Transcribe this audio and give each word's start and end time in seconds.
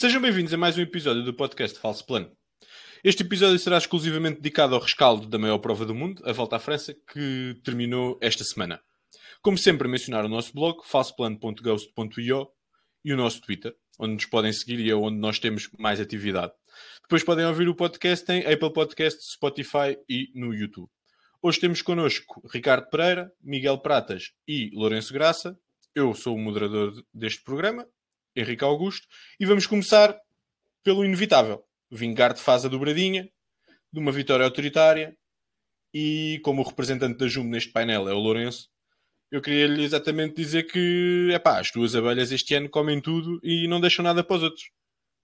Sejam 0.00 0.22
bem-vindos 0.22 0.54
a 0.54 0.56
mais 0.56 0.78
um 0.78 0.80
episódio 0.80 1.24
do 1.24 1.34
podcast 1.34 1.76
Falso 1.76 2.06
Plano. 2.06 2.30
Este 3.02 3.24
episódio 3.24 3.58
será 3.58 3.78
exclusivamente 3.78 4.36
dedicado 4.36 4.76
ao 4.76 4.80
rescaldo 4.80 5.26
da 5.26 5.40
maior 5.40 5.58
prova 5.58 5.84
do 5.84 5.92
mundo, 5.92 6.22
a 6.24 6.32
Volta 6.32 6.54
à 6.54 6.60
França, 6.60 6.94
que 7.12 7.60
terminou 7.64 8.16
esta 8.22 8.44
semana. 8.44 8.80
Como 9.42 9.58
sempre, 9.58 9.88
mencionar 9.88 10.24
o 10.24 10.28
nosso 10.28 10.54
blog, 10.54 10.86
falsoplano.ghost.io 10.86 12.46
e 13.04 13.12
o 13.12 13.16
nosso 13.16 13.40
Twitter, 13.40 13.74
onde 13.98 14.14
nos 14.14 14.26
podem 14.26 14.52
seguir 14.52 14.78
e 14.78 14.88
é 14.88 14.94
onde 14.94 15.18
nós 15.18 15.40
temos 15.40 15.68
mais 15.76 16.00
atividade. 16.00 16.52
Depois 17.02 17.24
podem 17.24 17.46
ouvir 17.46 17.68
o 17.68 17.74
podcast 17.74 18.30
em 18.30 18.46
Apple 18.46 18.72
Podcasts, 18.72 19.32
Spotify 19.32 19.98
e 20.08 20.30
no 20.32 20.54
YouTube. 20.54 20.88
Hoje 21.42 21.58
temos 21.58 21.82
connosco 21.82 22.40
Ricardo 22.54 22.88
Pereira, 22.88 23.32
Miguel 23.42 23.78
Pratas 23.78 24.30
e 24.46 24.70
Lourenço 24.74 25.12
Graça. 25.12 25.58
Eu 25.92 26.14
sou 26.14 26.36
o 26.36 26.40
moderador 26.40 26.92
deste 27.12 27.42
programa 27.42 27.84
Henrique 28.40 28.64
Augusto, 28.64 29.06
e 29.38 29.44
vamos 29.44 29.66
começar 29.66 30.16
pelo 30.82 31.04
inevitável. 31.04 31.64
Vingard 31.90 32.40
faz 32.40 32.64
a 32.64 32.68
dobradinha 32.68 33.28
de 33.92 33.98
uma 33.98 34.12
vitória 34.12 34.44
autoritária 34.44 35.16
e 35.92 36.40
como 36.44 36.62
o 36.62 36.64
representante 36.64 37.18
da 37.18 37.26
Jumbo 37.26 37.50
neste 37.50 37.72
painel 37.72 38.08
é 38.08 38.12
o 38.12 38.18
Lourenço, 38.18 38.68
eu 39.30 39.42
queria 39.42 39.66
lhe 39.66 39.82
exatamente 39.82 40.34
dizer 40.34 40.64
que 40.64 41.30
epá, 41.34 41.58
as 41.60 41.70
tuas 41.70 41.94
abelhas 41.94 42.32
este 42.32 42.54
ano 42.54 42.68
comem 42.68 43.00
tudo 43.00 43.40
e 43.42 43.66
não 43.68 43.80
deixam 43.80 44.02
nada 44.02 44.22
para 44.24 44.36
os 44.36 44.42
outros. 44.42 44.70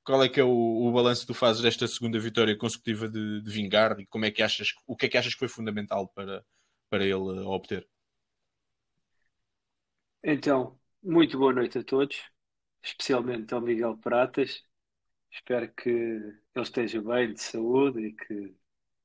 Qual 0.05 0.23
é 0.23 0.29
que 0.29 0.41
é 0.41 0.45
o, 0.45 0.51
o 0.51 0.93
balanço 0.93 1.23
que 1.23 1.29
tu 1.29 1.35
fazes 1.35 1.63
desta 1.63 1.89
segunda 1.89 2.19
vitória 2.19 2.57
consecutiva 2.57 3.09
de, 3.09 3.43
de 3.43 3.51
Vingard 3.51 4.03
e 4.03 4.07
como 4.07 4.27
é 4.27 4.31
que 4.31 4.43
achas, 4.43 4.69
o 4.87 4.97
que 4.97 5.07
é 5.07 5.09
que 5.09 5.17
achas 5.17 5.33
que 5.33 5.39
foi 5.39 5.49
fundamental 5.49 6.09
para, 6.09 6.45
para 6.91 7.05
ele 7.05 7.15
obter? 7.15 7.89
Então, 10.23 10.79
muito 11.03 11.39
boa 11.39 11.53
noite 11.53 11.79
a 11.79 11.85
todos 11.85 12.34
especialmente 12.85 13.55
ao 13.55 13.61
Miguel 13.61 13.97
Pratas. 13.97 14.63
Espero 15.31 15.73
que 15.73 15.89
ele 15.91 16.41
esteja 16.57 17.03
bem, 17.03 17.33
de 17.33 17.41
saúde 17.41 18.01
e 18.01 18.13
que 18.13 18.55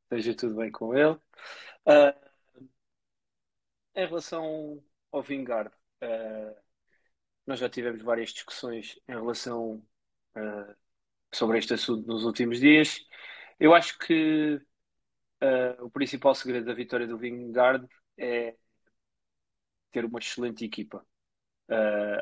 esteja 0.04 0.36
tudo 0.36 0.56
bem 0.58 0.72
com 0.72 0.94
ele. 0.96 1.14
Uh, 1.86 2.30
em 3.96 4.06
relação 4.06 4.84
ao 5.12 5.24
Vingard, 5.24 5.74
uh, 6.04 6.56
nós 7.48 7.60
já 7.60 7.70
tivemos 7.70 8.02
várias 8.02 8.32
discussões 8.32 9.00
em 9.08 9.14
relação 9.14 9.84
uh, 10.36 10.76
sobre 11.34 11.58
este 11.58 11.74
assunto 11.74 12.06
nos 12.08 12.26
últimos 12.26 12.60
dias. 12.60 13.00
Eu 13.60 13.74
acho 13.74 13.98
que 14.00 14.62
o 15.80 15.90
principal 15.90 16.36
segredo 16.36 16.66
da 16.66 16.74
vitória 16.74 17.08
do 17.08 17.18
Vingard 17.18 17.88
é 18.18 18.58
ter 19.90 20.04
uma 20.04 20.20
excelente 20.20 20.66
equipa 20.66 21.06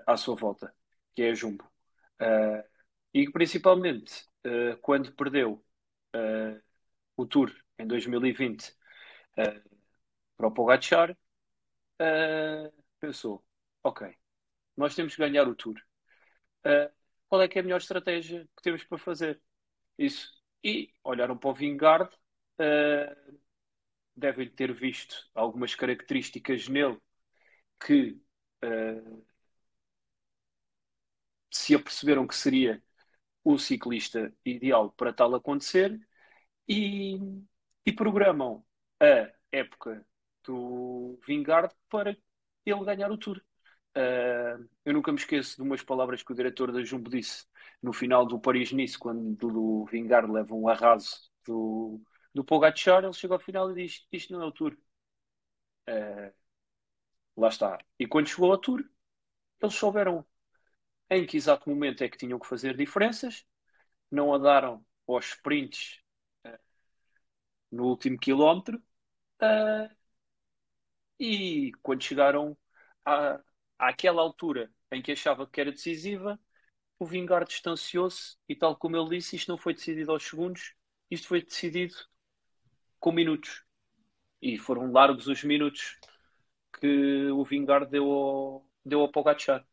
à 0.06 0.16
sua 0.16 0.36
volta 0.36 0.72
que 1.18 1.24
é 1.24 1.32
a 1.32 1.34
Jumbo. 1.34 1.64
Uh, 2.22 2.64
e 3.12 3.32
principalmente 3.32 4.24
uh, 4.46 4.78
quando 4.84 5.12
perdeu 5.14 5.66
uh, 6.16 6.62
o 7.16 7.26
Tour 7.26 7.52
em 7.80 7.88
2020 7.88 8.72
para 10.36 10.48
o 10.48 10.52
Pogacar, 10.52 11.18
pensou: 13.00 13.44
ok, 13.84 14.16
nós 14.76 14.94
temos 14.96 15.16
que 15.16 15.22
ganhar 15.22 15.48
o 15.48 15.56
Tour. 15.56 15.76
qual 17.28 17.42
é 17.42 17.48
que 17.48 17.58
é 17.58 17.62
a 17.62 17.64
melhor 17.64 17.78
estratégia 17.78 18.48
que 18.56 18.64
temos 18.64 18.84
para 18.84 18.98
fazer? 19.00 19.42
Isso. 19.98 20.32
E 20.64 20.92
olharam 21.04 21.38
para 21.38 21.50
o 21.50 21.54
Vingard, 21.54 22.16
devem 24.16 24.50
ter 24.50 24.74
visto 24.74 25.16
algumas 25.36 25.76
características 25.76 26.68
nele 26.68 27.00
que 27.80 28.20
se 31.58 31.76
aperceberam 31.76 32.28
que 32.28 32.36
seria 32.36 32.84
o 33.44 33.58
ciclista 33.58 34.34
ideal 34.46 34.92
para 34.92 35.14
tal 35.14 35.34
acontecer 35.36 36.00
e, 36.68 37.18
e 37.86 37.92
programam 37.94 38.66
a 39.00 39.32
época 39.52 40.06
do 40.44 41.20
Vingard 41.26 41.74
para 41.90 42.18
ele 42.66 42.86
ganhar 42.86 43.12
o 43.12 43.18
Tour. 43.18 43.42
Uh, 43.98 44.70
eu 44.86 44.94
nunca 44.94 45.12
me 45.12 45.18
esqueço 45.18 45.56
de 45.56 45.62
umas 45.64 45.82
palavras 45.82 46.22
que 46.22 46.32
o 46.32 46.36
diretor 46.36 46.72
da 46.72 46.84
Jumbo 46.84 47.10
disse 47.10 47.48
no 47.82 47.92
final 47.94 48.26
do 48.26 48.40
Paris-Nice, 48.40 48.98
quando 48.98 49.48
o 49.58 49.86
Vingard 49.86 50.32
leva 50.32 50.54
um 50.54 50.68
arraso 50.68 51.32
do, 51.46 52.02
do 52.34 52.44
Pogacar, 52.44 53.04
ele 53.04 53.14
chega 53.14 53.34
ao 53.34 53.40
final 53.40 53.72
e 53.72 53.76
diz, 53.84 54.06
isto 54.12 54.34
não 54.34 54.42
é 54.44 54.46
o 54.46 54.52
Tour. 54.52 54.78
Uh, 55.90 56.34
lá 57.38 57.48
está. 57.50 57.78
E 58.00 58.08
quando 58.08 58.28
chegou 58.28 58.52
ao 58.52 58.58
Tour, 58.58 58.84
eles 59.62 59.76
souberam 59.76 60.26
em 61.10 61.26
que 61.26 61.38
exato 61.38 61.70
momento 61.70 62.04
é 62.04 62.10
que 62.10 62.18
tinham 62.18 62.40
que 62.40 62.48
fazer 62.48 62.76
diferenças, 62.76 63.46
não 64.12 64.34
andaram 64.34 64.86
aos 65.08 65.28
sprints 65.28 66.02
uh, 66.46 66.60
no 67.72 67.86
último 67.86 68.18
quilómetro 68.18 68.82
uh, 69.42 69.90
e 71.20 71.72
quando 71.82 72.04
chegaram 72.04 72.58
à, 73.06 73.42
àquela 73.78 74.22
altura 74.22 74.72
em 74.92 75.02
que 75.02 75.12
achava 75.12 75.48
que 75.48 75.60
era 75.62 75.72
decisiva, 75.72 76.40
o 77.00 77.06
Vingar 77.06 77.46
distanciou-se 77.46 78.38
e 78.50 78.56
tal 78.56 78.76
como 78.78 78.98
ele 78.98 79.18
disse, 79.18 79.36
isto 79.36 79.50
não 79.50 79.58
foi 79.58 79.74
decidido 79.74 80.12
aos 80.12 80.24
segundos, 80.24 80.74
isto 81.12 81.28
foi 81.28 81.42
decidido 81.44 81.96
com 83.00 83.12
minutos. 83.12 83.64
E 84.42 84.58
foram 84.58 84.92
largos 84.92 85.28
os 85.28 85.44
minutos 85.44 85.98
que 86.80 87.28
o 87.32 87.44
Vingar 87.46 87.88
deu 87.88 88.12
ao, 88.12 88.70
deu 88.86 89.02
ao 89.02 89.12
Pogacar. 89.12 89.66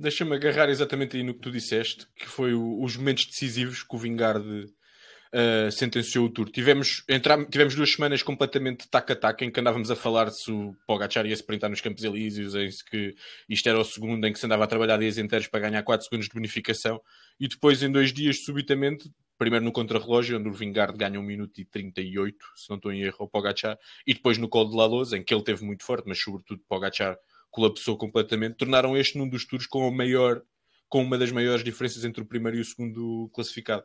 Deixa-me 0.00 0.34
agarrar 0.34 0.70
exatamente 0.70 1.14
aí 1.18 1.22
no 1.22 1.34
que 1.34 1.40
tu 1.40 1.50
disseste, 1.50 2.06
que 2.16 2.26
foi 2.26 2.54
o, 2.54 2.82
os 2.82 2.96
momentos 2.96 3.26
decisivos 3.26 3.82
que 3.82 3.94
o 3.94 3.98
Vingard 3.98 4.64
uh, 4.64 5.70
sentenciou 5.70 6.24
o 6.24 6.30
Tour. 6.30 6.48
Tivemos, 6.48 7.04
tivemos 7.50 7.74
duas 7.74 7.92
semanas 7.92 8.22
completamente 8.22 8.88
tac 8.88 9.12
a 9.12 9.14
tac, 9.14 9.42
em 9.42 9.50
que 9.50 9.60
andávamos 9.60 9.90
a 9.90 9.94
falar 9.94 10.30
se 10.30 10.50
o 10.50 10.74
Pogacar 10.86 11.26
ia 11.26 11.34
sprintar 11.34 11.68
nos 11.68 11.82
Campos 11.82 12.02
Elíseos, 12.02 12.54
em 12.54 12.70
que 12.90 13.14
isto 13.46 13.68
era 13.68 13.78
o 13.78 13.84
segundo 13.84 14.26
em 14.26 14.32
que 14.32 14.38
se 14.38 14.46
andava 14.46 14.64
a 14.64 14.66
trabalhar 14.66 14.96
dias 14.96 15.18
inteiros 15.18 15.48
para 15.48 15.68
ganhar 15.68 15.82
4 15.82 16.02
segundos 16.06 16.28
de 16.28 16.32
bonificação, 16.32 16.98
e 17.38 17.46
depois 17.46 17.82
em 17.82 17.92
dois 17.92 18.10
dias, 18.10 18.42
subitamente, 18.42 19.12
primeiro 19.36 19.66
no 19.66 19.70
contrarrelógio, 19.70 20.38
onde 20.38 20.48
o 20.48 20.52
Vingard 20.54 20.96
ganha 20.96 21.20
1 21.20 21.22
minuto 21.22 21.60
e 21.60 21.64
38, 21.66 22.38
se 22.56 22.70
não 22.70 22.76
estou 22.76 22.90
em 22.90 23.02
erro, 23.02 23.16
ao 23.20 23.28
Pogacar, 23.28 23.78
e 24.06 24.14
depois 24.14 24.38
no 24.38 24.48
Col 24.48 24.70
de 24.70 24.74
La 24.74 24.86
Loz, 24.86 25.12
em 25.12 25.22
que 25.22 25.34
ele 25.34 25.44
teve 25.44 25.62
muito 25.62 25.84
forte, 25.84 26.08
mas 26.08 26.18
sobretudo 26.18 26.62
Pogacar 26.66 27.18
colapsou 27.50 27.96
completamente, 27.96 28.56
tornaram 28.56 28.96
este 28.96 29.18
num 29.18 29.28
dos 29.28 29.46
tours 29.46 29.66
com 29.66 29.90
maior, 29.90 30.42
com 30.88 31.02
uma 31.02 31.18
das 31.18 31.32
maiores 31.32 31.64
diferenças 31.64 32.04
entre 32.04 32.22
o 32.22 32.26
primeiro 32.26 32.58
e 32.58 32.60
o 32.60 32.64
segundo 32.64 33.30
classificado. 33.34 33.84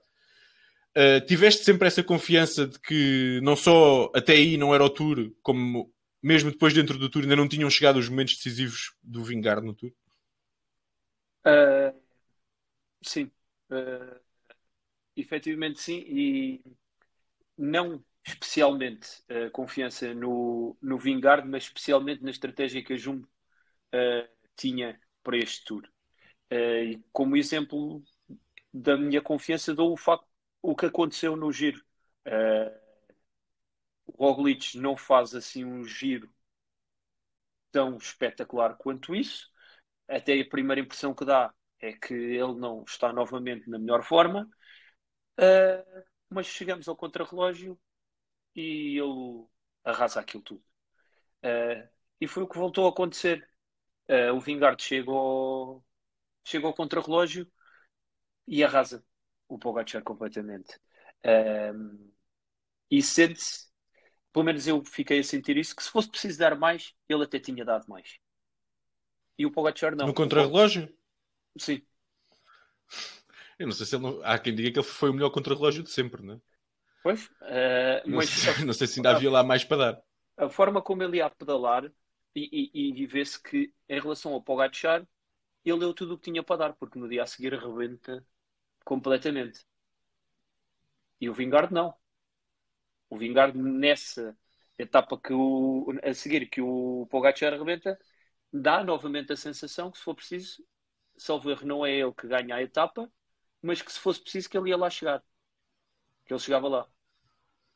Uh, 0.98 1.26
tiveste 1.26 1.64
sempre 1.64 1.88
essa 1.88 2.02
confiança 2.02 2.66
de 2.66 2.80
que 2.80 3.40
não 3.44 3.56
só 3.56 4.10
até 4.16 4.34
aí 4.34 4.56
não 4.56 4.74
era 4.74 4.84
o 4.84 4.90
tour, 4.90 5.32
como 5.42 5.92
mesmo 6.24 6.52
depois 6.52 6.74
dentro 6.74 6.98
do 6.98 7.10
tour 7.10 7.24
ainda 7.24 7.36
não 7.36 7.50
tinham 7.50 7.70
chegado 7.70 7.98
os 7.98 8.08
momentos 8.08 8.38
decisivos 8.38 8.96
do 9.04 9.24
Vingar 9.24 9.62
no 9.62 9.74
tour? 9.74 9.92
Uh, 11.46 12.00
sim, 13.04 13.30
uh, 13.70 14.20
efetivamente 15.16 15.82
sim, 15.82 16.04
e 16.08 16.62
não 17.58 18.04
especialmente 18.26 19.08
uh, 19.30 19.52
confiança 19.52 20.14
no, 20.14 20.76
no 20.82 20.98
Vingard, 20.98 21.48
mas 21.48 21.64
especialmente 21.64 22.24
na 22.24 22.32
estratégia 22.32 22.84
que 22.84 22.94
a 22.94 22.98
Jumbo 22.98 23.28
uh, 23.94 24.28
tinha 24.56 25.00
para 25.24 25.38
este 25.38 25.66
tour. 25.66 25.84
Uh, 26.52 27.04
como 27.12 27.38
exemplo 27.38 28.04
da 28.74 28.98
minha 28.98 29.22
confiança 29.22 29.74
dou 29.74 29.94
o 29.94 29.98
facto 29.98 30.28
o 30.62 30.76
que 30.76 30.86
aconteceu 30.88 31.36
no 31.36 31.52
giro. 31.52 31.84
Uh, 32.28 32.86
o 34.08 34.32
Roglic 34.32 34.78
não 34.78 34.98
faz 34.98 35.36
assim 35.36 35.64
um 35.64 35.84
giro 35.84 36.30
tão 37.72 37.98
espetacular 37.98 38.76
quanto 38.78 39.14
isso. 39.16 39.50
Até 40.08 40.40
a 40.40 40.50
primeira 40.50 40.82
impressão 40.82 41.14
que 41.14 41.26
dá 41.26 41.54
é 41.80 41.94
que 41.94 42.14
ele 42.14 42.56
não 42.56 42.84
está 42.84 43.14
novamente 43.14 43.70
na 43.70 43.78
melhor 43.80 44.04
forma. 44.04 44.50
Uh, 45.40 46.04
mas 46.30 46.48
chegamos 46.48 46.88
ao 46.88 46.96
contrarrelógio 46.96 47.80
e 48.56 48.98
ele 49.00 49.46
arrasa 49.84 50.20
aquilo 50.20 50.44
tudo. 50.44 50.64
Uh, 51.44 51.88
e 52.20 52.28
foi 52.28 52.44
o 52.44 52.48
que 52.48 52.58
voltou 52.58 52.88
a 52.88 52.90
acontecer. 52.90 53.48
Uh, 54.08 54.34
o 54.36 54.40
Vingard 54.40 54.82
chega 54.82 55.12
ao, 55.12 55.84
chega 56.44 56.68
ao 56.68 56.74
contrarrelógio 56.74 57.52
e 58.48 58.64
arrasa 58.64 59.04
o 59.48 59.58
Pogacar 59.58 60.04
completamente. 60.04 60.80
Um, 61.26 62.12
e 62.90 63.02
sente-se, 63.02 63.68
pelo 64.32 64.46
menos 64.46 64.68
eu 64.68 64.84
fiquei 64.86 65.20
a 65.20 65.24
sentir 65.24 65.58
isso, 65.58 65.76
que 65.76 65.84
se 65.84 65.90
fosse 65.90 66.10
preciso 66.10 66.38
dar 66.38 66.58
mais, 66.58 66.94
ele 67.10 67.24
até 67.24 67.40
tinha 67.40 67.66
dado 67.66 67.86
mais. 67.88 68.20
E 69.38 69.46
o 69.46 69.52
Pogacar 69.52 69.96
não. 69.96 70.08
No 70.08 70.14
contrarrelógio? 70.14 70.94
Sim. 71.58 71.82
Eu 73.58 73.68
não 73.68 73.74
sei 73.74 73.86
se 73.86 73.96
ele 73.96 74.04
não... 74.04 74.22
Há 74.24 74.38
quem 74.38 74.54
diga 74.54 74.72
que 74.72 74.80
ele 74.80 74.86
foi 74.86 75.10
o 75.10 75.14
melhor 75.14 75.30
contrarrelógio 75.30 75.84
de 75.84 75.90
sempre, 75.90 76.22
não 76.22 76.36
é? 76.36 76.40
Pois, 77.02 77.28
uh, 77.42 78.08
não, 78.08 78.22
sei, 78.22 78.54
não 78.66 78.74
sei 78.74 78.88
se 78.88 79.00
ainda 79.00 79.12
havia 79.12 79.30
lá 79.30 79.44
mais 79.44 79.64
para 79.64 79.78
dar. 79.78 80.02
A 80.38 80.50
forma 80.50 80.82
como 80.82 81.04
ele 81.04 81.18
ia 81.18 81.30
pedalar 81.30 81.92
e, 82.36 82.72
e, 82.74 83.02
e 83.04 83.08
vê-se 83.08 83.42
que, 83.42 83.74
em 83.90 84.00
relação 84.00 84.34
ao 84.34 84.44
Pogacar, 84.44 85.08
ele 85.64 85.80
deu 85.80 85.94
tudo 85.94 86.14
o 86.16 86.18
que 86.18 86.32
tinha 86.32 86.44
para 86.44 86.58
dar, 86.58 86.74
porque 86.74 87.00
no 87.00 87.10
dia 87.10 87.24
a 87.24 87.28
seguir 87.28 87.54
arrebenta 87.56 88.26
completamente. 88.86 89.66
E 91.20 91.30
o 91.30 91.34
Vingard 91.34 91.74
não. 91.74 91.96
O 93.10 93.18
Vingard 93.18 93.58
nessa 93.58 94.38
etapa 94.78 95.18
que 95.20 95.34
o, 95.34 95.88
a 96.04 96.14
seguir 96.14 96.48
que 96.50 96.62
o 96.62 97.08
Pogacar 97.10 97.54
arrebenta, 97.54 97.98
dá 98.52 98.84
novamente 98.84 99.34
a 99.34 99.38
sensação 99.38 99.92
que 99.92 99.98
se 99.98 100.04
for 100.04 100.16
preciso, 100.16 100.64
salvo 101.18 101.50
erro, 101.50 101.66
não 101.66 101.86
é 101.86 101.94
ele 101.94 102.14
que 102.14 102.28
ganha 102.28 102.56
a 102.56 102.62
etapa, 102.62 103.12
mas 103.62 103.82
que 103.82 103.92
se 103.92 104.00
fosse 104.00 104.22
preciso 104.22 104.50
que 104.50 104.58
ele 104.58 104.70
ia 104.70 104.78
lá 104.78 104.90
chegar. 104.90 105.24
Que 106.26 106.34
ele 106.34 106.40
chegava 106.40 106.68
lá. 106.68 106.88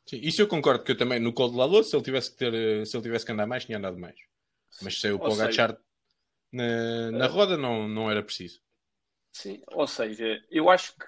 Sim, 0.05 0.19
isso 0.21 0.41
eu 0.41 0.47
concordo 0.47 0.83
que 0.83 0.91
eu 0.91 0.97
também 0.97 1.19
no 1.19 1.33
Col 1.33 1.49
de 1.51 1.55
Lalo, 1.57 1.83
se 1.83 1.95
ele 1.95 2.03
tivesse 2.03 2.31
que 2.31 2.37
ter, 2.37 2.85
se 2.85 2.95
ele 2.97 3.03
tivesse 3.03 3.25
que 3.25 3.31
andar 3.31 3.47
mais, 3.47 3.65
tinha 3.65 3.77
andado 3.77 3.97
mais. 3.97 4.28
Mas 4.81 4.99
se 4.99 5.11
o 5.11 5.19
Pogacar 5.19 5.51
seja, 5.51 5.81
na, 6.51 7.11
na 7.11 7.27
uh, 7.27 7.31
roda 7.31 7.57
não, 7.57 7.87
não 7.87 8.09
era 8.09 8.23
preciso. 8.23 8.61
Sim, 9.31 9.61
ou 9.67 9.87
seja, 9.87 10.43
eu 10.49 10.69
acho 10.69 10.95
que 10.97 11.05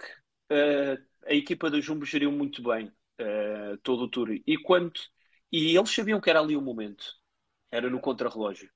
uh, 0.53 1.05
a 1.25 1.33
equipa 1.33 1.69
do 1.69 1.81
Jumbo 1.81 2.05
geriu 2.05 2.31
muito 2.31 2.61
bem 2.63 2.87
uh, 2.87 3.77
todo 3.83 4.03
o 4.03 4.09
tour. 4.09 4.29
E 4.45 4.57
quando 4.57 4.99
e 5.51 5.75
eles 5.75 5.93
sabiam 5.93 6.21
que 6.21 6.29
era 6.29 6.39
ali 6.39 6.55
o 6.55 6.61
momento, 6.61 7.13
era 7.69 7.89
no 7.89 7.99
contrarrelógio. 7.99 8.71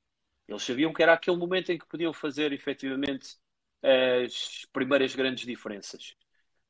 Eles 0.47 0.63
sabiam 0.63 0.93
que 0.93 1.01
era 1.01 1.13
aquele 1.13 1.37
momento 1.37 1.71
em 1.71 1.77
que 1.77 1.87
podiam 1.87 2.13
fazer 2.13 2.51
efetivamente 2.51 3.37
as 3.81 4.65
primeiras 4.73 5.15
grandes 5.15 5.45
diferenças. 5.45 6.15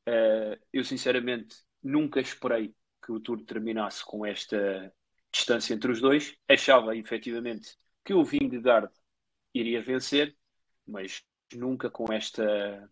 Uh, 0.07 0.59
eu 0.71 0.83
sinceramente 0.83 1.55
nunca 1.81 2.19
esperei 2.19 2.73
que 3.03 3.11
o 3.11 3.19
Tour 3.19 3.43
terminasse 3.43 4.03
com 4.05 4.25
esta 4.25 4.93
distância 5.31 5.73
entre 5.73 5.91
os 5.91 5.99
dois. 5.99 6.35
Achava 6.47 6.95
efetivamente 6.95 7.75
que 8.05 8.13
o 8.13 8.23
Vingegaard 8.23 8.93
iria 9.53 9.81
vencer, 9.81 10.37
mas 10.87 11.23
nunca 11.53 11.89
com 11.89 12.13
esta 12.13 12.89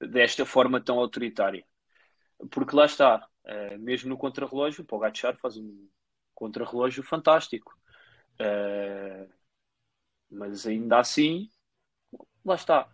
desta 0.00 0.46
forma 0.46 0.80
tão 0.80 0.98
autoritária. 0.98 1.66
Porque 2.50 2.74
lá 2.76 2.86
está, 2.86 3.28
uh, 3.44 3.78
mesmo 3.78 4.08
no 4.08 4.16
contrarrelógio, 4.16 4.82
o 4.84 4.86
Pogacar 4.86 5.36
faz 5.36 5.56
um 5.56 5.88
contrarrelógio 6.34 7.02
fantástico. 7.02 7.76
Uh, 8.34 9.28
mas 10.30 10.66
ainda 10.66 11.00
assim, 11.00 11.50
lá 12.44 12.54
está. 12.54 12.88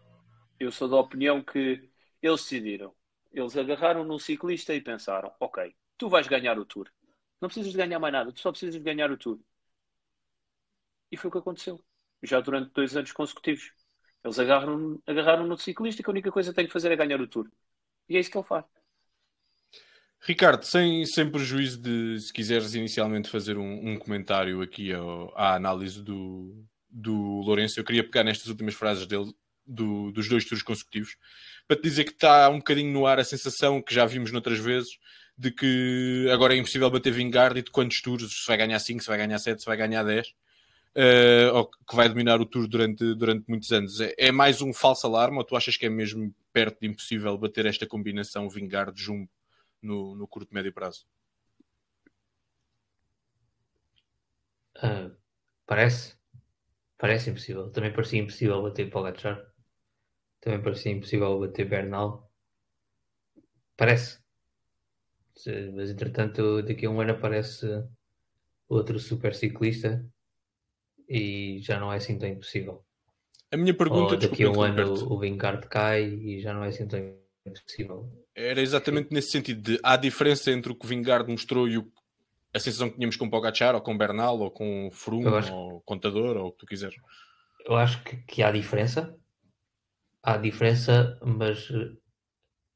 Eu 0.58 0.73
sou 0.73 0.88
da 0.88 0.97
opinião 0.97 1.43
que 1.43 1.90
eles 2.23 2.40
decidiram. 2.40 2.94
Eles 3.31 3.56
agarraram 3.56 4.05
num 4.05 4.19
ciclista 4.19 4.75
e 4.75 4.81
pensaram: 4.81 5.31
ok, 5.38 5.75
tu 5.99 6.08
vais 6.08 6.26
ganhar 6.26 6.58
o 6.58 6.64
Tour. 6.64 6.88
Não 7.38 7.49
precisas 7.49 7.73
de 7.73 7.79
ganhar 7.79 7.99
mais 7.99 8.12
nada, 8.12 8.32
tu 8.32 8.40
só 8.40 8.50
precisas 8.50 8.76
de 8.76 8.81
ganhar 8.81 9.11
o 9.11 9.19
Tour. 9.19 9.38
E 11.14 11.16
foi 11.16 11.28
o 11.28 11.31
que 11.31 11.38
aconteceu. 11.38 11.81
Já 12.25 12.40
durante 12.40 12.72
dois 12.72 12.96
anos 12.96 13.12
consecutivos. 13.12 13.70
Eles 14.25 14.37
agarraram, 14.37 15.00
agarraram 15.06 15.46
no 15.46 15.56
ciclista 15.56 16.02
que 16.02 16.11
a 16.11 16.12
única 16.12 16.32
coisa 16.32 16.50
que 16.50 16.56
tem 16.56 16.66
que 16.66 16.72
fazer 16.72 16.90
é 16.90 16.96
ganhar 16.96 17.20
o 17.20 17.28
Tour. 17.28 17.49
E 18.08 18.16
é 18.16 18.20
isso 18.20 18.32
que 18.32 18.37
ele 18.37 18.44
faz. 18.44 18.64
Ricardo, 20.20 20.64
sem, 20.64 21.06
sem 21.06 21.31
prejuízo 21.31 21.81
de 21.81 22.19
se 22.19 22.32
quiseres 22.32 22.75
inicialmente 22.75 23.31
fazer 23.31 23.56
um, 23.56 23.93
um 23.93 23.96
comentário 23.96 24.61
aqui 24.61 24.93
ao, 24.93 25.32
à 25.38 25.55
análise 25.55 26.02
do, 26.02 26.66
do 26.90 27.14
Lourenço, 27.43 27.78
eu 27.78 27.84
queria 27.84 28.02
pegar 28.02 28.25
nestas 28.25 28.49
últimas 28.49 28.75
frases 28.75 29.06
dele 29.06 29.32
do, 29.64 30.11
dos 30.11 30.28
dois 30.28 30.44
tours 30.44 30.62
consecutivos 30.62 31.16
para 31.69 31.76
te 31.76 31.82
dizer 31.82 32.05
que 32.05 32.12
está 32.12 32.49
um 32.49 32.58
bocadinho 32.58 32.93
no 32.93 33.06
ar 33.06 33.20
a 33.20 33.25
sensação 33.25 33.81
que 33.81 33.94
já 33.94 34.05
vimos 34.05 34.32
noutras 34.32 34.58
vezes 34.58 34.99
de 35.38 35.52
que 35.52 36.28
agora 36.32 36.55
é 36.55 36.56
impossível 36.56 36.90
bater 36.90 37.12
Vingard 37.12 37.58
e 37.58 37.62
de 37.62 37.70
quantos 37.70 38.00
tours, 38.00 38.22
se 38.22 38.46
vai 38.49 38.56
ganhar 38.56 38.78
5, 38.81 39.02
se 39.02 39.08
vai 39.08 39.19
ganhar 39.19 39.38
7, 39.38 39.61
se 39.61 39.66
vai 39.66 39.76
ganhar 39.76 40.02
10, 40.02 40.34
uh, 40.96 41.69
que 41.87 41.96
vai 41.96 42.08
dominar 42.08 42.41
o 42.41 42.46
tour 42.46 42.69
durante, 42.69 43.14
durante 43.14 43.49
muitos 43.49 43.70
anos. 43.73 44.00
É, 44.00 44.14
é, 44.19 44.32
mais 44.32 44.62
um 44.62 44.73
falso 44.73 45.06
alarme 45.06 45.38
ou 45.38 45.44
tu 45.44 45.56
achas 45.56 45.76
que 45.76 45.87
é 45.87 45.91
mesmo 45.91 46.35
perto 46.52 46.81
de 46.81 46.87
impossível 46.87 47.37
bater 47.37 47.67
esta 47.67 47.87
combinação 47.87 48.49
Vingard-Jumbo 48.49 49.29
no, 49.82 50.14
no 50.14 50.26
curto 50.26 50.55
médio 50.55 50.73
prazo? 50.73 51.06
Uh, 54.76 55.14
parece. 55.67 56.17
Parece 56.97 57.31
impossível. 57.31 57.70
Também 57.70 57.93
parecia 57.93 58.20
impossível 58.20 58.62
bater 58.62 58.90
Pogacar. 58.90 59.44
Também 60.40 60.62
parecia 60.62 60.93
impossível 60.93 61.38
bater 61.40 61.69
Bernal. 61.69 62.31
Parece. 63.76 64.23
Mas 65.75 65.90
entretanto, 65.90 66.62
daqui 66.62 66.87
a 66.87 66.90
um 66.90 67.00
ano 67.00 67.12
aparece 67.12 67.67
outro 68.69 68.99
super 69.00 69.35
ciclista 69.35 70.05
e 71.08 71.58
já 71.60 71.78
não 71.78 71.92
é 71.92 71.96
assim 71.96 72.18
tão 72.18 72.28
impossível. 72.28 72.84
A 73.50 73.56
minha 73.56 73.74
pergunta 73.74 74.14
Ou 74.14 74.18
daqui 74.18 74.44
a 74.44 74.50
um 74.50 74.60
ano 74.62 75.12
o 75.12 75.18
Vingard 75.18 75.66
cai 75.68 76.04
e 76.04 76.40
já 76.40 76.52
não 76.52 76.64
é 76.64 76.68
assim 76.68 76.86
tão 76.86 76.98
impossível. 77.46 78.10
Era 78.34 78.60
exatamente 78.60 79.12
nesse 79.12 79.30
sentido 79.30 79.62
de 79.62 79.80
há 79.82 79.96
diferença 79.96 80.50
entre 80.50 80.72
o 80.72 80.74
que 80.74 80.84
o 80.84 80.88
Vingard 80.88 81.30
mostrou 81.30 81.68
e 81.68 81.78
o, 81.78 81.92
a 82.52 82.58
sensação 82.58 82.88
que 82.88 82.96
tínhamos 82.96 83.16
com 83.16 83.26
o 83.26 83.30
Pogacar, 83.30 83.74
ou 83.74 83.80
com 83.80 83.94
o 83.94 83.98
Bernal, 83.98 84.38
ou 84.40 84.50
com 84.50 84.88
o 84.88 84.90
Froome, 84.90 85.28
acho... 85.28 85.54
ou 85.54 85.80
Contador, 85.82 86.36
ou 86.36 86.48
o 86.48 86.52
que 86.52 86.58
tu 86.58 86.66
quiseres. 86.66 86.96
Eu 87.64 87.76
acho 87.76 88.02
que, 88.02 88.16
que 88.16 88.42
há 88.42 88.50
diferença. 88.50 89.16
Há 90.22 90.36
diferença, 90.36 91.18
mas 91.22 91.68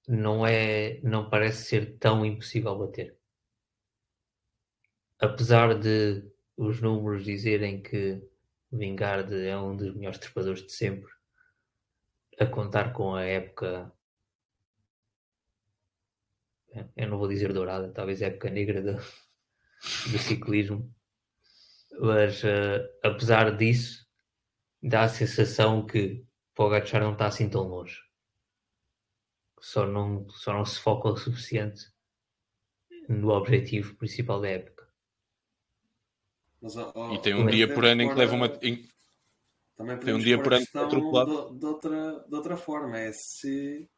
não 0.06 0.46
é, 0.46 1.00
não 1.02 1.28
parece 1.28 1.64
ser 1.64 1.98
tão 1.98 2.24
impossível 2.24 2.78
bater. 2.78 3.16
Apesar 5.20 5.78
de 5.78 6.22
os 6.58 6.82
números 6.82 7.24
dizerem 7.24 7.82
que 7.82 8.22
Vingard 8.70 9.34
é 9.34 9.56
um 9.56 9.74
dos 9.74 9.94
melhores 9.94 10.18
trepadores 10.18 10.62
de 10.62 10.72
sempre, 10.72 11.10
a 12.38 12.44
contar 12.44 12.92
com 12.92 13.14
a 13.14 13.24
época, 13.24 13.90
eu 16.94 17.08
não 17.08 17.18
vou 17.18 17.28
dizer 17.28 17.52
dourada, 17.52 17.90
talvez 17.90 18.20
época 18.20 18.50
negra 18.50 18.82
do, 18.82 18.92
do 18.92 20.18
ciclismo, 20.18 20.94
mas 21.98 22.42
uh, 22.44 22.86
apesar 23.02 23.56
disso, 23.56 24.06
dá 24.82 25.02
a 25.02 25.08
sensação 25.08 25.86
que 25.86 26.26
Pogacar 26.54 27.00
não 27.00 27.12
está 27.12 27.28
assim 27.28 27.48
tão 27.48 27.62
longe 27.62 28.08
só 29.60 29.86
não, 29.86 30.28
só 30.30 30.52
não 30.52 30.64
se 30.64 30.78
foca 30.78 31.08
o 31.08 31.16
suficiente 31.16 31.92
no 33.08 33.30
objetivo 33.30 33.96
principal 33.96 34.40
da 34.40 34.48
época. 34.48 34.77
Mas, 36.60 36.76
oh, 36.76 37.12
e 37.14 37.22
tem 37.22 37.34
um 37.34 37.46
dia 37.46 37.72
por 37.72 37.84
ano 37.84 38.02
em 38.02 38.08
que 38.08 38.14
leva 38.14 38.34
uma. 38.34 38.46
Em... 38.62 38.88
Também 39.76 39.96
tem 39.98 40.14
um 40.14 40.18
dia 40.18 40.42
por 40.42 40.54
ano 40.54 40.66
atropelado. 40.74 41.52
De, 41.52 41.58
de, 41.60 41.66
outra, 41.66 42.24
de 42.28 42.34
outra 42.34 42.56
forma, 42.56 42.98
é 42.98 43.12
se 43.12 43.88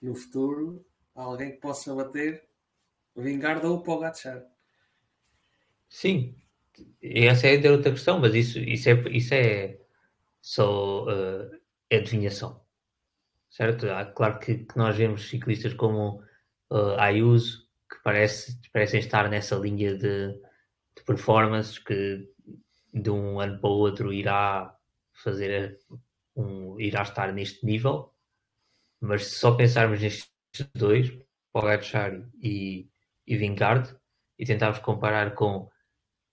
no 0.00 0.14
futuro 0.14 0.84
há 1.14 1.22
alguém 1.22 1.52
que 1.52 1.58
possa 1.58 1.94
bater 1.94 2.44
o 3.14 3.22
Vingarda 3.22 3.68
ou 3.68 3.76
o 3.76 3.82
Pogacar. 3.82 4.42
Sim, 5.88 6.34
essa 7.02 7.46
é 7.46 7.70
outra 7.70 7.92
questão, 7.92 8.18
mas 8.18 8.34
isso, 8.34 8.58
isso, 8.58 8.88
é, 8.88 8.92
isso 9.10 9.34
é 9.34 9.78
só 10.40 11.04
uh, 11.04 11.50
adivinhação 11.92 12.66
certo? 13.56 13.86
Claro 14.14 14.38
que, 14.38 14.58
que 14.58 14.76
nós 14.76 14.96
vemos 14.96 15.30
ciclistas 15.30 15.72
como 15.72 16.22
uh, 16.70 16.98
Ayuso, 16.98 17.66
que 17.88 17.96
parece, 18.04 18.60
parecem 18.70 19.00
estar 19.00 19.30
nessa 19.30 19.56
linha 19.56 19.96
de, 19.96 20.38
de 20.96 21.04
performance, 21.04 21.82
que 21.82 22.28
de 22.92 23.10
um 23.10 23.38
ano 23.40 23.60
para 23.60 23.70
o 23.70 23.74
outro 23.74 24.12
irá 24.12 24.74
fazer 25.12 25.78
um, 26.34 26.78
irá 26.80 27.02
estar 27.02 27.32
neste 27.32 27.64
nível, 27.64 28.12
mas 29.00 29.26
se 29.26 29.38
só 29.38 29.54
pensarmos 29.54 30.00
nestes 30.00 30.30
dois, 30.74 31.12
Pogacar 31.52 32.12
e, 32.42 32.88
e 33.26 33.36
Vingard, 33.36 33.96
e 34.38 34.44
tentarmos 34.44 34.78
comparar 34.80 35.34
com 35.34 35.70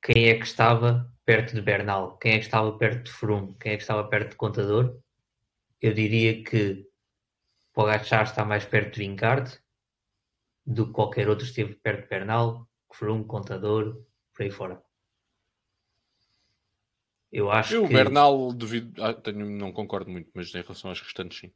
quem 0.02 0.28
é 0.28 0.36
que 0.38 0.46
estava 0.46 1.10
perto 1.26 1.56
de 1.56 1.62
Bernal, 1.62 2.18
quem 2.18 2.34
é 2.34 2.40
que 2.40 2.46
estava 2.46 2.78
perto 2.78 3.04
de 3.04 3.12
Froome, 3.12 3.56
quem 3.58 3.72
é 3.72 3.76
que 3.78 3.84
estava 3.84 4.04
perto 4.06 4.32
de 4.32 4.36
Contador, 4.36 5.00
eu 5.82 5.94
diria 5.94 6.44
que 6.44 6.86
Pogacar 7.74 8.24
está 8.24 8.44
mais 8.44 8.66
perto 8.66 8.96
de 8.96 9.00
Vingard 9.00 9.58
do 10.66 10.88
que 10.88 10.94
qualquer 10.94 11.30
outro 11.30 11.46
esteve 11.46 11.74
perto 11.76 12.04
de 12.04 12.10
Bernal, 12.10 12.68
Froome, 12.92 13.26
Contador, 13.26 14.06
por 14.34 14.44
aí 14.44 14.52
fora. 14.52 14.82
Eu 17.32 17.52
acho 17.52 17.74
eu, 17.74 17.88
que... 17.88 17.94
O 17.94 17.98
Bernal, 17.98 18.54
duvido, 18.54 19.04
ah, 19.04 19.14
tenho, 19.14 19.50
não 19.50 19.72
concordo 19.72 20.10
muito, 20.10 20.30
mas 20.34 20.54
em 20.54 20.62
relação 20.62 20.90
aos 20.90 21.02
restantes, 21.02 21.40
sim. 21.40 21.52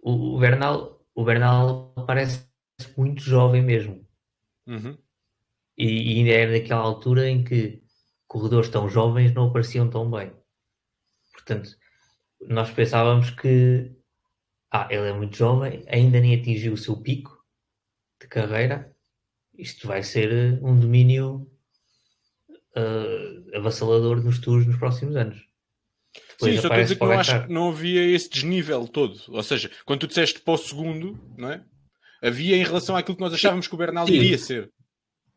O, 0.00 0.36
o 0.36 0.38
Bernal, 0.38 1.04
o 1.14 1.24
Bernal 1.24 1.92
parece 2.06 2.48
muito 2.96 3.22
jovem 3.22 3.62
mesmo. 3.62 4.06
Uhum. 4.66 4.96
E, 5.76 6.14
e 6.14 6.18
ainda 6.18 6.30
era 6.30 6.52
daquela 6.52 6.80
altura 6.80 7.28
em 7.28 7.44
que 7.44 7.82
corredores 8.26 8.68
tão 8.68 8.88
jovens 8.88 9.32
não 9.34 9.48
apareciam 9.48 9.90
tão 9.90 10.10
bem. 10.10 10.32
Portanto, 11.32 11.76
nós 12.40 12.70
pensávamos 12.70 13.30
que 13.30 13.94
ah, 14.70 14.88
ele 14.90 15.08
é 15.08 15.12
muito 15.12 15.36
jovem, 15.36 15.84
ainda 15.88 16.20
nem 16.20 16.34
atingiu 16.34 16.72
o 16.72 16.78
seu 16.78 17.00
pico 17.00 17.44
de 18.20 18.26
carreira. 18.26 18.93
Isto 19.56 19.86
vai 19.86 20.02
ser 20.02 20.32
eh, 20.32 20.58
um 20.62 20.78
domínio 20.78 21.48
uh, 22.76 23.56
avassalador 23.56 24.22
nos 24.22 24.38
tours 24.38 24.66
nos 24.66 24.76
próximos 24.76 25.16
anos. 25.16 25.36
De 26.40 26.46
Sim, 26.46 26.52
só 26.56 26.62
estou 26.62 26.72
a 26.72 26.82
dizer 26.82 26.96
que 26.96 27.04
não 27.04 27.12
acho 27.12 27.46
que 27.46 27.52
não 27.52 27.68
havia 27.68 28.04
esse 28.04 28.28
desnível 28.28 28.86
todo. 28.88 29.20
Ou 29.28 29.42
seja, 29.42 29.70
quando 29.84 30.00
tu 30.00 30.06
disseste 30.08 30.40
para 30.40 30.54
o 30.54 30.58
segundo, 30.58 31.18
não 31.36 31.50
é? 31.50 31.64
Havia 32.22 32.56
em 32.56 32.64
relação 32.64 32.96
àquilo 32.96 33.16
que 33.16 33.22
nós 33.22 33.34
achávamos 33.34 33.68
que 33.68 33.74
o 33.74 33.78
Bernal 33.78 34.06
Sim. 34.06 34.14
iria 34.14 34.38
ser. 34.38 34.72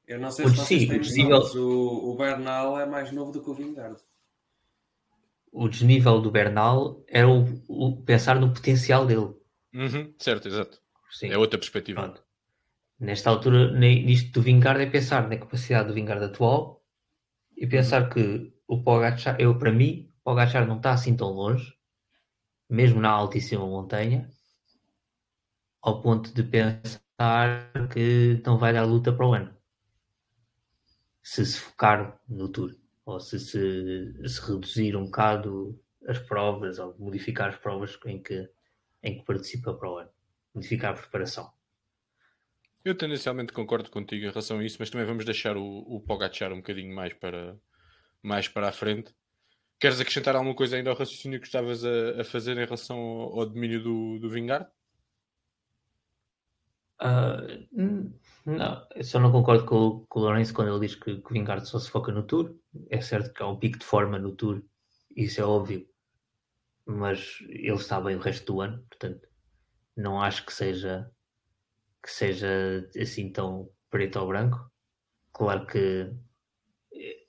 Eu 0.08 0.20
não 0.20 0.32
sei 0.32 0.48
se 0.48 0.56
vocês 0.56 0.88
têm 0.88 1.00
desnível... 1.00 1.40
mas 1.40 1.54
o, 1.54 2.12
o 2.12 2.16
Bernal 2.16 2.80
é 2.80 2.86
mais 2.86 3.12
novo 3.12 3.32
do 3.32 3.44
que 3.44 3.50
o 3.50 3.54
Vingard. 3.54 4.00
O 5.52 5.68
desnível 5.68 6.22
do 6.22 6.32
Bernal 6.32 7.04
era 7.08 7.28
o, 7.28 7.46
o 7.68 8.02
pensar 8.04 8.40
no 8.40 8.54
potencial 8.54 9.06
dele. 9.06 9.34
Uhum, 9.74 10.14
certo, 10.18 10.48
exato. 10.48 10.80
Sim. 11.12 11.30
É 11.30 11.38
outra 11.38 11.60
perspectiva. 11.60 12.04
Pronto. 12.04 12.27
Nesta 13.00 13.30
altura, 13.30 13.72
nisto 13.72 14.32
do 14.34 14.42
Vingard, 14.42 14.82
é 14.82 14.90
pensar 14.90 15.30
na 15.30 15.38
capacidade 15.38 15.88
do 15.88 15.94
Vingard 15.94 16.24
atual 16.24 16.84
e 17.56 17.68
pensar 17.68 18.10
que 18.10 18.52
o 18.68 18.82
Pogacar, 18.84 19.40
eu 19.40 19.58
para 19.58 19.72
mim, 19.72 20.12
o 20.20 20.24
Pogacar 20.24 20.68
não 20.68 20.78
está 20.78 20.94
assim 20.94 21.16
tão 21.16 21.30
longe, 21.30 21.78
mesmo 22.68 23.00
na 23.00 23.10
altíssima 23.10 23.66
montanha, 23.66 24.30
ao 25.82 26.02
ponto 26.02 26.34
de 26.34 26.44
pensar 26.44 27.72
que 27.94 28.42
não 28.44 28.58
vai 28.58 28.74
dar 28.74 28.84
luta 28.84 29.14
para 29.14 29.28
o 29.28 29.34
ano. 29.34 29.56
Se 31.22 31.46
se 31.46 31.60
focar 31.60 32.20
no 32.28 32.50
Tour, 32.50 32.76
ou 33.06 33.20
se 33.20 33.40
se, 33.40 34.28
se 34.28 34.42
reduzir 34.42 34.96
um 34.96 35.06
bocado 35.06 35.80
as 36.08 36.18
provas, 36.20 36.80
ou 36.80 36.96
modificar 36.98 37.50
as 37.50 37.58
provas 37.58 37.98
em 38.06 38.22
que, 38.22 38.50
em 39.04 39.20
que 39.20 39.26
participa 39.26 39.74
para 39.74 39.92
o 39.92 39.98
ano, 39.98 40.10
modificar 40.54 40.94
a 40.94 40.98
preparação. 40.98 41.57
Eu 42.88 42.96
tendencialmente 42.96 43.52
concordo 43.52 43.92
contigo 43.92 44.24
em 44.24 44.30
relação 44.30 44.60
a 44.60 44.64
isso, 44.64 44.78
mas 44.80 44.90
também 44.90 45.06
vamos 45.06 45.26
deixar 45.26 45.58
o, 45.58 45.80
o 45.80 46.00
Pogacar 46.00 46.54
um 46.54 46.62
bocadinho 46.62 46.96
mais 46.96 47.14
para, 47.14 47.60
mais 48.24 48.48
para 48.48 48.70
a 48.70 48.72
frente. 48.72 49.14
Queres 49.78 50.00
acrescentar 50.00 50.38
alguma 50.38 50.56
coisa 50.56 50.78
ainda 50.78 50.90
ao 50.90 50.96
raciocínio 50.96 51.42
que 51.42 51.48
estavas 51.48 51.84
a, 51.84 52.22
a 52.22 52.24
fazer 52.24 52.54
em 52.54 52.64
relação 52.64 52.98
ao, 52.98 53.42
ao 53.42 53.46
domínio 53.46 53.84
do, 53.84 54.20
do 54.20 54.30
Vingar? 54.30 54.72
Uh, 57.02 57.68
não, 58.46 58.88
eu 58.96 59.04
só 59.04 59.20
não 59.20 59.34
concordo 59.34 59.66
com, 59.66 60.06
com 60.08 60.20
o 60.22 60.24
Lourenço 60.24 60.54
quando 60.54 60.74
ele 60.74 60.88
diz 60.88 60.96
que, 60.96 61.18
que 61.18 61.30
o 61.30 61.34
Vingard 61.34 61.68
só 61.68 61.80
se 61.80 61.92
foca 61.92 62.14
no 62.14 62.24
Tour. 62.24 62.56
É 62.90 63.02
certo 63.02 63.34
que 63.34 63.44
há 63.44 63.48
um 63.48 63.60
pico 63.60 63.80
de 63.80 63.86
forma 63.86 64.18
no 64.18 64.34
Tour, 64.34 64.64
isso 65.14 65.42
é 65.42 65.44
óbvio, 65.44 65.86
mas 66.86 67.38
ele 67.50 67.74
está 67.74 68.00
bem 68.00 68.16
o 68.16 68.22
resto 68.22 68.54
do 68.54 68.62
ano, 68.62 68.82
portanto, 68.90 69.28
não 69.94 70.22
acho 70.22 70.46
que 70.46 70.54
seja 70.54 71.12
que 72.04 72.12
seja 72.12 72.90
assim 73.00 73.32
tão 73.32 73.70
preto 73.90 74.20
ou 74.20 74.28
branco. 74.28 74.72
Claro 75.34 75.66
que 75.68 76.12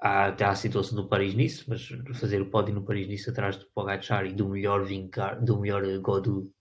há 0.01 0.27
até 0.27 0.45
a 0.45 0.55
situação 0.55 0.97
do 0.97 1.09
Paris-Nice, 1.09 1.69
mas 1.69 1.89
fazer 2.19 2.41
o 2.41 2.51
pódio 2.51 2.75
no 2.75 2.85
Paris-Nice 2.85 3.31
atrás 3.31 3.57
do 3.57 3.67
Pogacar 3.75 4.27
e 4.27 4.33
do 4.33 4.49
melhor 4.49 4.85
Vingar, 4.85 5.43
do 5.45 5.61
melhor 5.61 5.83
Godu 6.01 6.53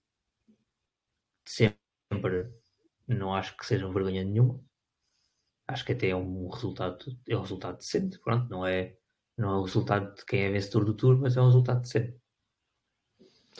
sempre 1.47 2.51
não 3.07 3.33
acho 3.33 3.55
que 3.55 3.65
seja 3.65 3.91
vergonha 3.91 4.23
nenhuma. 4.23 4.61
Acho 5.67 5.85
que 5.85 5.93
até 5.93 6.09
é 6.09 6.15
um 6.15 6.49
resultado, 6.49 7.05
é 7.27 7.37
um 7.37 7.41
resultado 7.41 7.77
decente, 7.77 8.19
pronto, 8.19 8.49
não 8.49 8.65
é, 8.65 8.97
não 9.37 9.49
é 9.49 9.57
o 9.59 9.63
resultado 9.63 10.13
de 10.15 10.25
quem 10.25 10.41
é 10.41 10.51
vencedor 10.51 10.85
do 10.85 10.93
Tour, 10.93 11.17
mas 11.17 11.37
é 11.37 11.41
um 11.41 11.45
resultado 11.45 11.81
decente. 11.81 12.17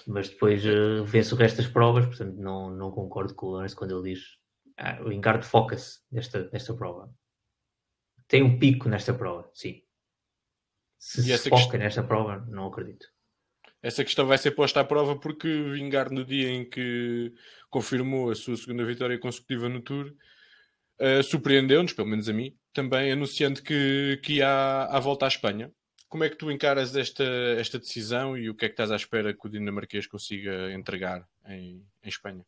Mas 0.05 0.29
depois 0.29 0.63
uh, 0.65 1.03
vence 1.05 1.33
o 1.33 1.37
resto 1.37 1.57
das 1.57 1.67
provas, 1.67 2.05
portanto 2.05 2.35
não, 2.37 2.69
não 2.69 2.91
concordo 2.91 3.33
com 3.33 3.47
o 3.47 3.49
Lawrence 3.51 3.75
quando 3.75 3.97
ele 3.97 4.13
diz 4.13 4.37
ah, 4.77 5.01
o 5.03 5.11
Encarde 5.11 5.45
foca-se 5.45 5.99
nesta, 6.11 6.49
nesta 6.51 6.73
prova. 6.73 7.11
Tem 8.27 8.43
um 8.43 8.59
pico 8.59 8.89
nesta 8.89 9.13
prova, 9.13 9.49
sim. 9.53 9.81
Se 10.99 11.21
se 11.23 11.49
foca 11.49 11.61
questão... 11.61 11.79
nesta 11.79 12.03
prova, 12.03 12.45
não 12.49 12.67
acredito. 12.67 13.07
Essa 13.81 14.03
questão 14.03 14.25
vai 14.25 14.37
ser 14.37 14.51
posta 14.51 14.81
à 14.81 14.83
prova 14.83 15.19
porque 15.19 15.47
Vingar 15.71 16.11
no 16.11 16.25
dia 16.25 16.49
em 16.49 16.67
que 16.67 17.33
confirmou 17.69 18.29
a 18.29 18.35
sua 18.35 18.57
segunda 18.57 18.83
vitória 18.83 19.19
consecutiva 19.19 19.69
no 19.69 19.81
Tour 19.81 20.13
uh, 20.99 21.23
surpreendeu-nos, 21.23 21.93
pelo 21.93 22.07
menos 22.07 22.27
a 22.27 22.33
mim, 22.33 22.55
também 22.73 23.11
anunciando 23.11 23.61
que, 23.61 24.19
que 24.23 24.33
ia 24.33 24.49
à, 24.49 24.97
à 24.97 24.99
volta 24.99 25.25
à 25.25 25.27
Espanha. 25.27 25.71
Como 26.09 26.23
é 26.23 26.29
que 26.29 26.37
tu 26.37 26.49
encaras 26.49 26.95
esta, 26.95 27.23
esta 27.23 27.77
decisão 27.77 28.37
e 28.37 28.49
o 28.49 28.55
que 28.55 28.65
é 28.65 28.69
que 28.69 28.73
estás 28.73 28.91
à 28.91 28.95
espera 28.95 29.33
que 29.33 29.45
o 29.45 29.49
dinamarquês 29.49 30.07
consiga 30.07 30.71
entregar 30.71 31.27
em, 31.45 31.85
em 32.03 32.09
Espanha? 32.09 32.45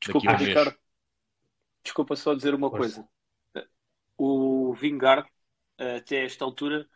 Desculpa, 0.00 0.32
Ricardo. 0.32 0.76
Desculpa 1.84 2.16
só 2.16 2.34
dizer 2.34 2.54
uma 2.54 2.70
coisa. 2.70 3.06
O 4.16 4.74
Vingard, 4.74 5.28
até 5.78 6.24
esta 6.24 6.44
altura, 6.44 6.86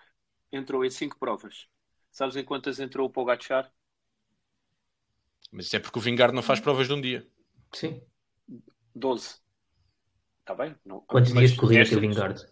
entrou 0.52 0.84
em 0.84 0.90
cinco 0.90 1.18
provas. 1.18 1.68
Sabes 2.10 2.36
em 2.36 2.44
quantas 2.44 2.78
entrou 2.80 3.06
o 3.06 3.10
Pogacar? 3.10 3.72
Mas 5.50 5.66
isso 5.66 5.76
é 5.76 5.78
porque 5.78 5.98
o 5.98 6.02
Vingard 6.02 6.34
não 6.34 6.42
faz 6.42 6.60
provas 6.60 6.88
de 6.88 6.92
um 6.92 7.00
dia. 7.00 7.26
Sim. 7.72 8.00
12. 8.94 9.36
Está 10.40 10.54
bem? 10.54 10.74
Não, 10.84 11.00
Quantos 11.00 11.32
dias 11.32 11.52
de 11.52 11.56
corrida 11.56 11.88
tem 11.88 11.96
o 11.96 12.00
Vingard? 12.00 12.46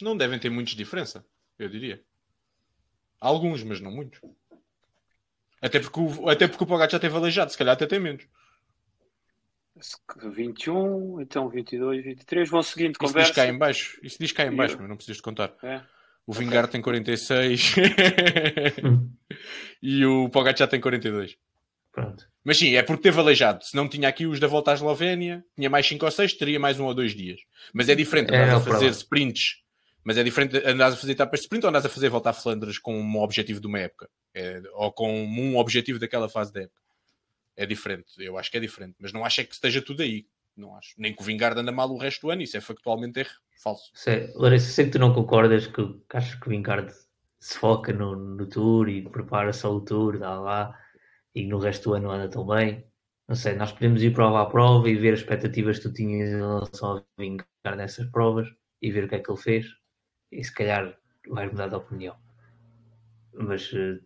Não 0.00 0.16
devem 0.16 0.38
ter 0.38 0.50
muitos 0.50 0.74
diferença, 0.74 1.26
eu 1.58 1.68
diria. 1.68 2.04
Alguns, 3.20 3.62
mas 3.62 3.80
não 3.80 3.90
muitos. 3.90 4.20
Até 5.60 5.80
porque 5.80 6.00
o, 6.00 6.28
até 6.28 6.46
porque 6.46 6.64
o 6.64 6.66
Pogacar 6.66 6.90
já 6.90 6.98
teve 6.98 7.16
aleijado, 7.16 7.50
se 7.50 7.58
calhar 7.58 7.74
até 7.74 7.86
tem 7.86 7.98
menos. 7.98 8.26
21, 10.16 11.20
então 11.20 11.48
22, 11.48 12.04
23, 12.04 12.48
vão 12.48 12.62
seguindo 12.62 12.92
Isso 12.92 12.98
conversa. 12.98 13.30
diz 13.30 13.36
cá 13.36 13.46
em 13.46 13.56
baixo, 13.56 13.98
isso 14.02 14.16
diz 14.18 14.32
cá 14.32 14.44
em 14.44 14.54
baixo, 14.54 14.76
mas 14.78 14.88
não 14.88 14.96
precisas 14.96 15.18
de 15.18 15.22
contar. 15.22 15.52
É. 15.62 15.80
O 16.26 16.32
Vingar 16.32 16.64
okay. 16.64 16.72
tem 16.72 16.82
46 16.82 17.74
e 19.82 20.04
o 20.04 20.28
Pogacar 20.28 20.68
tem 20.68 20.80
42. 20.80 21.36
Pronto. 21.92 22.28
Mas 22.44 22.58
sim, 22.58 22.76
é 22.76 22.82
porque 22.82 23.02
teve 23.02 23.18
aleijado. 23.18 23.64
Se 23.64 23.74
não 23.74 23.88
tinha 23.88 24.08
aqui 24.08 24.26
os 24.26 24.38
da 24.38 24.46
volta 24.46 24.70
à 24.70 24.74
Eslovénia, 24.74 25.44
tinha 25.56 25.70
mais 25.70 25.86
5 25.86 26.04
ou 26.04 26.10
6, 26.10 26.34
teria 26.34 26.60
mais 26.60 26.78
um 26.78 26.84
ou 26.84 26.94
dois 26.94 27.14
dias. 27.14 27.40
Mas 27.72 27.88
é 27.88 27.94
diferente, 27.94 28.34
andas 28.34 28.48
é, 28.48 28.52
a 28.52 28.60
fazer 28.60 28.90
sprints. 28.90 29.62
Mas 30.04 30.16
é 30.16 30.22
diferente, 30.22 30.56
andas 30.64 30.94
a 30.94 30.96
fazer 30.96 31.12
etapas 31.12 31.40
de 31.40 31.44
sprint 31.44 31.64
ou 31.64 31.68
andas 31.70 31.84
a 31.84 31.88
fazer 31.88 32.08
volta 32.08 32.30
a 32.30 32.32
Flandres 32.32 32.78
com 32.78 32.98
um 32.98 33.18
objetivo 33.18 33.60
de 33.60 33.66
uma 33.66 33.78
época. 33.78 34.08
É, 34.34 34.62
ou 34.74 34.92
com 34.92 35.12
um 35.24 35.56
objetivo 35.56 35.98
daquela 35.98 36.28
fase 36.28 36.52
da 36.52 36.62
época 36.62 36.80
é 37.58 37.66
diferente. 37.66 38.12
Eu 38.18 38.38
acho 38.38 38.50
que 38.50 38.56
é 38.56 38.60
diferente, 38.60 38.94
mas 39.00 39.12
não 39.12 39.24
acho 39.24 39.40
é 39.40 39.44
que 39.44 39.52
esteja 39.52 39.82
tudo 39.82 40.02
aí. 40.02 40.26
Não 40.56 40.76
acho. 40.76 40.94
Nem 40.96 41.12
que 41.12 41.20
o 41.20 41.24
Vingard 41.24 41.58
anda 41.58 41.72
mal 41.72 41.90
o 41.90 41.98
resto 41.98 42.22
do 42.22 42.30
ano, 42.30 42.42
isso 42.42 42.56
é 42.56 42.60
factualmente 42.60 43.18
erro. 43.18 43.30
Falso. 43.62 43.90
Sei, 43.94 44.32
Larissa, 44.36 44.70
sei 44.70 44.86
que 44.86 44.92
tu 44.92 44.98
não 45.00 45.12
concordas 45.12 45.66
que, 45.66 45.84
que 46.08 46.16
achas 46.16 46.36
que 46.36 46.46
o 46.46 46.50
Vingard 46.50 46.92
se 47.40 47.58
foca 47.58 47.92
no, 47.92 48.14
no 48.14 48.46
Tour 48.46 48.88
e 48.88 49.02
prepara 49.02 49.52
só 49.52 49.74
o 49.74 49.80
Tour, 49.80 50.18
dá 50.18 50.38
lá, 50.38 50.78
e 51.34 51.44
no 51.46 51.58
resto 51.58 51.90
do 51.90 51.94
ano 51.94 52.10
anda 52.10 52.28
tão 52.28 52.46
bem. 52.46 52.84
Não 53.26 53.34
sei, 53.34 53.54
nós 53.54 53.72
podemos 53.72 54.02
ir 54.02 54.14
prova 54.14 54.42
a 54.42 54.46
prova 54.46 54.88
e 54.88 54.94
ver 54.94 55.14
as 55.14 55.20
expectativas 55.20 55.78
que 55.78 55.88
tu 55.88 55.92
tinhas 55.92 56.30
em 56.30 56.36
relação 56.36 56.90
ao 56.90 57.06
Vingard 57.18 57.76
nessas 57.76 58.06
provas 58.06 58.48
e 58.80 58.92
ver 58.92 59.04
o 59.04 59.08
que 59.08 59.16
é 59.16 59.18
que 59.18 59.30
ele 59.30 59.40
fez. 59.40 59.66
E 60.30 60.42
se 60.44 60.52
calhar 60.52 60.96
vais 61.26 61.50
mudar 61.50 61.68
de 61.68 61.74
opinião. 61.74 62.16
Mas 63.32 63.70
eh, 63.72 63.98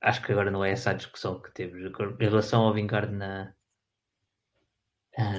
acho 0.00 0.22
que 0.22 0.32
agora 0.32 0.50
não 0.50 0.64
é 0.64 0.70
essa 0.70 0.90
a 0.90 0.94
discussão 0.94 1.40
que 1.40 1.52
temos 1.52 1.80
em 1.82 2.24
relação 2.28 2.62
ao 2.62 2.74
Vingard 2.74 3.12
na. 3.12 3.54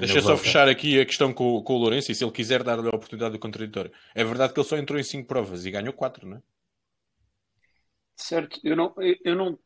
Deixa 0.00 0.20
só 0.20 0.36
fechar 0.36 0.68
aqui 0.68 1.00
a 1.00 1.06
questão 1.06 1.32
com, 1.32 1.62
com 1.62 1.74
o 1.74 1.78
Lourenço 1.78 2.10
e 2.10 2.14
se 2.14 2.24
ele 2.24 2.32
quiser 2.32 2.64
dar-lhe 2.64 2.88
a 2.88 2.96
oportunidade 2.96 3.32
do 3.32 3.38
contraditório. 3.38 3.92
É 4.12 4.24
verdade 4.24 4.52
que 4.52 4.58
ele 4.58 4.66
só 4.66 4.76
entrou 4.76 4.98
em 4.98 5.04
5 5.04 5.28
provas 5.28 5.64
e 5.64 5.70
ganhou 5.70 5.92
4, 5.92 6.26
não 6.26 6.38
é? 6.38 6.42
Certo, 8.16 8.58
eu 8.64 8.74
não, 8.74 8.92
eu, 9.24 9.36
não, 9.36 9.58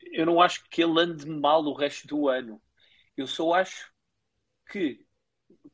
eu 0.00 0.26
não 0.26 0.42
acho 0.42 0.64
que 0.68 0.82
ele 0.82 1.00
ande 1.00 1.26
mal 1.26 1.62
o 1.62 1.74
resto 1.74 2.08
do 2.08 2.28
ano. 2.28 2.60
Eu 3.16 3.28
só 3.28 3.54
acho 3.54 3.92
que 4.68 5.06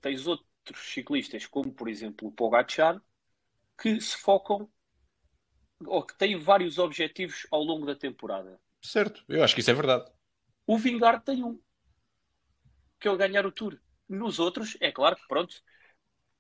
tens 0.03 0.27
outros 0.27 0.93
ciclistas, 0.93 1.47
como 1.47 1.73
por 1.73 1.89
exemplo 1.89 2.29
o 2.29 2.33
Pogacar, 2.33 3.01
que 3.81 4.01
se 4.01 4.17
focam 4.17 4.69
ou 5.87 6.03
que 6.03 6.17
têm 6.19 6.37
vários 6.37 6.79
objetivos 6.79 7.47
ao 7.51 7.63
longo 7.63 7.87
da 7.87 7.95
temporada. 7.95 8.61
Certo, 8.83 9.25
eu 9.29 9.43
acho 9.43 9.55
que 9.55 9.61
isso 9.61 9.71
é 9.71 9.75
verdade. 9.75 10.11
O 10.67 10.77
Vingard 10.77 11.25
tem 11.25 11.43
um, 11.45 11.61
que 13.01 13.09
é 13.09 13.11
o 13.11 13.17
ganhar 13.17 13.47
o 13.47 13.53
Tour. 13.53 13.79
Nos 14.09 14.39
outros, 14.39 14.77
é 14.81 14.91
claro 14.91 15.17
que 15.17 15.27
pronto, 15.29 15.55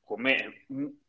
como 0.04 0.26
é 0.26 0.52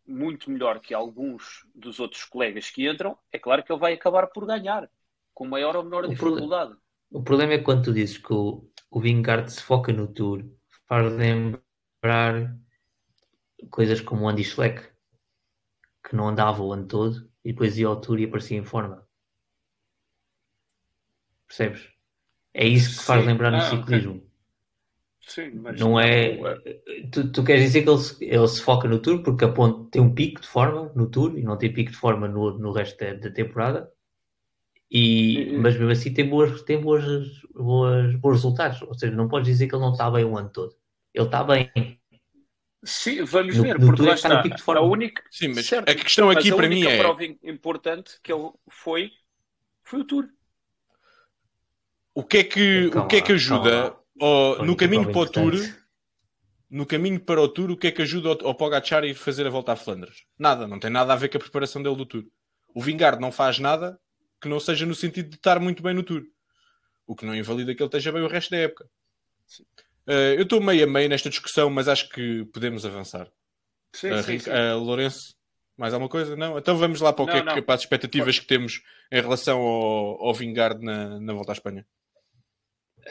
muito 0.06 0.52
melhor 0.52 0.80
que 0.80 0.94
alguns 0.94 1.66
dos 1.74 2.00
outros 2.00 2.26
colegas 2.26 2.70
que 2.70 2.88
entram, 2.88 3.18
é 3.32 3.40
claro 3.40 3.64
que 3.64 3.72
ele 3.72 3.80
vai 3.80 3.94
acabar 3.94 4.28
por 4.28 4.46
ganhar, 4.46 4.90
com 5.34 5.48
maior 5.48 5.76
ou 5.76 5.84
menor 5.84 6.06
o 6.06 6.10
dificuldade. 6.10 6.72
Problema, 6.72 6.82
o 7.12 7.24
problema 7.24 7.54
é 7.54 7.60
quando 7.60 7.86
tu 7.86 7.94
dizes 7.94 8.18
que 8.18 8.34
o, 8.34 8.70
o 8.92 9.00
Vingard 9.00 9.52
se 9.52 9.64
foca 9.64 9.94
no 9.94 10.08
Tour, 10.08 10.44
faz 10.88 11.12
lembrar 11.14 12.56
coisas 13.70 14.02
como 14.02 14.26
o 14.26 14.30
Andy 14.30 14.44
Schleck, 14.44 14.90
que 16.08 16.16
não 16.16 16.30
andava 16.30 16.64
o 16.64 16.72
ano 16.74 16.88
todo 16.88 17.30
e 17.44 17.52
depois 17.52 17.78
ia 17.78 17.88
ao 17.88 18.00
Tour 18.00 18.20
e 18.20 18.26
aparecia 18.26 18.58
em 18.58 18.64
forma. 18.64 19.08
Percebes? 21.48 21.90
É 22.54 22.68
isso 22.68 23.00
que 23.00 23.06
faz 23.06 23.22
Sim. 23.22 23.28
lembrar 23.28 23.52
no 23.52 23.58
ah, 23.58 23.62
ciclismo. 23.62 24.16
Okay. 24.16 24.30
Sim, 25.22 25.52
mas 25.62 25.80
não 25.80 26.00
é. 26.00 26.40
é. 26.40 27.08
Tu, 27.12 27.32
tu 27.32 27.44
queres 27.44 27.64
dizer 27.64 27.84
que 27.84 27.90
ele 27.90 28.00
se, 28.00 28.26
ele 28.26 28.48
se 28.48 28.62
foca 28.62 28.88
no 28.88 29.00
Tour 29.00 29.22
porque 29.22 29.46
a 29.46 29.52
ponte 29.52 29.92
tem 29.92 30.02
um 30.02 30.14
pico 30.14 30.42
de 30.42 30.48
forma 30.48 30.92
no 30.96 31.10
Tour 31.10 31.38
e 31.38 31.44
não 31.44 31.58
tem 31.58 31.72
pico 31.72 31.92
de 31.92 31.98
forma 31.98 32.28
no, 32.28 32.58
no 32.58 32.72
resto 32.72 32.98
da, 33.00 33.14
da 33.14 33.32
temporada 33.32 33.92
E, 34.92 35.56
mas 35.62 35.76
mesmo 35.76 35.92
assim 35.92 36.14
tem, 36.14 36.28
boas, 36.28 36.62
tem 36.64 36.82
boas, 36.82 37.04
boas, 37.54 38.16
bons 38.16 38.32
resultados. 38.34 38.82
Ou 38.82 38.94
seja, 38.96 39.16
não 39.16 39.28
podes 39.28 39.48
dizer 39.48 39.68
que 39.68 39.76
ele 39.76 39.84
não 39.84 39.92
está 39.92 40.10
bem 40.10 40.26
o 40.26 40.38
ano 40.38 40.50
todo. 40.50 40.76
Ele 41.14 41.26
está 41.26 41.44
bem. 41.44 41.99
Sim, 42.84 43.24
vamos 43.26 43.58
no, 43.58 43.64
ver, 43.64 43.78
no 43.78 43.88
porque 43.88 44.02
lá 44.02 44.14
está. 44.14 44.42
Está 44.42 44.58
fora 44.58 44.80
a 44.80 44.84
única. 44.84 45.22
Sim, 45.30 45.50
mas 45.50 45.66
certo, 45.66 45.90
a 45.90 45.96
questão 45.96 46.30
aqui 46.30 46.54
para 46.54 46.70
mim 46.70 46.86
é. 46.86 46.96
A 46.96 47.04
prova 47.04 47.24
importante 47.44 48.20
que 48.24 48.32
ele 48.32 48.52
foi 48.70 49.12
foi 49.84 50.00
o 50.00 50.06
Tour. 50.06 50.30
O 52.14 52.24
que 52.24 52.38
é 52.38 52.44
que, 52.44 52.86
então, 52.88 53.04
o 53.04 53.08
que, 53.08 53.16
é 53.18 53.22
que 53.22 53.32
ajuda 53.32 53.96
oh, 54.20 54.64
no 54.64 54.76
caminho 54.76 55.12
para 55.12 55.22
o 55.22 55.30
Tour? 55.30 55.54
No 56.70 56.86
caminho 56.86 57.20
para 57.20 57.42
o 57.42 57.48
Tour, 57.48 57.72
o 57.72 57.78
que 57.78 57.88
é 57.88 57.92
que 57.92 58.02
ajuda 58.02 58.30
ao, 58.30 58.48
ao 58.48 58.56
Pogacar 58.56 59.04
a 59.04 59.08
ir 59.08 59.16
fazer 59.16 59.48
a 59.48 59.50
volta 59.50 59.72
a 59.72 59.76
Flandres? 59.76 60.26
Nada, 60.38 60.68
não 60.68 60.80
tem 60.80 60.90
nada 60.90 61.14
a 61.14 61.16
ver 61.16 61.30
com 61.30 61.38
a 61.38 61.42
preparação 61.42 61.82
dele 61.82 61.96
do 61.96 62.06
Tour. 62.06 62.26
O 62.76 62.82
Vingard 62.82 63.20
não 63.20 63.32
faz 63.32 63.58
nada 63.58 64.00
que 64.42 64.48
não 64.48 64.60
seja 64.60 64.86
no 64.86 64.94
sentido 64.94 65.30
de 65.30 65.36
estar 65.36 65.60
muito 65.60 65.82
bem 65.82 65.94
no 65.94 66.04
Tour. 66.04 66.24
O 67.08 67.16
que 67.16 67.26
não 67.26 67.36
invalida 67.36 67.74
que 67.74 67.82
ele 67.82 67.88
esteja 67.88 68.12
bem 68.12 68.22
o 68.22 68.28
resto 68.28 68.52
da 68.52 68.58
época. 68.58 68.86
Uh, 68.86 69.89
eu 70.38 70.44
estou 70.44 70.62
meio 70.62 70.84
a 70.84 70.88
meio 70.88 71.10
nesta 71.10 71.30
discussão, 71.30 71.70
mas 71.70 71.88
acho 71.88 72.10
que 72.10 72.46
podemos 72.46 72.86
avançar. 72.86 73.32
Sim, 73.96 74.12
uh, 74.12 74.24
sim, 74.24 74.40
sim. 74.40 74.50
Uh, 74.50 74.78
Lourenço, 74.78 75.36
mais 75.78 75.94
alguma 75.94 76.10
coisa? 76.10 76.36
Não? 76.36 76.58
Então 76.58 76.78
vamos 76.78 77.02
lá 77.02 77.12
para, 77.14 77.24
o 77.24 77.28
não, 77.28 77.54
que, 77.54 77.60
é, 77.60 77.62
para 77.62 77.76
as 77.76 77.82
expectativas 77.82 78.36
Pode. 78.36 78.42
que 78.42 78.48
temos 78.48 78.82
em 79.12 79.22
relação 79.22 79.60
ao, 79.60 80.28
ao 80.28 80.34
Vingard 80.34 80.84
na, 80.84 81.20
na 81.20 81.34
volta 81.34 81.52
à 81.52 81.54
Espanha. 81.54 81.86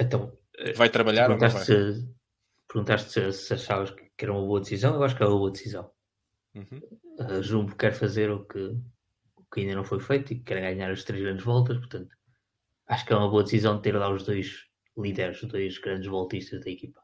Então, 0.01 0.33
vai 0.77 0.89
trabalhar 0.89 1.31
ou 1.31 1.39
não 1.39 1.49
vai? 1.49 1.65
Se, 1.65 2.07
perguntaste 2.69 3.11
se, 3.11 3.33
se 3.33 3.55
achavas 3.55 3.91
que 3.91 4.25
era 4.25 4.33
uma 4.33 4.47
boa 4.47 4.61
decisão. 4.61 4.95
Eu 4.95 5.03
acho 5.03 5.17
que 5.17 5.23
é 5.23 5.27
uma 5.27 5.39
boa 5.39 5.51
decisão. 5.51 5.91
Uhum. 6.55 6.81
A 7.21 7.41
Jumbo 7.41 7.77
quer 7.77 7.93
fazer 7.93 8.31
o 8.31 8.45
que, 8.45 8.59
o 9.37 9.45
que 9.53 9.61
ainda 9.61 9.75
não 9.75 9.85
foi 9.85 10.01
feito 10.01 10.33
e 10.33 10.41
quer 10.41 10.61
ganhar 10.61 10.91
as 10.91 11.05
três 11.05 11.23
grandes 11.23 11.45
voltas. 11.45 11.79
Portanto, 11.79 12.15
acho 12.87 13.05
que 13.05 13.13
é 13.13 13.17
uma 13.17 13.31
boa 13.31 13.43
decisão 13.43 13.81
ter 13.81 13.97
lá 13.97 14.11
os 14.11 14.25
dois 14.25 14.68
líderes, 14.99 15.43
os 15.43 15.49
dois 15.49 15.79
grandes 15.79 16.09
voltistas 16.09 16.65
da 16.65 16.71
equipa. 16.71 17.03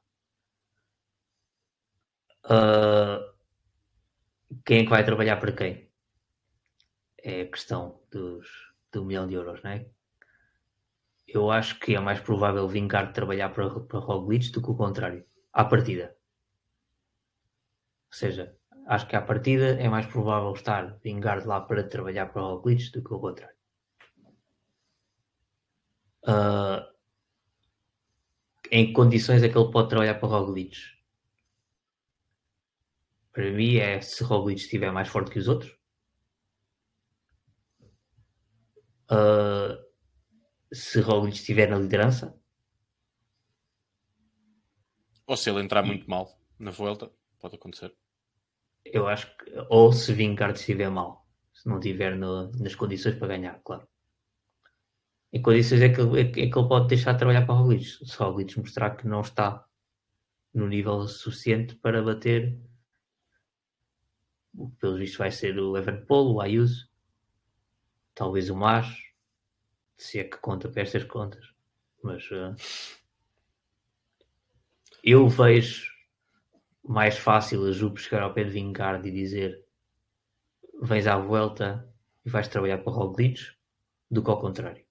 Uh, 2.44 3.34
quem 4.64 4.80
é 4.80 4.84
que 4.84 4.90
vai 4.90 5.04
trabalhar 5.04 5.36
para 5.38 5.52
quem? 5.52 5.90
É 7.22 7.42
a 7.42 7.50
questão 7.50 8.02
dos, 8.10 8.46
do 8.92 9.04
milhão 9.04 9.26
de 9.26 9.34
euros, 9.34 9.62
não 9.62 9.70
é? 9.70 9.88
Eu 11.26 11.50
acho 11.50 11.80
que 11.80 11.94
é 11.94 12.00
mais 12.00 12.20
provável 12.20 12.68
vingar 12.68 13.12
trabalhar 13.12 13.48
para, 13.48 13.80
para 13.80 13.98
Roglic 13.98 14.50
do 14.52 14.62
que 14.62 14.70
o 14.70 14.76
contrário, 14.76 15.26
à 15.52 15.64
partida. 15.64 16.14
Ou 18.08 18.12
seja, 18.12 18.56
acho 18.86 19.08
que 19.08 19.16
à 19.16 19.22
partida 19.22 19.80
é 19.80 19.88
mais 19.88 20.06
provável 20.06 20.52
estar 20.52 20.98
vingar 20.98 21.46
lá 21.46 21.60
para 21.60 21.82
trabalhar 21.82 22.26
para 22.26 22.42
Roglic 22.42 22.92
do 22.92 23.02
que 23.02 23.14
o 23.14 23.18
contrário. 23.18 23.56
Uh, 26.26 26.93
em 28.70 28.86
que 28.86 28.92
condições 28.92 29.42
é 29.42 29.48
que 29.48 29.56
ele 29.56 29.70
pode 29.70 29.88
trabalhar 29.88 30.14
para 30.14 30.28
Roglic? 30.28 30.76
Para 33.32 33.50
mim 33.50 33.76
é 33.76 34.00
se 34.00 34.22
Roglic 34.22 34.60
estiver 34.60 34.92
mais 34.92 35.08
forte 35.08 35.30
que 35.30 35.38
os 35.38 35.48
outros. 35.48 35.76
Uh, 39.10 39.76
se 40.72 41.00
Roglic 41.00 41.36
estiver 41.36 41.68
na 41.68 41.78
liderança. 41.78 42.38
Ou 45.26 45.36
se 45.36 45.50
ele 45.50 45.60
entrar 45.60 45.82
muito 45.82 46.08
mal 46.08 46.38
na 46.58 46.70
volta, 46.70 47.10
pode 47.40 47.56
acontecer. 47.56 47.94
Eu 48.84 49.08
acho 49.08 49.34
que, 49.38 49.50
ou 49.70 49.92
se 49.92 50.12
Vingard 50.12 50.58
estiver 50.58 50.90
mal, 50.90 51.26
se 51.52 51.66
não 51.68 51.78
estiver 51.78 52.16
no, 52.16 52.50
nas 52.52 52.74
condições 52.74 53.16
para 53.16 53.28
ganhar, 53.28 53.58
claro. 53.64 53.88
Em 55.34 55.42
condições 55.42 55.82
é 55.82 55.88
que, 55.88 56.00
é 56.00 56.24
que, 56.30 56.40
é 56.42 56.48
que 56.48 56.58
ele 56.58 56.68
pode 56.68 56.86
deixar 56.86 57.10
de 57.10 57.18
trabalhar 57.18 57.44
para 57.44 57.56
Roglic. 57.56 57.84
Se 57.84 58.16
Roglic 58.16 58.56
mostrar 58.56 58.90
que 58.90 59.04
não 59.04 59.20
está 59.20 59.66
no 60.54 60.68
nível 60.68 61.08
suficiente 61.08 61.74
para 61.74 62.00
bater 62.00 62.56
o 64.56 64.70
que 64.70 64.76
pelo 64.76 64.96
visto 64.96 65.18
vai 65.18 65.32
ser 65.32 65.58
o 65.58 65.76
Evanpol, 65.76 66.34
o 66.34 66.40
Ayuso, 66.40 66.88
talvez 68.14 68.48
o 68.48 68.54
Mas, 68.54 68.86
se 69.98 70.20
é 70.20 70.24
que 70.24 70.38
conta 70.38 70.68
para 70.68 70.82
estas 70.82 71.02
contas. 71.02 71.44
Mas 72.00 72.30
uh, 72.30 72.54
eu 75.02 75.28
vejo 75.28 75.90
mais 76.80 77.18
fácil 77.18 77.66
a 77.66 77.72
Jupe 77.72 78.00
chegar 78.00 78.22
ao 78.22 78.32
pé 78.32 78.44
de 78.44 78.50
Vingard 78.50 79.08
e 79.08 79.10
dizer 79.10 79.66
vens 80.80 81.08
à 81.08 81.18
volta 81.18 81.92
e 82.24 82.30
vais 82.30 82.46
trabalhar 82.46 82.78
para 82.78 82.92
Roglic 82.92 83.40
do 84.08 84.22
que 84.22 84.30
ao 84.30 84.40
contrário. 84.40 84.83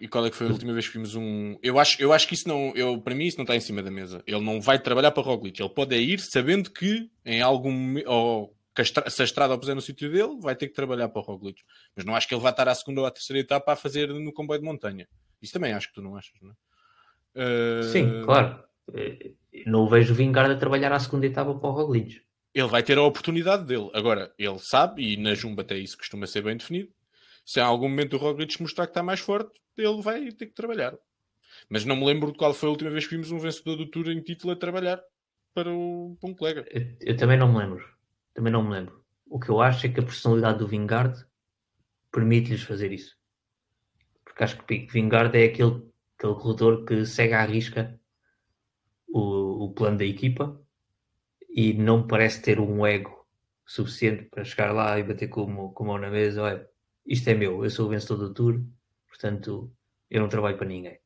E 0.00 0.08
qual 0.08 0.26
é 0.26 0.30
que 0.30 0.36
foi 0.36 0.48
a 0.48 0.50
última 0.50 0.72
vez 0.72 0.88
que 0.88 0.94
vimos 0.94 1.14
um. 1.14 1.56
Eu 1.62 1.78
acho, 1.78 2.00
eu 2.02 2.12
acho 2.12 2.26
que 2.26 2.34
isso 2.34 2.48
não. 2.48 2.72
Eu, 2.74 3.00
para 3.00 3.14
mim, 3.14 3.26
isso 3.26 3.36
não 3.36 3.44
está 3.44 3.54
em 3.54 3.60
cima 3.60 3.82
da 3.82 3.90
mesa. 3.90 4.22
Ele 4.26 4.40
não 4.40 4.60
vai 4.60 4.78
trabalhar 4.78 5.12
para 5.12 5.22
Roglic. 5.22 5.60
Ele 5.60 5.68
pode 5.68 5.94
é 5.94 5.98
ir 5.98 6.18
sabendo 6.18 6.70
que 6.70 7.08
em 7.24 7.40
algum. 7.40 7.96
Ou 8.06 8.56
se 9.06 9.22
a 9.22 9.24
estrada 9.24 9.54
o 9.54 9.58
puser 9.58 9.74
no 9.74 9.80
sítio 9.80 10.10
dele, 10.10 10.36
vai 10.40 10.56
ter 10.56 10.66
que 10.66 10.74
trabalhar 10.74 11.08
para 11.08 11.22
Roglic. 11.22 11.62
Mas 11.94 12.04
não 12.04 12.16
acho 12.16 12.26
que 12.26 12.34
ele 12.34 12.42
vai 12.42 12.50
estar 12.50 12.68
à 12.68 12.74
segunda 12.74 13.02
ou 13.02 13.06
à 13.06 13.10
terceira 13.10 13.38
etapa 13.38 13.72
a 13.72 13.76
fazer 13.76 14.08
no 14.08 14.32
comboio 14.32 14.58
de 14.58 14.66
montanha. 14.66 15.06
Isso 15.40 15.52
também 15.52 15.72
acho 15.72 15.88
que 15.88 15.94
tu 15.94 16.02
não 16.02 16.16
achas, 16.16 16.34
não 16.42 16.50
é? 16.50 17.80
Uh... 17.80 17.82
Sim, 17.84 18.22
claro. 18.24 18.64
Eh, 18.92 19.32
não 19.66 19.84
o 19.84 19.88
vejo 19.88 20.12
vingar 20.12 20.50
a 20.50 20.56
trabalhar 20.56 20.92
à 20.92 20.98
segunda 20.98 21.26
etapa 21.26 21.54
para 21.54 21.68
o 21.68 21.72
Roglic. 21.72 22.20
Ele 22.52 22.68
vai 22.68 22.82
ter 22.82 22.98
a 22.98 23.02
oportunidade 23.02 23.64
dele. 23.64 23.90
Agora, 23.94 24.32
ele 24.38 24.58
sabe, 24.58 25.12
e 25.12 25.16
na 25.16 25.34
Jumba 25.34 25.62
até 25.62 25.76
isso 25.76 25.96
costuma 25.96 26.26
ser 26.26 26.42
bem 26.42 26.56
definido, 26.56 26.90
se 27.44 27.60
em 27.60 27.62
algum 27.62 27.88
momento 27.88 28.14
o 28.14 28.18
Roglic 28.18 28.60
mostrar 28.60 28.86
que 28.86 28.90
está 28.90 29.02
mais 29.02 29.20
forte, 29.20 29.60
ele 29.76 30.00
vai 30.00 30.30
ter 30.32 30.46
que 30.46 30.54
trabalhar. 30.54 30.96
Mas 31.68 31.84
não 31.84 31.96
me 31.96 32.04
lembro 32.04 32.32
de 32.32 32.38
qual 32.38 32.54
foi 32.54 32.68
a 32.68 32.70
última 32.70 32.90
vez 32.90 33.06
que 33.06 33.14
vimos 33.14 33.30
um 33.30 33.38
vencedor 33.38 33.76
do 33.76 33.86
Tour 33.86 34.08
em 34.08 34.20
título 34.20 34.52
a 34.52 34.56
trabalhar 34.56 35.02
para, 35.52 35.72
o, 35.72 36.16
para 36.20 36.30
um 36.30 36.34
colega. 36.34 36.64
Eu, 36.70 36.96
eu, 37.00 37.16
também 37.16 37.38
não 37.38 37.52
me 37.52 37.58
lembro. 37.58 37.88
Também 38.34 38.52
não 38.52 38.62
me 38.62 38.70
lembro. 38.70 39.04
O 39.26 39.38
que 39.38 39.48
eu 39.48 39.60
acho 39.60 39.86
é 39.86 39.88
que 39.88 40.00
a 40.00 40.04
personalidade 40.04 40.58
do 40.58 40.66
Vingard 40.66 41.24
permite-lhes 42.10 42.62
fazer 42.62 42.92
isso. 42.92 43.16
Porque 44.24 44.42
acho 44.42 44.62
que 44.64 44.86
Vingard 44.86 45.36
é 45.36 45.44
aquele, 45.44 45.82
aquele 46.18 46.34
corredor 46.34 46.84
que 46.84 47.04
segue 47.06 47.34
à 47.34 47.44
risca 47.44 47.98
o, 49.06 49.66
o 49.66 49.72
plano 49.72 49.98
da 49.98 50.04
equipa 50.04 50.60
e 51.48 51.72
não 51.72 52.06
parece 52.06 52.42
ter 52.42 52.58
um 52.58 52.84
ego 52.84 53.24
suficiente 53.64 54.24
para 54.24 54.44
chegar 54.44 54.72
lá 54.72 54.98
e 54.98 55.04
bater 55.04 55.28
com, 55.28 55.72
com 55.72 55.84
a 55.84 55.86
mão 55.86 55.98
na 55.98 56.10
mesa. 56.10 56.42
Olha, 56.42 56.68
isto 57.06 57.28
é 57.28 57.34
meu, 57.34 57.64
eu 57.64 57.70
sou 57.70 57.86
o 57.86 57.88
vencedor 57.88 58.16
do 58.16 58.34
Tour, 58.34 58.62
portanto 59.08 59.70
eu 60.10 60.20
não 60.20 60.28
trabalho 60.28 60.56
para 60.56 60.66
ninguém. 60.66 60.98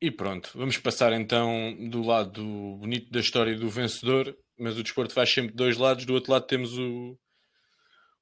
E 0.00 0.10
pronto, 0.10 0.50
vamos 0.54 0.76
passar 0.76 1.12
então 1.12 1.74
do 1.88 2.02
lado 2.02 2.42
bonito 2.78 3.10
da 3.10 3.20
história 3.20 3.56
do 3.56 3.68
vencedor, 3.70 4.36
mas 4.58 4.76
o 4.76 4.82
desporto 4.82 5.14
faz 5.14 5.32
sempre 5.32 5.54
dois 5.54 5.78
lados. 5.78 6.04
Do 6.04 6.12
outro 6.12 6.32
lado 6.32 6.46
temos 6.46 6.76
o, 6.76 7.18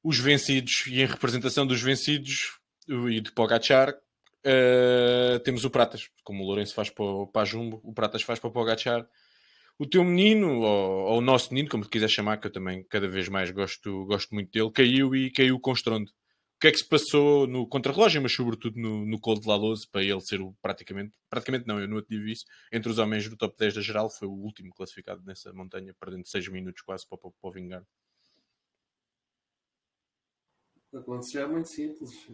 os 0.02 0.18
vencidos 0.18 0.86
e 0.86 1.00
em 1.00 1.06
representação 1.06 1.66
dos 1.66 1.82
vencidos 1.82 2.58
e 2.88 3.20
de 3.20 3.32
Pogachar 3.32 3.90
uh, 3.90 5.38
temos 5.40 5.64
o 5.64 5.70
Pratas, 5.70 6.08
como 6.22 6.44
o 6.44 6.46
Lourenço 6.46 6.74
faz 6.74 6.90
para, 6.90 7.26
para 7.32 7.42
a 7.42 7.44
Jumbo, 7.44 7.80
o 7.82 7.92
Pratas 7.92 8.22
faz 8.22 8.38
para 8.38 8.48
o 8.48 8.52
Pogachar 8.52 9.06
o 9.78 9.86
teu 9.86 10.04
menino, 10.04 10.60
ou, 10.60 11.12
ou, 11.12 11.18
o 11.18 11.20
nosso 11.20 11.52
menino, 11.52 11.68
como 11.68 11.88
quiser 11.88 12.08
chamar, 12.08 12.38
que 12.38 12.46
eu 12.46 12.52
também 12.52 12.84
cada 12.84 13.08
vez 13.08 13.28
mais 13.28 13.50
gosto, 13.50 14.04
gosto 14.06 14.34
muito 14.34 14.50
dele, 14.50 14.70
caiu 14.70 15.14
e 15.14 15.30
caiu 15.30 15.58
com 15.60 15.72
estrondo. 15.72 16.10
O 16.56 16.60
que 16.60 16.68
é 16.68 16.72
que 16.72 16.78
se 16.78 16.88
passou 16.88 17.46
no 17.46 17.66
contrarrelógio, 17.66 18.22
mas 18.22 18.32
sobretudo 18.32 18.78
no, 18.78 19.04
no 19.04 19.20
Col 19.20 19.38
de 19.38 19.46
para 19.90 20.02
ele 20.02 20.20
ser 20.20 20.40
o 20.40 20.54
praticamente, 20.62 21.16
praticamente 21.28 21.66
não, 21.66 21.80
eu 21.80 21.88
não 21.88 22.00
tive 22.00 22.32
isso, 22.32 22.44
entre 22.72 22.90
os 22.90 22.98
homens 22.98 23.28
do 23.28 23.36
top 23.36 23.54
10 23.58 23.74
da 23.74 23.80
geral, 23.80 24.08
foi 24.08 24.28
o 24.28 24.32
último 24.32 24.72
classificado 24.72 25.22
nessa 25.24 25.52
montanha, 25.52 25.94
perdendo 25.98 26.26
6 26.26 26.48
minutos 26.48 26.82
quase 26.82 27.06
para, 27.08 27.18
para, 27.18 27.30
para 27.30 27.50
o 27.50 27.52
Vingar. 27.52 27.84
Aconteceu 30.94 31.42
é 31.42 31.48
muito 31.48 31.68
simples. 31.68 32.28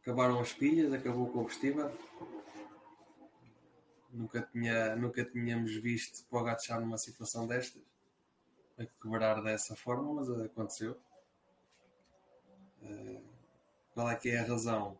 Acabaram 0.00 0.40
as 0.40 0.52
pilhas, 0.54 0.92
acabou 0.92 1.24
o 1.24 1.30
combustível, 1.30 1.92
Nunca, 4.12 4.42
tinha, 4.42 4.96
nunca 4.96 5.24
tínhamos 5.24 5.74
visto 5.76 6.24
Pogacar 6.28 6.80
numa 6.80 6.98
situação 6.98 7.46
destas, 7.46 7.82
a 8.78 8.84
quebrar 8.84 9.42
dessa 9.42 9.76
forma, 9.76 10.14
mas 10.14 10.30
aconteceu. 10.30 10.98
Uh, 12.82 13.22
qual 13.94 14.10
é 14.10 14.16
que 14.16 14.30
é 14.30 14.40
a 14.40 14.44
razão? 14.44 14.98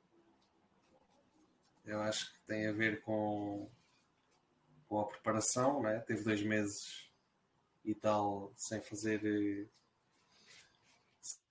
Eu 1.85 2.01
acho 2.03 2.33
que 2.33 2.43
tem 2.43 2.67
a 2.69 2.73
ver 2.73 3.03
com, 3.03 3.69
com 4.89 5.01
a 5.01 5.07
preparação, 5.07 5.83
né? 5.83 5.99
teve 6.01 6.23
dois 6.23 6.43
meses 6.43 7.11
e 7.85 7.95
tal 7.95 8.53
sem 8.55 8.81
fazer 8.81 9.69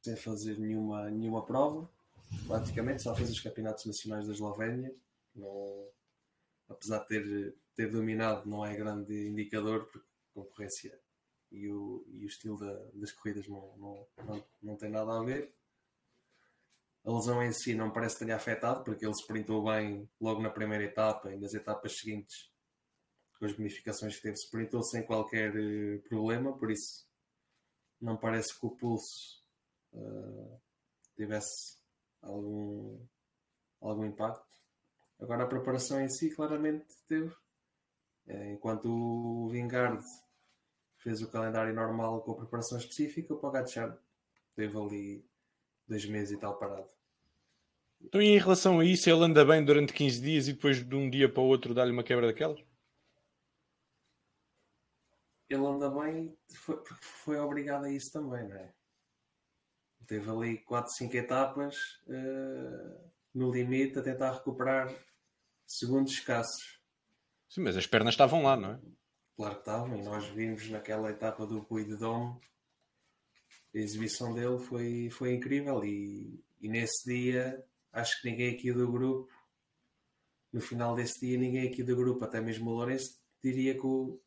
sem 0.01 0.15
fazer 0.15 0.57
nenhuma, 0.57 1.09
nenhuma 1.09 1.45
prova, 1.45 1.89
praticamente 2.47 3.01
só 3.01 3.13
fez 3.15 3.29
os 3.29 3.39
campeonatos 3.39 3.85
nacionais 3.85 4.27
da 4.27 4.33
Eslovénia. 4.33 4.93
Não, 5.35 5.87
apesar 6.69 6.99
de 6.99 7.07
ter, 7.07 7.55
ter 7.75 7.91
dominado, 7.91 8.47
não 8.47 8.65
é 8.65 8.75
grande 8.75 9.27
indicador, 9.27 9.85
porque 9.85 10.07
a 10.07 10.33
concorrência 10.33 10.99
e 11.51 11.67
o, 11.67 12.05
e 12.07 12.23
o 12.23 12.27
estilo 12.27 12.57
da, 12.57 12.73
das 12.93 13.11
corridas 13.11 13.47
não, 13.47 13.75
não, 13.77 14.07
não, 14.25 14.45
não 14.61 14.77
tem 14.77 14.89
nada 14.89 15.17
a 15.17 15.23
ver. 15.23 15.53
a 17.03 17.11
lesão 17.11 17.41
em 17.41 17.51
si 17.51 17.73
não 17.73 17.91
parece 17.91 18.19
ter 18.19 18.31
afetado, 18.31 18.83
porque 18.83 19.05
ele 19.05 19.13
sprintou 19.13 19.63
bem 19.63 20.07
logo 20.21 20.41
na 20.41 20.49
primeira 20.49 20.83
etapa 20.83 21.33
e 21.33 21.37
nas 21.37 21.53
etapas 21.53 21.97
seguintes, 21.97 22.51
com 23.37 23.45
as 23.45 23.53
bonificações 23.53 24.15
que 24.17 24.21
teve, 24.21 24.35
sprintou 24.35 24.83
sem 24.83 25.03
qualquer 25.05 25.55
uh, 25.55 26.01
problema, 26.07 26.57
por 26.57 26.69
isso 26.71 27.07
não 27.99 28.15
parece 28.15 28.57
que 28.57 28.65
o 28.65 28.71
pulso 28.71 29.43
uh, 29.93 30.61
tivesse 31.15 31.77
algum, 32.21 33.05
algum 33.81 34.05
impacto. 34.05 34.48
Agora 35.19 35.43
a 35.43 35.47
preparação 35.47 35.99
em 36.01 36.09
si 36.09 36.29
claramente 36.29 36.85
teve. 37.07 37.33
Eh, 38.27 38.53
enquanto 38.53 38.89
o 38.89 39.49
Vingard 39.49 40.03
fez 40.97 41.21
o 41.21 41.29
calendário 41.29 41.73
normal 41.73 42.21
com 42.21 42.31
a 42.31 42.37
preparação 42.37 42.77
específica, 42.77 43.33
o 43.33 43.37
Pogacar 43.37 43.97
teve 44.55 44.77
ali 44.77 45.25
dois 45.87 46.05
meses 46.05 46.37
e 46.37 46.39
tal 46.39 46.57
parado. 46.57 46.89
Então, 48.01 48.21
e 48.21 48.27
em 48.27 48.37
relação 48.37 48.79
a 48.79 48.85
isso, 48.85 49.09
ele 49.09 49.25
anda 49.25 49.43
bem 49.43 49.63
durante 49.63 49.91
15 49.91 50.21
dias 50.21 50.47
e 50.47 50.53
depois 50.53 50.83
de 50.83 50.95
um 50.95 51.09
dia 51.09 51.31
para 51.31 51.41
o 51.41 51.47
outro 51.47 51.73
dá-lhe 51.73 51.91
uma 51.91 52.03
quebra 52.03 52.27
daquelas? 52.27 52.63
Ele 55.49 55.65
anda 55.65 55.89
bem 55.89 56.37
foi, 56.53 56.77
porque 56.77 57.03
foi 57.03 57.37
obrigado 57.39 57.85
a 57.85 57.91
isso 57.91 58.11
também, 58.13 58.47
não 58.47 58.55
é? 58.55 58.73
Teve 60.07 60.29
ali 60.29 60.57
4, 60.59 60.93
5 60.93 61.17
etapas 61.17 62.01
uh, 62.07 63.11
no 63.33 63.51
limite 63.51 63.99
a 63.99 64.01
tentar 64.01 64.33
recuperar 64.33 64.93
segundos 65.69 66.13
escassos. 66.13 66.79
Sim, 67.49 67.61
mas 67.61 67.77
as 67.77 67.87
pernas 67.87 68.13
estavam 68.13 68.43
lá, 68.43 68.57
não 68.57 68.71
é? 68.71 68.79
Claro 69.35 69.55
que 69.55 69.61
estavam, 69.61 69.97
e 69.97 70.03
nós 70.03 70.25
vimos 70.27 70.69
naquela 70.69 71.09
etapa 71.09 71.45
do 71.45 71.63
Puy 71.63 71.85
de 71.85 71.95
Dom 71.95 72.39
a 73.73 73.77
exibição 73.77 74.33
dele 74.33 74.59
foi, 74.59 75.09
foi 75.11 75.33
incrível 75.33 75.83
e, 75.85 76.43
e 76.59 76.67
nesse 76.67 77.05
dia 77.05 77.63
acho 77.91 78.19
que 78.21 78.29
ninguém 78.29 78.55
aqui 78.55 78.73
do 78.73 78.91
grupo 78.91 79.31
no 80.51 80.59
final 80.59 80.95
desse 80.95 81.19
dia 81.19 81.37
ninguém 81.37 81.67
aqui 81.67 81.83
do 81.83 81.95
grupo, 81.95 82.25
até 82.25 82.41
mesmo 82.41 82.71
o 82.71 82.73
Lourenço, 82.73 83.19
diria 83.41 83.75
que 83.75 83.85
o, 83.85 84.19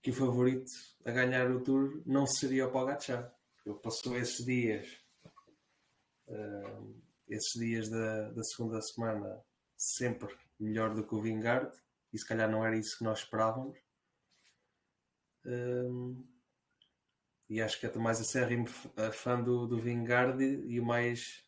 que 0.00 0.10
o 0.10 0.14
favorito 0.14 0.70
a 1.04 1.10
ganhar 1.10 1.50
o 1.50 1.62
Tour 1.62 2.00
não 2.06 2.26
seria 2.26 2.68
o 2.68 2.70
Pogacar. 2.70 3.34
Ele 3.64 3.74
passou 3.74 4.16
esses 4.16 4.44
dias 4.44 4.86
uh, 6.28 6.94
esses 7.28 7.60
dias 7.60 7.88
da, 7.88 8.30
da 8.30 8.42
segunda 8.44 8.80
semana 8.80 9.44
sempre 9.76 10.34
melhor 10.58 10.94
do 10.94 11.06
que 11.06 11.14
o 11.14 11.20
Vingard 11.20 11.70
e 12.12 12.18
se 12.18 12.26
calhar 12.26 12.50
não 12.50 12.64
era 12.64 12.76
isso 12.76 12.98
que 12.98 13.04
nós 13.04 13.18
esperávamos. 13.18 13.78
Um, 15.44 16.24
e 17.48 17.60
acho 17.60 17.78
que 17.78 17.86
é 17.86 17.98
mais 17.98 18.20
acérrimo 18.20 18.66
fã 18.66 19.40
do, 19.40 19.66
do 19.66 19.78
Vingard 19.78 20.42
e 20.42 20.80
o 20.80 20.84
mais 20.84 21.44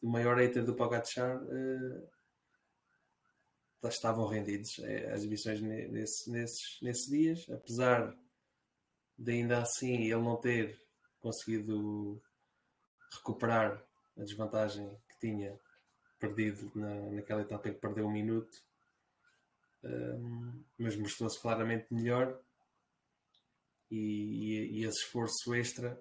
o 0.00 0.08
maior 0.08 0.38
hater 0.38 0.64
do 0.64 0.76
Pogacar 0.76 1.42
uh, 1.42 2.08
estavam 3.88 4.26
rendidos 4.26 4.78
é, 4.80 5.10
as 5.10 5.20
exibições 5.20 5.60
nesse, 5.60 6.30
nesses, 6.30 6.78
nesses 6.82 7.06
dias, 7.06 7.46
apesar 7.50 8.16
de 9.18 9.32
ainda 9.32 9.62
assim 9.62 9.94
ele 9.94 10.16
não 10.16 10.36
ter 10.36 10.80
conseguido 11.20 12.20
recuperar 13.12 13.84
a 14.16 14.22
desvantagem 14.22 14.88
que 15.08 15.18
tinha 15.18 15.58
perdido 16.18 16.70
na, 16.74 17.10
naquela 17.10 17.42
etapa 17.42 17.68
em 17.68 17.74
que 17.74 17.80
perdeu 17.80 18.06
um 18.06 18.12
minuto, 18.12 18.62
um, 19.84 20.64
mas 20.78 20.96
mostrou-se 20.96 21.40
claramente 21.40 21.92
melhor 21.92 22.40
e, 23.90 23.96
e, 23.96 24.80
e, 24.80 24.84
esse 24.84 24.98
esforço 24.98 25.54
extra 25.54 26.00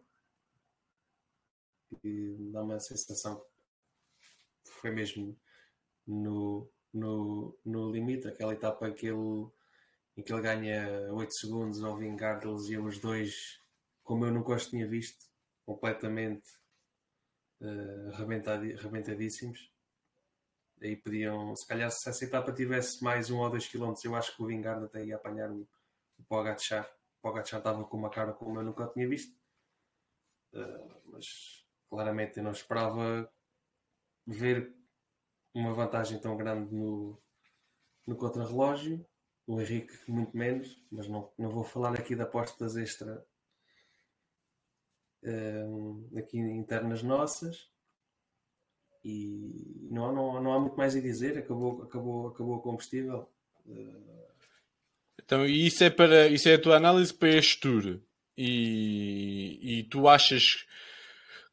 dá 2.51 2.63
uma 2.63 2.79
sensação 2.79 3.39
que 4.63 4.71
foi 4.81 4.91
mesmo 4.91 5.37
no, 6.07 6.67
no, 6.93 7.57
no 7.63 7.91
limite, 7.91 8.27
aquela 8.27 8.53
etapa 8.53 8.89
em 8.89 8.93
que 8.93 9.05
ele, 9.05 9.47
em 10.17 10.23
que 10.23 10.33
ele 10.33 10.41
ganha 10.41 11.13
8 11.13 11.31
segundos 11.33 11.83
ao 11.83 11.95
vingar 11.95 12.43
eles 12.43 12.69
iam 12.69 12.85
os 12.85 12.99
dois 12.99 13.59
como 14.05 14.23
eu 14.23 14.31
nunca 14.31 14.53
os 14.53 14.67
tinha 14.67 14.87
visto, 14.87 15.25
completamente 15.65 16.47
uh, 17.59 18.11
aí 20.81 20.95
podiam, 20.95 21.55
se 21.55 21.65
calhar 21.67 21.89
se 21.91 22.09
essa 22.09 22.25
etapa 22.25 22.51
tivesse 22.51 23.03
mais 23.03 23.29
um 23.29 23.39
ou 23.39 23.49
dois 23.49 23.67
quilómetros, 23.67 24.03
eu 24.05 24.15
acho 24.15 24.35
que 24.35 24.43
o 24.43 24.47
Vingard 24.47 24.85
até 24.85 25.03
ia 25.03 25.15
apanhar 25.15 25.49
o, 25.51 25.67
o 26.17 26.23
Pogacar. 26.23 26.85
O 27.19 27.21
Pogacar 27.21 27.59
estava 27.59 27.83
com 27.83 27.97
uma 27.97 28.09
cara 28.09 28.33
como 28.33 28.59
eu 28.59 28.63
nunca 28.63 28.87
tinha 28.87 29.07
visto. 29.07 29.35
Uh, 30.53 31.01
mas 31.11 31.65
claramente 31.89 32.37
eu 32.37 32.43
não 32.43 32.51
esperava 32.51 33.31
ver 34.25 34.73
uma 35.53 35.73
vantagem 35.73 36.19
tão 36.19 36.35
grande 36.35 36.73
no, 36.73 37.17
no 38.05 38.15
contrarrelógio. 38.15 39.05
O 39.47 39.61
Henrique 39.61 39.93
muito 40.09 40.35
menos, 40.35 40.83
mas 40.91 41.07
não, 41.07 41.31
não 41.37 41.49
vou 41.49 41.63
falar 41.63 41.93
aqui 41.93 42.15
de 42.15 42.21
apostas 42.21 42.75
extra 42.75 43.25
uh, 45.23 46.17
aqui 46.17 46.39
internas 46.39 47.03
nossas 47.03 47.69
e 49.05 49.87
não, 49.91 50.11
não, 50.11 50.41
não 50.41 50.53
há 50.53 50.59
muito 50.59 50.75
mais 50.75 50.95
a 50.95 50.99
dizer, 50.99 51.37
acabou, 51.37 51.83
acabou, 51.83 52.27
acabou 52.29 52.55
o 52.55 52.61
combustível. 52.61 53.29
Então, 55.23 55.45
isso 55.45 55.83
é, 55.83 55.91
para, 55.91 56.27
isso 56.27 56.49
é 56.49 56.55
a 56.55 56.61
tua 56.61 56.75
análise 56.75 57.13
para 57.13 57.29
este 57.29 57.59
tour. 57.59 57.99
E, 58.35 59.59
e 59.61 59.83
tu 59.83 60.07
achas 60.07 60.65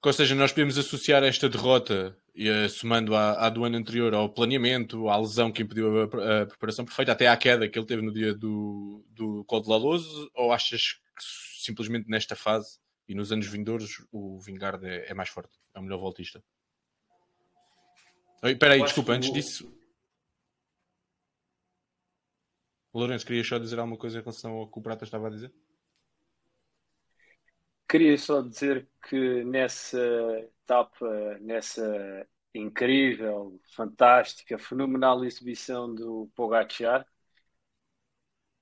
que, 0.01 0.09
ou 0.09 0.13
seja, 0.15 0.35
nós 0.35 0.51
podemos 0.51 0.79
associar 0.79 1.23
esta 1.23 1.47
derrota, 1.47 2.17
e 2.35 2.49
somando 2.71 3.15
à, 3.15 3.47
à 3.47 3.51
do 3.51 3.65
ano 3.65 3.77
anterior, 3.77 4.15
ao 4.15 4.31
planeamento, 4.31 5.11
à 5.11 5.19
lesão 5.19 5.53
que 5.53 5.63
impediu 5.63 6.01
a, 6.01 6.05
a, 6.05 6.47
preparação 6.47 6.87
perfeita, 6.87 7.13
até 7.13 7.29
à 7.29 7.37
queda 7.37 7.69
que 7.69 7.79
ele 7.79 7.87
teve 7.87 8.01
no 8.01 8.15
dia 8.15 8.33
do, 8.33 9.05
do 9.11 9.45
de 9.47 9.69
Laloso, 9.69 10.31
ou 10.35 10.53
achas 10.53 10.95
que 11.15 11.23
simplesmente 11.63 12.09
nesta 12.09 12.35
fase 12.35 12.79
e 13.07 13.15
nos 13.15 13.31
anos 13.31 13.47
vindouros 13.47 14.07
o 14.11 14.41
Vingard 14.41 14.87
é, 14.87 15.11
é 15.11 15.15
mais 15.15 15.29
forte, 15.29 15.55
é 15.75 15.79
o 15.79 15.83
melhor 15.83 15.99
voltista? 15.99 16.43
Espera 18.45 18.75
aí, 18.75 18.83
desculpa, 18.83 19.13
antes 19.13 19.33
disso. 19.33 19.73
Lourenço, 22.93 23.25
querias 23.25 23.47
só 23.47 23.59
dizer 23.59 23.79
alguma 23.79 23.97
coisa 23.97 24.19
em 24.19 24.21
relação 24.21 24.53
ao 24.53 24.71
que 24.71 24.79
o 24.79 24.83
Prata 24.83 25.05
estava 25.05 25.29
a 25.29 25.31
dizer? 25.31 25.53
Queria 27.89 28.19
só 28.19 28.43
dizer 28.43 28.89
que 29.09 29.45
nessa 29.45 29.99
etapa, 30.41 31.39
nessa 31.41 32.27
incrível, 32.55 33.61
fantástica, 33.75 34.59
fenomenal 34.59 35.25
exibição 35.25 35.95
do 35.95 36.31
Pogacar, 36.35 37.07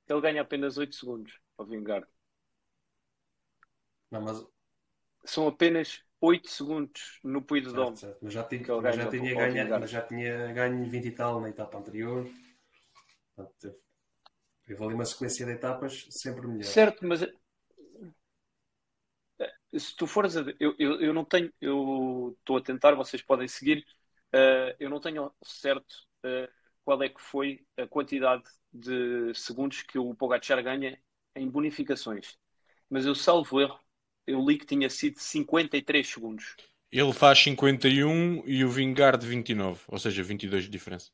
ele 0.09 0.21
ganha 0.21 0.43
apenas 0.43 0.77
8 0.77 0.95
segundos 0.95 1.41
ao 1.57 1.67
Vingard. 1.67 2.07
Não, 4.11 4.21
mas... 4.21 4.45
São 5.25 5.47
apenas 5.47 6.05
8 6.21 6.49
segundos 6.49 7.19
no 7.25 7.43
Puy 7.43 7.61
do 7.61 7.73
Dom. 7.73 7.95
Mas 8.21 8.33
já, 8.33 8.45
tinha, 8.45 8.81
mas 8.81 8.97
já, 8.97 9.11
tinha 9.11 9.35
ganho, 9.35 9.81
mas 9.81 9.91
já 9.91 10.03
tinha 10.03 10.53
ganho 10.53 10.85
20 10.85 11.07
e 11.07 11.11
tal 11.13 11.41
na 11.41 11.49
etapa 11.49 11.79
anterior. 11.79 12.29
Portanto, 13.35 13.75
teve 14.67 14.85
ali 14.85 14.95
uma 14.95 15.05
sequência 15.05 15.47
de 15.47 15.53
etapas 15.53 16.07
sempre 16.11 16.47
melhor. 16.47 16.65
Certo, 16.65 17.07
mas 17.07 17.23
se 19.79 19.97
tu 19.97 20.07
fores 20.07 20.37
a 20.37 20.43
ver, 20.43 20.57
eu, 20.59 20.75
eu, 20.79 21.01
eu 21.01 21.15
não 21.15 21.25
tenho, 21.25 21.53
eu 21.61 22.37
estou 22.41 22.57
a 22.57 22.61
tentar, 22.61 22.95
vocês 22.95 23.23
podem 23.23 23.47
seguir, 23.47 23.87
uh, 24.35 24.75
eu 24.79 24.91
não 24.91 25.01
tenho 25.01 25.33
certo 25.45 25.93
uh, 26.25 26.51
qual 26.85 27.03
é 27.03 27.09
que 27.09 27.21
foi 27.21 27.65
a 27.77 27.87
quantidade 27.87 28.43
de 28.73 29.33
segundos 29.35 29.83
que 29.83 29.99
o 29.99 30.15
Pogacar 30.15 30.63
ganha 30.63 31.01
em 31.37 31.49
bonificações. 31.49 32.37
Mas 32.89 33.07
eu 33.07 33.15
salvo 33.15 33.61
erro, 33.61 33.79
eu 34.31 34.45
li 34.45 34.57
que 34.57 34.67
tinha 34.67 34.89
sido 34.89 35.19
53 35.19 36.09
segundos. 36.09 36.57
Ele 36.91 37.13
faz 37.13 37.39
51 37.41 38.43
e 38.47 38.65
o 38.65 38.71
Vingard 38.71 39.25
29, 39.25 39.83
ou 39.89 39.99
seja, 39.99 40.23
22 40.23 40.65
de 40.65 40.71
diferença. 40.71 41.11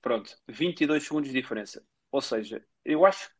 Pronto, 0.00 0.36
22 0.46 1.02
segundos 1.02 1.30
de 1.30 1.40
diferença. 1.40 1.84
Ou 2.10 2.20
seja, 2.20 2.64
eu 2.84 3.04
acho 3.04 3.28
que 3.28 3.34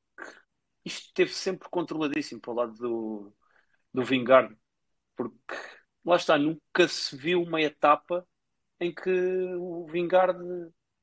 isto 0.85 1.07
esteve 1.07 1.33
sempre 1.33 1.69
controladíssimo 1.71 2.41
para 2.41 2.51
o 2.51 2.55
lado 2.55 2.75
do, 2.75 3.37
do 3.93 4.05
Vingard, 4.05 4.57
porque 5.17 5.55
lá 6.05 6.17
está, 6.17 6.39
nunca 6.39 6.89
se 6.89 7.17
viu 7.17 7.43
uma 7.43 7.61
etapa 7.61 8.27
em 8.81 8.95
que 8.95 9.11
o 9.57 9.87
Vingard 9.87 10.39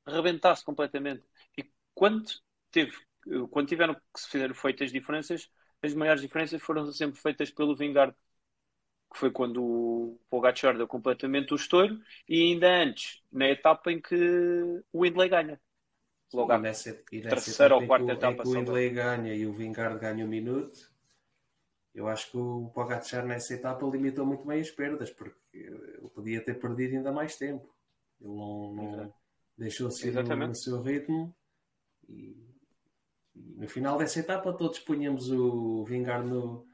rebentasse 0.07 0.63
completamente. 0.63 1.23
E 1.57 1.69
quando, 1.93 2.25
teve, 2.71 2.95
quando 3.49 3.67
tiveram 3.67 3.95
que 3.95 4.19
se 4.19 4.29
fazer 4.29 4.53
feitas 4.53 4.91
diferenças, 4.91 5.49
as 5.85 5.93
maiores 5.93 6.21
diferenças 6.21 6.61
foram 6.61 6.91
sempre 6.91 7.19
feitas 7.19 7.51
pelo 7.51 7.75
Vingard, 7.75 8.15
que 9.11 9.19
foi 9.19 9.31
quando 9.31 9.63
o 9.63 10.19
Pogacar 10.29 10.75
deu 10.75 10.87
completamente 10.87 11.53
o 11.53 11.55
estouro, 11.55 11.99
e 12.27 12.51
ainda 12.51 12.83
antes, 12.83 13.21
na 13.31 13.49
etapa 13.49 13.91
em 13.91 14.01
que 14.01 14.83
o 14.91 15.03
Windley 15.03 15.29
ganha. 15.29 15.59
Logo 16.33 16.53
e 16.53 16.57
nessa, 16.57 17.01
e 17.11 17.21
nessa 17.21 17.35
terceira 17.35 17.75
ou 17.75 17.87
quarta 17.87 18.11
etapa. 18.11 18.33
Em 18.33 18.37
que 18.37 18.47
o 18.47 18.51
Windley 18.51 18.89
ganha 18.89 19.33
e 19.33 19.45
o 19.45 19.53
Vingard 19.53 19.99
ganha 19.99 20.25
um 20.25 20.27
minuto, 20.27 20.91
eu 21.93 22.07
acho 22.07 22.31
que 22.31 22.37
o 22.37 22.69
Pogacar 22.73 23.25
nessa 23.25 23.53
etapa 23.53 23.85
limitou 23.85 24.25
muito 24.25 24.45
bem 24.45 24.59
as 24.59 24.69
perdas, 24.69 25.11
porque 25.11 25.39
ele 25.53 26.09
podia 26.13 26.43
ter 26.43 26.59
perdido 26.59 26.97
ainda 26.97 27.11
mais 27.11 27.37
tempo. 27.37 27.73
Ele 28.19 28.33
não, 28.33 28.73
não 28.73 29.13
deixou-se 29.57 30.07
ir 30.07 30.13
no, 30.13 30.23
no, 30.23 30.55
seu 30.55 30.81
ritmo 30.81 31.33
e, 32.09 32.44
no 33.35 33.67
final 33.67 33.97
dessa 33.97 34.19
etapa 34.19 34.53
todos 34.53 34.79
punhamos 34.79 35.29
o 35.29 35.83
Vingar 35.85 36.23
no, 36.23 36.65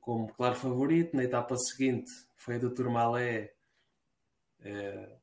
como 0.00 0.32
claro 0.32 0.54
favorito. 0.54 1.16
Na 1.16 1.24
etapa 1.24 1.56
seguinte 1.56 2.10
foi 2.36 2.56
a 2.56 2.58
do 2.58 2.72
Tourmalet, 2.72 3.52
é, 4.60 5.16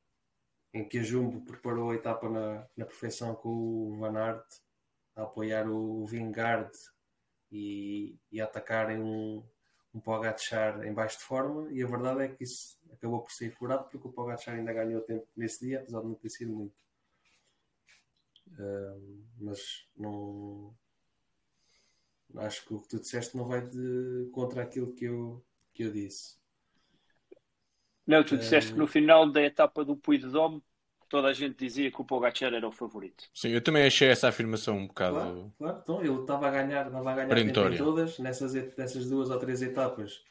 em 0.74 0.88
que 0.88 1.00
a 1.00 1.04
Jumbo 1.04 1.42
preparou 1.42 1.92
a 1.92 1.96
etapa 1.96 2.30
na, 2.30 2.68
na 2.76 2.86
perfeição 2.86 3.36
com 3.36 3.50
o 3.50 3.98
Van 3.98 4.18
Aert 4.18 4.46
a 5.16 5.24
apoiar 5.24 5.70
o 5.70 6.06
Vingard 6.06 6.72
e, 7.52 8.18
e 8.32 8.42
atacarem 8.42 9.00
um, 9.00 9.44
um 9.94 10.00
Pogacar 10.00 10.84
em 10.84 10.94
baixo 10.94 11.20
de 11.20 11.24
forma 11.24 11.72
e 11.72 11.84
a 11.84 11.88
verdade 11.88 12.24
é 12.24 12.28
que 12.28 12.44
isso 12.44 12.78
acabou 12.92 13.22
por 13.22 13.32
ser 13.32 13.52
furado 13.52 13.88
porque 13.90 14.08
o 14.08 14.12
Pogacar 14.12 14.56
ainda 14.56 14.74
ganhou 14.74 15.02
tempo 15.02 15.28
nesse 15.36 15.66
dia, 15.66 15.80
apesar 15.80 16.02
de 16.02 16.08
não 16.08 16.16
ter 16.16 16.30
sido 16.30 16.52
muito. 16.52 16.83
Uh, 18.60 19.24
mas 19.40 19.88
não 19.98 20.76
acho 22.38 22.66
que 22.66 22.74
o 22.74 22.80
que 22.82 22.88
tu 22.88 23.00
disseste 23.00 23.36
não 23.36 23.46
vai 23.46 23.62
de 23.62 24.30
contra 24.32 24.62
aquilo 24.64 24.94
que 24.94 25.06
eu, 25.06 25.44
que 25.74 25.84
eu 25.84 25.92
disse. 25.92 26.38
Não, 28.06 28.24
tu 28.24 28.38
disseste 28.38 28.72
uh, 28.72 28.74
que 28.74 28.80
no 28.80 28.88
final 28.88 29.30
da 29.30 29.42
etapa 29.42 29.84
do 29.86 29.96
Puy 29.96 30.18
de 30.18 30.28
Dome 30.28 30.62
toda 31.14 31.28
a 31.28 31.34
gente 31.34 31.56
dizia 31.56 31.92
que 31.92 32.02
o 32.02 32.04
Pogacar 32.04 32.52
era 32.52 32.68
o 32.68 32.72
favorito. 32.72 33.26
Sim, 33.36 33.50
eu 33.50 33.62
também 33.62 33.86
achei 33.86 34.08
essa 34.08 34.28
afirmação 34.28 34.78
um 34.78 34.88
bocado. 34.88 35.14
Claro, 35.14 35.54
claro. 35.60 35.80
Então, 35.84 36.04
ele 36.04 36.22
estava 36.22 36.48
a 36.48 36.52
ganhar, 36.52 36.88
estava 36.88 37.12
a 37.12 37.16
ganhar 37.16 37.38
em 37.38 37.78
todas, 37.78 38.18
nessas, 38.18 38.54
nessas 38.76 39.08
duas 39.08 39.30
ou 39.30 39.38
três 39.38 39.62
etapas. 39.62 40.24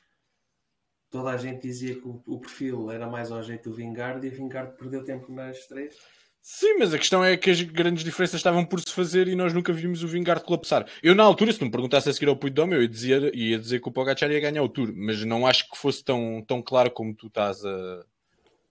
Toda 1.08 1.30
a 1.30 1.37
gente 1.37 1.62
dizia 1.62 1.94
que 1.94 2.08
o, 2.08 2.20
o 2.26 2.40
perfil 2.40 2.90
era 2.90 3.06
mais 3.06 3.30
ao 3.30 3.42
jeito 3.44 3.70
do 3.70 3.76
Vingard 3.76 4.26
e 4.26 4.30
o 4.30 4.32
Vingard 4.32 4.76
perdeu 4.76 5.04
tempo 5.04 5.30
nas 5.30 5.66
três. 5.68 5.96
Sim, 6.44 6.78
mas 6.78 6.92
a 6.92 6.98
questão 6.98 7.24
é 7.24 7.37
que 7.37 7.50
as 7.50 7.62
grandes 7.62 8.02
diferenças 8.02 8.35
estavam 8.35 8.64
por 8.64 8.81
se 8.81 8.92
fazer 8.92 9.28
e 9.28 9.37
nós 9.37 9.55
nunca 9.55 9.72
vimos 9.72 10.02
o 10.02 10.09
Vingard 10.09 10.42
colapsar. 10.44 10.85
Eu, 11.00 11.14
na 11.14 11.22
altura, 11.22 11.52
se 11.52 11.62
me 11.62 11.70
perguntasse 11.70 12.09
a 12.09 12.12
seguir 12.12 12.28
ao 12.28 12.37
Puigdom, 12.37 12.72
eu 12.72 12.83
ia 12.83 12.88
dizer, 12.88 13.33
ia 13.33 13.57
dizer 13.57 13.81
que 13.81 13.88
o 13.88 13.92
Pogacar 13.92 14.28
ia 14.28 14.40
ganhar 14.40 14.61
o 14.61 14.68
Tour, 14.68 14.92
mas 14.92 15.24
não 15.24 15.46
acho 15.46 15.70
que 15.70 15.78
fosse 15.78 16.02
tão, 16.02 16.44
tão 16.44 16.61
claro 16.61 16.90
como 16.90 17.14
tu 17.14 17.28
estás 17.28 17.64
a, 17.64 18.05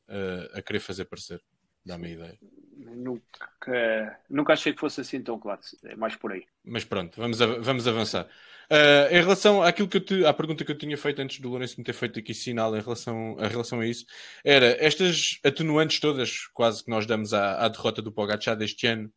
a, 0.09 0.59
a 0.59 0.61
querer 0.61 0.81
fazer 0.81 1.05
parecer. 1.05 1.41
Dá-me 1.85 2.07
a 2.07 2.09
ideia. 2.09 2.39
Nunca, 2.75 4.19
nunca 4.29 4.51
achei 4.51 4.73
que 4.73 4.79
fosse 4.79 4.99
assim 4.99 5.21
tão 5.21 5.39
claro. 5.39 5.61
É 5.85 5.95
mais 5.95 6.15
por 6.17 6.33
aí. 6.33 6.43
Mas 6.65 6.83
pronto, 6.83 7.15
vamos, 7.15 7.39
vamos 7.39 7.87
avançar. 7.87 8.27
Uh, 8.71 9.11
em 9.11 9.21
relação 9.21 9.61
àquilo 9.61 9.89
que 9.89 9.97
eu 9.97 10.01
te, 10.01 10.25
à 10.25 10.33
pergunta 10.33 10.63
que 10.63 10.71
eu 10.71 10.77
tinha 10.77 10.97
feito 10.97 11.21
antes 11.21 11.41
do 11.41 11.49
Lourenço 11.49 11.75
me 11.77 11.83
ter 11.83 11.91
feito 11.91 12.17
aqui 12.17 12.33
sinal 12.33 12.73
em 12.77 12.79
relação, 12.79 13.35
em 13.37 13.47
relação 13.49 13.81
a 13.81 13.85
isso, 13.85 14.05
era 14.45 14.77
estas 14.79 15.37
atenuantes 15.43 15.99
todas, 15.99 16.47
quase 16.53 16.81
que 16.81 16.89
nós 16.89 17.05
damos 17.05 17.33
à, 17.33 17.65
à 17.65 17.67
derrota 17.67 18.01
do 18.01 18.13
Pogacar 18.13 18.55
deste 18.55 18.87
ano, 18.87 19.11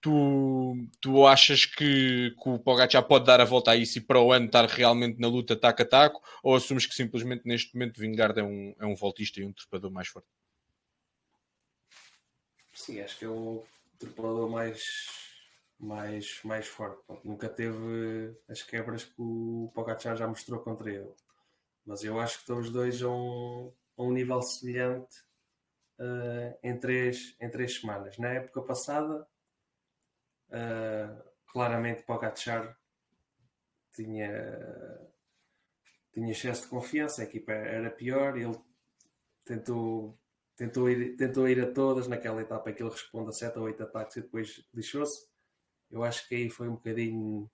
tu, 0.00 0.74
tu 1.00 1.24
achas 1.24 1.64
que, 1.64 2.34
que 2.42 2.48
o 2.48 2.58
Pogacar 2.58 3.04
pode 3.04 3.26
dar 3.26 3.40
a 3.40 3.44
volta 3.44 3.70
a 3.70 3.76
isso 3.76 3.98
e 3.98 4.00
para 4.00 4.20
o 4.20 4.32
ano 4.32 4.46
estar 4.46 4.66
realmente 4.66 5.20
na 5.20 5.28
luta 5.28 5.54
taco 5.54 5.82
a 5.82 5.84
taco, 5.84 6.20
ou 6.42 6.56
assumes 6.56 6.84
que 6.84 6.94
simplesmente 6.96 7.42
neste 7.44 7.72
momento 7.74 8.00
Vingard 8.00 8.40
é 8.40 8.42
um, 8.42 8.74
é 8.76 8.86
um 8.86 8.96
voltista 8.96 9.40
e 9.40 9.44
um 9.44 9.52
trepador 9.52 9.92
mais 9.92 10.08
forte? 10.08 10.26
Sim, 12.74 13.00
acho 13.02 13.18
que 13.18 13.24
é 13.24 13.28
o 13.28 13.64
tripulador 14.00 14.50
mais, 14.50 14.82
mais, 15.80 16.40
mais 16.44 16.66
forte. 16.66 17.02
Nunca 17.24 17.48
teve 17.48 18.36
as 18.48 18.62
quebras 18.62 19.04
que 19.04 19.14
o 19.18 19.70
Pogacar 19.74 20.16
já 20.16 20.26
mostrou 20.28 20.60
contra 20.60 20.90
ele. 20.90 21.12
Mas 21.84 22.04
eu 22.04 22.20
acho 22.20 22.36
que 22.36 22.42
estão 22.42 22.58
os 22.58 22.70
dois 22.70 23.02
a 23.02 23.08
um, 23.08 23.72
a 23.96 24.02
um 24.02 24.12
nível 24.12 24.42
semelhante 24.42 25.16
uh, 25.98 26.58
em, 26.62 26.78
três, 26.78 27.34
em 27.40 27.50
três 27.50 27.80
semanas. 27.80 28.18
Na 28.18 28.28
época 28.28 28.62
passada, 28.62 29.26
uh, 30.50 31.30
claramente 31.46 32.02
Pogacar 32.02 32.78
tinha, 33.94 35.10
tinha 36.12 36.30
excesso 36.30 36.62
de 36.62 36.68
confiança, 36.68 37.22
a 37.22 37.24
equipa 37.24 37.52
era 37.52 37.90
pior, 37.90 38.36
ele 38.36 38.58
tentou 39.44 40.16
tentou 40.60 40.90
ir, 40.90 41.16
tentou 41.16 41.48
ir 41.48 41.58
a 41.58 41.72
todas 41.72 42.06
naquela 42.06 42.42
etapa 42.42 42.70
em 42.70 42.74
que 42.74 42.82
ele 42.82 42.90
responde 42.90 43.30
a 43.30 43.32
7 43.32 43.58
ou 43.58 43.64
8 43.64 43.82
ataques 43.82 44.16
e 44.16 44.20
depois 44.20 44.62
lixou-se. 44.74 45.29
Eu 45.90 46.04
acho 46.04 46.28
que 46.28 46.34
aí 46.34 46.50
foi 46.50 46.68
um 46.68 46.74
bocadinho. 46.74 47.50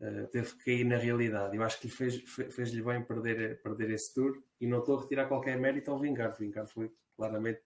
Uh, 0.00 0.28
teve 0.28 0.54
que 0.54 0.64
cair 0.64 0.84
na 0.84 0.96
realidade. 0.96 1.56
Eu 1.56 1.62
acho 1.62 1.80
que 1.80 1.88
fez, 1.88 2.22
fez-lhe 2.22 2.82
bem 2.82 3.02
perder, 3.02 3.60
perder 3.62 3.90
esse 3.90 4.14
tour 4.14 4.40
e 4.60 4.66
não 4.66 4.78
estou 4.78 4.96
a 4.96 5.00
retirar 5.02 5.26
qualquer 5.26 5.58
mérito 5.58 5.90
ao 5.90 5.98
Vingard. 5.98 6.38
Vingard 6.38 6.70
foi 6.72 6.92
claramente 7.16 7.60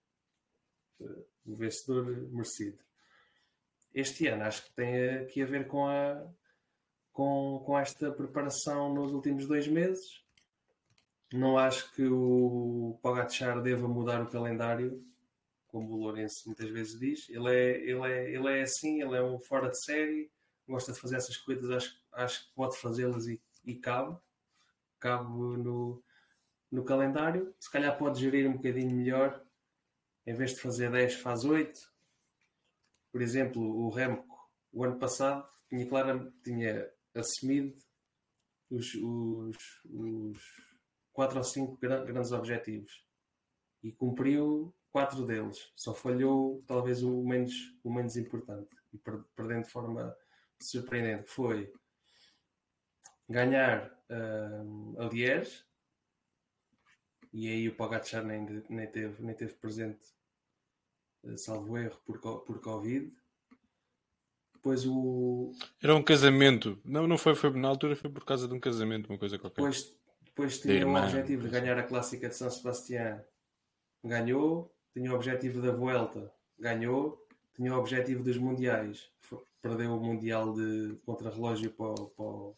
uh, 0.99 1.25
o 1.45 1.55
vencedor 1.55 2.05
merecido. 2.31 2.81
Este 3.93 4.27
ano 4.27 4.43
acho 4.43 4.63
que 4.63 4.73
tem 4.73 5.09
aqui 5.19 5.43
a 5.43 5.45
ver 5.45 5.67
com, 5.67 5.87
a, 5.87 6.25
com, 7.11 7.61
com 7.63 7.77
esta 7.77 8.11
preparação 8.11 8.91
nos 8.91 9.13
últimos 9.13 9.45
dois 9.45 9.67
meses 9.67 10.23
não 11.33 11.57
acho 11.57 11.91
que 11.93 12.05
o 12.05 12.97
Pogacar 13.01 13.59
deva 13.59 13.87
mudar 13.87 14.21
o 14.21 14.29
calendário, 14.29 15.03
como 15.73 15.91
o 15.91 15.97
Lourenço 15.97 16.43
muitas 16.45 16.69
vezes 16.69 16.99
diz. 16.99 17.27
Ele 17.29 17.49
é, 17.49 17.77
ele 17.81 18.01
é, 18.03 18.31
ele 18.31 18.47
é 18.47 18.61
assim, 18.61 19.01
ele 19.01 19.17
é 19.17 19.23
um 19.23 19.39
fora 19.39 19.69
de 19.69 19.83
série, 19.83 20.31
gosta 20.67 20.93
de 20.93 20.99
fazer 20.99 21.15
essas 21.15 21.35
coisas, 21.35 21.67
acho, 21.71 21.99
acho 22.11 22.45
que 22.45 22.53
pode 22.53 22.77
fazê-las 22.77 23.25
e, 23.25 23.41
e 23.65 23.75
cabe. 23.75 24.15
Cabe 24.99 25.23
no, 25.23 26.03
no 26.71 26.85
calendário. 26.85 27.55
Se 27.59 27.71
calhar 27.71 27.97
pode 27.97 28.21
gerir 28.21 28.47
um 28.47 28.53
bocadinho 28.53 28.95
melhor. 28.95 29.43
Em 30.27 30.35
vez 30.35 30.51
de 30.51 30.61
fazer 30.61 30.91
10, 30.91 31.15
faz 31.15 31.43
8. 31.43 31.91
Por 33.11 33.23
exemplo, 33.23 33.59
o 33.59 33.89
Remco, 33.89 34.47
o 34.71 34.83
ano 34.83 34.99
passado, 34.99 35.47
tinha, 35.67 35.89
claro, 35.89 36.31
tinha 36.43 36.87
assumido 37.15 37.75
os, 38.69 38.93
os, 38.93 39.57
os 39.85 40.37
quatro 41.11 41.39
ou 41.39 41.43
cinco 41.43 41.77
grandes 41.77 42.31
objetivos 42.31 43.03
e 43.83 43.91
cumpriu 43.91 44.73
quatro 44.93 45.25
deles. 45.25 45.69
Só 45.75 45.93
falhou 45.93 46.63
talvez 46.65 47.03
o 47.03 47.21
menos, 47.23 47.53
o 47.83 47.91
menos 47.91 48.15
importante 48.15 48.73
e 48.93 48.97
perdendo 49.35 49.63
de 49.63 49.69
forma 49.69 50.15
surpreendente, 50.61 51.23
que 51.23 51.31
foi 51.31 51.73
ganhar 53.27 53.91
uh, 54.09 55.01
a 55.01 55.05
Liège 55.05 55.65
e 57.33 57.49
aí 57.49 57.67
o 57.67 57.75
Pogacar 57.75 58.23
nem, 58.23 58.63
nem, 58.69 58.87
teve, 58.87 59.21
nem 59.21 59.35
teve 59.35 59.53
presente, 59.55 60.05
uh, 61.23 61.37
salvo 61.37 61.77
erro, 61.77 61.99
por, 62.05 62.19
por 62.19 62.61
Covid. 62.61 63.11
Depois 64.53 64.85
o. 64.85 65.51
Era 65.81 65.95
um 65.95 66.03
casamento. 66.03 66.79
Não, 66.85 67.05
não 67.05 67.17
foi, 67.17 67.35
foi 67.35 67.49
na 67.49 67.67
altura, 67.67 67.97
foi 67.97 68.09
por 68.09 68.23
causa 68.23 68.47
de 68.47 68.53
um 68.53 68.59
casamento, 68.59 69.09
uma 69.09 69.17
coisa 69.17 69.37
qualquer. 69.37 69.61
Depois 69.61 69.93
depois 70.33 70.59
tinha 70.59 70.87
o 70.87 70.95
objetivo 70.95 71.43
de 71.43 71.49
ganhar 71.49 71.77
a 71.77 71.83
clássica 71.83 72.27
de 72.27 72.35
São 72.35 72.49
Sebastião, 72.49 73.23
ganhou. 74.03 74.73
Tinha 74.93 75.11
o 75.11 75.15
objetivo 75.15 75.61
da 75.61 75.71
Vuelta, 75.71 76.31
ganhou. 76.59 77.19
Tinha 77.55 77.73
o 77.73 77.79
objetivo 77.79 78.23
dos 78.23 78.37
Mundiais, 78.37 79.11
perdeu 79.61 79.95
o 79.95 79.99
Mundial 79.99 80.53
de 80.53 80.95
contra-relógio 81.05 81.71
para, 81.71 81.93
para, 81.93 82.53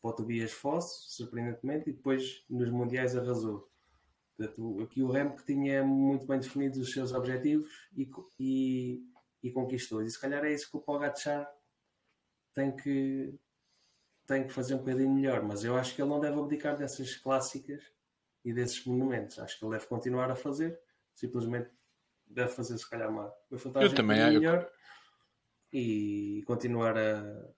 para 0.00 0.10
o 0.10 0.12
Tobias 0.12 0.52
Fosse, 0.52 1.10
surpreendentemente, 1.12 1.90
e 1.90 1.92
depois 1.92 2.44
nos 2.48 2.70
Mundiais 2.70 3.14
arrasou. 3.16 3.68
Portanto, 4.36 4.80
aqui 4.82 5.02
o 5.02 5.10
Remo 5.10 5.36
que 5.36 5.44
tinha 5.44 5.84
muito 5.84 6.26
bem 6.26 6.38
definidos 6.38 6.78
os 6.78 6.92
seus 6.92 7.12
objetivos 7.12 7.88
e, 7.96 8.08
e, 8.38 9.02
e 9.42 9.50
conquistou. 9.50 10.02
E 10.02 10.10
se 10.10 10.18
calhar 10.18 10.44
é 10.44 10.52
isso 10.52 10.70
que 10.70 10.76
o 10.76 10.80
Pogacar 10.80 11.50
tem 12.54 12.74
que, 12.74 13.34
tem 14.26 14.46
que 14.46 14.52
fazer 14.52 14.74
um 14.74 14.78
bocadinho 14.78 15.12
melhor, 15.12 15.42
mas 15.42 15.64
eu 15.64 15.76
acho 15.76 15.94
que 15.94 16.02
ele 16.02 16.10
não 16.10 16.20
deve 16.20 16.38
abdicar 16.38 16.76
dessas 16.76 17.16
clássicas 17.16 17.82
e 18.44 18.52
desses 18.52 18.84
monumentos. 18.84 19.38
Acho 19.38 19.58
que 19.58 19.64
ele 19.64 19.72
deve 19.72 19.86
continuar 19.86 20.30
a 20.30 20.36
fazer, 20.36 20.80
simplesmente 21.14 21.70
deve 22.30 22.50
fazer 22.50 22.78
se 22.78 22.88
calhar 22.88 23.08
uma, 23.10 23.32
uma 23.50 23.82
eu 23.82 23.94
também 23.94 24.22
um 24.22 24.32
melhor 24.32 24.70
e 25.72 26.42
continuar 26.46 26.96
a 26.96 27.48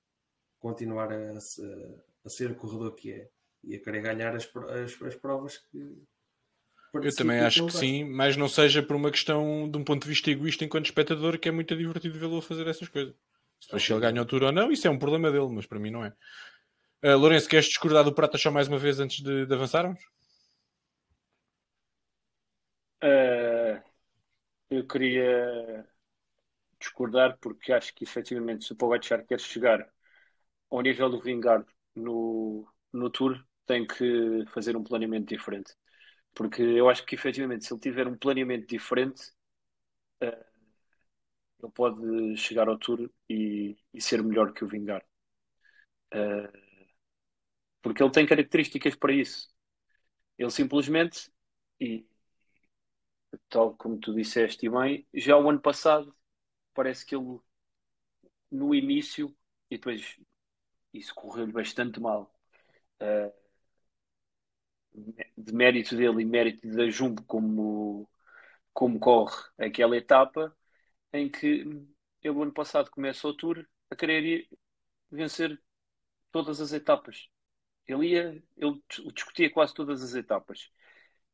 continuar 0.58 1.12
a, 1.12 1.32
a, 1.32 1.38
a, 2.24 2.28
ser 2.28 2.50
o 2.50 2.54
corredor 2.54 2.94
que 2.94 3.12
é 3.12 3.30
e 3.62 3.74
a 3.74 3.80
querer 3.80 4.02
ganhar 4.02 4.34
as, 4.34 4.48
as, 4.54 5.02
as 5.02 5.14
provas 5.14 5.58
que 5.58 6.02
eu 6.92 7.14
também 7.14 7.38
acho 7.38 7.66
que 7.66 7.72
sim, 7.72 8.04
mas 8.04 8.36
não 8.36 8.48
seja 8.48 8.82
por 8.82 8.96
uma 8.96 9.12
questão 9.12 9.70
de 9.70 9.78
um 9.78 9.84
ponto 9.84 10.02
de 10.02 10.08
vista 10.08 10.30
egoísta 10.30 10.64
enquanto 10.64 10.86
espectador 10.86 11.38
que 11.38 11.48
é 11.48 11.52
muito 11.52 11.76
divertido 11.76 12.18
vê-lo 12.18 12.42
fazer 12.42 12.66
essas 12.66 12.88
coisas. 12.88 13.14
Se 13.60 13.76
okay. 13.76 13.94
ele 13.94 14.00
ganha 14.00 14.22
o 14.22 14.24
tour 14.24 14.42
ou 14.42 14.52
não, 14.52 14.72
isso 14.72 14.88
é 14.88 14.90
um 14.90 14.98
problema 14.98 15.30
dele, 15.30 15.48
mas 15.50 15.66
para 15.66 15.78
mim 15.78 15.90
não 15.90 16.04
é. 16.04 16.12
Uh, 17.04 17.16
Lourenço, 17.16 17.48
queres 17.48 17.66
discordar 17.66 18.02
do 18.02 18.12
Prata 18.12 18.36
só 18.36 18.50
mais 18.50 18.66
uma 18.66 18.78
vez 18.78 18.98
antes 18.98 19.22
de, 19.22 19.46
de 19.46 19.54
avançarmos? 19.54 20.00
Uh, 23.02 23.49
eu 24.70 24.86
queria 24.86 25.86
discordar 26.80 27.38
porque 27.40 27.72
acho 27.72 27.94
que 27.94 28.04
efetivamente 28.04 28.64
se 28.64 28.72
o 28.72 28.76
Pogacar 28.76 29.24
quer 29.26 29.40
chegar 29.40 29.88
ao 30.70 30.82
nível 30.82 31.10
do 31.10 31.20
Vingard 31.20 31.66
no, 31.94 32.68
no 32.92 33.10
Tour 33.10 33.44
tem 33.66 33.86
que 33.86 34.44
fazer 34.48 34.76
um 34.76 34.84
planeamento 34.84 35.28
diferente. 35.28 35.74
Porque 36.34 36.62
eu 36.62 36.88
acho 36.90 37.06
que 37.06 37.14
efetivamente, 37.16 37.64
se 37.66 37.74
ele 37.74 37.80
tiver 37.80 38.08
um 38.08 38.16
planeamento 38.18 38.66
diferente, 38.68 39.22
uh, 40.22 40.44
ele 41.62 41.72
pode 41.72 42.36
chegar 42.36 42.68
ao 42.68 42.76
Tour 42.78 43.08
e, 43.28 43.76
e 43.94 44.00
ser 44.00 44.22
melhor 44.22 44.52
que 44.52 44.64
o 44.64 44.68
Vingar. 44.68 45.02
Uh, 46.12 46.46
porque 47.82 48.02
ele 48.02 48.12
tem 48.12 48.26
características 48.26 48.94
para 48.96 49.12
isso. 49.12 49.48
Ele 50.38 50.50
simplesmente, 50.50 51.30
e 51.80 52.06
tal 53.48 53.74
como 53.76 53.98
tu 53.98 54.14
disseste 54.14 54.66
e 54.66 54.70
bem, 54.70 55.06
já 55.14 55.36
o 55.36 55.48
ano 55.50 55.60
passado 55.60 56.14
parece 56.74 57.06
que 57.06 57.16
ele 57.16 57.40
no 58.50 58.74
início, 58.74 59.34
e 59.70 59.76
depois 59.76 60.16
isso 60.94 61.14
correu-lhe 61.14 61.52
bastante 61.52 62.00
mal. 62.00 62.32
Uh, 63.02 63.32
de 65.36 65.52
mérito 65.52 65.96
dele 65.96 66.22
e 66.22 66.24
mérito 66.24 66.66
da 66.68 66.88
Jumbo 66.90 67.22
como, 67.24 68.08
como 68.74 68.98
corre 69.00 69.36
aquela 69.58 69.96
etapa 69.96 70.56
em 71.12 71.30
que 71.30 71.66
ele 72.22 72.36
o 72.36 72.42
ano 72.42 72.52
passado 72.52 72.90
começa 72.90 73.28
o 73.28 73.34
Tour 73.34 73.66
a 73.90 73.96
querer 73.96 74.24
ir 74.24 74.50
vencer 75.10 75.60
todas 76.32 76.60
as 76.60 76.72
etapas. 76.72 77.28
Ele 77.86 78.08
ia, 78.10 78.44
ele 78.56 78.82
discutia 79.14 79.50
quase 79.52 79.74
todas 79.74 80.02
as 80.02 80.14
etapas. 80.14 80.70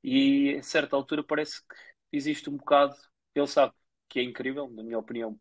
E 0.03 0.57
a 0.57 0.63
certa 0.63 0.97
altura 0.97 1.23
parece 1.25 1.63
que 1.63 1.77
existe 2.13 2.49
um 2.51 2.57
bocado, 2.57 2.97
ele 3.35 3.47
sabe 3.47 3.75
que 4.09 4.21
é 4.21 4.23
incrível, 4.23 4.69
na 4.71 4.83
minha 4.83 4.99
opinião. 4.99 5.39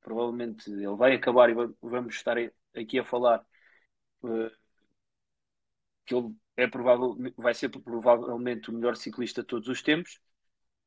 Provavelmente 0.00 0.70
ele 0.70 0.86
vai 0.96 1.14
acabar 1.14 1.50
e 1.50 1.54
vamos 1.82 2.14
estar 2.16 2.36
aqui 2.74 2.98
a 2.98 3.04
falar 3.04 3.44
uh, 4.22 4.50
que 6.06 6.14
ele 6.14 6.34
é 6.56 6.66
provável, 6.66 7.16
vai 7.36 7.54
ser 7.54 7.68
provavelmente 7.70 8.70
o 8.70 8.72
melhor 8.72 8.96
ciclista 8.96 9.42
de 9.42 9.48
todos 9.48 9.68
os 9.68 9.82
tempos, 9.82 10.20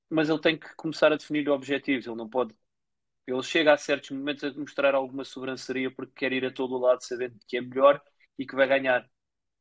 mas 0.09 0.29
ele 0.29 0.41
tem 0.41 0.57
que 0.59 0.73
começar 0.75 1.11
a 1.13 1.17
definir 1.17 1.49
objetivos. 1.49 2.07
Ele 2.07 2.15
não 2.15 2.29
pode. 2.29 2.55
Ele 3.27 3.43
chega 3.43 3.73
a 3.73 3.77
certos 3.77 4.11
momentos 4.11 4.43
a 4.43 4.53
mostrar 4.59 4.95
alguma 4.95 5.25
sobranceria 5.25 5.91
porque 5.91 6.13
quer 6.15 6.33
ir 6.33 6.45
a 6.45 6.51
todo 6.53 6.75
o 6.75 6.79
lado 6.79 7.03
sabendo 7.03 7.37
que 7.47 7.57
é 7.57 7.61
melhor 7.61 8.01
e 8.39 8.45
que 8.47 8.55
vai 8.55 8.67
ganhar. 8.67 9.09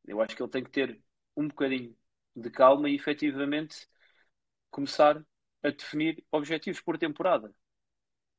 Eu 0.07 0.21
acho 0.23 0.37
que 0.37 0.43
ele 0.43 0.51
tem 0.51 0.65
que 0.65 0.71
ter 0.71 1.01
um 1.37 1.49
bocadinho 1.49 1.97
de 2.37 2.51
calma 2.51 2.89
e 2.91 2.97
efetivamente 2.97 3.89
começar 4.71 5.25
a 5.63 5.71
definir 5.71 6.25
objetivos 6.33 6.81
por 6.81 6.99
temporada. 6.99 7.55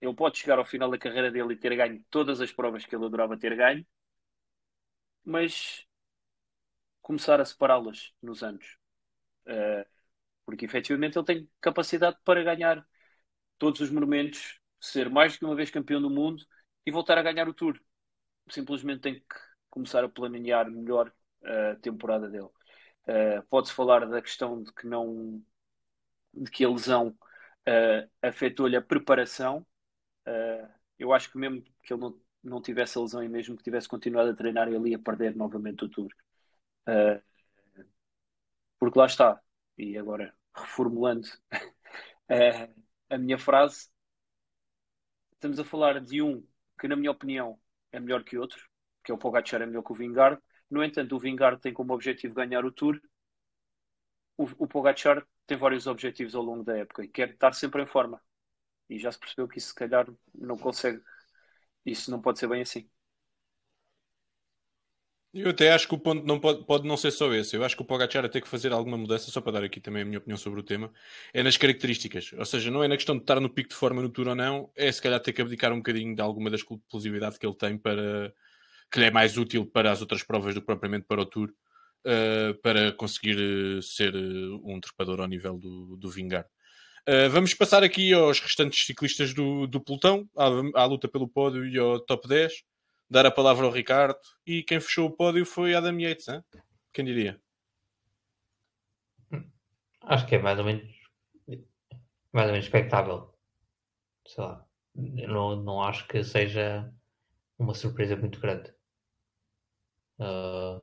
Ele 0.01 0.15
pode 0.15 0.37
chegar 0.39 0.59
ao 0.59 0.65
final 0.65 0.91
da 0.91 0.97
carreira 0.99 1.31
dele 1.31 1.53
e 1.53 1.57
ter 1.57 1.75
ganho 1.75 2.03
todas 2.09 2.41
as 2.41 2.51
provas 2.51 2.85
que 2.85 2.95
ele 2.95 3.05
adorava 3.05 3.37
ter 3.37 3.55
ganho, 3.55 3.85
mas 5.23 5.85
começar 7.01 7.39
a 7.39 7.45
separá-las 7.45 8.13
nos 8.21 8.43
anos. 8.43 8.77
Uh, 9.47 9.85
porque 10.45 10.65
efetivamente 10.65 11.17
ele 11.17 11.25
tem 11.25 11.51
capacidade 11.61 12.17
para 12.25 12.43
ganhar 12.43 12.85
todos 13.57 13.81
os 13.81 13.91
momentos, 13.91 14.59
ser 14.81 15.09
mais 15.09 15.33
do 15.33 15.39
que 15.39 15.45
uma 15.45 15.55
vez 15.55 15.71
campeão 15.71 16.01
do 16.01 16.09
mundo 16.09 16.45
e 16.85 16.91
voltar 16.91 17.17
a 17.17 17.23
ganhar 17.23 17.49
o 17.49 17.53
Tour. 17.53 17.79
Simplesmente 18.49 19.01
tem 19.01 19.15
que 19.15 19.25
começar 19.69 20.03
a 20.03 20.09
planear 20.09 20.69
melhor 20.71 21.13
a 21.43 21.75
temporada 21.77 22.29
dele. 22.29 22.49
Uh, 23.07 23.41
Pode-se 23.49 23.73
falar 23.73 24.05
da 24.07 24.21
questão 24.21 24.61
de 24.61 24.71
que 24.73 24.85
não 24.85 25.43
de 26.33 26.51
que 26.51 26.63
a 26.65 26.69
lesão 26.69 27.09
uh, 27.09 28.09
afetou-lhe 28.21 28.75
a 28.75 28.81
preparação. 28.81 29.65
Uh, 30.27 30.69
eu 30.99 31.13
acho 31.13 31.31
que 31.31 31.37
mesmo 31.37 31.63
que 31.83 31.93
ele 31.93 32.01
não, 32.01 32.21
não 32.43 32.61
tivesse 32.61 32.97
a 32.97 33.01
lesão 33.01 33.23
e 33.23 33.29
mesmo 33.29 33.57
que 33.57 33.63
tivesse 33.63 33.87
continuado 33.87 34.29
a 34.31 34.35
treinar, 34.35 34.67
ele 34.67 34.89
ia 34.91 34.99
perder 34.99 35.35
novamente 35.35 35.85
o 35.85 35.89
Tour. 35.89 36.09
Porque 38.79 38.99
lá 38.99 39.05
está, 39.05 39.41
e 39.77 39.97
agora 39.97 40.33
reformulando 40.55 41.27
a 43.09 43.17
minha 43.17 43.37
frase, 43.37 43.89
estamos 45.33 45.59
a 45.59 45.63
falar 45.63 46.01
de 46.01 46.21
um 46.21 46.45
que, 46.79 46.87
na 46.87 46.95
minha 46.95 47.11
opinião, 47.11 47.59
é 47.91 47.99
melhor 47.99 48.23
que 48.23 48.37
outro, 48.37 48.59
que 49.03 49.11
é 49.11 49.15
o 49.15 49.17
Pogacar, 49.17 49.61
é 49.61 49.65
melhor 49.65 49.83
que 49.83 49.91
o 49.91 49.95
Vingard. 49.95 50.41
No 50.69 50.83
entanto, 50.83 51.15
o 51.15 51.19
Vingard 51.19 51.61
tem 51.61 51.73
como 51.73 51.93
objetivo 51.93 52.33
ganhar 52.33 52.65
o 52.65 52.71
Tour. 52.71 52.99
O, 54.37 54.45
o 54.57 54.67
tem 55.47 55.57
vários 55.57 55.87
objetivos 55.87 56.35
ao 56.35 56.43
longo 56.43 56.63
da 56.63 56.77
época 56.77 57.03
e 57.03 57.07
quer 57.07 57.29
estar 57.29 57.53
sempre 57.53 57.81
em 57.81 57.87
forma. 57.87 58.21
E 58.89 58.99
já 58.99 59.11
se 59.11 59.19
percebeu 59.19 59.47
que 59.47 59.57
isso, 59.57 59.69
se 59.69 59.75
calhar, 59.75 60.07
não 60.35 60.57
consegue. 60.57 61.01
Isso 61.85 62.11
não 62.11 62.21
pode 62.21 62.39
ser 62.39 62.47
bem 62.47 62.61
assim. 62.61 62.89
Eu 65.33 65.51
até 65.51 65.71
acho 65.71 65.87
que 65.87 65.93
o 65.93 65.99
ponto 65.99 66.25
não 66.25 66.39
pode, 66.39 66.65
pode 66.65 66.87
não 66.87 66.97
ser 66.97 67.11
só 67.11 67.31
esse. 67.33 67.55
Eu 67.55 67.63
acho 67.63 67.75
que 67.75 67.81
o 67.81 67.85
Pogacar 67.85 68.25
a 68.25 68.29
ter 68.29 68.41
que 68.41 68.47
fazer 68.47 68.71
alguma 68.71 68.97
mudança, 68.97 69.29
só 69.29 69.39
para 69.39 69.53
dar 69.53 69.63
aqui 69.63 69.79
também 69.79 70.01
a 70.01 70.05
minha 70.05 70.17
opinião 70.17 70.37
sobre 70.37 70.59
o 70.59 70.63
tema, 70.63 70.91
é 71.33 71.43
nas 71.43 71.57
características. 71.57 72.33
Ou 72.33 72.45
seja, 72.45 72.71
não 72.71 72.83
é 72.83 72.87
na 72.87 72.95
questão 72.95 73.15
de 73.15 73.21
estar 73.21 73.39
no 73.39 73.49
pico 73.49 73.69
de 73.69 73.75
forma 73.75 74.01
no 74.01 74.09
Tour 74.09 74.29
ou 74.29 74.35
não, 74.35 74.71
é 74.75 74.91
se 74.91 75.01
calhar 75.01 75.19
ter 75.19 75.33
que 75.33 75.41
abdicar 75.41 75.71
um 75.71 75.77
bocadinho 75.77 76.15
de 76.15 76.21
alguma 76.21 76.49
da 76.49 76.55
exclusividade 76.55 77.37
que 77.37 77.45
ele 77.45 77.55
tem 77.55 77.77
para 77.77 78.33
que 78.91 78.99
lhe 78.99 79.05
é 79.05 79.11
mais 79.11 79.37
útil 79.37 79.65
para 79.65 79.91
as 79.91 80.01
outras 80.01 80.23
provas 80.23 80.53
do 80.53 80.61
que 80.61 80.65
propriamente 80.65 81.05
para 81.05 81.21
o 81.21 81.25
Tour, 81.25 81.49
uh, 81.49 82.53
para 82.61 82.91
conseguir 82.93 83.37
uh, 83.37 83.81
ser 83.81 84.15
uh, 84.15 84.61
um 84.63 84.79
trepador 84.79 85.21
ao 85.21 85.27
nível 85.27 85.57
do, 85.57 85.97
do 85.97 86.09
Vingar. 86.09 86.45
vamos 87.31 87.53
passar 87.53 87.83
aqui 87.83 88.13
aos 88.13 88.39
restantes 88.39 88.85
ciclistas 88.85 89.33
do, 89.33 89.65
do 89.67 89.79
pelotão, 89.79 90.27
à, 90.35 90.81
à 90.81 90.85
luta 90.85 91.07
pelo 91.07 91.27
pódio 91.27 91.65
e 91.65 91.77
ao 91.77 91.99
top 91.99 92.27
10 92.27 92.63
dar 93.09 93.25
a 93.25 93.31
palavra 93.31 93.65
ao 93.65 93.71
Ricardo 93.71 94.19
e 94.45 94.61
quem 94.63 94.81
fechou 94.81 95.07
o 95.07 95.15
pódio 95.15 95.45
foi 95.45 95.73
Adam 95.73 95.97
Yates, 95.97 96.27
hein? 96.27 96.43
quem 96.93 97.05
diria? 97.05 97.39
Acho 100.01 100.25
que 100.25 100.35
é 100.35 100.39
mais 100.39 100.59
ou 100.59 100.65
menos 100.65 100.97
mais 102.31 102.47
ou 102.47 102.51
menos 102.53 102.65
expectável. 102.65 103.33
Sei 104.27 104.43
lá, 104.43 104.65
não, 104.93 105.55
não 105.55 105.81
acho 105.81 106.07
que 106.07 106.23
seja 106.23 106.91
uma 107.57 107.73
surpresa 107.73 108.15
muito 108.15 108.39
grande. 108.39 108.71
Uh, 110.19 110.81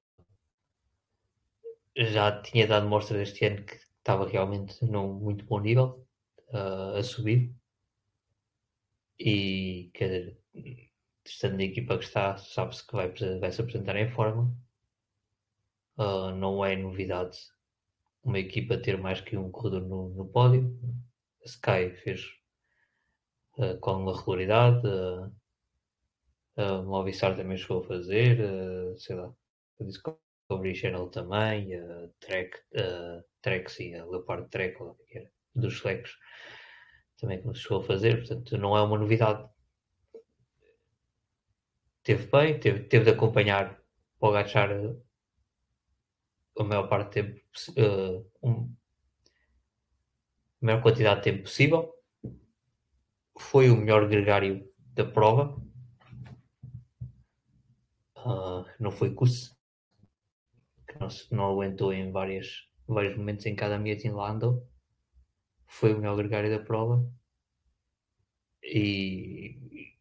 já 1.97 2.41
tinha 2.43 2.67
dado 2.67 2.89
mostra 2.89 3.23
este 3.23 3.45
ano 3.45 3.65
que 3.65 3.79
estava 3.99 4.29
realmente 4.29 4.85
num 4.85 5.13
muito 5.15 5.45
bom 5.45 5.61
nível 5.61 6.07
uh, 6.49 6.99
a 6.99 7.03
subir 7.03 7.55
e 9.19 9.91
quer 9.95 10.09
dizer, 10.09 10.91
estando 11.25 11.57
na 11.57 11.65
equipa 11.65 11.99
que 11.99 12.05
está, 12.05 12.37
sabe-se 12.37 12.87
que 12.87 12.95
vai, 12.95 13.13
vai 13.41 13.53
se 13.53 13.61
apresentar 13.61 13.97
em 13.97 14.11
forma. 14.11 14.55
Uh, 15.97 16.33
não 16.33 16.65
é 16.65 16.77
novidade 16.77 17.39
uma 18.25 18.39
equipa 18.39 18.79
ter 18.79 18.99
mais 18.99 19.21
que 19.21 19.37
um 19.37 19.51
corredor 19.51 19.83
no, 19.83 20.09
no 20.11 20.27
pódio. 20.27 20.77
A 21.43 21.47
Sky 21.47 21.91
fez 22.03 22.25
uh, 23.59 23.79
com 23.79 24.05
regularidade. 24.11 24.87
Uh, 24.87 25.31
uh, 26.57 26.83
Movistar 26.85 27.37
também 27.37 27.57
chegou 27.57 27.83
a 27.83 27.87
fazer. 27.87 28.41
Uh, 28.41 28.99
sei 28.99 29.17
lá. 29.17 29.33
Disse 29.81 30.01
Discovery 30.49 30.75
Channel 30.75 31.09
também. 31.09 31.81
Uh, 31.81 32.13
Trek, 32.21 32.57
uh, 32.75 33.25
Trek 33.43 33.71
sim, 33.71 33.95
a 33.95 34.05
Leopard 34.05 34.49
Trek, 34.51 34.77
que 35.09 35.19
era, 35.19 35.31
dos 35.55 35.79
Flecks 35.79 36.13
também 37.19 37.43
chegou 37.55 37.81
a 37.81 37.85
fazer. 37.85 38.19
Portanto, 38.19 38.59
não 38.59 38.77
é 38.77 38.83
uma 38.83 38.99
novidade 38.99 39.49
teve 42.05 42.27
bem, 42.27 42.61
teve, 42.61 42.81
teve 42.85 43.07
de 43.07 43.11
acompanhar 43.11 43.81
o 44.21 44.27
agachar 44.29 44.71
a 46.59 46.63
maior 46.63 46.87
parte 46.87 47.07
do 47.07 47.13
tempo, 47.13 47.41
uh, 47.79 48.31
um, 48.43 48.75
a 50.63 50.67
maior 50.67 50.83
quantidade 50.83 51.17
de 51.17 51.25
tempo 51.25 51.43
possível. 51.45 51.93
Foi 53.39 53.71
o 53.71 53.77
melhor 53.77 54.07
gregário 54.09 54.71
da 54.95 55.05
prova. 55.05 55.61
Uh, 58.25 58.65
não 58.81 58.91
foi 58.91 59.15
Kuss, 59.15 59.55
que 60.89 60.99
não, 60.99 61.09
não 61.31 61.53
aguentou 61.53 61.93
em 61.93 62.11
várias, 62.11 62.67
vários 62.87 63.17
momentos 63.17 63.45
em 63.45 63.55
cada 63.55 63.79
meeting 63.79 64.11
lá 64.11 64.31
andou. 64.31 64.67
Foi 65.67 65.93
o 65.93 65.99
melhor 65.99 66.17
gregário 66.17 66.51
da 66.51 66.65
prova. 66.65 67.07
E, 68.63 69.99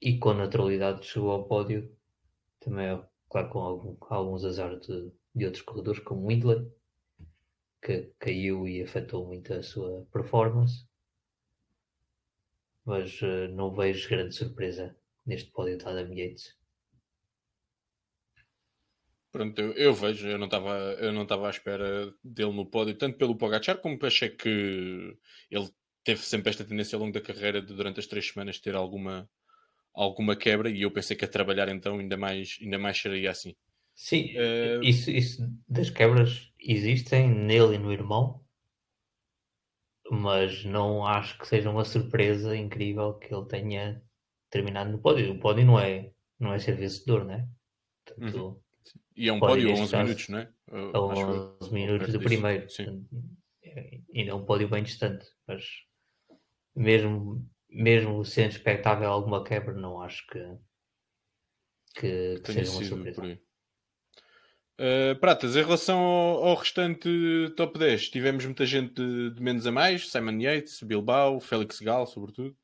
e 0.00 0.18
com 0.18 0.32
naturalidade 0.32 1.04
chegou 1.04 1.32
ao 1.32 1.48
pódio, 1.48 1.92
também, 2.60 3.02
claro, 3.28 3.50
com 3.50 3.58
algum, 3.58 3.96
alguns 4.08 4.44
azar 4.44 4.78
de, 4.78 5.12
de 5.34 5.44
outros 5.44 5.64
corredores, 5.64 6.00
como 6.00 6.22
o 6.22 6.28
Windler, 6.28 6.70
que 7.82 8.12
caiu 8.18 8.68
e 8.68 8.80
afetou 8.80 9.26
muito 9.26 9.52
a 9.52 9.62
sua 9.62 10.06
performance. 10.12 10.86
Mas 12.84 13.20
uh, 13.22 13.48
não 13.50 13.74
vejo 13.74 14.08
grande 14.08 14.36
surpresa 14.36 14.96
neste 15.24 15.50
pódio 15.50 15.76
de 15.76 15.84
Adam 15.84 16.14
Yates. 16.14 16.56
Pronto, 19.36 19.60
eu, 19.60 19.72
eu, 19.74 19.92
vejo, 19.92 20.26
eu 20.26 20.38
não 20.38 20.46
estava 20.46 20.74
eu 20.98 21.12
não 21.12 21.24
estava 21.24 21.46
à 21.46 21.50
espera 21.50 22.10
dele 22.24 22.52
no 22.52 22.64
pódio, 22.64 22.96
tanto 22.96 23.18
pelo 23.18 23.36
Pogachar 23.36 23.76
como 23.76 23.98
achei 24.06 24.30
que 24.30 25.14
ele 25.50 25.68
teve 26.02 26.22
sempre 26.22 26.48
esta 26.48 26.64
tendência 26.64 26.96
ao 26.96 27.00
longo 27.00 27.12
da 27.12 27.20
carreira 27.20 27.60
de 27.60 27.74
durante 27.74 28.00
as 28.00 28.06
três 28.06 28.28
semanas 28.28 28.58
ter 28.58 28.74
alguma 28.74 29.28
alguma 29.92 30.34
quebra 30.34 30.70
e 30.70 30.80
eu 30.80 30.90
pensei 30.90 31.14
que 31.14 31.26
a 31.26 31.28
trabalhar 31.28 31.68
então 31.68 31.98
ainda 31.98 32.16
mais, 32.16 32.56
ainda 32.62 32.78
mais 32.78 32.96
seria 32.98 33.30
assim. 33.30 33.54
Sim, 33.94 34.32
uh... 34.38 34.82
isso, 34.82 35.10
isso 35.10 35.46
das 35.68 35.90
quebras 35.90 36.50
existem 36.58 37.28
nele 37.28 37.74
e 37.74 37.78
no 37.78 37.92
irmão, 37.92 38.42
mas 40.10 40.64
não 40.64 41.06
acho 41.06 41.36
que 41.36 41.46
seja 41.46 41.68
uma 41.68 41.84
surpresa 41.84 42.56
incrível 42.56 43.12
que 43.18 43.34
ele 43.34 43.44
tenha 43.44 44.02
terminado 44.48 44.90
no 44.90 44.98
pódio. 44.98 45.30
O 45.30 45.38
pódio 45.38 45.66
não 45.66 45.78
é, 45.78 46.10
não 46.40 46.54
é 46.54 46.58
ser 46.58 46.74
vencedor, 46.74 47.22
né? 47.26 47.46
Portanto, 48.06 48.46
uhum. 48.46 48.65
E 49.16 49.28
é 49.28 49.32
um 49.32 49.40
pódio 49.40 49.70
a 49.70 49.72
11 49.72 49.96
minutos, 49.96 50.28
não 50.28 50.38
é? 50.38 50.48
A 50.70 51.00
11 51.00 51.72
minutos 51.72 52.12
do 52.12 52.20
primeiro. 52.20 52.68
Sim. 52.70 53.06
E 54.12 54.24
não 54.24 54.32
é 54.32 54.40
um 54.40 54.44
pódio 54.44 54.68
bem 54.68 54.82
distante, 54.82 55.26
mas 55.46 55.64
mesmo, 56.74 57.46
mesmo 57.68 58.24
sendo 58.24 58.50
expectável 58.50 59.10
alguma 59.10 59.42
quebra, 59.42 59.74
não 59.74 60.00
acho 60.00 60.26
que, 60.26 60.58
que, 61.94 62.40
que 62.42 62.52
seja 62.52 62.72
uma 62.72 62.84
surpresa. 62.84 63.40
Uh, 64.78 65.18
Pratas, 65.18 65.56
em 65.56 65.62
relação 65.62 65.98
ao, 65.98 66.44
ao, 66.44 66.54
restante 66.54 67.08
top 67.56 67.78
10, 67.78 68.10
tivemos 68.10 68.44
muita 68.44 68.66
gente 68.66 68.92
de, 68.92 69.30
de, 69.30 69.42
menos 69.42 69.66
a 69.66 69.72
mais, 69.72 70.10
Simon 70.10 70.38
Yates, 70.38 70.82
Bilbao, 70.82 71.40
Félix 71.40 71.80
Gal, 71.80 72.06
sobretudo. 72.06 72.54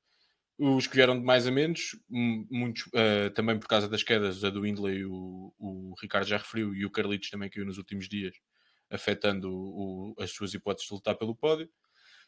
Os 0.64 0.86
que 0.86 0.94
vieram 0.94 1.18
de 1.18 1.24
mais 1.24 1.44
a 1.44 1.50
menos, 1.50 1.98
muitos, 2.08 2.86
uh, 2.86 3.28
também 3.34 3.58
por 3.58 3.66
causa 3.66 3.88
das 3.88 4.04
quedas, 4.04 4.44
a 4.44 4.48
do 4.48 4.64
Indley, 4.64 5.04
o, 5.04 5.52
o 5.58 5.94
Ricardo 6.00 6.28
já 6.28 6.36
referiu, 6.36 6.72
e 6.72 6.86
o 6.86 6.90
Carlitos 6.90 7.30
também 7.30 7.50
caiu 7.50 7.66
nos 7.66 7.78
últimos 7.78 8.08
dias, 8.08 8.36
afetando 8.88 9.52
o, 9.52 10.14
as 10.20 10.30
suas 10.30 10.54
hipóteses 10.54 10.88
de 10.88 10.94
lutar 10.94 11.16
pelo 11.16 11.34
pódio. 11.34 11.68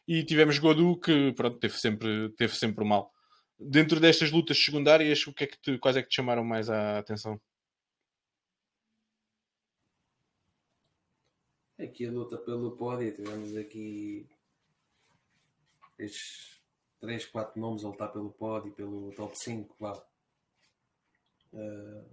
E 0.09 0.25
tivemos 0.25 0.59
Godu, 0.59 0.99
que 0.99 1.33
pronto, 1.35 1.61
teve 1.61 1.79
sempre, 1.79 2.29
teve 2.31 2.57
sempre 2.57 2.85
mal. 2.85 3.13
Dentro 3.57 4.01
destas 4.01 4.33
lutas 4.33 4.59
secundárias, 4.59 5.25
o 5.29 5.33
que 5.33 5.45
é 5.45 5.47
que 5.47 5.57
te, 5.57 5.79
quais 5.79 5.97
é 5.97 6.03
que 6.03 6.09
te 6.09 6.17
chamaram 6.17 6.43
mais 6.43 6.69
a 6.69 6.99
atenção? 6.99 7.41
Aqui 11.79 12.05
a 12.05 12.11
luta 12.11 12.37
pelo 12.37 12.77
pódio, 12.77 13.15
tivemos 13.15 13.57
aqui 13.57 14.27
estes 15.97 16.64
3, 17.05 17.27
4 17.27 17.61
nomes 17.61 17.85
a 17.85 17.89
lutar 17.89 18.11
pelo 18.11 18.31
pódio, 18.31 18.73
pelo 18.73 19.13
top 19.13 19.39
5, 19.39 19.77
vá. 19.79 19.93
Uh, 21.53 22.05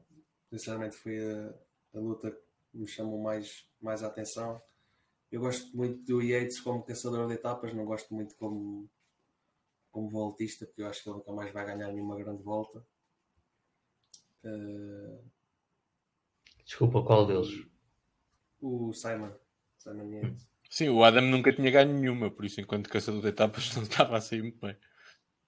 sinceramente 0.50 0.98
foi 0.98 1.18
a, 1.18 1.54
a, 1.96 2.00
luta 2.00 2.30
que 2.30 2.78
me 2.78 2.86
chamou 2.86 3.18
mais, 3.22 3.66
mais 3.82 4.04
a 4.04 4.08
atenção. 4.08 4.62
Eu 5.32 5.40
gosto 5.40 5.76
muito 5.76 6.04
do 6.04 6.22
Yates 6.22 6.60
como 6.60 6.84
caçador 6.84 7.26
de 7.28 7.36
etapas, 7.36 7.74
não 7.74 7.86
gosto 7.86 8.14
muito 8.14 8.36
como, 8.36 8.90
como 9.92 10.10
voltista, 10.10 10.66
porque 10.66 10.82
eu 10.82 10.88
acho 10.88 11.02
que 11.02 11.10
ele 11.10 11.20
nunca 11.20 11.32
mais 11.32 11.54
vai 11.54 11.66
ganhar 11.66 11.88
nenhuma 11.88 12.18
grande 12.18 12.44
volta. 12.44 12.86
Uh, 14.44 15.24
Desculpa, 16.66 17.02
qual 17.02 17.26
deles? 17.26 17.66
O 18.60 18.92
Simon. 18.92 19.34
Sim, 20.72 20.88
o 20.88 21.04
Adam 21.04 21.24
nunca 21.24 21.52
tinha 21.52 21.70
ganho 21.70 21.94
nenhuma, 21.94 22.32
por 22.32 22.46
isso, 22.46 22.62
enquanto 22.62 22.90
caçador 22.90 23.22
de 23.22 23.28
etapas, 23.28 23.66
não 23.76 23.84
estava 23.84 24.16
a 24.16 24.22
sair 24.22 24.42
muito 24.42 24.58
bem. 24.58 24.78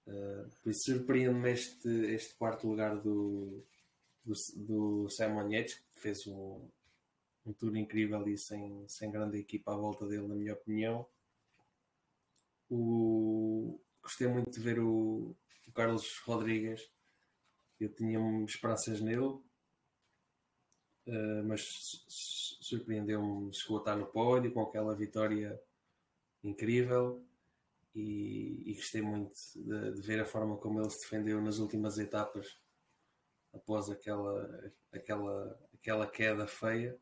Uh, 0.06 0.74
surpreende-me 0.74 1.50
este, 1.50 1.88
este 1.88 2.34
quarto 2.34 2.68
lugar 2.68 2.96
do, 3.00 3.64
do, 4.22 4.34
do 4.54 5.08
Simon 5.08 5.50
Yates, 5.50 5.76
que 5.94 6.00
fez 6.00 6.26
um, 6.26 6.68
um 7.46 7.54
tour 7.54 7.74
incrível 7.74 8.28
e 8.28 8.36
sem, 8.36 8.86
sem 8.86 9.10
grande 9.10 9.38
equipa 9.38 9.72
à 9.72 9.76
volta 9.76 10.06
dele, 10.06 10.28
na 10.28 10.34
minha 10.34 10.52
opinião. 10.52 11.06
O, 12.68 13.80
gostei 14.02 14.28
muito 14.28 14.50
de 14.50 14.60
ver 14.60 14.78
o, 14.78 15.34
o 15.66 15.72
Carlos 15.72 16.18
Rodrigues. 16.18 16.86
Eu 17.80 17.88
tinha 17.88 18.20
esperanças 18.44 19.00
nele, 19.00 19.38
uh, 21.06 21.44
mas 21.44 22.04
surpreendeu-me, 22.60 23.52
chegou 23.52 23.78
a 23.78 23.80
estar 23.80 23.96
no 23.96 24.06
pódio 24.06 24.52
com 24.52 24.62
aquela 24.62 24.94
vitória 24.94 25.60
incrível 26.42 27.24
e, 27.94 28.62
e 28.66 28.74
gostei 28.74 29.00
muito 29.00 29.34
de, 29.54 29.92
de, 29.92 30.00
ver 30.00 30.20
a 30.20 30.24
forma 30.24 30.56
como 30.56 30.80
ele 30.80 30.90
se 30.90 31.00
defendeu 31.00 31.40
nas 31.40 31.58
últimas 31.58 31.98
etapas 31.98 32.58
após 33.52 33.88
aquela, 33.88 34.72
aquela, 34.92 35.60
aquela 35.72 36.06
queda 36.06 36.46
feia. 36.46 36.98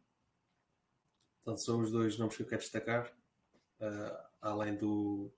Portanto, 1.37 1.65
são 1.65 1.81
os 1.81 1.91
dois 1.91 2.19
nomes 2.19 2.37
que 2.37 2.43
eu 2.43 2.47
quero 2.47 2.61
destacar, 2.61 3.11
uh, 3.81 4.27
além 4.41 4.77
do, 4.77 5.33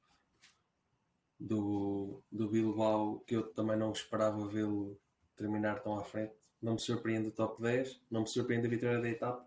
do, 1.38 2.20
do 2.30 2.48
Bilbao, 2.48 3.20
que 3.20 3.36
eu 3.36 3.52
também 3.52 3.76
não 3.76 3.92
esperava 3.92 4.46
vê-lo 4.46 4.98
terminar 5.36 5.80
tão 5.80 5.98
à 5.98 6.04
frente. 6.04 6.34
Não 6.64 6.72
me 6.72 6.80
surpreende 6.80 7.28
o 7.28 7.30
top 7.30 7.60
10, 7.60 8.00
não 8.10 8.22
me 8.22 8.26
surpreende 8.26 8.66
a 8.66 8.70
vitória 8.70 8.98
da 8.98 9.10
etapa, 9.10 9.46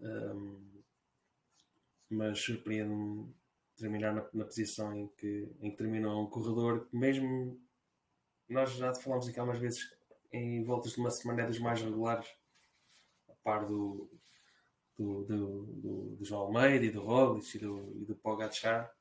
um, 0.00 0.82
mas 2.10 2.40
surpreende-me 2.40 3.32
terminar 3.76 4.12
na, 4.12 4.26
na, 4.34 4.44
posição 4.44 4.92
em 4.92 5.06
que, 5.16 5.48
em 5.60 5.70
que 5.70 5.76
terminou. 5.76 6.20
Um 6.20 6.28
corredor 6.28 6.86
que 6.86 6.96
mesmo 6.96 7.56
nós 8.48 8.72
já 8.72 8.92
falámos 8.96 9.28
aqui 9.28 9.38
algumas 9.38 9.60
vezes 9.60 9.96
em 10.32 10.64
voltas 10.64 10.90
de 10.90 10.98
uma 10.98 11.10
semana 11.10 11.42
é 11.42 11.46
dos 11.46 11.60
mais 11.60 11.80
regulares 11.80 12.28
a 13.28 13.34
par 13.44 13.64
do 13.64 14.10
do, 14.96 15.22
do, 15.22 15.66
do, 15.66 16.16
do 16.16 16.24
João 16.24 16.42
Almeida 16.46 16.84
e 16.84 16.90
do 16.90 17.00
Roglic 17.00 17.56
e 17.56 17.60
do, 17.60 17.92
e 18.00 18.04
do 18.04 18.16
Pogacar. 18.16 18.92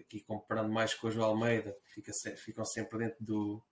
Aqui 0.00 0.18
comparando 0.22 0.72
mais 0.72 0.92
com 0.92 1.06
o 1.06 1.10
João 1.10 1.28
Almeida 1.28 1.76
fica, 1.94 2.12
ficam 2.36 2.64
sempre 2.64 2.98
dentro 2.98 3.24
do, 3.24 3.62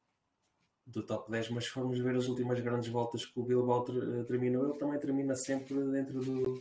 do 0.89 1.03
top 1.03 1.31
10, 1.31 1.51
mas 1.51 1.65
se 1.65 1.71
formos 1.71 1.99
ver 1.99 2.17
as 2.17 2.27
últimas 2.27 2.59
grandes 2.61 2.89
voltas 2.89 3.25
que 3.27 3.39
o 3.39 3.45
Bilbao 3.45 3.85
ter, 3.85 4.25
terminou, 4.25 4.71
ele 4.71 4.79
também 4.79 4.99
termina 4.99 5.37
sempre 5.37 5.75
dentro 5.91 6.21
do, 6.21 6.59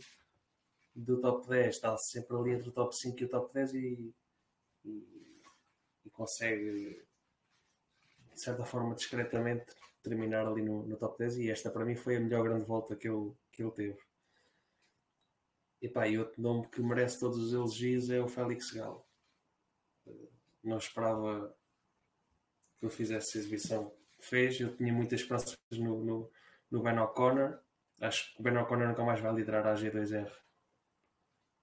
do 0.94 1.18
top 1.18 1.48
10, 1.48 1.74
está 1.74 1.96
sempre 1.96 2.36
ali 2.36 2.50
entre 2.52 2.68
o 2.68 2.72
top 2.72 2.94
5 2.94 3.18
e 3.18 3.24
o 3.24 3.28
top 3.28 3.54
10 3.54 3.74
e, 3.74 4.14
e, 4.84 5.42
e 6.04 6.10
consegue, 6.10 7.02
de 8.34 8.40
certa 8.40 8.64
forma, 8.64 8.94
discretamente 8.94 9.74
terminar 10.02 10.46
ali 10.46 10.62
no, 10.62 10.86
no, 10.86 10.96
top 10.98 11.18
10 11.18 11.38
e 11.38 11.50
esta 11.50 11.70
para 11.70 11.86
mim 11.86 11.96
foi 11.96 12.16
a 12.16 12.20
melhor 12.20 12.44
grande 12.44 12.64
volta 12.66 12.94
que 12.94 13.08
ele, 13.08 13.32
que 13.50 13.62
ele 13.62 13.72
teve. 13.72 13.98
E 15.80 15.88
pá, 15.88 16.06
e 16.06 16.18
outro 16.18 16.42
nome 16.42 16.68
que 16.68 16.82
merece 16.82 17.18
todos 17.18 17.38
os 17.38 17.54
elogios 17.54 18.10
é 18.10 18.20
o 18.20 18.28
Félix 18.28 18.72
Galo. 18.72 19.02
Não 20.62 20.76
esperava 20.76 21.56
que 22.78 22.84
eu 22.84 22.90
fizesse 22.90 23.38
exibição 23.38 23.97
fez. 24.18 24.60
Eu 24.60 24.76
tinha 24.76 24.92
muitas 24.92 25.20
esperanças 25.20 25.58
no, 25.72 26.04
no, 26.04 26.30
no 26.70 26.82
Ben 26.82 26.98
O'Connor. 26.98 27.58
Acho 28.00 28.32
que 28.32 28.40
o 28.40 28.42
Ben 28.42 28.56
O'Connor 28.56 28.88
nunca 28.88 29.04
mais 29.04 29.20
vai 29.20 29.34
liderar 29.34 29.66
a 29.66 29.74
G2R 29.74 30.30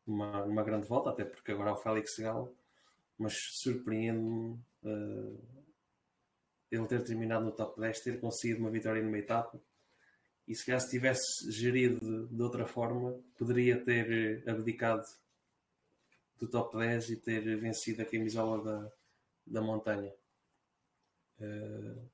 numa, 0.05 0.45
numa 0.45 0.63
grande 0.63 0.87
volta, 0.87 1.09
até 1.09 1.25
porque 1.25 1.51
agora 1.51 1.71
é 1.71 1.73
o 1.73 1.77
Félix 1.77 2.17
Galo. 2.17 2.55
Mas 3.17 3.33
surpreende-me 3.61 4.59
uh, 4.83 5.65
ele 6.69 6.87
ter 6.87 7.03
terminado 7.03 7.45
no 7.45 7.51
top 7.51 7.79
10, 7.79 7.99
ter 8.01 8.19
conseguido 8.19 8.59
uma 8.59 8.71
vitória 8.71 9.01
numa 9.01 9.17
etapa. 9.17 9.59
E 10.47 10.53
se 10.53 10.65
calhar 10.65 10.81
se 10.81 10.89
tivesse 10.89 11.51
gerido 11.51 11.99
de, 11.99 12.35
de 12.35 12.41
outra 12.41 12.65
forma, 12.65 13.19
poderia 13.37 13.83
ter 13.83 14.47
abdicado 14.47 15.03
do 16.37 16.47
top 16.49 16.77
10 16.77 17.09
e 17.09 17.15
ter 17.17 17.57
vencido 17.57 18.01
a 18.01 18.05
camisola 18.05 18.63
da, 18.63 18.91
da 19.47 19.61
montanha. 19.61 20.13
Uh, 21.39 22.09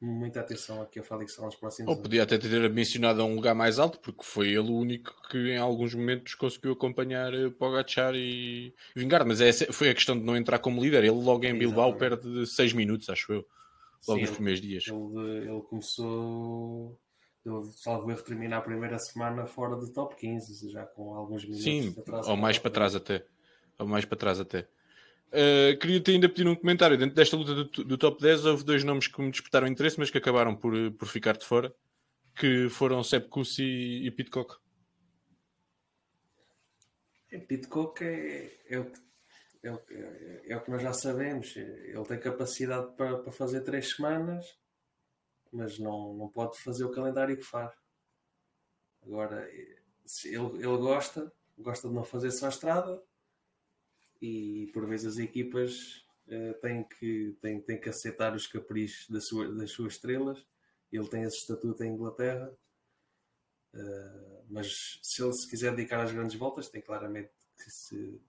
muita 0.00 0.40
atenção 0.40 0.80
aqui 0.80 0.98
ao 0.98 1.04
Félix 1.04 1.36
nos 1.38 1.56
próximos 1.56 1.90
Ou 1.90 2.00
podia 2.00 2.22
até 2.22 2.38
ter 2.38 2.70
mencionado 2.70 3.20
a 3.20 3.24
um 3.24 3.34
lugar 3.34 3.54
mais 3.54 3.78
alto, 3.78 3.98
porque 3.98 4.22
foi 4.22 4.48
ele 4.48 4.70
o 4.70 4.76
único 4.76 5.14
que 5.28 5.52
em 5.52 5.58
alguns 5.58 5.94
momentos 5.94 6.34
conseguiu 6.34 6.72
acompanhar 6.72 7.34
eh, 7.34 7.50
Pogacar 7.50 8.14
e 8.14 8.72
Vingar, 8.94 9.26
mas 9.26 9.40
é, 9.40 9.52
foi 9.52 9.90
a 9.90 9.94
questão 9.94 10.16
de 10.18 10.24
não 10.24 10.36
entrar 10.36 10.58
como 10.60 10.82
líder. 10.82 11.04
Ele 11.04 11.10
logo 11.10 11.44
em 11.44 11.56
Bilbao 11.56 11.90
Exatamente. 11.90 12.22
perde 12.22 12.46
6 12.46 12.72
minutos, 12.72 13.08
acho 13.08 13.32
eu, 13.32 13.46
logo 14.06 14.20
Sim, 14.20 14.26
nos 14.26 14.30
primeiros 14.30 14.60
dias. 14.60 14.84
Ele, 14.86 15.48
ele 15.48 15.62
começou, 15.62 16.96
ele, 17.44 17.70
salvo 17.72 18.10
erro, 18.10 18.22
termina 18.22 18.58
a 18.58 18.60
primeira 18.60 18.98
semana 18.98 19.46
fora 19.46 19.76
do 19.76 19.92
top 19.92 20.14
15, 20.14 20.70
já 20.70 20.84
com 20.86 21.14
alguns 21.14 21.44
minutos 21.44 21.64
Sim, 21.64 21.96
ou 22.26 22.36
mais 22.36 22.58
para 22.58 22.70
trás 22.70 22.94
até. 22.94 23.24
Ou 23.78 23.86
mais 23.86 24.04
para 24.04 24.18
trás 24.18 24.38
até. 24.38 24.68
Uh, 25.28 25.78
Queria-te 25.78 26.10
ainda 26.10 26.28
pedir 26.28 26.48
um 26.48 26.54
comentário. 26.54 26.96
Dentro 26.96 27.14
desta 27.14 27.36
luta 27.36 27.54
do, 27.54 27.64
do, 27.64 27.98
top 27.98 28.20
10, 28.20 28.46
houve 28.46 28.64
dois 28.64 28.82
nomes 28.82 29.08
que 29.08 29.20
me 29.20 29.30
despertaram 29.30 29.66
interesse, 29.66 29.98
mas 29.98 30.10
que 30.10 30.18
acabaram 30.18 30.56
por, 30.56 30.72
por 30.92 31.06
ficar 31.06 31.36
de 31.36 31.44
fora, 31.44 31.74
que 32.34 32.68
foram 32.70 33.02
Sepp 33.02 33.28
Kuss 33.28 33.58
e, 33.58 34.06
e 34.06 34.10
Pitcock. 34.10 34.56
Pitcock 37.46 38.02
é, 38.02 38.58
é, 38.70 38.78
o 38.78 38.84
que, 39.78 39.94
é, 39.94 40.42
é, 40.48 40.56
o 40.56 40.60
que 40.62 40.70
nós 40.70 40.82
já 40.82 40.92
sabemos. 40.94 41.54
Ele 41.56 42.04
tem 42.06 42.18
capacidade 42.18 42.94
para, 42.96 43.18
para 43.18 43.32
fazer 43.32 43.60
três 43.60 43.94
semanas, 43.94 44.58
mas 45.52 45.78
não, 45.78 46.14
não 46.14 46.28
pode 46.28 46.58
fazer 46.58 46.84
o 46.84 46.90
calendário 46.90 47.36
que 47.36 47.44
faz. 47.44 47.70
Agora, 49.02 49.46
ele, 49.50 50.34
ele 50.34 50.76
gosta, 50.78 51.30
gosta 51.58 51.88
de 51.88 51.94
não 51.94 52.04
fazer 52.04 52.30
só 52.30 52.48
estrada, 52.48 53.02
e 54.20 54.70
por 54.72 54.86
vezes 54.86 55.14
as 55.14 55.18
equipas 55.18 56.04
uh, 56.26 56.54
têm, 56.60 56.84
que, 56.84 57.36
têm, 57.40 57.60
têm 57.60 57.80
que 57.80 57.88
aceitar 57.88 58.34
os 58.34 58.46
caprichos 58.46 59.08
da 59.08 59.20
sua, 59.20 59.52
das 59.54 59.70
suas 59.70 59.94
estrelas 59.94 60.44
ele 60.92 61.08
tem 61.08 61.22
esse 61.22 61.38
estatuto 61.38 61.82
em 61.84 61.92
Inglaterra. 61.92 62.56
Uh, 63.74 64.44
mas 64.48 64.98
se 65.02 65.22
ele 65.22 65.32
se 65.32 65.48
quiser 65.48 65.74
dedicar 65.74 66.02
às 66.02 66.12
grandes 66.12 66.36
voltas, 66.36 66.68
tem 66.68 66.80
claramente 66.80 67.30
que 67.56 67.70
se, 67.70 68.20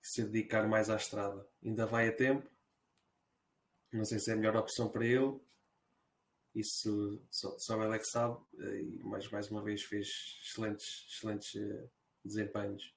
que 0.00 0.08
se 0.08 0.24
dedicar 0.24 0.66
mais 0.66 0.88
à 0.88 0.96
estrada. 0.96 1.46
Ainda 1.62 1.86
vai 1.86 2.08
a 2.08 2.16
tempo. 2.16 2.50
Não 3.92 4.04
sei 4.04 4.18
se 4.18 4.30
é 4.30 4.34
a 4.34 4.36
melhor 4.36 4.56
opção 4.56 4.88
para 4.88 5.04
ele. 5.04 5.38
Isso 6.54 7.22
só, 7.30 7.58
só 7.58 7.82
ele 7.82 7.96
é 7.96 7.98
que 7.98 8.06
sabe. 8.06 8.38
Mas 9.02 9.28
mais 9.30 9.50
uma 9.50 9.62
vez 9.62 9.82
fez 9.82 10.08
excelentes, 10.42 11.06
excelentes 11.10 11.52
desempenhos. 12.24 12.94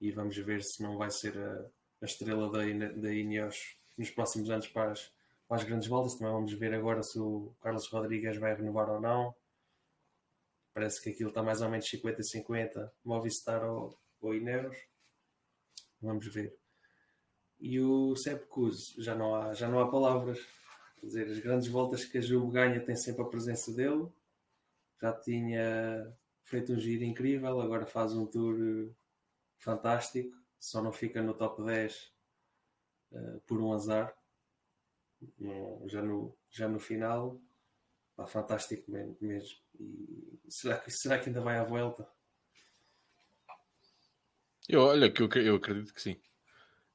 E 0.00 0.10
vamos 0.12 0.36
ver 0.36 0.62
se 0.62 0.82
não 0.82 0.96
vai 0.96 1.10
ser 1.10 1.36
a, 1.36 1.66
a 2.02 2.04
estrela 2.04 2.50
da, 2.50 2.58
da 2.92 3.12
Ineos 3.12 3.76
nos 3.96 4.10
próximos 4.10 4.48
anos 4.50 4.68
para 4.68 4.92
as, 4.92 5.12
para 5.46 5.56
as 5.56 5.64
grandes 5.64 5.88
voltas. 5.88 6.14
Também 6.14 6.32
vamos 6.32 6.52
ver 6.52 6.72
agora 6.74 7.02
se 7.02 7.18
o 7.18 7.54
Carlos 7.60 7.88
Rodrigues 7.88 8.38
vai 8.38 8.54
renovar 8.54 8.88
ou 8.90 9.00
não. 9.00 9.34
Parece 10.72 11.02
que 11.02 11.10
aquilo 11.10 11.30
está 11.30 11.42
mais 11.42 11.60
ou 11.60 11.68
menos 11.68 11.90
50-50, 11.90 12.90
Movistar 13.04 13.64
ou, 13.64 13.98
ou 14.20 14.34
Ineos. 14.34 14.76
Vamos 16.00 16.26
ver. 16.26 16.56
E 17.60 17.80
o 17.80 18.14
Sepp 18.14 18.46
Kuss, 18.46 18.94
já 18.98 19.16
não 19.16 19.34
há, 19.34 19.52
já 19.52 19.68
não 19.68 19.80
há 19.80 19.90
palavras. 19.90 20.38
Quer 21.00 21.06
dizer, 21.06 21.28
as 21.28 21.38
grandes 21.40 21.68
voltas 21.68 22.04
que 22.04 22.18
a 22.18 22.20
Jumbo 22.20 22.50
ganha 22.50 22.80
tem 22.80 22.94
sempre 22.94 23.22
a 23.22 23.26
presença 23.26 23.72
dele. 23.72 24.06
Já 25.00 25.12
tinha 25.12 26.16
feito 26.44 26.72
um 26.72 26.78
giro 26.78 27.04
incrível, 27.04 27.60
agora 27.60 27.86
faz 27.86 28.14
um 28.14 28.26
tour 28.26 28.56
fantástico. 29.58 30.36
Só 30.58 30.82
não 30.82 30.92
fica 30.92 31.22
no 31.22 31.34
top 31.34 31.62
10 31.64 32.12
uh, 33.12 33.40
por 33.46 33.60
um 33.60 33.72
azar. 33.72 34.14
já, 35.86 36.02
no, 36.02 36.36
já 36.50 36.68
no 36.68 36.80
final, 36.80 37.40
pá, 38.16 38.26
fantástico 38.26 38.90
mesmo. 38.90 39.56
E 39.78 40.50
será 40.50 40.78
que, 40.78 40.90
será 40.90 41.18
que 41.18 41.28
ainda 41.28 41.40
vai 41.40 41.58
à 41.58 41.64
volta? 41.64 42.08
Eu, 44.68 44.82
olha, 44.82 45.10
que 45.10 45.22
eu, 45.22 45.28
eu 45.42 45.56
acredito 45.56 45.94
que 45.94 46.02
sim. 46.02 46.20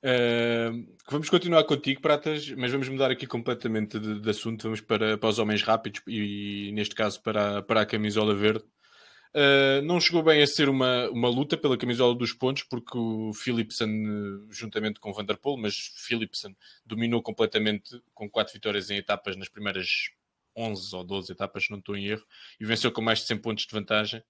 Uh, 0.04 0.86
vamos 1.10 1.30
continuar 1.30 1.64
contigo, 1.64 2.02
Pratas, 2.02 2.50
mas 2.52 2.70
vamos 2.72 2.90
mudar 2.90 3.10
aqui 3.10 3.26
completamente 3.26 3.98
de, 3.98 4.20
de 4.20 4.30
assunto. 4.30 4.64
Vamos 4.64 4.82
para, 4.82 5.18
para 5.18 5.30
os 5.30 5.40
homens 5.40 5.64
rápidos 5.64 6.02
e, 6.06 6.68
e, 6.68 6.72
neste 6.74 6.94
caso, 6.94 7.22
para, 7.24 7.64
para 7.64 7.82
a 7.82 7.86
camisola 7.86 8.36
verde. 8.36 8.66
Uh, 9.36 9.82
não 9.82 10.00
chegou 10.00 10.22
bem 10.22 10.44
a 10.44 10.48
ser 10.48 10.70
uma, 10.70 11.10
uma 11.10 11.28
luta 11.28 11.58
pela 11.58 11.76
camisola 11.76 12.14
dos 12.14 12.34
pontos, 12.34 12.62
porque 12.64 12.96
o 12.96 13.34
Philipsen, 13.34 13.90
juntamente 14.52 15.00
com 15.00 15.10
o 15.10 15.14
Van 15.14 15.26
der 15.26 15.38
Poel, 15.38 15.58
mas 15.58 15.76
Philipsen 15.96 16.56
dominou 16.86 17.22
completamente 17.22 18.00
com 18.14 18.30
quatro 18.30 18.54
vitórias 18.54 18.92
em 18.92 18.98
etapas 18.98 19.36
nas 19.36 19.50
primeiras 19.50 20.12
11 20.56 20.96
ou 20.96 21.04
12 21.04 21.32
etapas, 21.32 21.68
não 21.70 21.80
estou 21.80 21.98
em 21.98 22.06
erro, 22.06 22.24
e 22.60 22.66
venceu 22.66 22.92
com 22.92 23.02
mais 23.02 23.20
de 23.20 23.26
100 23.26 23.42
pontos 23.42 23.66
de 23.66 23.74
vantagem. 23.74 24.24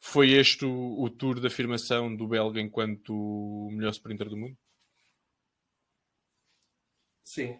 Foi 0.00 0.30
este 0.30 0.64
o, 0.64 1.02
o 1.02 1.10
tour 1.10 1.38
de 1.38 1.46
afirmação 1.46 2.14
do 2.14 2.26
belga 2.26 2.60
enquanto 2.60 3.68
melhor 3.72 3.90
sprinter 3.90 4.28
do 4.30 4.36
mundo? 4.38 4.56
Sim, 7.22 7.58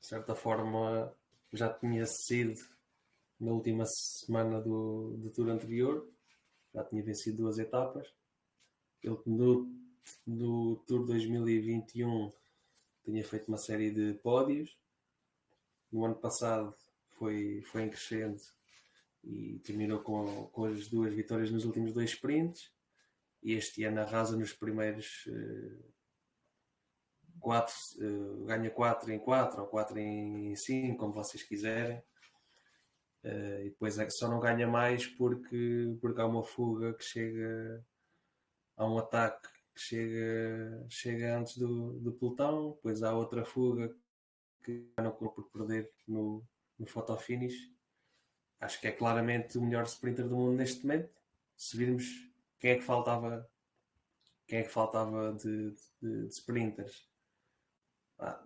de 0.00 0.06
certa 0.06 0.34
forma 0.34 1.14
já 1.52 1.72
tinha 1.72 2.04
sido 2.06 2.60
na 3.44 3.52
última 3.52 3.84
semana 3.84 4.60
do, 4.60 5.16
do 5.18 5.30
tour 5.30 5.50
anterior, 5.50 6.08
já 6.72 6.82
tinha 6.84 7.02
vencido 7.02 7.38
duas 7.38 7.58
etapas. 7.58 8.08
Ele 9.02 9.18
no, 9.26 9.70
no 10.26 10.76
Tour 10.86 11.04
2021 11.04 12.32
tinha 13.04 13.24
feito 13.24 13.48
uma 13.48 13.58
série 13.58 13.90
de 13.90 14.14
pódios. 14.14 14.76
No 15.92 16.04
ano 16.06 16.14
passado 16.14 16.74
foi, 17.10 17.62
foi 17.70 17.82
em 17.82 17.90
crescendo 17.90 18.40
e 19.22 19.58
terminou 19.60 20.00
com, 20.00 20.46
com 20.46 20.64
as 20.64 20.88
duas 20.88 21.14
vitórias 21.14 21.50
nos 21.50 21.66
últimos 21.66 21.92
dois 21.92 22.10
sprints. 22.10 22.72
E 23.42 23.52
este 23.52 23.84
ano 23.84 24.00
arrasa 24.00 24.36
nos 24.36 24.54
primeiros 24.54 25.26
uh, 25.26 25.84
quatro, 27.38 27.74
uh, 27.98 28.44
ganha 28.46 28.70
4 28.70 29.12
em 29.12 29.18
4 29.18 29.60
ou 29.60 29.68
4 29.68 29.98
em 29.98 30.56
5, 30.56 30.96
como 30.96 31.12
vocês 31.12 31.42
quiserem. 31.42 32.02
Uh, 33.24 33.60
e 33.62 33.70
depois 33.70 33.98
é 33.98 34.08
só 34.10 34.28
não 34.28 34.38
ganha 34.38 34.66
mais 34.66 35.06
porque, 35.06 35.96
porque 35.98 36.20
há 36.20 36.26
uma 36.26 36.42
fuga 36.42 36.92
que 36.92 37.02
chega, 37.02 37.82
há 38.76 38.86
um 38.86 38.98
ataque 38.98 39.48
que 39.74 39.80
chega, 39.80 40.86
chega 40.90 41.38
antes 41.38 41.56
do, 41.56 41.94
do 42.00 42.12
pelotão, 42.12 42.72
depois 42.72 43.02
há 43.02 43.14
outra 43.14 43.42
fuga 43.42 43.96
que 44.62 44.86
não 44.98 45.10
por 45.10 45.48
perder 45.50 45.90
no, 46.06 46.44
no 46.78 46.86
photo 46.86 47.16
finish. 47.16 47.72
Acho 48.60 48.80
que 48.80 48.88
é 48.88 48.92
claramente 48.92 49.56
o 49.56 49.62
melhor 49.62 49.84
sprinter 49.84 50.28
do 50.28 50.36
mundo 50.36 50.56
neste 50.56 50.82
momento. 50.86 51.10
Se 51.56 51.76
virmos 51.76 52.04
quem 52.58 52.72
é 52.72 52.74
que 52.76 52.84
faltava, 52.84 53.48
quem 54.46 54.58
é 54.58 54.62
que 54.62 54.70
faltava 54.70 55.32
de, 55.32 55.70
de, 56.00 56.26
de 56.26 56.34
sprinters 56.34 57.08
ah, 58.18 58.42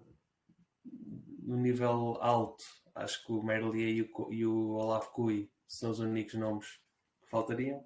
no 1.42 1.56
nível 1.56 2.16
alto 2.20 2.64
Acho 3.02 3.24
que 3.24 3.32
o 3.32 3.42
Merlier 3.42 3.88
e 3.88 4.02
o, 4.02 4.32
e 4.32 4.46
o 4.46 4.70
Olaf 4.72 5.08
Kui 5.10 5.50
são 5.66 5.90
os 5.90 6.00
únicos 6.00 6.34
nomes 6.34 6.80
que 7.22 7.28
faltariam. 7.28 7.84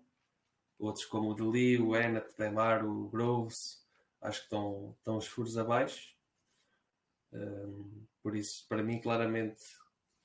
Outros 0.78 1.04
como 1.04 1.30
o 1.30 1.34
Deli, 1.34 1.78
o 1.78 1.94
Enat, 1.96 2.32
o 2.32 2.36
Demar, 2.36 2.84
o 2.84 3.08
Groves, 3.08 3.86
acho 4.20 4.40
que 4.40 4.44
estão, 4.46 4.94
estão 4.98 5.16
os 5.16 5.26
furos 5.26 5.56
abaixo. 5.56 6.14
Um, 7.32 8.04
por 8.22 8.36
isso, 8.36 8.66
para 8.68 8.82
mim, 8.82 9.00
claramente 9.00 9.62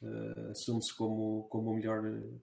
uh, 0.02 0.52
assume-se 0.52 0.94
como, 0.96 1.48
como 1.50 1.72
o 1.72 1.76
melhor 1.76 2.04
uh, 2.04 2.42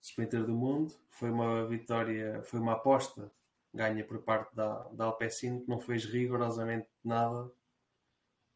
sprinter 0.00 0.44
do 0.44 0.54
mundo. 0.54 0.94
Foi 1.08 1.30
uma 1.30 1.66
vitória, 1.66 2.42
foi 2.44 2.58
uma 2.58 2.72
aposta 2.72 3.30
ganha 3.74 4.04
por 4.04 4.22
parte 4.22 4.54
da, 4.54 4.82
da 4.92 5.04
Alpecin, 5.06 5.60
que 5.60 5.68
não 5.68 5.80
fez 5.80 6.04
rigorosamente 6.04 6.88
nada 7.02 7.50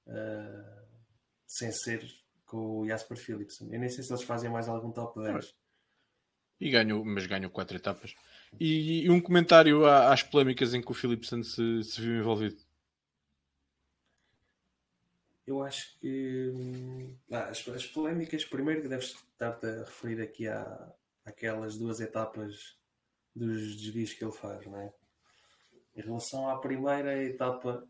uh, 0.07 0.87
sem 1.47 1.73
ser 1.73 2.07
com 2.47 2.81
o 2.81 2.87
Jasper 2.87 3.19
Philipsen. 3.19 3.73
Eu 3.73 3.81
nem 3.81 3.89
sei 3.89 4.03
se 4.03 4.13
eles 4.13 4.23
fazem 4.23 4.49
mais 4.49 4.69
algum 4.69 4.91
top 4.91 5.21
10. 5.21 5.55
E 6.59 6.71
ganhou, 6.71 7.05
mas 7.05 7.27
ganhou 7.27 7.51
quatro 7.51 7.77
etapas. 7.77 8.15
E, 8.59 9.05
e 9.05 9.11
um 9.11 9.21
comentário 9.21 9.85
às 9.85 10.23
polémicas 10.23 10.73
em 10.73 10.81
que 10.81 10.91
o 10.91 10.95
Philipsen 10.95 11.43
se, 11.43 11.83
se 11.85 12.01
viu 12.01 12.19
envolvido. 12.21 12.57
Eu 15.47 15.63
acho 15.63 15.97
que 15.99 16.53
ah, 17.31 17.49
as, 17.51 17.67
as, 17.69 17.87
polémicas, 17.87 18.45
primeiro 18.45 18.83
que 18.83 18.89
deves 18.89 19.15
estar-te 19.33 19.67
a 19.67 19.85
referir 19.85 20.21
aqui 20.21 20.49
à, 20.49 20.93
àquelas 21.25 21.77
duas 21.77 22.01
etapas 22.01 22.77
dos 23.35 23.77
desvios 23.77 24.13
que 24.13 24.25
ele 24.25 24.33
faz, 24.33 24.67
não 24.67 24.81
é? 24.81 24.93
Em 25.95 26.03
relação 26.03 26.49
à 26.49 26.59
primeira 26.59 27.23
etapa, 27.23 27.87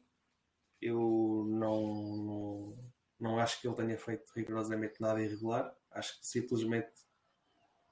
eu 0.82 1.46
não, 1.48 2.16
não, 2.16 2.78
não 3.18 3.38
acho 3.38 3.60
que 3.60 3.66
ele 3.66 3.76
tenha 3.76 3.98
feito 3.98 4.30
rigorosamente 4.34 5.00
nada 5.00 5.22
irregular. 5.22 5.74
Acho 5.90 6.18
que 6.20 6.26
simplesmente 6.26 6.92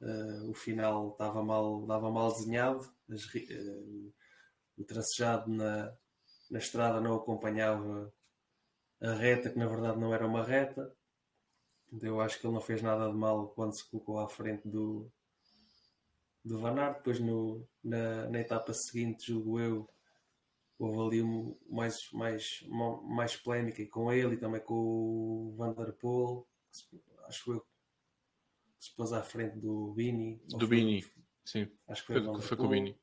uh, 0.01 0.51
o 0.51 0.55
final 0.55 1.13
estava 1.13 1.43
mal, 1.43 1.83
estava 1.83 2.11
mal 2.11 2.33
desenhado. 2.33 2.89
As, 3.11 3.25
uh, 3.25 4.15
o 4.77 4.85
tracejado 4.85 5.51
na, 5.51 5.97
na 6.51 6.59
estrada 6.59 7.01
não 7.01 7.17
acompanhava 7.17 8.13
a 9.01 9.13
reta, 9.13 9.51
que 9.51 9.59
na 9.59 9.67
verdade 9.67 9.99
não 9.99 10.13
era 10.13 10.27
uma 10.27 10.43
reta. 10.43 10.95
Eu 12.03 12.21
acho 12.21 12.41
que 12.41 12.47
ele 12.47 12.55
não 12.55 12.61
fez 12.61 12.83
nada 12.83 13.09
de 13.09 13.17
mal 13.17 13.49
quando 13.51 13.77
se 13.77 13.89
colocou 13.89 14.19
à 14.19 14.29
frente 14.29 14.69
do, 14.69 15.11
do 16.45 16.59
Van 16.59 16.79
Aert. 16.79 16.97
Depois 16.99 17.21
no, 17.21 17.67
na, 17.83 18.29
na 18.29 18.41
etapa 18.41 18.73
seguinte, 18.75 19.29
julgo 19.29 19.61
eu, 19.61 19.89
houve 20.79 21.21
ali 21.21 21.57
mais, 21.69 22.11
mais, 22.13 22.65
mais 23.05 23.37
polémica 23.37 23.85
com 23.87 24.13
ele 24.13 24.35
e 24.35 24.39
também 24.39 24.61
com 24.61 24.75
o 24.75 25.55
Vanderpool, 25.57 26.47
acho 27.27 27.53
eu, 27.53 27.61
que 27.61 27.67
se 28.81 28.95
pôs 28.95 29.13
à 29.13 29.23
frente 29.23 29.59
do 29.59 29.93
Bini. 29.95 30.41
Do 30.49 30.67
Bini, 30.67 31.05
sim. 31.45 31.69
Acho 31.89 32.03
que 32.03 32.13
foi, 32.13 32.25
foi, 32.25 32.41
foi 32.41 32.57
com 32.57 32.65
o 32.65 32.69
Bini. 32.69 32.99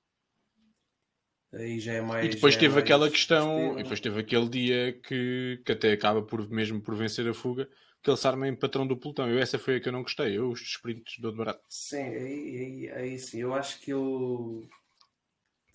Aí 1.53 1.79
já 1.79 1.93
é 1.93 2.01
mais. 2.01 2.25
E 2.25 2.29
depois 2.29 2.55
é 2.55 2.59
teve 2.59 2.73
mais 2.73 2.83
aquela 2.83 3.09
questão, 3.09 3.77
e 3.77 3.83
depois 3.83 3.99
teve 3.99 4.19
aquele 4.19 4.49
dia 4.49 4.93
que, 5.01 5.61
que 5.65 5.71
até 5.71 5.91
acaba 5.91 6.21
por 6.21 6.49
mesmo 6.49 6.81
por 6.81 6.95
vencer 6.95 7.27
a 7.27 7.33
fuga, 7.33 7.69
que 8.01 8.09
ele 8.09 8.17
se 8.17 8.27
arma 8.27 8.47
em 8.47 8.55
patrão 8.55 8.87
do 8.87 8.97
pelotão. 8.97 9.29
Eu, 9.29 9.39
essa 9.39 9.59
foi 9.59 9.75
a 9.75 9.79
que 9.81 9.89
eu 9.89 9.93
não 9.93 10.03
gostei, 10.03 10.37
eu 10.37 10.49
os 10.49 10.61
sprints 10.61 11.19
do 11.19 11.35
barato. 11.35 11.61
Sim, 11.67 12.03
aí, 12.03 12.57
aí, 12.57 12.91
aí 12.91 13.19
sim, 13.19 13.39
eu 13.41 13.53
acho 13.53 13.81
que 13.81 13.91
eu 13.91 14.65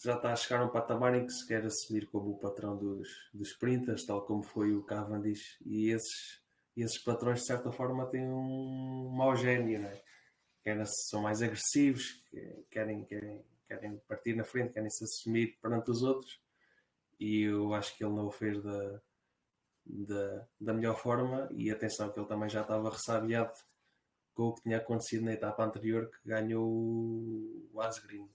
já 0.03 0.17
está 0.17 0.33
a 0.33 0.37
chegar 0.37 0.61
a 0.61 0.65
um 0.65 0.71
patamar 0.71 1.15
em 1.15 1.27
que 1.27 1.33
se 1.33 1.47
quer 1.47 1.65
assumir 1.65 2.07
como 2.07 2.33
o 2.33 2.39
patrão 2.39 2.77
dos, 2.77 3.09
dos 3.33 3.49
sprinters, 3.49 4.05
tal 4.05 4.23
como 4.25 4.43
foi 4.43 4.75
o 4.75 4.83
Cavendish, 4.83 5.59
e 5.65 5.91
esses, 5.91 6.43
esses 6.77 7.03
patrões 7.03 7.41
de 7.41 7.47
certa 7.47 7.73
forma 7.73 8.07
têm 8.07 8.29
um 8.29 9.09
mau 9.11 9.35
gênio, 9.37 9.81
né? 9.81 10.01
querem, 10.63 10.85
são 11.09 11.23
mais 11.23 11.41
agressivos, 11.43 12.21
querem, 12.71 13.05
querem, 13.05 13.45
querem 13.69 13.97
partir 14.09 14.35
na 14.35 14.45
frente, 14.45 14.73
querem 14.73 14.91
se 14.91 15.05
assumir 15.05 15.57
perante 15.63 15.91
os 15.91 16.03
outros, 16.03 16.41
e 17.21 17.43
eu 17.43 17.73
acho 17.73 17.97
que 17.97 18.05
ele 18.05 18.15
não 18.15 18.27
o 18.27 18.33
fez 18.33 18.61
da, 18.63 19.01
da, 19.87 20.49
da 20.61 20.75
melhor 20.75 20.97
forma, 20.97 21.49
e 21.53 21.71
atenção 21.71 22.11
que 22.11 22.19
ele 22.19 22.27
também 22.27 22.49
já 22.49 22.63
estava 22.63 22.91
ressabiado 22.91 23.57
com 24.35 24.49
o 24.49 24.55
que 24.55 24.63
tinha 24.63 24.79
acontecido 24.79 25.25
na 25.25 25.33
etapa 25.33 25.65
anterior 25.65 26.11
que 26.11 26.29
ganhou 26.29 26.69
o 27.73 27.81
Asgreen. 27.81 28.29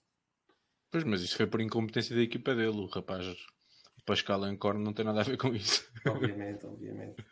Pois, 0.92 1.04
mas 1.04 1.22
isso 1.22 1.38
foi 1.38 1.46
por 1.46 1.62
incompetência 1.62 2.14
da 2.14 2.22
equipa 2.22 2.54
dele, 2.54 2.76
o 2.76 2.84
rapaz. 2.84 3.26
O 3.26 4.04
Pascal 4.04 4.44
Ancorn 4.44 4.84
não 4.84 4.92
tem 4.92 5.06
nada 5.06 5.22
a 5.22 5.24
ver 5.24 5.38
com 5.38 5.54
isso. 5.54 5.90
Obviamente, 6.06 6.66
obviamente. 6.66 7.22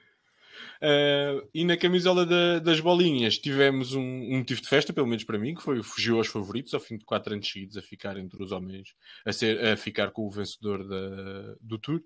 Uh, 0.83 1.47
e 1.53 1.63
na 1.63 1.77
camisola 1.77 2.25
da, 2.25 2.59
das 2.59 2.81
bolinhas 2.81 3.39
tivemos 3.39 3.93
um, 3.95 4.01
um, 4.01 4.39
motivo 4.39 4.63
de 4.63 4.69
festa, 4.69 4.95
pelo 4.95 5.07
menos 5.07 5.25
para 5.25 5.39
mim, 5.39 5.55
que 5.55 5.63
foi 5.63 5.83
fugiu 5.83 6.17
aos 6.17 6.29
favoritos 6.29 6.73
ao 6.73 6.81
fim 6.81 6.97
de 6.97 7.05
quatro 7.05 7.35
anos 7.35 7.51
seguidos 7.51 7.77
a 7.77 7.83
ficar 7.83 8.17
entre 8.17 8.43
os 8.43 8.51
homens, 8.51 8.95
a, 9.27 9.33
ser, 9.33 9.63
a 9.63 9.77
ficar 9.77 10.11
com 10.11 10.27
o 10.27 10.31
vencedor 10.31 10.83
da, 10.89 11.55
do 11.61 11.79
Tour. 11.79 12.01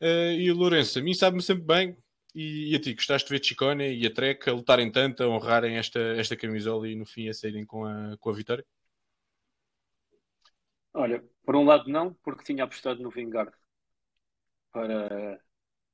Uh, 0.00 0.32
e 0.38 0.48
o 0.48 0.54
Lourenço, 0.54 1.00
a 1.00 1.02
mim 1.02 1.12
sabe-me 1.12 1.42
sempre 1.42 1.64
bem, 1.64 1.96
e, 2.36 2.72
e, 2.72 2.76
a 2.76 2.80
ti, 2.80 2.94
gostaste 2.94 3.26
de 3.26 3.34
ver 3.36 3.44
Chicone 3.44 3.96
e 3.96 4.06
a 4.06 4.14
Trek 4.14 4.48
a 4.48 4.52
lutarem 4.52 4.92
tanto, 4.92 5.24
a 5.24 5.28
honrarem 5.28 5.76
esta, 5.76 5.98
esta 5.98 6.36
camisola 6.36 6.88
e 6.88 6.94
no 6.94 7.04
fim 7.04 7.28
a 7.28 7.34
saírem 7.34 7.66
com 7.66 7.84
a, 7.84 8.16
com 8.20 8.30
a 8.30 8.32
vitória? 8.32 8.64
Olha, 10.98 11.22
por 11.44 11.54
um 11.54 11.64
lado 11.64 11.88
não, 11.88 12.12
porque 12.24 12.42
tinha 12.42 12.64
apostado 12.64 13.00
no 13.00 13.08
Vingard 13.08 13.52
para, 14.72 15.40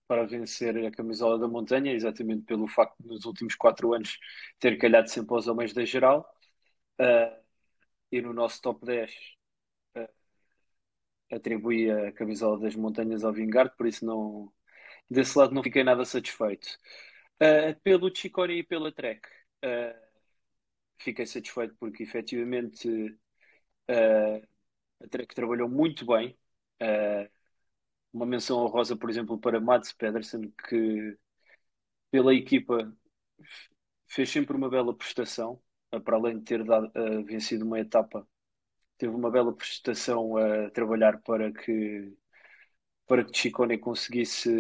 para 0.09 0.27
vencer 0.27 0.77
a 0.87 0.91
camisola 0.91 1.39
da 1.39 1.49
montanha, 1.49 1.93
exatamente 1.93 2.45
pelo 2.47 2.67
facto 2.67 2.97
de 3.03 3.09
nos 3.09 3.27
últimos 3.27 3.55
quatro 3.55 3.93
anos 3.95 4.19
ter 4.59 4.79
calhado 4.79 5.11
sempre 5.11 5.35
aos 5.35 5.47
homens 5.47 5.75
da 5.75 5.85
geral. 5.85 6.27
Uh, 7.01 7.45
e 8.13 8.23
no 8.23 8.33
nosso 8.33 8.63
top 8.63 8.87
10 8.87 9.13
uh, 9.97 10.01
ah, 10.01 11.37
atribuí 11.37 11.91
a 11.91 12.13
camisola 12.13 12.59
das 12.61 12.75
montanhas 12.77 13.25
ao 13.25 13.33
Vingard, 13.33 13.77
por 13.77 13.87
isso 13.87 14.07
não 14.07 14.53
desse 15.11 15.39
lado 15.39 15.55
não 15.55 15.63
fiquei 15.63 15.85
nada 15.85 16.05
satisfeito. 16.07 16.69
Uh, 17.43 17.79
pelo 17.83 18.15
Chicori 18.15 18.61
e 18.61 18.63
pela 18.65 18.93
Trek, 18.93 19.29
fiquei 20.99 21.27
satisfeito 21.27 21.77
porque 21.79 22.03
efetivamente 22.05 23.19
Trek 25.11 25.35
trabalhou 25.35 25.69
muito 25.69 26.07
bem 26.07 26.37
uma 28.13 28.25
menção 28.27 28.59
honrosa, 28.59 28.97
por 28.97 29.11
exemplo, 29.11 29.39
para 29.39 29.61
Mats 29.61 29.93
Pedersen, 29.93 30.53
que 30.69 31.19
pela 32.11 32.35
equipa 32.35 32.97
fez 34.07 34.31
sempre 34.31 34.57
uma 34.57 34.71
bela 34.71 34.97
prestação, 34.97 35.61
para 36.05 36.17
além 36.17 36.39
de 36.39 36.45
ter 36.45 36.65
dado, 36.65 36.87
uh, 36.97 37.25
vencido 37.25 37.65
uma 37.65 37.81
etapa, 37.81 38.27
teve 38.99 39.15
uma 39.15 39.31
bela 39.31 39.55
prestação 39.55 40.37
a 40.37 40.71
trabalhar 40.71 41.21
para 41.23 41.53
que 41.53 42.13
para 43.07 43.25
que 43.25 43.37
Chicone 43.37 43.79
conseguisse 43.79 44.51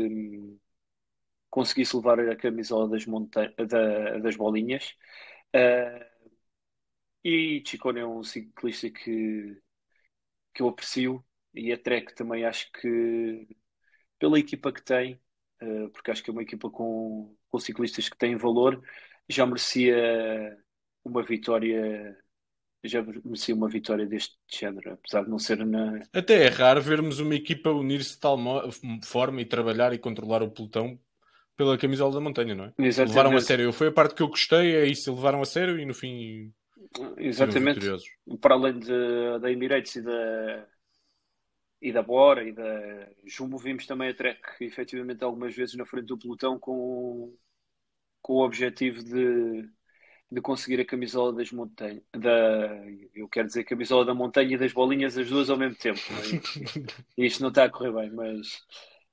conseguisse 1.51 1.97
levar 1.97 2.20
a 2.20 2.37
camisola 2.37 2.89
das, 2.89 3.07
monta 3.07 3.53
da, 3.57 4.18
das 4.18 4.37
bolinhas. 4.37 4.95
Uh, 5.55 6.05
e 7.24 7.62
Chicone 7.66 8.01
é 8.01 8.07
um 8.07 8.22
ciclista 8.22 8.91
que, 8.91 9.57
que 10.55 10.62
eu 10.62 10.68
aprecio 10.68 11.24
e 11.52 11.72
a 11.72 11.78
Trek 11.78 12.14
também 12.14 12.44
acho 12.44 12.70
que 12.72 13.46
pela 14.18 14.38
equipa 14.38 14.72
que 14.72 14.82
tem, 14.82 15.20
uh, 15.62 15.90
porque 15.90 16.11
acho 16.11 16.22
que 16.22 16.30
é 16.30 16.32
uma 16.32 16.42
equipa 16.42 16.70
com, 16.70 17.34
com 17.48 17.59
ciclistas 17.59 18.09
que 18.09 18.16
têm 18.16 18.36
valor, 18.36 18.82
já 19.28 19.44
merecia 19.44 20.57
uma 21.05 21.22
vitória 21.22 22.16
já 22.86 23.02
merecia 23.02 23.55
uma 23.55 23.68
vitória 23.68 24.07
deste 24.07 24.36
género, 24.52 24.92
apesar 24.92 25.24
de 25.24 25.30
não 25.30 25.38
ser 25.38 25.64
na. 25.64 26.02
Até 26.12 26.44
é 26.44 26.48
raro 26.48 26.82
vermos 26.82 27.18
uma 27.18 27.34
equipa 27.34 27.70
unir-se 27.70 28.12
de 28.12 28.20
tal 28.20 28.38
forma 29.02 29.40
e 29.40 29.46
trabalhar 29.46 29.92
e 29.92 29.98
controlar 29.98 30.42
o 30.42 30.50
pelotão 30.50 30.98
pela 31.57 31.78
camisola 31.78 32.12
da 32.14 32.20
montanha, 32.20 32.55
não 32.55 32.64
é? 32.64 32.72
Exatamente. 32.78 33.16
Levaram 33.16 33.36
a 33.36 33.40
sério. 33.40 33.72
Foi 33.72 33.88
a 33.88 33.92
parte 33.92 34.14
que 34.14 34.22
eu 34.22 34.28
gostei, 34.28 34.76
é 34.76 34.86
isso, 34.86 35.14
levaram 35.14 35.40
a 35.40 35.46
sério 35.46 35.78
e 35.78 35.86
no 35.86 35.94
fim. 35.94 36.52
Exatamente. 37.16 37.80
Para 38.40 38.55
além 38.55 38.78
de, 38.78 39.38
da 39.40 39.51
Emirates 39.51 39.97
e 39.97 40.03
da, 40.03 40.66
e 41.84 41.92
da 41.92 42.03
Bora 42.03 42.42
e 42.42 42.53
da 42.53 43.09
Jumbo 43.26 43.59
vimos 43.59 43.86
também 43.86 44.09
a 44.09 44.14
Trek 44.14 44.40
efetivamente 44.61 45.22
algumas 45.22 45.55
vezes 45.55 45.74
na 45.74 45.84
frente 45.84 46.07
do 46.07 46.18
pelotão 46.18 46.59
com, 46.59 47.36
com 48.22 48.32
o 48.34 48.45
objetivo 48.45 49.03
de, 49.03 49.68
de 50.30 50.40
conseguir 50.40 50.80
a 50.80 50.84
camisola 50.86 51.34
das 51.34 51.53
montanhas 51.53 52.03
da, 52.16 52.80
eu 53.14 53.28
quero 53.28 53.49
dizer 53.49 53.64
camisola 53.64 54.05
da 54.05 54.14
montanha 54.14 54.55
e 54.55 54.59
das 54.59 54.72
bolinhas 54.72 55.18
as 55.18 55.28
duas 55.28 55.51
ao 55.51 55.59
mesmo 55.59 55.76
tempo 55.76 56.01
é? 56.01 56.95
e 57.18 57.26
isto 57.26 57.42
não 57.42 57.51
está 57.51 57.64
a 57.64 57.70
correr 57.70 57.92
bem 57.92 58.11
mas, 58.12 58.62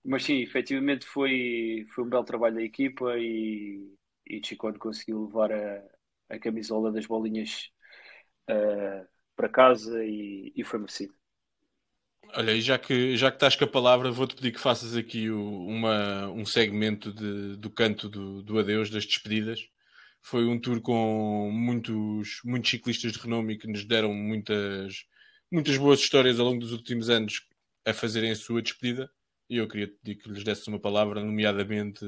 mas 0.06 0.24
sim, 0.24 0.42
efetivamente 0.42 1.06
foi, 1.06 1.86
foi 1.94 2.04
um 2.06 2.10
belo 2.10 2.24
trabalho 2.24 2.56
da 2.56 2.64
equipa 2.64 3.18
e, 3.18 3.94
e 4.26 4.42
Chicone 4.46 4.78
conseguiu 4.78 5.26
levar 5.26 5.52
a, 5.52 5.84
a 6.32 6.40
camisola 6.40 6.92
das 6.92 7.06
bolinhas 7.06 7.72
uh, 8.50 9.08
para 9.36 9.50
casa 9.50 10.04
e, 10.04 10.52
e 10.56 10.64
foi 10.64 10.80
merecido 10.80 11.14
Olha, 12.34 12.52
e 12.54 12.62
já 12.62 12.78
que, 12.78 13.18
já 13.18 13.30
que 13.30 13.36
estás 13.36 13.58
com 13.58 13.66
a 13.66 13.68
palavra, 13.68 14.10
vou-te 14.10 14.36
pedir 14.36 14.54
que 14.54 14.60
faças 14.60 14.96
aqui 14.96 15.30
o, 15.30 15.66
uma, 15.68 16.30
um 16.30 16.46
segmento 16.46 17.12
de, 17.12 17.58
do 17.58 17.70
canto 17.70 18.08
do, 18.08 18.42
do 18.42 18.58
adeus, 18.58 18.90
das 18.90 19.06
despedidas. 19.06 19.68
Foi 20.22 20.46
um 20.46 20.60
tour 20.60 20.80
com 20.82 21.52
muitos, 21.52 22.40
muitos 22.46 22.70
ciclistas 22.70 23.12
de 23.12 23.20
renome 23.20 23.58
que 23.58 23.68
nos 23.68 23.84
deram 23.84 24.14
muitas, 24.14 25.06
muitas 25.52 25.78
boas 25.78 26.00
histórias 26.00 26.40
ao 26.40 26.46
longo 26.46 26.60
dos 26.62 26.72
últimos 26.72 27.10
anos 27.10 27.46
a 27.86 27.94
fazerem 27.94 28.32
a 28.32 28.36
sua 28.36 28.62
despedida. 28.62 29.12
E 29.50 29.58
eu 29.58 29.68
queria 29.68 29.90
pedir 29.90 30.16
que 30.16 30.30
lhes 30.30 30.44
desse 30.44 30.70
uma 30.70 30.80
palavra, 30.80 31.22
nomeadamente 31.22 32.06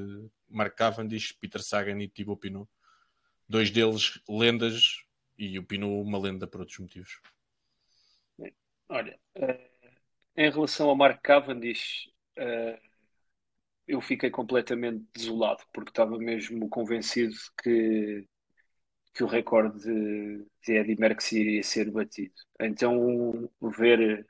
Mark 0.49 0.77
Cavendish, 0.77 1.33
Peter 1.33 1.61
Sagan 1.61 2.01
e 2.01 2.07
Thibaut 2.07 2.39
Pinot. 2.39 2.69
Dois 3.47 3.69
deles 3.69 4.19
lendas 4.27 5.03
e 5.37 5.57
o 5.59 5.63
Pinot 5.63 6.07
uma 6.07 6.19
lenda 6.19 6.47
por 6.47 6.61
outros 6.61 6.79
motivos. 6.79 7.19
Olha, 8.89 9.19
uh 9.35 9.73
em 10.35 10.49
relação 10.49 10.89
ao 10.89 10.95
Mark 10.95 11.21
Cavendish, 11.21 12.09
uh, 12.39 12.79
eu 13.87 14.01
fiquei 14.01 14.29
completamente 14.29 15.05
desolado, 15.13 15.63
porque 15.73 15.91
estava 15.91 16.17
mesmo 16.17 16.69
convencido 16.69 17.35
que, 17.61 18.27
que 19.13 19.23
o 19.23 19.27
recorde 19.27 19.79
de, 19.79 20.45
de 20.65 20.73
Eddie 20.77 20.99
Merckx 20.99 21.31
iria 21.33 21.63
ser 21.63 21.91
batido. 21.91 22.33
Então, 22.59 23.49
ver 23.61 24.25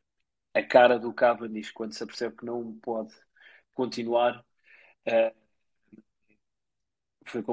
a 0.54 0.64
cara 0.64 1.00
do 1.00 1.14
Cavendish 1.14 1.72
quando 1.72 1.94
se 1.94 2.04
apercebe 2.04 2.36
que 2.38 2.46
não 2.46 2.74
pode 2.80 3.14
continuar, 3.74 4.40
uh, 5.08 5.43
foi, 7.26 7.44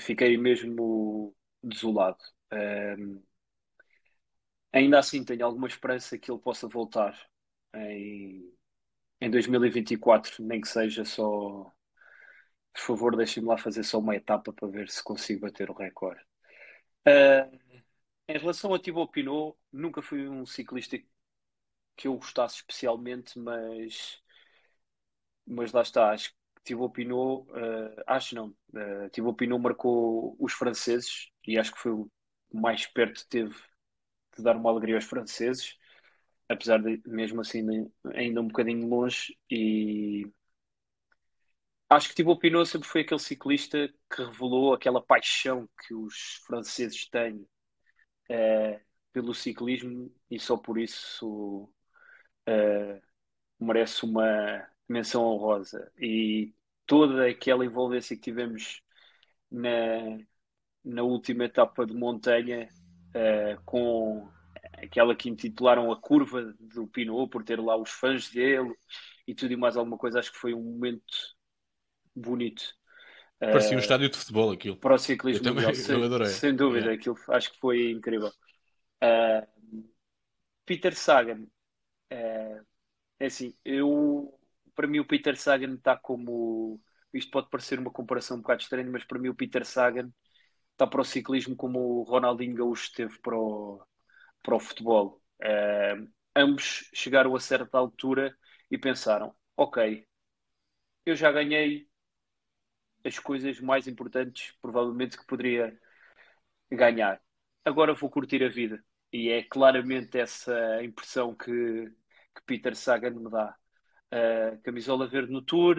fiquei 0.00 0.36
mesmo 0.36 1.34
desolado. 1.62 2.18
Uh, 2.52 3.22
ainda 4.72 4.98
assim, 4.98 5.24
tenho 5.24 5.44
alguma 5.44 5.66
esperança 5.68 6.18
que 6.18 6.30
ele 6.30 6.40
possa 6.40 6.68
voltar 6.68 7.18
em, 7.74 8.52
em 9.20 9.30
2024, 9.30 10.44
nem 10.44 10.60
que 10.60 10.68
seja 10.68 11.04
só. 11.04 11.72
Por 12.72 12.80
favor, 12.82 13.16
deixem-me 13.16 13.48
lá 13.48 13.56
fazer 13.58 13.82
só 13.84 13.98
uma 13.98 14.14
etapa 14.16 14.52
para 14.52 14.68
ver 14.68 14.88
se 14.90 15.02
consigo 15.02 15.40
bater 15.40 15.70
o 15.70 15.74
recorde. 15.74 16.20
Uh, 17.08 17.58
em 18.28 18.38
relação 18.38 18.74
a 18.74 18.78
Thibaut 18.80 19.12
Pinot, 19.12 19.56
nunca 19.72 20.02
fui 20.02 20.28
um 20.28 20.46
ciclista 20.46 20.98
que 21.96 22.08
eu 22.08 22.16
gostasse 22.16 22.56
especialmente, 22.56 23.38
mas, 23.38 24.22
mas 25.46 25.72
lá 25.72 25.82
está, 25.82 26.10
acho 26.12 26.32
Thibaut 26.66 26.92
Pinot, 26.92 27.46
uh, 27.50 28.02
acho 28.06 28.34
não, 28.34 28.48
uh, 28.74 29.08
Thibaut 29.12 29.36
Pinot 29.36 29.62
marcou 29.62 30.36
os 30.38 30.52
franceses 30.52 31.30
e 31.46 31.58
acho 31.58 31.72
que 31.72 31.78
foi 31.78 31.92
o 31.92 32.10
mais 32.52 32.86
perto 32.86 33.22
que 33.22 33.28
teve 33.28 33.54
de 34.36 34.42
dar 34.42 34.56
uma 34.56 34.70
alegria 34.70 34.96
aos 34.96 35.04
franceses 35.04 35.76
apesar 36.48 36.78
de 36.78 37.00
mesmo 37.06 37.40
assim 37.40 37.90
ainda 38.14 38.40
um 38.40 38.48
bocadinho 38.48 38.86
longe. 38.88 39.36
E 39.50 40.30
acho 41.88 42.08
que 42.08 42.14
Thibaut 42.14 42.40
Pinot 42.40 42.66
sempre 42.66 42.88
foi 42.88 43.00
aquele 43.02 43.20
ciclista 43.20 43.88
que 44.10 44.22
revelou 44.22 44.74
aquela 44.74 45.02
paixão 45.02 45.68
que 45.86 45.94
os 45.94 46.40
franceses 46.46 47.08
têm 47.08 47.46
é, 48.28 48.80
pelo 49.12 49.34
ciclismo 49.34 50.12
e 50.30 50.38
só 50.38 50.56
por 50.56 50.78
isso 50.78 51.72
merece 53.58 54.04
uma 54.04 54.68
menção 54.88 55.24
honrosa 55.24 55.90
e 55.98 56.54
toda 56.86 57.26
aquela 57.26 57.64
envolvência 57.64 58.16
que 58.16 58.22
tivemos 58.22 58.80
na, 59.50 60.18
na 60.84 61.02
última 61.02 61.44
etapa 61.44 61.84
de 61.84 61.92
montanha 61.92 62.68
é, 63.12 63.56
com 63.64 64.28
aquela 64.74 65.14
que 65.14 65.28
intitularam 65.28 65.90
a 65.90 66.00
curva 66.00 66.54
do 66.60 66.86
Pinot 66.86 67.28
por 67.30 67.42
ter 67.42 67.60
lá 67.60 67.76
os 67.76 67.90
fãs 67.90 68.30
dele 68.30 68.74
e 69.26 69.34
tudo 69.34 69.52
e 69.52 69.56
mais 69.56 69.76
alguma 69.76 69.98
coisa. 69.98 70.18
Acho 70.18 70.32
que 70.32 70.38
foi 70.38 70.54
um 70.54 70.62
momento 70.62 71.34
bonito. 72.14 72.62
Parecia 73.38 73.72
uh, 73.72 73.76
um 73.76 73.80
estádio 73.80 74.08
de 74.08 74.16
futebol 74.16 74.50
aquilo. 74.50 74.76
Para 74.76 74.94
o 74.94 74.98
ciclismo 74.98 75.46
eu 75.46 75.54
mundial, 75.54 75.74
sem, 75.74 76.26
sem, 76.26 76.54
dúvida, 76.56 76.90
é. 76.90 76.94
aquilo 76.94 77.16
acho 77.28 77.52
que 77.52 77.58
foi 77.58 77.90
incrível. 77.90 78.32
Uh, 79.02 79.86
Peter 80.64 80.94
Sagan, 80.94 81.42
uh, 82.12 82.66
é 83.20 83.26
assim, 83.26 83.54
eu 83.64 84.38
para 84.76 84.86
mim 84.86 85.00
o 85.00 85.06
Peter 85.06 85.36
Sagan 85.36 85.74
está 85.74 85.96
como 85.96 86.80
isto 87.12 87.30
pode 87.30 87.50
parecer 87.50 87.78
uma 87.78 87.90
comparação 87.90 88.36
um 88.38 88.40
bocado 88.42 88.62
estranha, 88.62 88.90
mas 88.90 89.04
para 89.04 89.18
mim 89.18 89.28
o 89.28 89.34
Peter 89.34 89.64
Sagan 89.66 90.12
está 90.72 90.86
para 90.86 91.00
o 91.00 91.04
ciclismo 91.04 91.56
como 91.56 91.78
o 91.80 92.02
Ronaldinho 92.04 92.54
Gaúcho 92.56 92.84
esteve 92.84 93.18
para 93.20 93.36
o, 93.36 93.82
para 94.42 94.56
o 94.56 94.60
futebol. 94.60 95.22
Uh, 95.42 96.08
ambos 96.36 96.90
chegaram 96.94 97.34
a 97.36 97.40
certa 97.40 97.78
altura 97.78 98.36
e 98.70 98.78
pensaram: 98.78 99.34
ok, 99.56 100.06
eu 101.06 101.16
já 101.16 101.32
ganhei 101.32 101.88
as 103.04 103.18
coisas 103.18 103.60
mais 103.60 103.86
importantes, 103.86 104.52
provavelmente, 104.60 105.16
que 105.16 105.26
poderia 105.26 105.78
ganhar. 106.70 107.20
Agora 107.64 107.94
vou 107.94 108.10
curtir 108.10 108.42
a 108.44 108.48
vida. 108.48 108.84
E 109.12 109.30
é 109.30 109.42
claramente 109.42 110.18
essa 110.18 110.82
impressão 110.84 111.34
que, 111.34 111.46
que 112.34 112.42
Peter 112.46 112.76
Sagan 112.76 113.10
me 113.12 113.30
dá. 113.30 113.56
Uh, 114.12 114.60
camisola 114.62 115.06
verde 115.08 115.32
no 115.32 115.42
Tour, 115.42 115.76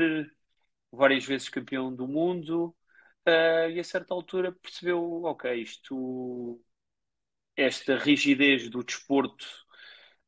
várias 0.91 1.25
vezes 1.25 1.49
campeão 1.49 1.93
do 1.93 2.07
mundo, 2.07 2.75
uh, 3.27 3.69
e 3.69 3.79
a 3.79 3.83
certa 3.83 4.13
altura 4.13 4.51
percebeu: 4.51 5.23
ok, 5.23 5.53
isto, 5.61 6.61
esta 7.55 7.97
rigidez 7.97 8.69
do 8.69 8.83
desporto 8.83 9.45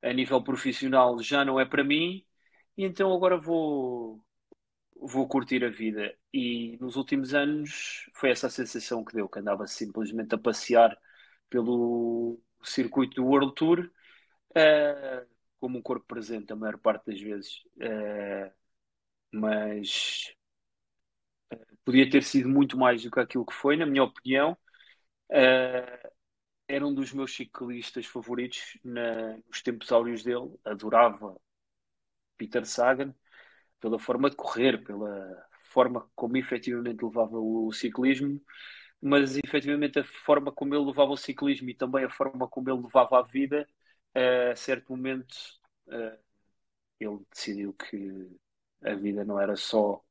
a 0.02 0.14
nível 0.14 0.43
profissional 0.43 1.22
já 1.22 1.43
não 1.45 1.60
é 1.60 1.66
para 1.66 1.84
mim, 1.84 2.26
e 2.78 2.86
então 2.86 3.14
agora 3.14 3.38
vou, 3.38 4.24
vou 4.95 5.28
curtir 5.28 5.64
a 5.66 5.70
vida. 5.70 6.16
E 6.34 6.78
nos 6.80 6.95
últimos 6.95 7.34
anos 7.34 8.10
foi 8.14 8.32
essa 8.32 8.47
a 8.47 8.50
sensação 8.50 9.04
que 9.04 9.14
deu, 9.14 9.30
que 9.30 9.39
andava 9.39 9.68
simplesmente 9.68 10.36
a 10.36 10.38
passear 10.38 10.97
pelo 11.50 12.39
circuito 12.64 13.16
do 13.16 13.26
World 13.28 13.54
Tour 13.56 13.91
uh, 14.52 15.28
como 15.60 15.78
um 15.78 15.82
corpo 15.82 16.05
presente 16.07 16.53
a 16.53 16.55
maior 16.55 16.78
parte 16.78 17.05
das 17.07 17.22
vezes. 17.22 17.64
Uh, 17.78 18.51
mas 19.32 20.34
uh, 21.53 21.78
podia 21.86 22.10
ter 22.10 22.24
sido 22.24 22.49
muito 22.49 22.78
mais 22.78 23.03
do 23.03 23.12
que 23.12 23.20
aquilo 23.20 23.45
que 23.45 23.53
foi, 23.53 23.78
na 23.78 23.86
minha 23.86 24.03
opinião. 24.03 24.57
era 26.68 26.86
um 26.86 26.93
dos 26.93 27.12
meus 27.14 27.34
ciclistas 27.36 28.05
favoritos 28.05 28.78
nos 28.84 29.62
tempos 29.62 29.91
áureos 29.91 30.24
dele. 30.24 30.55
Adorava 30.64 31.39
Peter 32.38 32.66
Sagan 32.66 33.14
pela 33.80 33.99
forma 33.99 34.30
de 34.30 34.36
correr, 34.36 34.84
pela 34.84 35.47
forma 35.70 36.10
como 36.16 36.38
efetivamente 36.38 37.03
levava 37.03 37.38
o 37.38 37.72
ciclismo, 37.72 38.41
mas 39.01 39.38
efetivamente 39.38 39.99
a 39.99 40.03
forma 40.03 40.51
como 40.51 40.76
ele 40.76 40.86
levava 40.86 41.12
o 41.12 41.18
ciclismo 41.18 41.70
e 41.70 41.76
também 41.76 42.05
a 42.05 42.10
forma 42.10 42.47
como 42.47 42.70
ele 42.70 42.82
levava 42.82 43.20
a 43.20 43.24
vida, 43.24 43.68
a 44.14 44.55
certo 44.55 44.91
momento 44.91 45.36
ele 46.99 47.20
decidiu 47.34 47.74
que 47.74 48.30
a 48.84 48.93
vida 48.95 49.24
não 49.26 49.39
era 49.39 49.55
só 49.55 50.03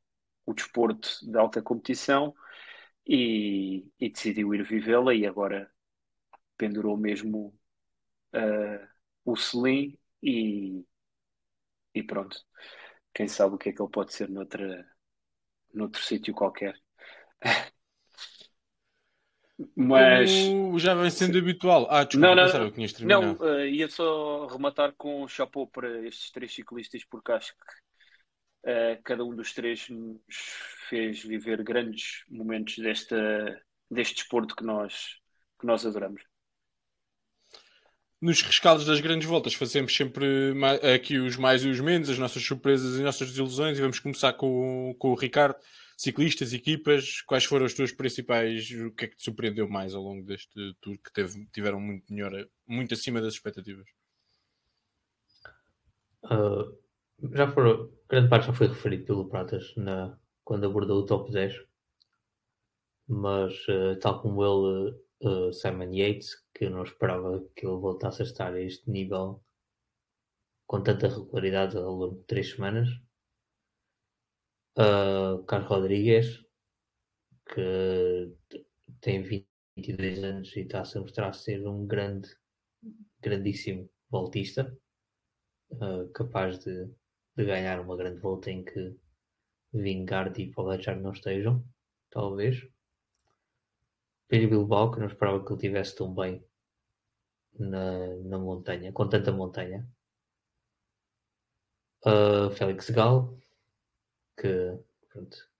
o 0.46 0.54
desporto 0.54 1.08
de 1.30 1.38
alta 1.38 1.62
competição 1.62 2.34
e, 3.06 3.86
e 4.00 4.10
decidiu 4.10 4.54
ir 4.54 4.64
vivê-la 4.64 5.14
e 5.14 5.26
agora 5.26 5.70
pendurou 6.58 6.96
mesmo 6.98 7.54
uh, 8.34 8.88
o 9.24 9.36
selim 9.36 9.98
e, 10.22 10.84
e 11.94 12.02
pronto 12.02 12.38
quem 13.14 13.28
sabe 13.28 13.54
o 13.56 13.58
que 13.58 13.70
é 13.70 13.72
que 13.72 13.82
ele 13.82 13.90
pode 13.90 14.12
ser 14.14 14.28
noutra, 14.30 14.88
noutro 15.74 16.02
sítio 16.02 16.34
qualquer. 16.34 16.80
Mas 19.74 20.30
Como 20.30 20.78
já 20.78 20.94
vem 20.94 21.10
sendo 21.10 21.36
habitual. 21.38 21.88
Ah, 21.90 22.04
desculpa, 22.04 22.34
não, 22.34 22.46
não, 22.46 22.70
que 22.70 22.74
tinhas 22.74 23.00
Não, 23.00 23.32
uh, 23.34 23.66
ia 23.66 23.88
só 23.88 24.46
rematar 24.46 24.92
com 24.96 25.24
um 25.24 25.28
chapéu 25.28 25.66
para 25.66 26.06
estes 26.06 26.30
três 26.30 26.54
ciclistas, 26.54 27.04
porque 27.04 27.32
acho 27.32 27.54
que 27.54 28.70
uh, 28.70 29.02
cada 29.02 29.24
um 29.24 29.34
dos 29.34 29.52
três 29.52 29.88
nos 29.88 30.22
fez 30.88 31.22
viver 31.22 31.62
grandes 31.64 32.24
momentos 32.28 32.78
desta, 32.78 33.60
deste 33.90 34.16
desporto 34.16 34.54
que 34.54 34.64
nós, 34.64 35.16
que 35.60 35.66
nós 35.66 35.84
adoramos 35.84 36.22
nos 38.20 38.42
rescaldos 38.42 38.84
das 38.84 39.00
grandes 39.00 39.28
voltas 39.28 39.54
fazemos 39.54 39.94
sempre 39.94 40.52
aqui 40.94 41.18
os 41.18 41.36
mais 41.36 41.62
e 41.62 41.68
os 41.68 41.78
menos, 41.80 42.10
as 42.10 42.18
nossas 42.18 42.42
surpresas 42.42 42.94
e 42.94 42.98
as 42.98 43.04
nossas 43.04 43.28
desilusões, 43.28 43.78
e 43.78 43.80
vamos 43.80 44.00
começar 44.00 44.32
com, 44.32 44.94
com 44.98 45.12
o 45.12 45.14
Ricardo. 45.14 45.56
Ciclistas, 45.98 46.52
equipas, 46.52 47.22
quais 47.22 47.44
foram 47.44 47.66
as 47.66 47.74
tuas 47.74 47.90
principais? 47.90 48.70
O 48.70 48.92
que 48.92 49.04
é 49.06 49.08
que 49.08 49.16
te 49.16 49.24
surpreendeu 49.24 49.68
mais 49.68 49.96
ao 49.96 50.00
longo 50.00 50.24
deste 50.24 50.72
tour 50.80 50.96
que 50.96 51.12
teve, 51.12 51.44
tiveram 51.46 51.80
muito 51.80 52.04
melhor, 52.14 52.48
muito 52.64 52.94
acima 52.94 53.20
das 53.20 53.34
expectativas? 53.34 53.84
Uh, 56.22 56.78
já 57.34 57.50
foram, 57.50 57.92
grande 58.08 58.28
parte 58.28 58.46
já 58.46 58.52
foi 58.52 58.68
referido 58.68 59.06
pelo 59.06 59.28
Pratas 59.28 59.74
na, 59.74 60.16
quando 60.44 60.66
abordou 60.66 61.00
o 61.00 61.04
top 61.04 61.32
10, 61.32 61.66
mas 63.08 63.54
uh, 63.66 63.98
tal 64.00 64.22
como 64.22 64.44
ele 64.44 64.96
uh, 65.22 65.52
Simon 65.52 65.92
Yates, 65.92 66.36
que 66.54 66.66
eu 66.66 66.70
não 66.70 66.84
esperava 66.84 67.44
que 67.56 67.66
ele 67.66 67.76
voltasse 67.76 68.22
a 68.22 68.24
estar 68.24 68.54
a 68.54 68.60
este 68.60 68.88
nível 68.88 69.42
com 70.64 70.80
tanta 70.80 71.08
regularidade 71.08 71.76
ao 71.76 71.90
longo 71.90 72.18
de 72.18 72.24
três 72.24 72.52
semanas. 72.52 72.88
Uh, 74.78 75.42
Carlos 75.42 75.68
Rodrigues, 75.68 76.44
que 77.52 78.32
tem 79.00 79.22
22 79.22 80.22
anos 80.22 80.54
e 80.54 80.60
está 80.60 80.84
-se 80.84 80.96
a 80.96 81.00
mostrar 81.00 81.32
ser 81.32 81.66
um 81.66 81.84
grande, 81.84 82.28
grandíssimo 83.20 83.90
voltista, 84.08 84.72
uh, 85.72 86.08
capaz 86.12 86.60
de, 86.60 86.86
de, 87.36 87.44
ganhar 87.44 87.80
uma 87.80 87.96
grande 87.96 88.20
volta 88.20 88.52
em 88.52 88.64
que 88.64 88.96
Vingard 89.72 90.40
e 90.40 90.52
Pogacar 90.52 91.00
não 91.00 91.10
estejam, 91.10 91.64
talvez. 92.08 92.64
Pedro 94.28 94.50
Bilbao, 94.50 94.92
que 94.92 95.00
não 95.00 95.08
esperava 95.08 95.44
que 95.44 95.52
ele 95.52 95.60
tivesse 95.60 95.96
tão 95.96 96.14
bem 96.14 96.46
na, 97.58 98.14
na 98.18 98.38
montanha, 98.38 98.92
com 98.92 99.08
tanta 99.08 99.32
montanha. 99.32 99.84
Uh, 102.06 102.48
Félix 102.52 102.90
Gal, 102.90 103.36
que 104.38 104.78
pronto, 105.08 105.50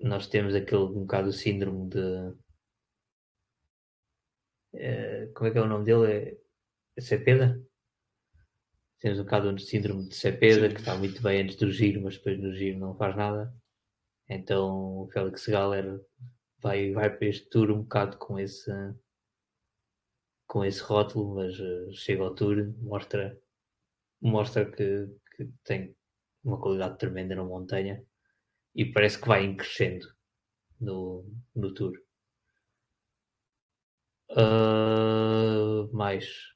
nós 0.00 0.26
temos 0.26 0.54
aquele 0.54 0.82
um 0.82 1.02
bocado 1.02 1.28
o 1.28 1.32
síndrome 1.32 1.88
de 1.88 1.98
uh, 4.74 5.32
como 5.34 5.48
é 5.48 5.50
que 5.52 5.58
é 5.58 5.62
o 5.62 5.68
nome 5.68 5.84
dele? 5.84 6.38
É 6.96 7.00
Cepeda? 7.00 7.62
Temos 8.98 9.18
um 9.18 9.24
bocado 9.24 9.48
o 9.50 9.58
síndrome 9.58 10.08
de 10.08 10.14
Cepeda, 10.14 10.68
Sim. 10.68 10.74
que 10.74 10.80
está 10.80 10.96
muito 10.96 11.22
bem 11.22 11.42
antes 11.42 11.56
do 11.56 11.70
giro, 11.70 12.02
mas 12.02 12.16
depois 12.16 12.38
no 12.38 12.52
giro 12.54 12.78
não 12.78 12.96
faz 12.96 13.16
nada. 13.16 13.54
Então 14.28 15.02
o 15.02 15.10
Félix 15.12 15.46
Gal 15.46 15.74
era 15.74 16.00
vai, 16.58 16.92
vai 16.92 17.10
para 17.10 17.26
este 17.26 17.48
tour 17.48 17.70
um 17.70 17.82
bocado 17.82 18.16
com 18.18 18.38
esse, 18.38 18.70
com 20.46 20.64
esse 20.64 20.80
rótulo, 20.82 21.36
mas 21.36 21.58
uh, 21.58 21.92
chega 21.92 22.22
ao 22.22 22.34
tour, 22.34 22.72
mostra, 22.78 23.38
mostra 24.20 24.70
que, 24.70 25.08
que 25.36 25.50
tem 25.64 25.96
uma 26.44 26.60
qualidade 26.60 26.98
tremenda 26.98 27.34
na 27.34 27.44
montanha 27.44 28.04
e 28.74 28.84
parece 28.84 29.20
que 29.20 29.28
vai 29.28 29.54
crescendo 29.54 30.06
no, 30.80 31.24
no 31.54 31.74
tour. 31.74 31.92
Uh, 34.30 35.94
mais 35.94 36.54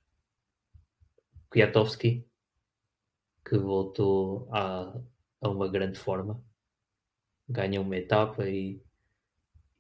Kwiatowski 1.51 2.26
que 3.45 3.59
voltou 3.59 4.49
a, 4.53 4.99
a 5.41 5.49
uma 5.49 5.68
grande 5.68 5.99
forma. 5.99 6.43
Ganha 7.49 7.80
uma 7.80 7.97
etapa 7.97 8.49
e 8.49 8.80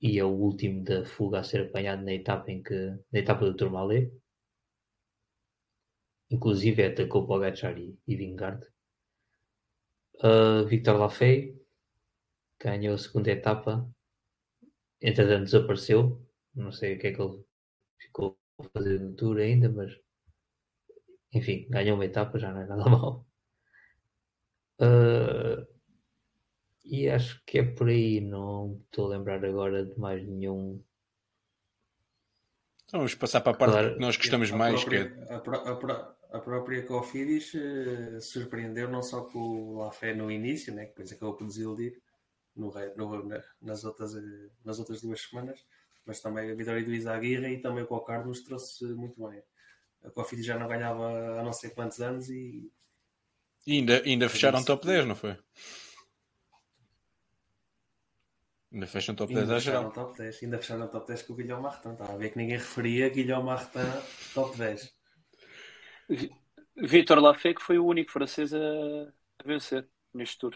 e 0.00 0.18
é 0.18 0.24
o 0.24 0.28
último 0.28 0.84
da 0.84 1.04
fuga 1.04 1.40
a 1.40 1.42
ser 1.42 1.62
apanhado 1.62 2.04
na 2.04 2.12
etapa 2.12 2.50
em 2.50 2.62
que 2.62 2.74
na 3.12 3.18
etapa 3.18 3.44
do 3.44 3.56
Tourmalet. 3.56 4.12
Inclusive 6.30 6.84
atacou 6.84 7.26
Pogacar 7.26 7.78
e, 7.78 7.98
e 8.06 8.16
Vingard 8.16 8.64
uh, 10.22 10.66
Victor 10.66 10.96
Lafay 10.96 11.56
ganhou 12.60 12.94
a 12.94 12.98
segunda 12.98 13.30
etapa 13.30 13.88
entretanto 15.00 15.44
desapareceu 15.44 16.26
não 16.54 16.72
sei 16.72 16.96
o 16.96 16.98
que 16.98 17.08
é 17.08 17.12
que 17.12 17.20
ele 17.20 17.44
ficou 17.98 18.38
a 18.58 18.64
fazer 18.64 19.00
no 19.00 19.14
Tour 19.14 19.38
ainda 19.38 19.68
mas 19.68 19.92
enfim, 21.32 21.66
ganhou 21.68 21.96
uma 21.96 22.04
etapa 22.04 22.38
já 22.38 22.52
não 22.52 22.60
é 22.62 22.66
nada 22.66 22.84
mal 22.88 23.26
uh, 24.80 25.76
e 26.88 27.10
acho 27.10 27.42
que 27.44 27.58
é 27.58 27.62
por 27.64 27.88
aí, 27.88 28.20
não 28.20 28.80
estou 28.84 29.06
a 29.06 29.16
lembrar 29.16 29.44
agora 29.44 29.84
de 29.84 29.98
mais 29.98 30.24
nenhum. 30.24 30.80
Então 32.84 33.00
vamos 33.00 33.14
passar 33.16 33.40
para 33.40 33.52
a 33.52 33.56
parte 33.56 33.72
claro. 33.72 33.94
que 33.94 34.00
nós 34.00 34.16
gostamos 34.16 34.52
a 34.52 34.56
mais. 34.56 34.80
Própria, 34.80 35.10
que 35.10 35.32
é... 35.32 35.34
a, 35.34 35.38
a, 35.72 36.15
a, 36.30 36.38
própria 36.38 36.82
Cofidis 36.84 37.52
uh, 37.54 38.20
surpreendeu 38.20 38.90
não 38.90 39.02
só 39.02 39.22
com 39.22 39.38
o 39.38 39.78
Lafé 39.78 40.14
no 40.14 40.30
início, 40.30 40.74
né, 40.74 40.84
que 40.84 40.90
depois 40.90 41.12
acabou 41.12 41.34
por 41.34 41.46
desiludir 41.46 42.00
no, 42.54 42.72
no, 42.96 43.42
nas, 43.60 43.84
outras, 43.84 44.16
eh, 44.16 44.48
nas 44.64 44.78
outras 44.78 45.02
duas 45.02 45.20
semanas, 45.20 45.64
mas 46.06 46.20
também 46.20 46.50
a 46.50 46.54
vitória 46.54 46.82
do 46.82 46.94
Isaguirre 46.94 47.54
e 47.54 47.60
também 47.60 47.84
o 47.84 47.86
Cocar 47.86 48.26
nos 48.26 48.40
trouxe 48.40 48.84
muito 48.86 49.28
bem. 49.28 49.42
A 50.02 50.10
Cofidis 50.10 50.46
já 50.46 50.58
não 50.58 50.68
ganhava 50.68 51.38
há 51.38 51.42
não 51.42 51.52
sei 51.52 51.70
quantos 51.70 52.00
anos 52.00 52.30
e. 52.30 52.70
E 53.66 53.72
ainda, 53.72 54.02
ainda 54.02 54.28
fecharam 54.28 54.64
top 54.64 54.86
10, 54.86 55.06
não 55.06 55.16
foi? 55.16 55.36
Ainda 58.72 58.86
fecham 58.86 59.14
top 59.14 59.32
Ainda 59.32 59.46
10 59.46 59.50
à 59.50 59.60
fecharam 59.60 59.90
geral. 59.90 59.90
o 59.90 59.94
top 59.94 60.18
10. 60.18 60.42
Ainda 60.42 60.58
fecharam 60.58 60.84
o 60.84 60.88
top 60.88 61.06
10 61.06 61.22
com 61.22 61.32
o 61.32 61.36
Guilherme 61.36 61.62
Martin. 61.62 61.88
Estava 61.90 62.12
a 62.12 62.16
ver 62.16 62.30
que 62.30 62.38
ninguém 62.38 62.58
referia 62.58 63.08
Guilherme 63.08 63.44
Martin 63.44 63.78
top 64.34 64.56
10. 64.56 64.95
Vitor 66.76 67.18
Lafay, 67.20 67.54
que 67.54 67.62
foi 67.62 67.78
o 67.78 67.86
único 67.86 68.10
francês 68.10 68.52
a, 68.52 68.58
a 68.58 69.44
vencer 69.44 69.88
neste 70.12 70.38
tour. 70.38 70.54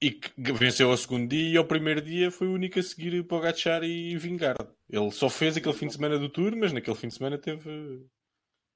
E 0.00 0.10
que 0.10 0.52
venceu 0.52 0.90
ao 0.90 0.96
segundo 0.96 1.28
dia 1.28 1.50
e 1.50 1.56
ao 1.56 1.64
primeiro 1.64 2.00
dia 2.00 2.30
foi 2.30 2.48
o 2.48 2.54
único 2.54 2.78
a 2.78 2.82
seguir 2.82 3.22
Pogacar 3.24 3.84
e 3.84 4.16
Vingar. 4.16 4.56
Ele 4.90 5.10
só 5.12 5.30
fez 5.30 5.56
aquele 5.56 5.74
fim 5.74 5.86
de 5.86 5.92
semana 5.92 6.18
do 6.18 6.28
Tour, 6.28 6.56
mas 6.56 6.72
naquele 6.72 6.96
fim 6.96 7.06
de 7.06 7.14
semana 7.14 7.38
teve 7.38 8.04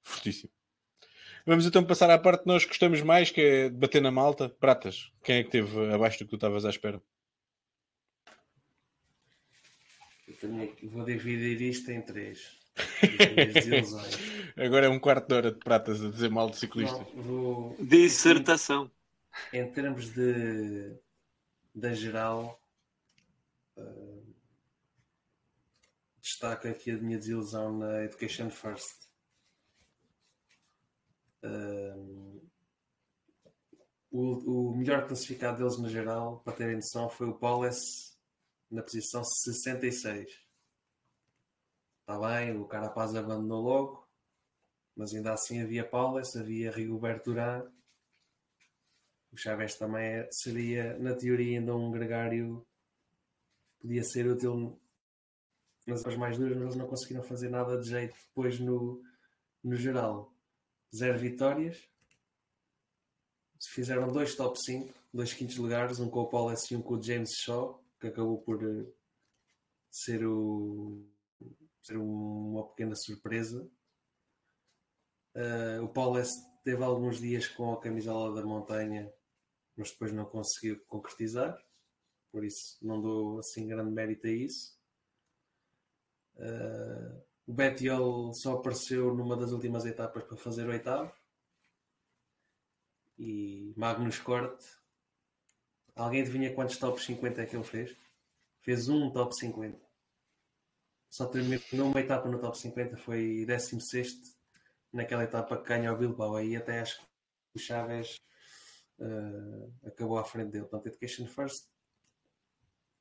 fortíssimo. 0.04 0.52
Vamos 1.44 1.66
então 1.66 1.84
passar 1.84 2.10
à 2.10 2.18
parte 2.18 2.42
que 2.42 2.48
nós 2.48 2.64
gostamos 2.64 3.02
mais, 3.02 3.30
que 3.30 3.40
é 3.40 3.68
de 3.68 3.76
bater 3.76 4.00
na 4.00 4.10
malta. 4.10 4.48
Pratas, 4.48 5.12
quem 5.24 5.36
é 5.36 5.44
que 5.44 5.50
teve 5.50 5.92
abaixo 5.92 6.18
do 6.18 6.24
que 6.24 6.30
tu 6.30 6.36
estavas 6.36 6.64
à 6.64 6.70
espera? 6.70 7.02
Eu 10.28 10.36
tenho 10.36 10.62
aqui- 10.62 10.86
vou 10.86 11.04
dividir 11.04 11.60
isto 11.62 11.90
em 11.90 12.02
três. 12.02 12.55
Agora 14.56 14.86
é 14.86 14.88
um 14.88 14.98
quarto 14.98 15.28
de 15.28 15.34
hora 15.34 15.52
de 15.52 15.58
pratas 15.58 16.02
a 16.02 16.10
dizer 16.10 16.30
mal 16.30 16.50
de 16.50 16.56
ciclistas. 16.56 17.06
Não, 17.14 17.22
vou, 17.22 17.76
Dissertação. 17.78 18.90
em 19.52 19.70
termos 19.70 20.10
de 20.10 20.96
da 21.74 21.92
geral 21.92 22.58
eh, 23.76 24.22
destaco 26.22 26.68
aqui 26.68 26.90
a 26.90 26.96
minha 26.96 27.18
desilusão 27.18 27.76
na 27.76 28.04
Education 28.04 28.48
First 28.48 29.06
Eh, 31.46 31.94
o, 34.10 34.70
o 34.70 34.76
melhor 34.76 35.06
classificado 35.06 35.58
deles 35.58 35.78
na 35.78 35.88
geral 35.88 36.40
para 36.40 36.54
terem 36.54 36.76
noção 36.76 37.08
foi 37.08 37.28
o 37.28 37.38
Paulus 37.38 38.16
na 38.70 38.82
posição 38.82 39.22
66 39.22 40.45
está 42.06 42.18
bem, 42.18 42.56
o 42.56 42.66
Carapaz 42.66 43.14
abandonou 43.14 43.62
logo 43.62 44.06
mas 44.94 45.12
ainda 45.12 45.32
assim 45.32 45.60
havia 45.60 45.86
Paulus, 45.86 46.36
havia 46.36 46.70
Rigoberto 46.70 47.30
Urán 47.30 47.68
o 49.36 49.36
Chaves 49.36 49.76
também 49.76 50.02
é- 50.02 50.28
seria, 50.32 50.98
na 50.98 51.14
teoria, 51.14 51.58
ainda 51.58 51.76
um 51.76 51.90
gregário 51.90 52.66
podia 53.78 54.02
ser 54.02 54.26
útil 54.26 54.80
nas 55.86 56.02
horas 56.02 56.18
mais 56.18 56.38
duras, 56.38 56.56
mas 56.56 56.64
eles 56.64 56.76
não 56.76 56.86
conseguiram 56.88 57.22
fazer 57.22 57.50
nada 57.50 57.78
de 57.78 57.88
jeito 57.88 58.16
depois 58.28 58.58
no, 58.58 59.02
no 59.62 59.76
geral. 59.76 60.34
Zero 60.94 61.18
vitórias. 61.18 61.86
Fizeram 63.60 64.08
dois 64.08 64.34
top 64.34 64.58
5, 64.58 64.94
dois 65.12 65.34
quintos 65.34 65.58
lugares, 65.58 66.00
um 66.00 66.08
com 66.08 66.20
o 66.20 66.28
Paul 66.28 66.50
S 66.50 66.72
e 66.72 66.76
um 66.76 66.80
com 66.80 66.94
o 66.94 67.02
James 67.02 67.32
Shaw, 67.32 67.84
que 68.00 68.06
acabou 68.06 68.38
por 68.40 68.62
eh, 68.62 68.86
ser, 69.90 70.26
o, 70.26 71.06
ser 71.86 71.96
uma 71.96 72.66
pequena 72.68 72.94
surpresa. 72.96 73.68
Eh, 75.34 75.80
o 75.80 75.88
Paulo 75.88 76.18
S 76.18 76.44
teve 76.64 76.82
alguns 76.82 77.20
dias 77.20 77.46
com 77.46 77.72
a 77.72 77.80
camisola 77.80 78.34
da 78.34 78.46
montanha, 78.46 79.12
mas 79.76 79.92
depois 79.92 80.12
não 80.12 80.24
conseguiu 80.24 80.80
concretizar, 80.86 81.56
por 82.32 82.44
isso 82.44 82.76
não 82.82 83.00
dou 83.00 83.38
assim 83.38 83.68
grande 83.68 83.92
mérito 83.92 84.26
a 84.26 84.30
isso. 84.30 84.76
Eh, 86.36 87.22
o 87.46 87.52
Bettiol 87.52 88.34
só 88.34 88.54
apareceu 88.54 89.14
numa 89.14 89.36
das 89.36 89.52
últimas 89.52 89.86
etapas 89.86 90.24
para 90.24 90.36
fazer 90.36 90.66
o 90.66 90.72
oitavo. 90.72 91.12
E 93.18 93.72
Magnus 93.76 94.18
Corte. 94.18 94.66
Alguém 95.94 96.20
adivinha 96.22 96.54
quantos 96.54 96.76
top 96.76 97.02
50 97.02 97.42
é 97.42 97.46
que 97.46 97.56
ele 97.56 97.64
fez? 97.64 97.96
Fez 98.60 98.88
um 98.88 99.10
top 99.10 99.34
50. 99.34 99.85
Só 101.16 101.24
terminou 101.24 101.88
uma 101.88 102.00
etapa 102.00 102.28
no 102.28 102.38
top 102.38 102.58
50, 102.58 102.98
foi 102.98 103.46
16 103.46 104.36
naquela 104.92 105.24
etapa 105.24 105.56
que 105.56 105.66
ganha 105.66 105.90
o 105.90 105.96
Bilbao. 105.96 106.36
Aí 106.36 106.54
até 106.54 106.80
acho 106.80 107.00
que 107.00 107.06
o 107.54 107.58
Chaves 107.58 108.20
eh, 108.98 109.88
acabou 109.88 110.18
à 110.18 110.24
frente 110.24 110.50
dele. 110.50 110.66
Portanto, 110.66 110.88
Education 110.88 111.26
First, 111.26 111.70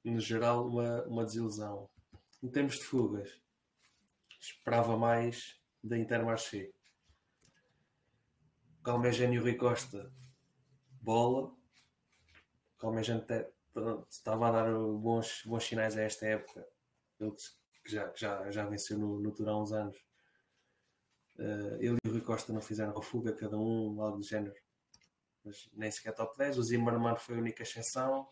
no 0.02 0.18
geral, 0.22 0.66
uma, 0.66 1.04
uma 1.04 1.26
desilusão. 1.26 1.90
Em 2.42 2.48
termos 2.48 2.76
de 2.76 2.86
fugas, 2.86 3.38
esperava 4.40 4.96
mais 4.96 5.60
da 5.84 5.98
Intermarché. 5.98 6.72
Calmejano 8.82 9.34
e 9.34 9.40
o 9.40 9.42
Rui 9.42 9.56
Costa, 9.56 10.10
bola. 11.02 11.54
Pronto, 12.78 14.08
estava 14.10 14.48
a 14.48 14.52
dar 14.52 14.74
bons, 14.74 15.44
bons 15.46 15.66
sinais 15.66 15.98
a 15.98 16.02
esta 16.04 16.26
época. 16.26 16.66
Ele 17.20 17.36
que 17.86 17.92
já, 17.92 18.12
já, 18.16 18.52
já 18.52 18.66
venceu 18.66 18.98
no, 18.98 19.20
no 19.20 19.32
Tour 19.32 19.48
há 19.48 19.62
uns 19.62 19.72
anos. 19.72 19.98
Eh, 21.38 21.78
ele 21.80 21.98
e 22.04 22.10
o 22.10 22.12
Rui 22.12 22.22
Costa 22.22 22.52
não 22.52 22.62
fizeram 22.62 22.98
a 22.98 23.02
fuga, 23.02 23.32
cada 23.34 23.58
um, 23.58 24.02
algo 24.02 24.18
do 24.18 24.24
género. 24.24 24.56
Mas 25.44 25.70
nem 25.74 25.92
sequer 25.92 26.14
top 26.14 26.36
10. 26.38 26.58
O 26.58 26.64
Zimmermann 26.64 27.16
foi 27.16 27.36
a 27.36 27.40
única 27.40 27.62
exceção. 27.62 28.28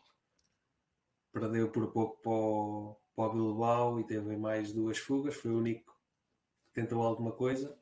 Perdeu 1.31 1.71
por 1.71 1.91
pouco 1.91 2.21
para 2.21 2.31
o, 2.31 2.97
para 3.15 3.25
o 3.25 3.33
Bilbao 3.33 3.99
e 3.99 4.07
teve 4.07 4.35
mais 4.37 4.73
duas 4.73 4.97
fugas. 4.97 5.35
Foi 5.35 5.51
o 5.51 5.57
único 5.59 5.93
que 6.67 6.73
tentou 6.73 7.03
alguma 7.03 7.31
coisa. 7.31 7.77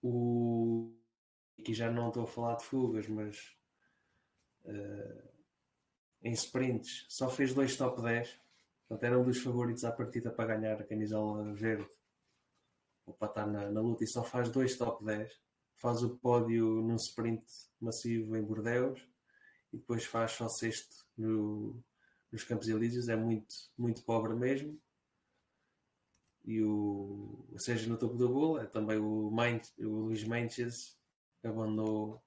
O... 0.00 0.94
Aqui 1.58 1.74
já 1.74 1.90
não 1.90 2.08
estou 2.08 2.22
a 2.22 2.28
falar 2.28 2.54
de 2.54 2.64
fugas, 2.64 3.08
mas 3.08 3.56
eh, 4.64 5.32
em 6.22 6.32
sprints 6.32 7.04
só 7.08 7.28
fez 7.28 7.52
dois 7.52 7.76
top 7.76 8.00
10. 8.00 8.47
Portanto, 8.88 9.04
era 9.04 9.18
um 9.18 9.24
dos 9.24 9.38
favoritos 9.42 9.84
à 9.84 9.92
partida 9.92 10.30
para 10.32 10.56
ganhar 10.56 10.80
a 10.80 10.84
camisola 10.86 11.52
verde 11.52 11.88
ou 13.06 13.14
para 13.14 13.28
estar 13.28 13.46
na, 13.46 13.70
na 13.70 13.80
luta 13.80 14.04
e 14.04 14.06
só 14.06 14.22
faz 14.22 14.50
dois 14.50 14.76
top 14.76 15.04
10. 15.04 15.32
Faz 15.76 16.02
o 16.02 16.16
pódio 16.18 16.82
num 16.82 16.96
sprint 16.96 17.44
massivo 17.80 18.36
em 18.36 18.42
Bordeaux 18.42 19.00
e 19.72 19.78
depois 19.78 20.04
faz 20.04 20.32
só 20.32 20.48
sexto 20.48 21.06
no- 21.16 21.82
nos 22.32 22.44
Campos 22.44 22.68
Elíseos. 22.68 23.08
É 23.08 23.16
muito, 23.16 23.54
muito 23.76 24.02
pobre 24.04 24.34
mesmo. 24.34 24.78
E 26.44 26.62
o, 26.62 27.46
ou 27.52 27.58
seja, 27.58 27.88
no 27.88 27.98
topo 27.98 28.16
da 28.16 28.26
bola, 28.26 28.62
é 28.62 28.66
também 28.66 28.98
o, 28.98 29.30
Main, 29.30 29.60
o 29.78 29.84
Luís 30.06 30.24
Menches 30.24 30.98
abandonou 31.44 32.22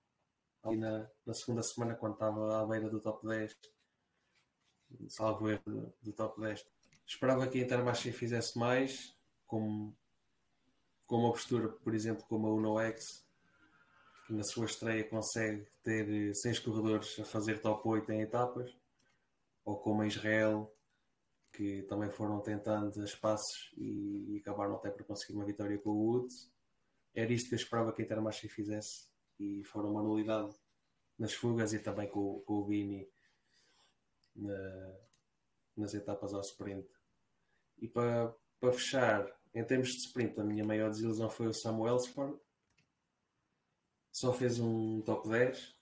ali 0.63 0.77
na, 0.77 1.09
na 1.25 1.33
segunda 1.33 1.63
semana 1.63 1.95
quando 1.95 2.13
estava 2.13 2.61
à 2.61 2.65
beira 2.65 2.89
do 2.89 3.01
top 3.01 3.27
10 3.27 3.57
salvo 5.07 5.49
erro 5.49 5.63
do, 5.65 5.93
do 6.01 6.13
top 6.13 6.39
10 6.39 6.65
esperava 7.05 7.47
que 7.47 7.59
a 7.59 7.61
Intermarché 7.61 8.11
fizesse 8.11 8.57
mais 8.57 9.15
com, 9.45 9.93
com 11.05 11.17
uma 11.17 11.31
postura, 11.31 11.67
por 11.67 11.93
exemplo, 11.93 12.23
como 12.27 12.47
a 12.47 12.53
Uno 12.53 12.79
X 12.79 13.25
que 14.25 14.33
na 14.33 14.43
sua 14.43 14.65
estreia 14.65 15.03
consegue 15.03 15.67
ter 15.83 16.09
eh, 16.09 16.33
seis 16.33 16.57
corredores 16.57 17.19
a 17.19 17.25
fazer 17.25 17.59
top 17.59 17.85
8 17.85 18.11
em 18.13 18.21
etapas 18.21 18.73
ou 19.65 19.77
como 19.77 20.01
a 20.01 20.07
Israel 20.07 20.73
que 21.51 21.81
também 21.83 22.09
foram 22.09 22.39
tentando 22.39 23.01
as 23.01 23.13
passos 23.13 23.73
e, 23.77 24.35
e 24.35 24.37
acabaram 24.37 24.75
até 24.75 24.89
por 24.89 25.05
conseguir 25.05 25.33
uma 25.33 25.43
vitória 25.43 25.77
com 25.77 25.89
o 25.89 25.97
Woods. 25.97 26.49
Era 27.13 27.33
isto 27.33 27.49
que 27.49 27.55
eu 27.55 27.59
esperava 27.59 27.91
que 27.91 28.01
a 28.01 28.05
Intermarché 28.05 28.47
fizesse 28.47 29.05
e 29.37 29.65
foram 29.65 29.91
uma 29.91 30.01
nulidade 30.01 30.55
nas 31.19 31.33
fugas 31.33 31.73
e 31.73 31.79
também 31.79 32.07
com, 32.07 32.39
com 32.45 32.53
o 32.53 32.65
Bini 32.65 33.05
na- 34.35 34.95
nas 35.75 35.93
etapas 35.93 36.33
ao 36.33 36.41
sprint. 36.41 36.87
E 37.79 37.87
para, 37.87 38.35
fechar, 38.71 39.27
em 39.53 39.63
termos 39.63 39.89
de 39.89 39.97
sprint, 39.97 40.39
a 40.39 40.43
minha 40.43 40.63
maior 40.63 40.89
desilusão 40.89 41.29
foi 41.29 41.47
o 41.47 41.51
Sport. 41.97 42.39
Só 44.11 44.33
fez 44.33 44.59
um 44.59 45.01
top 45.01 45.27
10. 45.29 45.75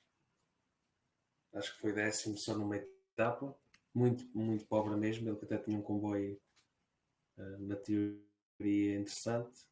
Acho 1.53 1.73
que 1.73 1.79
foi 1.81 1.93
décimo 1.93 2.37
só 2.37 2.55
numa 2.55 2.77
etapa. 2.77 3.55
Muito, 3.93 4.25
muito 4.37 4.65
pobre 4.65 4.95
mesmo. 4.95 5.27
Ele 5.27 5.37
que 5.37 5.45
até 5.45 5.57
tinha 5.57 5.77
um 5.77 5.81
comboio 5.81 6.39
eh, 7.37 7.57
na 7.59 7.75
teoria 7.75 8.99
interessante. 8.99 9.67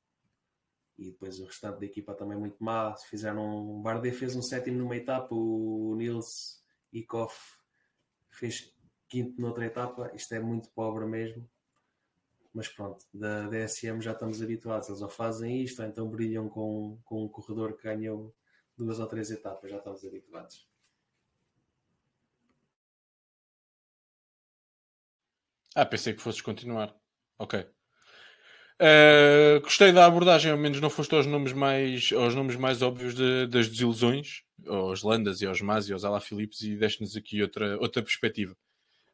E 0.98 1.12
depois 1.12 1.40
o 1.40 1.46
restante 1.46 1.80
da 1.80 1.86
equipa 1.86 2.16
também 2.16 2.38
muito 2.38 2.64
má. 2.64 2.96
Fizeram 2.98 3.78
um... 3.78 3.82
Bardet 3.82 4.16
fez 4.16 4.36
um 4.36 4.42
sétimo 4.42 4.78
numa 4.80 4.96
etapa. 4.96 5.34
O 5.34 5.96
Nils 5.96 6.64
Ikoff 6.92 7.57
fez 8.38 8.74
quinto 9.10 9.40
noutra 9.42 9.66
etapa. 9.66 10.12
Isto 10.16 10.36
é 10.36 10.40
muito 10.40 10.70
pobre 10.72 11.06
mesmo. 11.06 11.50
Mas 12.54 12.68
pronto, 12.68 13.06
da 13.14 13.48
DSM 13.48 14.02
já 14.02 14.14
estamos 14.14 14.42
habituados. 14.42 14.90
Eles 14.90 15.02
ou 15.02 15.10
fazem 15.10 15.62
isto, 15.64 15.82
ou 15.82 15.88
então 15.88 16.10
brilham 16.10 16.50
com, 16.50 17.00
com 17.06 17.26
um 17.26 17.30
corredor 17.30 17.78
que 17.78 17.84
ganhou 17.84 18.34
duas 18.76 19.00
ou 19.00 19.08
três 19.08 19.30
etapas. 19.32 19.70
Já 19.70 19.78
estamos 19.78 20.04
habituados. 20.06 20.68
Ah, 25.76 25.86
pensei 25.86 26.14
que 26.14 26.22
fosses 26.22 26.42
continuar. 26.42 26.96
Ok. 27.38 27.68
Uh, 28.80 29.60
gostei 29.62 29.92
da 29.92 30.06
abordagem, 30.06 30.52
ao 30.52 30.58
menos 30.58 30.80
não 30.80 30.90
foste 30.90 31.14
aos 31.16 31.26
nomes 31.26 31.52
mais, 31.52 32.12
aos 32.14 32.36
nomes 32.36 32.56
mais 32.56 32.82
óbvios 32.84 33.16
de- 33.16 33.48
das 33.48 33.68
desilusões, 33.68 34.44
aos 34.66 35.03
Landas 35.03 35.41
e 35.41 35.45
aos 35.45 35.62
Mas 35.62 35.88
e 35.88 35.93
aos 35.93 36.03
Ala 36.03 36.20
Philips, 36.20 36.62
e 36.62 36.76
deste-nos 36.76 37.16
aqui 37.16 37.41
outra, 37.41 37.78
outra 37.80 38.01
perspectiva. 38.01 38.55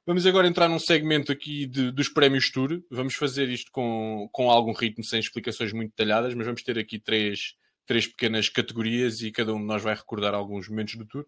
Vamos 0.06 0.26
agora 0.26 0.48
entrar 0.48 0.68
num 0.68 0.80
segmento 0.80 1.32
aqui 1.32 1.66
de, 1.66 1.90
dos 1.92 2.10
prémios 2.10 2.52
Tour. 2.52 2.84
Vamos 2.92 3.16
fazer 3.16 3.48
isto 3.48 3.72
com, 3.72 4.28
com 4.34 4.52
algum 4.52 4.74
ritmo, 4.74 5.04
sem 5.04 5.20
explicações 5.20 5.72
muito 5.72 5.92
detalhadas, 5.92 6.34
mas 6.34 6.46
vamos 6.46 6.62
ter 6.62 6.78
aqui 6.78 7.00
três, 7.00 7.56
três 7.86 8.06
pequenas 8.06 8.50
categorias 8.50 9.22
e 9.22 9.32
cada 9.32 9.54
um 9.54 9.60
de 9.60 9.66
nós 9.66 9.82
vai 9.82 9.96
recordar 9.96 10.34
alguns 10.34 10.68
momentos 10.68 10.96
do 10.96 11.06
Tour. 11.06 11.26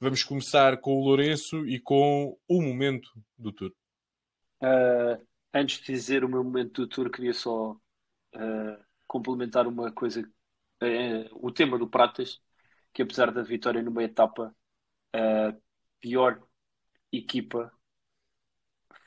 Vamos 0.00 0.24
começar 0.24 0.78
com 0.78 0.96
o 0.96 1.04
Lourenço 1.04 1.64
e 1.66 1.78
com 1.78 2.36
o 2.48 2.62
momento 2.62 3.08
do 3.36 3.52
Tour. 3.52 3.72
Uh, 4.60 5.24
antes 5.54 5.78
de 5.78 5.86
dizer 5.92 6.24
o 6.24 6.28
meu 6.28 6.42
momento 6.42 6.82
do 6.82 6.88
Tour, 6.88 7.10
queria 7.10 7.32
só 7.32 7.72
uh, 7.72 8.84
complementar 9.06 9.66
uma 9.66 9.92
coisa. 9.92 10.28
Uh, 10.82 11.46
o 11.46 11.52
tema 11.52 11.78
do 11.78 11.88
Pratas, 11.88 12.40
que 12.98 13.02
apesar 13.02 13.30
da 13.30 13.42
vitória 13.42 13.80
numa 13.80 14.02
etapa, 14.02 14.52
a 15.12 15.54
pior 16.00 16.42
equipa 17.12 17.72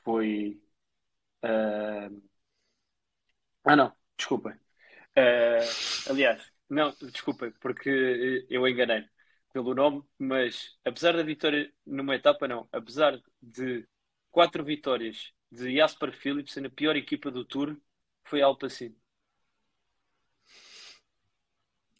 foi. 0.02 0.62
Uh... 1.44 2.22
Ah, 3.64 3.76
não, 3.76 3.94
desculpem. 4.16 4.54
Uh, 4.54 6.10
aliás, 6.10 6.42
não, 6.70 6.90
desculpem, 7.02 7.52
porque 7.60 8.46
eu 8.48 8.66
enganei 8.66 9.06
pelo 9.52 9.74
nome, 9.74 10.02
mas 10.18 10.74
apesar 10.86 11.14
da 11.14 11.22
vitória 11.22 11.70
numa 11.84 12.14
etapa, 12.14 12.48
não. 12.48 12.66
Apesar 12.72 13.20
de 13.42 13.86
quatro 14.30 14.64
vitórias 14.64 15.34
de 15.50 15.76
Jasper 15.76 16.12
Philipsen, 16.16 16.64
a 16.64 16.70
pior 16.70 16.96
equipa 16.96 17.30
do 17.30 17.44
Tour 17.44 17.76
foi 18.24 18.40
Alpacin. 18.40 18.96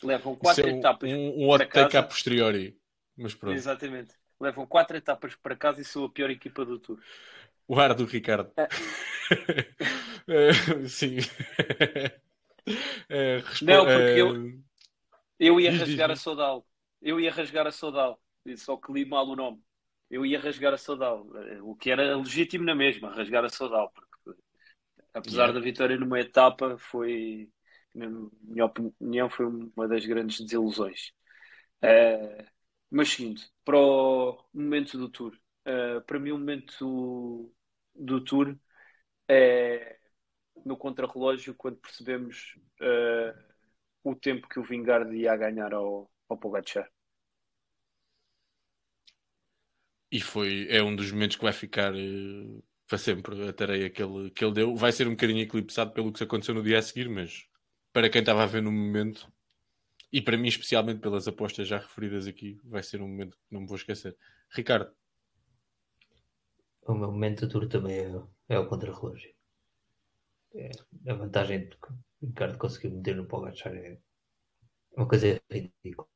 Levam 0.03 0.35
quatro 0.35 0.69
é 0.69 0.73
um, 0.73 0.79
etapas. 0.79 1.11
Um, 1.11 1.45
um 1.45 1.49
hot 1.49 1.67
take 1.67 1.97
a 1.97 2.03
posteriori. 2.03 2.79
Mas 3.17 3.35
pronto. 3.35 3.55
Exatamente. 3.55 4.15
Levam 4.41 4.67
quatro 4.67 4.97
etapas 4.97 5.35
para 5.37 5.57
casa 5.57 5.81
e 5.81 5.85
são 5.85 6.05
a 6.05 6.11
pior 6.11 6.31
equipa 6.31 6.65
do 6.65 6.79
Tour. 6.79 6.99
O 7.69 7.79
ar 7.79 7.95
do 7.95 8.05
Ricardo. 8.05 8.51
É. 8.57 8.69
uh, 10.83 10.89
sim. 10.91 11.19
uh, 12.69 13.65
Não, 13.65 13.85
porque 13.85 14.21
eu, 14.21 14.61
eu 15.39 15.61
ia 15.61 15.73
rasgar 15.73 16.11
a 16.11 16.17
Sodal. 16.17 16.67
Eu 17.01 17.21
ia 17.21 17.33
rasgar 17.33 17.67
a 17.67 17.73
Sodal. 17.73 18.21
Só 18.57 18.77
que 18.77 18.93
li 18.93 19.05
mal 19.05 19.29
o 19.29 19.37
nome. 19.37 19.63
Eu 20.11 20.27
ia 20.27 20.41
rasgar 20.41 20.75
a 20.75 20.79
Sodal. 20.79 21.27
O 21.63 21.75
que 21.75 21.91
era 21.91 22.17
legítimo 22.17 22.65
na 22.65 22.75
mesma, 22.75 23.15
rasgar 23.15 23.45
a 23.45 23.49
Sodal. 23.49 23.91
Porque, 23.91 24.39
apesar 25.15 25.45
yeah. 25.45 25.59
da 25.59 25.61
vitória 25.61 25.97
numa 25.97 26.21
etapa, 26.21 26.77
foi, 26.77 27.49
na 27.95 28.09
minha 28.43 28.65
opinião, 28.67 29.29
foi 29.29 29.47
uma 29.47 29.89
das 29.89 30.05
grandes 30.07 30.41
desilusões. 30.41 31.13
Uh, 31.83 32.45
mas 32.91 33.11
seguindo, 33.11 33.41
para 33.65 33.79
o 33.79 34.45
momento 34.53 34.99
do 34.99 35.09
Tour. 35.09 35.37
Uh, 35.67 36.01
para 36.03 36.19
mim, 36.19 36.33
o 36.33 36.39
momento 36.39 36.77
do, 36.79 37.55
do 37.95 38.25
Tour 38.25 38.57
é 39.29 39.99
no 40.65 40.77
contrarrelógio, 40.77 41.55
quando 41.55 41.79
percebemos 41.79 42.57
uh, 42.81 43.55
o 44.05 44.15
tempo 44.15 44.49
que 44.49 44.61
o 44.61 44.65
Vingard 44.65 45.15
ia 45.17 45.37
ganhar 45.37 45.73
ao, 45.73 46.11
ao 46.29 46.37
Pogacar. 46.37 46.91
E 50.11 50.21
foi, 50.21 50.67
é 50.69 50.83
um 50.83 50.95
dos 50.95 51.11
momentos 51.11 51.37
que 51.37 51.43
vai 51.43 51.53
ficar 51.53 51.95
uh, 51.95 52.65
para 52.87 52.99
sempre 52.99 53.49
a 53.49 53.53
tareia 53.53 53.89
que 53.89 54.03
ele, 54.03 54.31
que 54.31 54.45
ele 54.45 54.53
deu. 54.53 54.77
Vai 54.77 54.93
ser 54.93 55.09
um 55.09 55.13
bocadinho 55.13 55.41
eclipsado 55.41 55.93
pelo 55.93 56.13
que 56.13 56.23
aconteceu 56.23 56.55
no 56.55 56.63
dia 56.63 56.79
a 56.79 56.83
seguir, 56.83 57.09
mas 57.09 57.49
para 57.93 58.09
quem 58.09 58.21
estava 58.21 58.43
a 58.43 58.47
ver 58.47 58.63
no 58.63 58.73
momento, 58.73 59.31
e 60.13 60.21
para 60.21 60.37
mim, 60.37 60.49
especialmente 60.49 61.01
pelas 61.01 61.27
apostas 61.27 61.69
já 61.69 61.79
referidas 61.79 62.27
aqui, 62.27 62.61
vai 62.65 62.83
ser 62.83 63.01
um 63.01 63.09
momento 63.09 63.37
que 63.37 63.53
não 63.53 63.63
me 63.63 63.67
vou 63.67 63.77
esquecer. 63.77 64.17
Ricardo. 64.51 64.93
O 66.83 66.95
meu 66.95 67.11
momento 67.11 67.49
tour 67.49 67.69
também 67.69 67.99
é, 67.99 68.23
é 68.49 68.59
o 68.59 68.67
contra-relógio. 68.67 69.33
É, 70.55 70.71
a 71.09 71.15
vantagem 71.15 71.69
que 71.69 71.93
o 72.21 72.27
Ricardo 72.27 72.59
conseguiu 72.59 72.91
meter 72.91 73.17
no 73.17 73.27
Pogacar 73.27 73.73
é 73.75 73.99
uma 74.95 75.09
coisa 75.09 75.41
ridícula. 75.51 76.09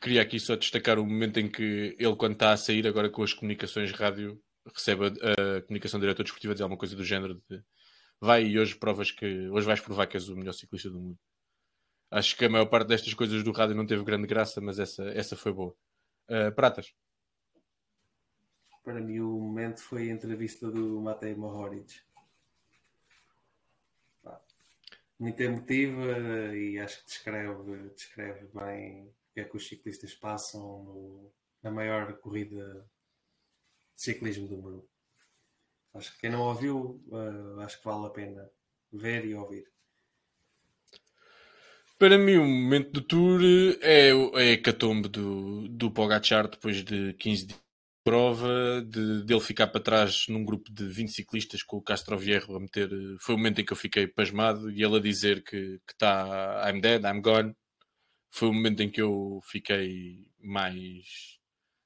Queria 0.00 0.22
aqui 0.22 0.40
só 0.40 0.56
destacar 0.56 0.98
o 0.98 1.06
momento 1.06 1.38
em 1.38 1.48
que 1.48 1.94
ele, 1.98 2.16
quando 2.16 2.32
está 2.32 2.52
a 2.52 2.56
sair, 2.56 2.86
agora 2.86 3.08
com 3.08 3.22
as 3.22 3.32
comunicações 3.32 3.92
rádio, 3.92 4.42
recebe 4.74 5.06
a, 5.06 5.58
a 5.58 5.62
comunicação 5.62 6.00
diretor 6.00 6.24
desportiva 6.24 6.54
dizer 6.54 6.64
alguma 6.64 6.78
coisa 6.78 6.96
do 6.96 7.04
género 7.04 7.34
de 7.48 7.62
vai 8.22 8.44
e 8.44 8.56
hoje 8.56 8.76
provas 8.76 9.10
que 9.10 9.48
hoje 9.48 9.66
vais 9.66 9.80
provar 9.80 10.06
que 10.06 10.16
és 10.16 10.28
o 10.28 10.36
melhor 10.36 10.52
ciclista 10.52 10.88
do 10.88 11.00
mundo. 11.00 11.18
Acho 12.08 12.36
que 12.36 12.44
a 12.44 12.48
maior 12.48 12.66
parte 12.66 12.86
destas 12.86 13.12
coisas 13.14 13.42
do 13.42 13.50
rádio 13.50 13.74
não 13.74 13.84
teve 13.84 14.04
grande 14.04 14.28
graça, 14.28 14.60
mas 14.60 14.78
essa, 14.78 15.02
essa 15.08 15.36
foi 15.36 15.52
boa. 15.52 15.74
Uh, 16.28 16.54
Pratas. 16.54 16.94
Para 18.84 19.00
mim 19.00 19.18
o 19.18 19.40
momento 19.40 19.82
foi 19.82 20.08
a 20.08 20.12
entrevista 20.12 20.70
do 20.70 21.00
Matei 21.00 21.34
Mohoric. 21.34 22.00
Muito 25.18 25.40
emotiva 25.40 26.54
e 26.54 26.78
acho 26.78 27.00
que 27.00 27.06
descreve, 27.06 27.88
descreve 27.90 28.46
bem 28.54 29.08
o 29.08 29.34
que 29.34 29.40
é 29.40 29.44
que 29.44 29.56
os 29.56 29.66
ciclistas 29.66 30.14
passam 30.14 30.60
no, 30.84 31.32
na 31.60 31.70
maior 31.72 32.12
corrida 32.18 32.88
de 33.96 34.02
ciclismo 34.02 34.46
do 34.46 34.58
mundo. 34.58 34.91
Acho 35.94 36.12
que 36.12 36.20
quem 36.20 36.30
não 36.30 36.40
ouviu, 36.40 37.02
uh, 37.08 37.60
acho 37.60 37.78
que 37.78 37.84
vale 37.84 38.06
a 38.06 38.10
pena 38.10 38.50
ver 38.92 39.24
e 39.26 39.34
ouvir. 39.34 39.70
Para 41.98 42.18
mim, 42.18 42.36
o 42.36 42.44
momento 42.44 42.92
do 42.92 43.00
Tour 43.00 43.40
é, 43.80 44.10
é 44.10 44.52
a 44.54 44.62
catombe 44.62 45.08
do, 45.08 45.68
do 45.68 45.90
Pogacar 45.90 46.48
depois 46.48 46.82
de 46.84 47.12
15 47.14 47.46
dias 47.46 47.62
prova 48.04 48.82
de 48.84 49.22
dele 49.24 49.40
ficar 49.40 49.68
para 49.68 49.80
trás 49.80 50.26
num 50.28 50.44
grupo 50.44 50.72
de 50.72 50.84
20 50.88 51.12
ciclistas 51.12 51.62
com 51.62 51.76
o 51.76 51.82
Castro 51.82 52.18
Vierro 52.18 52.56
a 52.56 52.60
meter. 52.60 52.90
Foi 53.20 53.34
o 53.34 53.38
momento 53.38 53.60
em 53.60 53.64
que 53.64 53.72
eu 53.72 53.76
fiquei 53.76 54.06
pasmado 54.06 54.70
e 54.70 54.82
ele 54.82 54.96
a 54.96 55.00
dizer 55.00 55.42
que 55.44 55.80
está 55.88 56.68
I'm 56.68 56.80
dead, 56.80 57.04
I'm 57.04 57.20
gone. 57.20 57.54
Foi 58.30 58.48
o 58.48 58.52
momento 58.54 58.82
em 58.82 58.90
que 58.90 59.00
eu 59.00 59.40
fiquei 59.44 60.26
mais 60.40 61.38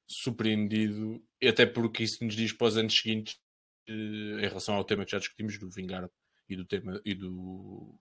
surpreendido, 0.09 1.22
até 1.44 1.66
porque 1.66 2.04
isso 2.04 2.24
nos 2.24 2.36
diz 2.36 2.52
para 2.52 2.68
os 2.68 2.76
anos 2.76 2.96
seguintes 2.96 3.34
eh, 3.34 3.45
em 3.89 4.47
relação 4.49 4.74
ao 4.74 4.84
tema 4.84 5.05
que 5.05 5.12
já 5.12 5.18
discutimos 5.18 5.59
do 5.59 5.70
Vingard 5.70 6.11
e 6.49 6.57
do 6.57 6.64
tema 6.64 7.01
e 7.05 7.14
do 7.14 7.95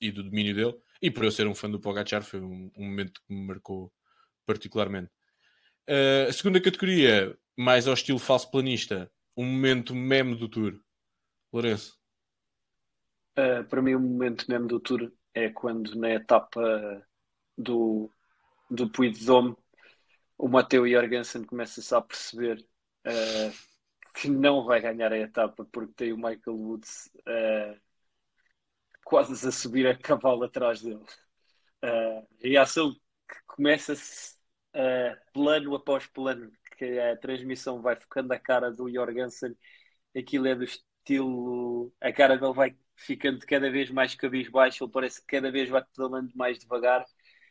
e 0.00 0.10
do 0.10 0.22
domínio 0.22 0.54
dele 0.54 0.74
e 1.02 1.10
por 1.10 1.24
eu 1.24 1.30
ser 1.30 1.46
um 1.46 1.54
fã 1.54 1.70
do 1.70 1.80
Pogacar 1.80 2.22
foi 2.22 2.40
um, 2.40 2.70
um 2.76 2.84
momento 2.84 3.20
que 3.26 3.34
me 3.34 3.46
marcou 3.46 3.92
particularmente. 4.46 5.10
Uh, 5.88 6.28
a 6.28 6.32
segunda 6.32 6.60
categoria 6.60 7.36
mais 7.56 7.86
ao 7.86 7.94
estilo 7.94 8.18
falso 8.18 8.50
planista, 8.50 9.10
um 9.36 9.44
momento 9.44 9.94
meme 9.94 10.34
do 10.34 10.48
Tour. 10.48 10.80
Lourenço. 11.52 11.98
Uh, 13.38 13.64
para 13.68 13.82
mim, 13.82 13.94
o 13.94 13.98
um 13.98 14.02
momento 14.02 14.46
meme 14.48 14.68
do 14.68 14.80
Tour 14.80 15.12
é 15.34 15.50
quando 15.50 15.94
na 15.94 16.10
etapa 16.10 17.06
do, 17.56 18.10
do 18.70 18.88
Puy 18.90 19.10
de 19.10 19.24
Dôme 19.24 19.56
o 20.36 20.48
Matteo 20.48 20.88
Jorgensen 20.88 21.44
começa-se 21.44 21.94
a 21.94 22.00
perceber 22.00 22.64
uh, 23.06 23.69
que 24.20 24.28
não 24.28 24.64
vai 24.64 24.82
ganhar 24.82 25.10
a 25.12 25.18
etapa 25.18 25.64
porque 25.72 25.94
tem 25.94 26.12
o 26.12 26.16
Michael 26.16 26.54
Woods 26.54 27.10
uh, 27.20 27.80
quase 29.02 29.48
a 29.48 29.50
subir 29.50 29.86
a 29.86 29.96
cavalo 29.96 30.44
atrás 30.44 30.82
dele. 30.82 31.02
Uh, 31.82 32.18
a 32.44 32.46
reação 32.46 32.92
que 32.92 33.36
começa-se 33.46 34.38
plano 35.32 35.74
após 35.74 36.06
plano 36.06 36.52
que 36.76 36.98
a 37.00 37.16
transmissão 37.16 37.80
vai 37.80 37.96
focando 37.96 38.32
a 38.34 38.38
cara 38.38 38.70
do 38.70 38.92
Jorgensen, 38.92 39.56
aquilo 40.14 40.46
é 40.48 40.54
do 40.54 40.64
estilo. 40.64 41.90
A 41.98 42.12
cara 42.12 42.36
dele 42.36 42.52
vai 42.52 42.76
ficando 42.94 43.38
cada 43.46 43.70
vez 43.70 43.90
mais 43.90 44.14
cabisbaixo, 44.14 44.84
ele 44.84 44.92
parece 44.92 45.20
que 45.22 45.26
cada 45.28 45.50
vez 45.50 45.70
vai 45.70 45.82
pedalando 45.82 46.30
mais 46.36 46.58
devagar. 46.58 47.06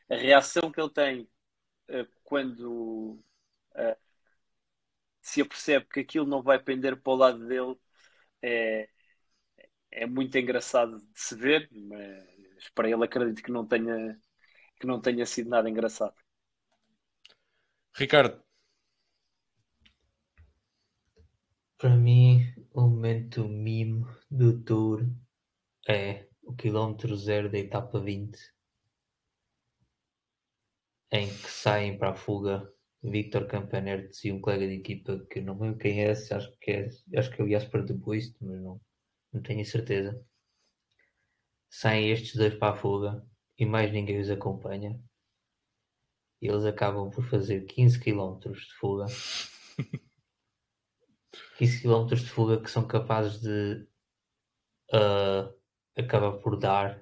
A 0.08 0.16
reação 0.16 0.72
que 0.72 0.80
ele 0.80 0.92
tem 0.92 1.22
uh, 1.90 2.08
quando 2.24 3.20
uh, 3.76 4.09
se 5.30 5.42
apercebe 5.42 5.86
que 5.88 6.00
aquilo 6.02 6.26
não 6.26 6.42
vai 6.42 6.60
pender 6.60 7.00
para 7.02 7.14
o 7.14 7.16
lado 7.16 7.48
dele 7.48 7.76
é, 8.42 8.90
é 9.92 10.06
muito 10.06 10.38
engraçado 10.38 10.98
de 11.00 11.20
se 11.20 11.36
ver, 11.36 11.70
mas 11.72 12.70
para 12.74 12.90
ele 12.90 13.04
acredito 13.04 13.44
que 13.44 13.52
não 13.52 13.66
tenha, 13.66 14.20
que 14.80 14.88
não 14.88 15.02
tenha 15.02 15.26
sido 15.26 15.50
nada 15.50 15.70
engraçado. 15.70 16.16
Ricardo, 17.94 18.44
Para 21.80 21.96
mim, 21.96 22.46
o 22.74 22.82
momento 22.82 23.48
mime 23.48 24.06
do 24.30 24.62
Tour 24.62 25.10
é 25.88 26.28
o 26.44 26.54
quilómetro 26.54 27.16
zero 27.16 27.50
da 27.50 27.58
etapa 27.58 28.02
20, 28.02 28.38
em 31.10 31.30
que 31.30 31.50
saem 31.50 31.98
para 31.98 32.10
a 32.10 32.16
fuga 32.16 32.70
Victor 33.02 33.48
Campanertes 33.48 34.24
e 34.26 34.32
um 34.32 34.42
colega 34.42 34.68
de 34.68 34.76
equipa 34.76 35.26
que 35.30 35.40
não 35.42 35.58
lembro 35.60 35.78
quem 35.78 36.04
é, 36.04 36.12
acho 36.12 36.52
que 36.60 36.72
é, 36.72 36.90
acho 37.18 37.32
que 37.32 37.42
é 37.42 37.46
o 37.46 37.50
Jasper 37.50 37.84
de 37.86 37.94
Buist, 37.94 38.36
mas 38.42 38.62
não, 38.62 38.82
não 39.32 39.42
tenho 39.42 39.66
certeza. 39.66 40.22
Saem 41.70 42.10
estes 42.12 42.36
dois 42.36 42.56
para 42.56 42.74
a 42.74 42.76
fuga 42.76 43.26
e 43.58 43.66
mais 43.66 43.92
ninguém 43.92 44.20
os 44.20 44.30
acompanha. 44.30 45.00
E 46.42 46.48
eles 46.48 46.66
acabam 46.66 47.10
por 47.10 47.24
fazer 47.30 47.66
15 47.66 48.00
km 48.00 48.40
de 48.40 48.74
fuga. 48.80 49.06
15 51.58 51.82
km 51.82 52.08
de 52.08 52.30
fuga 52.30 52.62
que 52.62 52.72
são 52.72 52.88
capazes 52.88 53.42
de 53.42 53.88
uh, 54.94 55.54
acabar 55.98 56.38
por 56.40 56.58
dar 56.58 57.02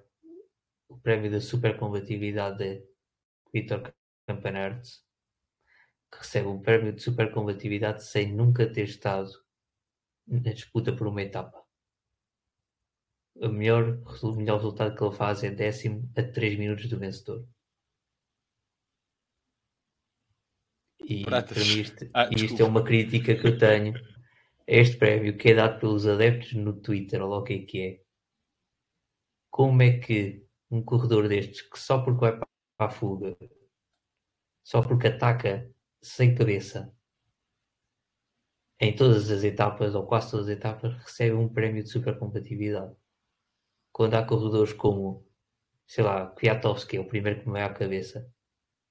o 0.90 0.98
prémio 0.98 1.32
da 1.32 1.40
supercombatividade 1.40 2.58
de 2.58 2.88
Vitor 3.54 3.94
Campanardes, 4.28 5.07
que 6.12 6.20
recebe 6.20 6.48
um 6.48 6.62
prémio 6.62 6.94
de 6.94 7.02
supercombatividade 7.02 8.04
sem 8.04 8.34
nunca 8.34 8.72
ter 8.72 8.84
estado 8.84 9.30
na 10.28 10.52
disputa 10.54 10.96
por 10.96 11.08
uma 11.08 11.22
etapa. 11.22 11.64
O 13.36 13.50
melhor, 13.50 14.02
o 14.24 14.36
melhor 14.36 14.58
resultado 14.58 14.96
que 14.96 15.04
ele 15.04 15.16
faz 15.16 15.44
é 15.44 15.52
décimo 15.52 16.10
a 16.18 16.24
3 16.24 16.58
minutos 16.58 16.90
do 16.90 16.98
vencedor. 16.98 17.48
E 21.00 21.24
Pratas. 21.24 21.58
para 21.58 21.66
mim 21.66 21.82
isto, 21.82 22.10
Ah, 22.14 22.30
isto 22.32 22.62
é 22.62 22.66
uma 22.66 22.84
crítica 22.84 23.36
que 23.36 23.48
eu 23.48 23.58
tenho 23.58 23.96
a 23.96 24.02
este 24.68 24.98
prémio 24.98 25.38
que 25.38 25.50
é 25.50 25.54
dado 25.56 25.80
pelos 25.80 26.06
adeptos 26.06 26.54
no 26.54 26.74
Twitter, 26.82 27.22
ou 27.22 27.32
o 27.32 27.44
que 27.44 27.54
é 27.54 27.66
que 27.66 27.82
é. 27.82 28.02
Como 29.50 29.82
é 29.82 30.00
que 30.00 30.46
um 30.70 30.84
corredor 30.84 31.30
destes, 31.30 31.62
que 31.62 31.80
só 31.80 32.04
porque 32.04 32.20
vai 32.20 32.38
para 32.38 32.48
a 32.80 32.90
fuga, 32.90 33.38
só 34.64 34.82
porque 34.82 35.08
ataca 35.08 35.72
sem 36.02 36.36
cabeça, 36.36 36.94
em 38.80 38.96
todas 38.96 39.32
as 39.32 39.44
etapas, 39.44 39.96
ou 39.96 40.06
quase 40.06 40.32
todas 40.32 40.48
as 40.48 40.56
etapas, 40.56 40.94
recebe 41.04 41.34
um 41.34 41.50
prémio 41.50 41.84
de 41.84 41.90
supercompatibilidade. 41.90 42.96
Quando 43.92 44.14
há 44.14 44.24
corredores 44.24 44.74
como, 44.74 45.26
sei 45.88 46.04
lá, 46.04 46.28
Kwiatkowski, 46.28 46.98
é 46.98 47.00
o 47.00 47.08
primeiro 47.08 47.40
que 47.40 47.48
me 47.48 47.54
vai 47.54 47.64
à 47.64 47.74
cabeça, 47.74 48.32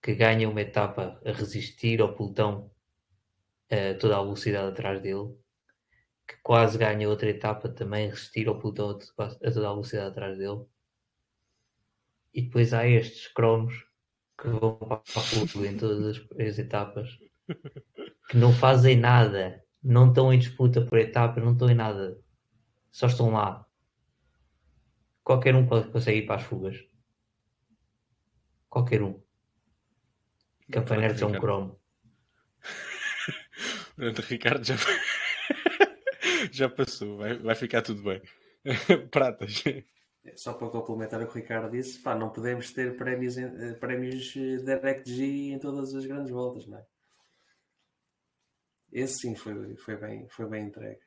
que 0.02 0.14
ganha 0.14 0.48
uma 0.48 0.61
etapa 0.61 1.20
a 1.24 1.30
resistir 1.30 2.00
ao 2.00 2.14
pelotão 2.14 2.70
a 3.70 3.96
toda 3.98 4.16
a 4.16 4.22
velocidade 4.22 4.68
atrás 4.68 5.00
dele, 5.00 5.36
que 6.26 6.36
quase 6.42 6.76
ganha 6.76 7.09
outra 7.09 7.28
etapa 7.28 7.68
também 7.68 8.07
a 8.07 8.11
resistir 8.11 8.48
ao 8.48 8.59
pelotão 8.59 8.98
a 9.16 9.50
toda 9.52 9.68
a 9.68 9.72
velocidade 9.72 10.11
atrás 10.11 10.36
dele. 10.36 10.64
E 12.34 12.42
depois 12.42 12.74
há 12.74 12.86
estes 12.86 13.28
cromos 13.28 13.86
que 14.39 14.49
vão 14.49 14.76
para 14.76 14.97
a 14.97 15.47
fuga 15.47 15.66
em 15.66 15.76
todas 15.76 16.16
as, 16.16 16.41
as 16.41 16.59
etapas, 16.59 17.18
que 18.28 18.37
não 18.37 18.53
fazem 18.53 18.97
nada, 18.97 19.62
não 19.82 20.09
estão 20.09 20.32
em 20.32 20.39
disputa 20.39 20.82
por 20.82 20.99
etapas, 20.99 21.43
não 21.43 21.53
estão 21.53 21.70
em 21.70 21.74
nada, 21.74 22.18
só 22.91 23.07
estão 23.07 23.30
lá. 23.30 23.66
Qualquer 25.22 25.55
um 25.55 25.66
pode 25.66 25.91
consegue 25.91 26.18
ir 26.18 26.26
para 26.26 26.37
as 26.37 26.43
fugas. 26.43 26.76
Qualquer 28.68 29.03
um. 29.03 29.20
Campaners 30.70 31.20
é 31.20 31.26
um 31.26 31.32
cromo. 31.32 31.80
Pronto, 33.97 34.20
Ricardo 34.22 34.64
já, 34.64 34.76
já 36.53 36.68
passou, 36.68 37.16
vai, 37.16 37.39
vai 37.39 37.55
ficar 37.55 37.82
tudo 37.82 38.03
bem. 38.03 38.20
Pratas. 39.11 39.64
Só 40.35 40.55
para 40.55 40.70
complementar 40.70 41.22
o 41.22 41.27
que 41.27 41.33
o 41.33 41.35
Ricardo 41.35 41.70
disse, 41.70 42.01
pá, 42.01 42.14
não 42.14 42.31
podemos 42.31 42.72
ter 42.72 42.97
prémios, 42.97 43.37
eh, 43.39 43.74
prémios 43.74 44.35
eh, 44.37 44.57
Direct 44.57 45.09
G 45.11 45.53
em 45.53 45.59
todas 45.59 45.95
as 45.95 46.05
grandes 46.07 46.31
voltas, 46.33 46.66
não 46.66 46.79
é? 46.79 46.87
Esse 48.91 49.20
sim 49.20 49.35
foi, 49.35 49.77
foi, 49.77 49.97
bem, 49.97 50.29
foi 50.29 50.47
bem 50.47 50.66
entregue. 50.66 51.01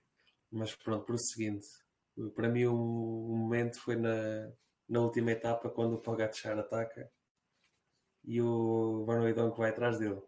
Mas 0.52 0.76
pronto, 0.76 1.06
prosseguindo. 1.06 1.62
Para 2.36 2.50
mim, 2.50 2.66
o, 2.66 2.76
o 2.76 3.36
momento 3.38 3.80
foi 3.80 3.96
na, 3.96 4.52
na 4.88 5.00
última 5.00 5.32
etapa, 5.32 5.70
quando 5.70 5.94
o 5.94 6.02
Pogacar 6.02 6.58
ataca 6.60 7.12
e 8.24 8.42
o 8.42 9.06
Van 9.06 9.52
que 9.52 9.60
vai 9.60 9.70
atrás 9.72 9.98
dele. 9.98 10.22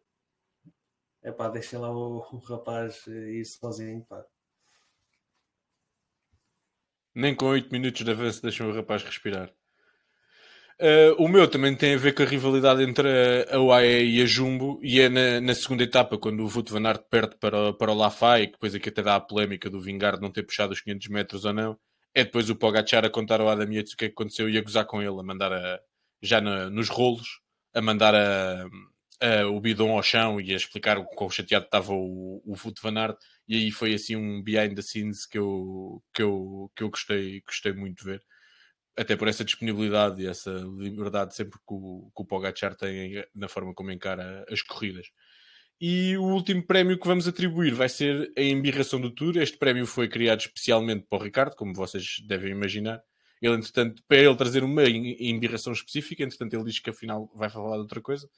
É 1.21 1.31
pá, 1.31 1.49
deixem 1.49 1.79
lá 1.79 1.91
o, 1.91 2.17
o 2.17 2.37
rapaz 2.39 3.05
eh, 3.07 3.11
ir 3.11 3.45
sozinho, 3.45 4.03
pá. 4.05 4.25
Nem 7.13 7.35
com 7.35 7.45
8 7.47 7.71
minutos 7.71 8.03
de 8.03 8.11
avanço 8.11 8.41
deixam 8.41 8.69
o 8.69 8.73
rapaz 8.73 9.03
respirar. 9.03 9.51
Uh, 10.79 11.13
o 11.23 11.27
meu 11.27 11.47
também 11.47 11.75
tem 11.75 11.93
a 11.93 11.97
ver 11.97 12.13
com 12.15 12.23
a 12.23 12.25
rivalidade 12.25 12.81
entre 12.81 13.07
a, 13.51 13.59
UAE 13.59 14.15
e 14.17 14.21
a 14.23 14.25
Jumbo, 14.25 14.79
e 14.81 14.99
é 14.99 15.09
na, 15.09 15.39
na 15.39 15.53
segunda 15.53 15.83
etapa, 15.83 16.17
quando 16.17 16.39
o 16.39 16.47
Wout 16.51 16.71
van 16.71 16.87
Aert 16.87 17.03
perde 17.07 17.35
para, 17.39 17.69
o- 17.69 17.73
para 17.75 17.91
o 17.91 17.95
Lafay, 17.95 18.47
que 18.47 18.53
depois 18.53 18.73
aqui 18.73 18.89
até 18.89 19.03
dá 19.03 19.15
a 19.15 19.19
polémica 19.19 19.69
do 19.69 19.79
Vingard 19.79 20.19
não 20.19 20.31
ter 20.31 20.41
puxado 20.41 20.73
os 20.73 20.81
500 20.81 21.07
metros 21.09 21.45
ou 21.45 21.53
não. 21.53 21.77
É 22.15 22.23
depois 22.23 22.49
o 22.49 22.55
Pogacar 22.55 23.05
a 23.05 23.09
contar 23.11 23.39
ao 23.39 23.47
Adam 23.49 23.71
Yates 23.71 23.93
o 23.93 23.97
que 23.97 24.05
é 24.05 24.07
que 24.07 24.13
aconteceu 24.13 24.49
e 24.49 24.57
a 24.57 24.61
gozar 24.61 24.85
com 24.85 25.01
ele, 25.03 25.19
a 25.19 25.23
mandar 25.23 25.53
a, 25.53 25.79
já 26.19 26.41
na- 26.41 26.67
nos 26.69 26.89
rolos, 26.89 27.41
a 27.75 27.81
mandar 27.81 28.15
a, 28.15 28.65
a- 29.21 29.47
o 29.47 29.59
bidon 29.61 29.91
ao 29.91 30.03
chão 30.03 30.39
e 30.41 30.53
a 30.53 30.57
explicar 30.57 30.97
o 30.97 31.05
quão 31.05 31.29
chateado 31.29 31.65
estava 31.65 31.93
o, 31.93 32.41
o 32.45 32.51
Wout 32.63 32.81
van 32.81 32.97
Aert. 32.99 33.17
E 33.47 33.55
aí 33.55 33.71
foi 33.71 33.93
assim 33.93 34.15
um 34.15 34.41
behind 34.43 34.75
the 34.75 34.81
scenes 34.81 35.25
que 35.25 35.37
eu, 35.37 36.03
que 36.13 36.21
eu, 36.23 36.71
que 36.75 36.83
eu 36.83 36.89
gostei, 36.89 37.41
gostei 37.41 37.73
muito 37.73 37.99
de 37.99 38.05
ver 38.05 38.23
até 38.97 39.15
por 39.15 39.27
essa 39.27 39.43
disponibilidade 39.45 40.21
e 40.21 40.27
essa 40.27 40.51
liberdade 40.77 41.35
sempre 41.35 41.57
que 41.59 41.73
o, 41.73 42.11
que 42.15 42.21
o 42.21 42.25
Pogacar 42.25 42.75
tem 42.75 43.23
na 43.33 43.47
forma 43.47 43.73
como 43.73 43.91
encara 43.91 44.45
as 44.49 44.61
corridas. 44.61 45.07
E 45.79 46.15
o 46.17 46.23
último 46.23 46.65
prémio 46.65 46.99
que 46.99 47.07
vamos 47.07 47.27
atribuir 47.27 47.73
vai 47.73 47.89
ser 47.89 48.31
a 48.37 48.41
embirração 48.41 49.01
do 49.01 49.09
Tour. 49.09 49.37
Este 49.37 49.57
prémio 49.57 49.87
foi 49.87 50.07
criado 50.07 50.41
especialmente 50.41 51.05
para 51.09 51.19
o 51.19 51.23
Ricardo, 51.23 51.55
como 51.55 51.73
vocês 51.73 52.17
devem 52.27 52.51
imaginar. 52.51 53.01
Ele, 53.41 53.55
entretanto, 53.55 54.03
para 54.07 54.17
ele 54.17 54.35
trazer 54.35 54.63
uma 54.63 54.83
em- 54.83 55.15
embirração 55.31 55.73
específica, 55.73 56.23
entretanto, 56.23 56.53
ele 56.53 56.65
diz 56.65 56.77
que 56.79 56.91
afinal 56.91 57.31
vai 57.33 57.49
falar 57.49 57.77
de 57.77 57.81
outra 57.81 57.99
coisa. 58.01 58.29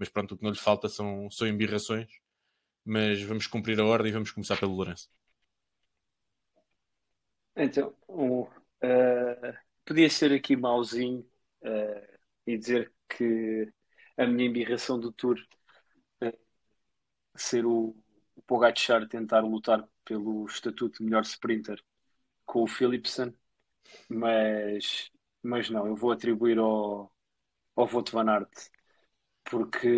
Mas 0.00 0.08
pronto, 0.08 0.34
o 0.34 0.38
que 0.38 0.42
não 0.42 0.50
lhe 0.50 0.58
falta 0.58 0.88
são, 0.88 1.30
são 1.30 1.46
embirrações. 1.46 2.10
Mas 2.84 3.22
vamos 3.22 3.46
cumprir 3.46 3.78
a 3.78 3.84
ordem 3.84 4.10
e 4.10 4.14
vamos 4.14 4.30
começar 4.30 4.56
pelo 4.58 4.74
Lourenço. 4.74 5.10
Então, 7.54 7.94
eh, 8.80 9.58
podia 9.84 10.08
ser 10.08 10.32
aqui 10.32 10.56
mauzinho 10.56 11.28
eh, 11.62 12.18
e 12.46 12.56
dizer 12.56 12.92
que 13.08 13.70
a 14.16 14.26
minha 14.26 14.48
embirração 14.48 14.98
do 14.98 15.12
Tour 15.12 15.38
eh, 16.22 16.38
ser 17.36 17.66
o, 17.66 17.94
o 18.34 18.42
Pogacar 18.46 19.06
tentar 19.06 19.40
lutar 19.40 19.86
pelo 20.04 20.46
estatuto 20.46 20.98
de 20.98 21.04
melhor 21.04 21.22
sprinter 21.24 21.82
com 22.46 22.62
o 22.62 22.66
Philipsen, 22.66 23.34
mas, 24.08 25.10
mas 25.42 25.70
não, 25.70 25.86
eu 25.86 25.96
vou 25.96 26.12
atribuir 26.12 26.58
ao, 26.58 27.12
ao 27.76 27.86
Wout 27.92 28.12
van 28.12 28.26
porque 29.50 29.88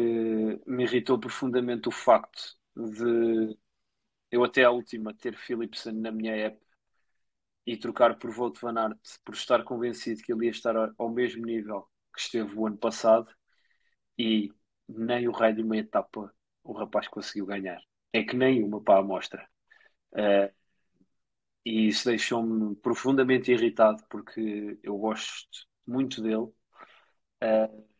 me 0.66 0.84
irritou 0.84 1.18
profundamente 1.18 1.88
o 1.88 1.92
facto 1.92 2.56
de 2.76 3.56
eu 4.30 4.44
até 4.44 4.64
à 4.64 4.70
última 4.70 5.14
ter 5.14 5.36
Philipsen 5.36 5.94
na 5.94 6.12
minha 6.12 6.34
app 6.36 6.60
e 7.66 7.76
trocar 7.76 8.18
por 8.18 8.30
Wout 8.36 8.60
van 8.60 8.76
Aert 8.78 9.00
por 9.24 9.34
estar 9.34 9.62
convencido 9.64 10.22
que 10.22 10.32
ele 10.32 10.46
ia 10.46 10.50
estar 10.50 10.74
ao- 10.98 11.10
mesmo 11.10 11.44
nível 11.44 11.88
que 12.14 12.20
esteve 12.20 12.54
o 12.56 12.66
ano 12.66 12.76
passado 12.76 13.28
e 14.18 14.52
nem 14.88 15.28
o 15.28 15.32
raio 15.32 15.56
de 15.56 15.62
uma 15.62 15.76
etapa 15.78 16.34
o 16.64 16.72
rapaz 16.74 17.08
conseguiu 17.08 17.46
ganhar. 17.46 17.80
É 18.12 18.22
que 18.24 18.36
nem 18.36 18.64
uma 18.64 18.82
para 18.82 18.96
a 18.96 19.00
amostra. 19.02 19.48
Eh, 20.16 20.52
e 21.64 21.88
isso 21.88 22.08
deixou-me 22.08 22.74
profundamente 22.76 23.52
irritado 23.52 24.02
porque 24.08 24.78
eu 24.82 24.96
gosto 24.98 25.66
muito 25.86 26.22
dele 26.22 26.48
ele 27.40 27.91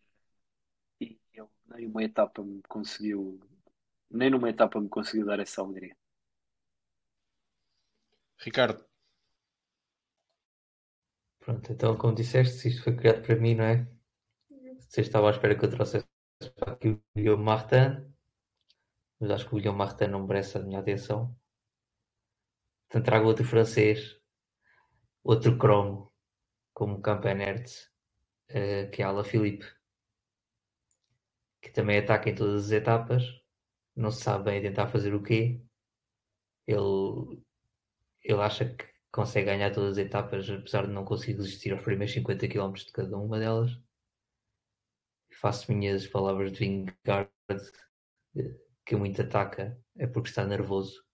nem 1.75 1.87
uma 1.87 2.03
etapa 2.05 2.43
me 2.43 2.63
conseguiu 2.69 3.41
nem 4.11 4.31
numa 4.31 4.51
etapa 4.51 4.81
me 4.81 4.89
conseguiu 4.89 5.27
dar 5.27 5.41
essa 5.41 5.63
alegria. 5.63 5.97
Ricardo, 8.39 8.85
Pronto, 11.45 11.73
então 11.73 11.97
como 11.97 12.15
disseste, 12.15 12.69
isto 12.69 12.85
foi 12.85 12.95
criado 12.95 13.23
para 13.23 13.35
mim, 13.35 13.57
não 13.57 13.65
é? 13.65 13.85
Você 14.79 15.01
estava 15.01 15.27
à 15.27 15.31
espera 15.33 15.59
que 15.59 15.65
eu 15.65 15.71
trouxesse 15.71 16.07
para 16.55 16.75
aqui 16.75 16.91
o 16.91 17.03
Guilherme 17.17 17.43
Martin, 17.43 18.15
mas 19.19 19.31
acho 19.31 19.49
que 19.49 19.55
o 19.55 19.57
Guilherme 19.59 19.79
Martin 19.79 20.05
não 20.07 20.25
merece 20.25 20.57
a 20.59 20.63
minha 20.63 20.79
atenção. 20.79 21.37
Então 22.87 23.03
trago 23.03 23.27
outro 23.27 23.45
francês, 23.45 24.21
outro 25.25 25.59
cromo, 25.59 26.13
como 26.73 27.03
Campanert, 27.03 27.67
eh, 28.49 28.87
que 28.87 29.03
é 29.03 29.05
Ala 29.05 29.25
Philippe, 29.25 29.67
que 31.63 31.71
também 31.71 31.99
ataca 31.99 32.29
em 32.29 32.35
todas 32.35 32.67
as 32.67 32.73
etapas, 32.73 33.23
não 33.97 34.11
se 34.11 34.23
sabe 34.23 34.45
bem 34.45 34.59
a 34.59 34.63
tentar 34.63 34.89
fazer 34.89 35.15
o 35.15 35.23
quê. 35.23 35.63
Ele, 36.67 37.41
ele 38.23 38.41
acha 38.43 38.67
que 38.67 38.85
consegue 39.13 39.47
ganhar 39.47 39.73
todas 39.73 39.93
as 39.93 39.99
etapas, 39.99 40.51
apesar 40.51 40.87
de 40.87 40.93
não 40.93 41.05
conseguir 41.05 41.37
resistir 41.37 41.73
aos 41.73 41.83
primeiros 41.83 42.15
50 42.15 42.49
km 42.49 42.73
de 42.75 42.93
cada 42.93 43.17
uma 43.17 43.39
delas. 43.39 43.71
Faço 45.41 45.73
minhas 45.73 46.07
palavras 46.07 46.53
de 46.53 46.59
Vingard, 46.59 47.31
que 48.85 48.97
muito 48.97 49.23
ataca, 49.23 49.79
é 49.97 50.07
porque 50.07 50.29
está 50.29 50.45
nervoso. 50.45 51.05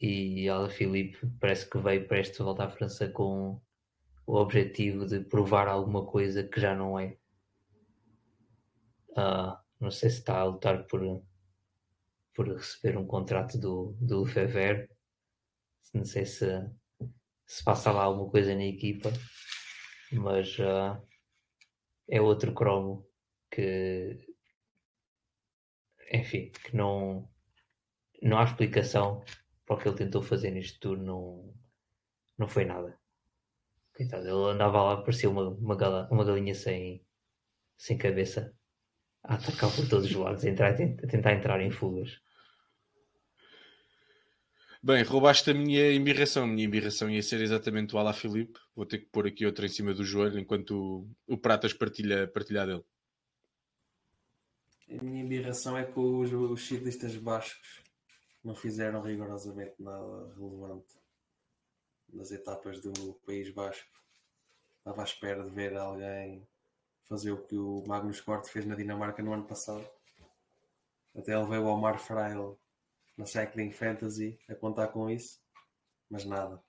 E 0.00 0.48
Ala 0.48 0.70
Filipe 0.70 1.18
parece 1.40 1.68
que 1.68 1.78
veio 1.78 2.06
para 2.06 2.18
esta 2.18 2.42
volta 2.44 2.64
à 2.64 2.70
França 2.70 3.08
com 3.08 3.60
o 4.26 4.34
objetivo 4.36 5.06
de 5.06 5.20
provar 5.20 5.66
alguma 5.66 6.06
coisa 6.06 6.44
que 6.44 6.60
já 6.60 6.74
não 6.74 6.98
é. 6.98 7.18
Não 9.80 9.90
sei 9.90 10.10
se 10.10 10.18
está 10.18 10.38
a 10.38 10.44
lutar 10.44 10.86
por, 10.86 11.00
por 12.34 12.48
receber 12.48 12.98
um 12.98 13.06
contrato 13.06 13.58
do, 13.58 13.96
do 14.00 14.26
Fever. 14.26 14.90
Não 15.94 16.04
sei 16.04 16.26
se, 16.26 16.46
se 17.46 17.64
passa 17.64 17.92
lá 17.92 18.02
alguma 18.02 18.30
coisa 18.30 18.54
na 18.54 18.64
equipa, 18.64 19.10
mas 20.12 20.58
uh, 20.58 21.00
é 22.08 22.20
outro 22.20 22.52
cromo 22.52 23.08
que, 23.50 24.18
enfim, 26.12 26.50
que 26.50 26.76
não, 26.76 27.28
não 28.22 28.38
há 28.38 28.44
explicação 28.44 29.24
para 29.64 29.76
o 29.76 29.78
que 29.78 29.88
ele 29.88 29.96
tentou 29.96 30.22
fazer 30.22 30.50
neste 30.50 30.78
turno, 30.80 31.04
não, 31.04 31.54
não 32.38 32.48
foi 32.48 32.64
nada. 32.64 32.98
Coitado, 33.94 34.26
ele 34.26 34.52
andava 34.52 34.82
lá, 34.82 35.02
parecia 35.02 35.28
uma, 35.28 35.48
uma, 35.48 35.76
gala, 35.76 36.08
uma 36.10 36.24
galinha 36.24 36.54
sem, 36.54 37.04
sem 37.76 37.98
cabeça, 37.98 38.56
a 39.24 39.34
atacar 39.34 39.74
por 39.74 39.88
todos 39.88 40.06
os 40.06 40.14
lados, 40.14 40.44
a, 40.44 40.48
entrar, 40.48 40.72
a 40.72 41.06
tentar 41.06 41.32
entrar 41.34 41.60
em 41.60 41.70
fugas. 41.70 42.20
Bem, 44.80 45.02
roubaste 45.02 45.50
a 45.50 45.54
minha 45.54 45.92
embirração. 45.92 46.44
A 46.44 46.46
minha 46.46 46.64
embirração 46.64 47.10
ia 47.10 47.22
ser 47.22 47.40
exatamente 47.40 47.94
o 47.94 47.98
Alá 47.98 48.12
Filipe. 48.12 48.58
Vou 48.76 48.86
ter 48.86 48.98
que 48.98 49.06
pôr 49.06 49.26
aqui 49.26 49.44
outra 49.44 49.66
em 49.66 49.68
cima 49.68 49.92
do 49.92 50.04
joelho 50.04 50.38
enquanto 50.38 50.70
o, 51.26 51.34
o 51.34 51.36
Pratas 51.36 51.72
partilha, 51.72 52.28
partilha 52.28 52.64
dele. 52.64 52.84
A 54.88 55.02
minha 55.02 55.22
embirração 55.22 55.76
é 55.76 55.84
que 55.84 55.98
os, 55.98 56.32
os 56.32 56.66
ciclistas 56.66 57.16
bascos 57.16 57.82
não 58.42 58.54
fizeram 58.54 59.02
rigorosamente 59.02 59.74
nada 59.80 60.32
relevante 60.34 60.94
nas 62.12 62.30
etapas 62.30 62.80
do 62.80 63.14
País 63.26 63.50
Basco. 63.52 63.90
Estava 64.78 65.02
à 65.02 65.04
espera 65.04 65.42
de 65.42 65.50
ver 65.50 65.76
alguém 65.76 66.46
fazer 67.08 67.32
o 67.32 67.42
que 67.42 67.56
o 67.56 67.82
Magnus 67.86 68.20
Kort 68.20 68.46
fez 68.46 68.66
na 68.66 68.74
Dinamarca 68.74 69.22
no 69.22 69.32
ano 69.32 69.44
passado. 69.44 69.88
Até 71.16 71.36
levei 71.36 71.58
o 71.58 71.66
Omar 71.66 71.98
Fraile 71.98 72.56
na 73.16 73.26
Cycling 73.26 73.72
Fantasy 73.72 74.38
a 74.48 74.54
contar 74.54 74.88
com 74.88 75.10
isso, 75.10 75.40
mas 76.08 76.24
nada. 76.24 76.62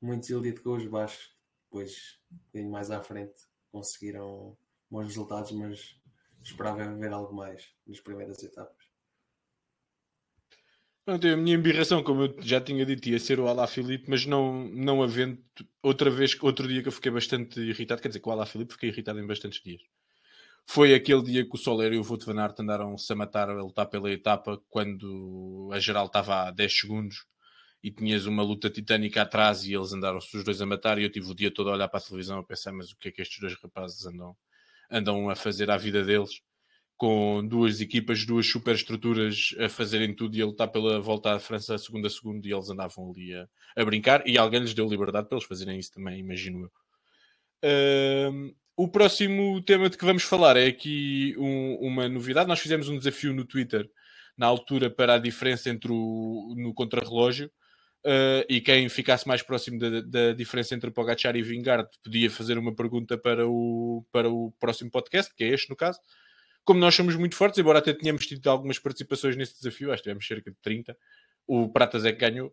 Muito 0.00 0.20
desiludido 0.20 0.62
com 0.62 0.76
os 0.76 0.86
baixos, 0.86 1.34
depois, 1.64 2.20
um 2.54 2.70
mais 2.70 2.90
à 2.90 3.00
frente, 3.00 3.40
conseguiram 3.72 4.56
bons 4.90 5.06
resultados, 5.06 5.50
mas 5.52 5.98
esperava 6.42 6.94
ver 6.94 7.12
algo 7.12 7.34
mais 7.34 7.74
nas 7.86 7.98
primeiras 7.98 8.42
etapas. 8.42 8.75
Pronto, 11.06 11.24
a 11.24 11.36
minha 11.36 11.54
embirração, 11.54 12.02
como 12.02 12.24
eu 12.24 12.36
já 12.42 12.60
tinha 12.60 12.84
dito, 12.84 13.08
ia 13.08 13.18
ser 13.20 13.38
o 13.38 13.46
Alá 13.46 13.68
Filipe, 13.68 14.10
mas 14.10 14.26
não, 14.26 14.64
não 14.70 15.04
havendo 15.04 15.38
outra 15.80 16.10
vez, 16.10 16.36
outro 16.42 16.66
dia 16.66 16.82
que 16.82 16.88
eu 16.88 16.92
fiquei 16.92 17.12
bastante 17.12 17.60
irritado, 17.60 18.02
quer 18.02 18.08
dizer, 18.08 18.18
com 18.18 18.30
o 18.30 18.32
Alá 18.32 18.44
Filipe 18.44 18.72
fiquei 18.72 18.88
irritado 18.88 19.20
em 19.20 19.26
bastantes 19.26 19.62
dias. 19.62 19.80
Foi 20.66 20.94
aquele 20.94 21.22
dia 21.22 21.44
que 21.44 21.54
o 21.54 21.58
Soler 21.58 21.92
e 21.92 21.98
o 21.98 22.02
Wout 22.02 22.26
van 22.26 22.40
Aert 22.40 22.60
andaram-se 22.60 23.12
a 23.12 23.16
matar 23.16 23.50
a 23.50 23.62
lutar 23.62 23.86
pela 23.88 24.10
etapa 24.10 24.60
quando 24.68 25.70
a 25.72 25.80
geral 25.80 26.06
estava 26.06 26.48
a 26.48 26.50
10 26.50 26.80
segundos 26.80 27.26
e 27.82 27.90
tinhas 27.92 28.26
uma 28.26 28.42
luta 28.42 28.70
titânica 28.70 29.22
atrás 29.22 29.64
e 29.64 29.74
eles 29.74 29.92
andaram-se 29.92 30.36
os 30.36 30.44
dois 30.44 30.60
a 30.62 30.66
matar 30.66 30.98
e 30.98 31.04
eu 31.04 31.12
tive 31.12 31.30
o 31.30 31.34
dia 31.36 31.52
todo 31.52 31.70
a 31.70 31.74
olhar 31.74 31.88
para 31.88 32.00
a 32.00 32.02
televisão 32.02 32.38
a 32.40 32.44
pensar, 32.44 32.72
mas 32.72 32.90
o 32.92 32.96
que 32.98 33.08
é 33.10 33.12
que 33.12 33.22
estes 33.22 33.40
dois 33.40 33.54
rapazes 33.54 34.06
andam, 34.06 34.36
andam 34.90 35.30
a 35.30 35.36
fazer 35.36 35.70
à 35.70 35.76
vida 35.76 36.04
deles? 36.04 36.42
Com 36.96 37.46
duas 37.46 37.80
equipas, 37.80 38.24
duas 38.24 38.46
superestruturas 38.46 39.54
a 39.58 39.68
fazerem 39.68 40.14
tudo 40.14 40.36
e 40.36 40.42
a 40.42 40.46
lutar 40.46 40.68
pela 40.68 40.98
volta 41.00 41.34
à 41.34 41.38
França 41.38 41.76
segunda 41.76 42.06
a 42.06 42.10
segundo 42.10 42.46
e 42.46 42.52
eles 42.52 42.70
andavam 42.70 43.10
ali 43.10 43.34
a, 43.34 43.46
a, 43.76 43.84
brincar 43.84 44.26
e 44.26 44.38
alguém 44.38 44.60
lhes 44.60 44.72
deu 44.72 44.88
liberdade 44.88 45.28
para 45.28 45.36
eles 45.36 45.46
fazerem 45.46 45.78
isso 45.78 45.92
também, 45.92 46.18
imagino 46.18 46.62
eu. 46.62 46.70
Uh, 47.64 48.54
o 48.76 48.88
próximo 48.88 49.60
tema 49.62 49.90
de 49.90 49.96
que 49.98 50.04
vamos 50.04 50.22
falar 50.22 50.56
é 50.56 50.66
aqui 50.66 51.34
um, 51.38 51.76
uma 51.80 52.08
novidade. 52.08 52.48
Nós 52.48 52.60
fizemos 52.60 52.88
um 52.88 52.98
desafio 52.98 53.32
no 53.32 53.44
Twitter 53.44 53.88
na 54.36 54.46
altura 54.46 54.90
para 54.90 55.14
a 55.14 55.18
diferença 55.18 55.70
entre 55.70 55.90
o 55.90 56.54
no 56.56 56.74
contrarrelógio 56.74 57.50
uh, 58.06 58.44
e 58.48 58.60
quem 58.60 58.88
ficasse 58.88 59.26
mais 59.26 59.42
próximo 59.42 59.78
da, 59.78 60.00
da 60.00 60.32
diferença 60.32 60.74
entre 60.74 60.90
Pogacar 60.90 61.36
e 61.36 61.42
Vingard 61.42 61.88
podia 62.02 62.30
fazer 62.30 62.58
uma 62.58 62.74
pergunta 62.74 63.16
para 63.16 63.46
o, 63.46 64.04
para 64.12 64.30
o 64.30 64.52
próximo 64.58 64.90
podcast, 64.90 65.34
que 65.34 65.44
é 65.44 65.48
este 65.48 65.70
no 65.70 65.76
caso 65.76 65.98
como 66.66 66.80
nós 66.80 66.94
somos 66.94 67.14
muito 67.16 67.36
fortes, 67.36 67.58
embora 67.58 67.78
até 67.78 67.94
tenhamos 67.94 68.26
tido 68.26 68.46
algumas 68.50 68.78
participações 68.78 69.36
nesse 69.36 69.54
desafio, 69.54 69.92
acho 69.92 70.02
que 70.02 70.08
tivemos 70.08 70.26
cerca 70.26 70.50
de 70.50 70.56
30, 70.60 70.98
o 71.46 71.68
Pratas 71.70 72.04
é 72.04 72.12
que 72.12 72.18
ganhou. 72.18 72.48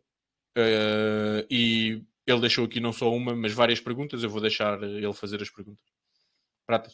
Uh, 0.55 1.43
e 1.49 2.05
ele 2.27 2.39
deixou 2.39 2.65
aqui 2.65 2.79
não 2.79 2.93
só 2.93 3.11
uma, 3.11 3.35
mas 3.35 3.51
várias 3.53 3.79
perguntas. 3.79 4.23
Eu 4.23 4.29
vou 4.29 4.39
deixar 4.39 4.81
ele 4.83 5.11
fazer 5.13 5.41
as 5.41 5.49
perguntas. 5.49 5.83
Pratas. 6.65 6.93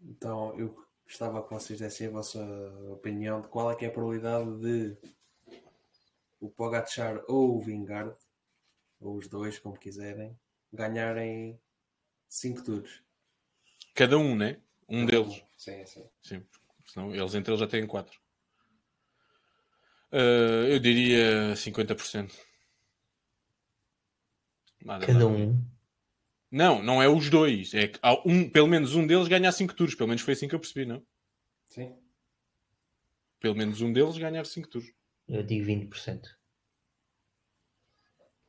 Então, 0.00 0.58
eu 0.58 0.74
gostava 1.04 1.42
que 1.42 1.52
vocês 1.52 1.80
dessem 1.80 2.06
a 2.06 2.10
vossa 2.10 2.40
opinião 2.90 3.40
de 3.40 3.48
qual 3.48 3.70
é 3.70 3.74
que 3.74 3.84
é 3.84 3.88
a 3.88 3.90
probabilidade 3.90 4.60
de 4.60 4.96
o 6.40 6.48
Pogacar 6.50 7.22
ou 7.26 7.56
o 7.56 7.60
Vingard, 7.60 8.14
ou 9.00 9.16
os 9.16 9.26
dois, 9.26 9.58
como 9.58 9.78
quiserem, 9.78 10.38
ganharem 10.72 11.58
5 12.34 12.64
tours. 12.64 13.00
Cada 13.94 14.18
um, 14.18 14.34
né? 14.34 14.60
Um 14.88 15.06
Cada 15.06 15.22
deles. 15.22 15.40
Um. 15.40 15.46
Sim, 15.56 15.86
sim. 15.86 16.08
Sim, 16.20 16.46
senão 16.84 17.14
eles 17.14 17.34
entre 17.34 17.52
eles 17.52 17.60
já 17.60 17.66
têm 17.68 17.86
4. 17.86 18.20
Uh, 20.12 20.66
eu 20.68 20.78
diria 20.80 21.54
50%. 21.54 22.32
Nada, 24.84 25.06
Cada 25.06 25.18
nada. 25.20 25.26
um. 25.26 25.64
Não, 26.50 26.82
não 26.82 27.02
é 27.02 27.08
os 27.08 27.30
dois. 27.30 27.72
É 27.72 27.88
que 27.88 28.00
um, 28.24 28.48
pelo 28.50 28.68
menos 28.68 28.94
um 28.94 29.06
deles 29.06 29.28
ganhar 29.28 29.52
5 29.52 29.74
tours. 29.74 29.94
Pelo 29.94 30.08
menos 30.08 30.22
foi 30.22 30.34
assim 30.34 30.48
que 30.48 30.54
eu 30.54 30.60
percebi, 30.60 30.86
não? 30.86 31.04
Sim. 31.68 31.96
Pelo 33.40 33.54
menos 33.54 33.80
um 33.80 33.92
deles 33.92 34.18
ganhar 34.18 34.44
5 34.44 34.68
tours. 34.68 34.92
Eu 35.28 35.42
digo 35.42 35.66
20%. 35.66 36.36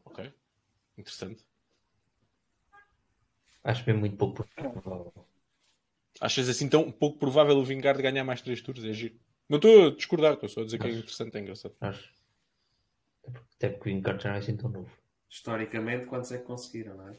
Ok. 0.06 0.34
Interessante. 0.98 1.46
Acho 3.66 3.84
mesmo 3.88 4.02
muito 4.02 4.16
pouco 4.16 4.48
provável. 4.54 5.12
Achas 6.22 6.48
assim 6.48 6.70
tão 6.70 6.92
pouco 6.92 7.18
provável 7.18 7.58
o 7.58 7.66
Vingard 7.66 8.00
ganhar 8.00 8.24
mais 8.24 8.40
3 8.42 8.62
tours? 8.62 8.86
É 8.86 8.94
giro. 8.94 9.20
Não 9.50 9.58
estou 9.58 9.88
a 9.88 9.96
discordar, 9.96 10.34
estou 10.34 10.48
só 10.48 10.62
a 10.62 10.66
dizer 10.66 10.78
que 10.78 10.88
é 10.88 10.92
interessante, 10.92 11.36
é 11.36 11.42
engraçado. 11.42 11.76
Acho. 11.82 12.14
Até 13.56 13.70
porque 13.70 13.90
o 13.90 13.94
Vingard 13.94 14.22
já 14.22 14.30
não 14.30 14.36
é 14.36 14.40
assim 14.40 14.56
tão 14.56 14.70
novo. 14.70 14.92
Historicamente, 15.28 16.06
quantos 16.06 16.32
é 16.32 16.38
que 16.38 16.44
conseguiram, 16.44 16.96
não 16.96 17.10
é? 17.10 17.14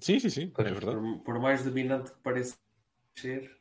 Sim, 0.00 0.18
sim, 0.18 0.28
sim. 0.28 0.52
É 0.58 0.62
verdade. 0.64 0.98
Por, 0.98 1.18
por 1.20 1.38
mais 1.38 1.64
dominante 1.64 2.10
que 2.10 2.18
pareça 2.18 2.56
ser, 3.16 3.56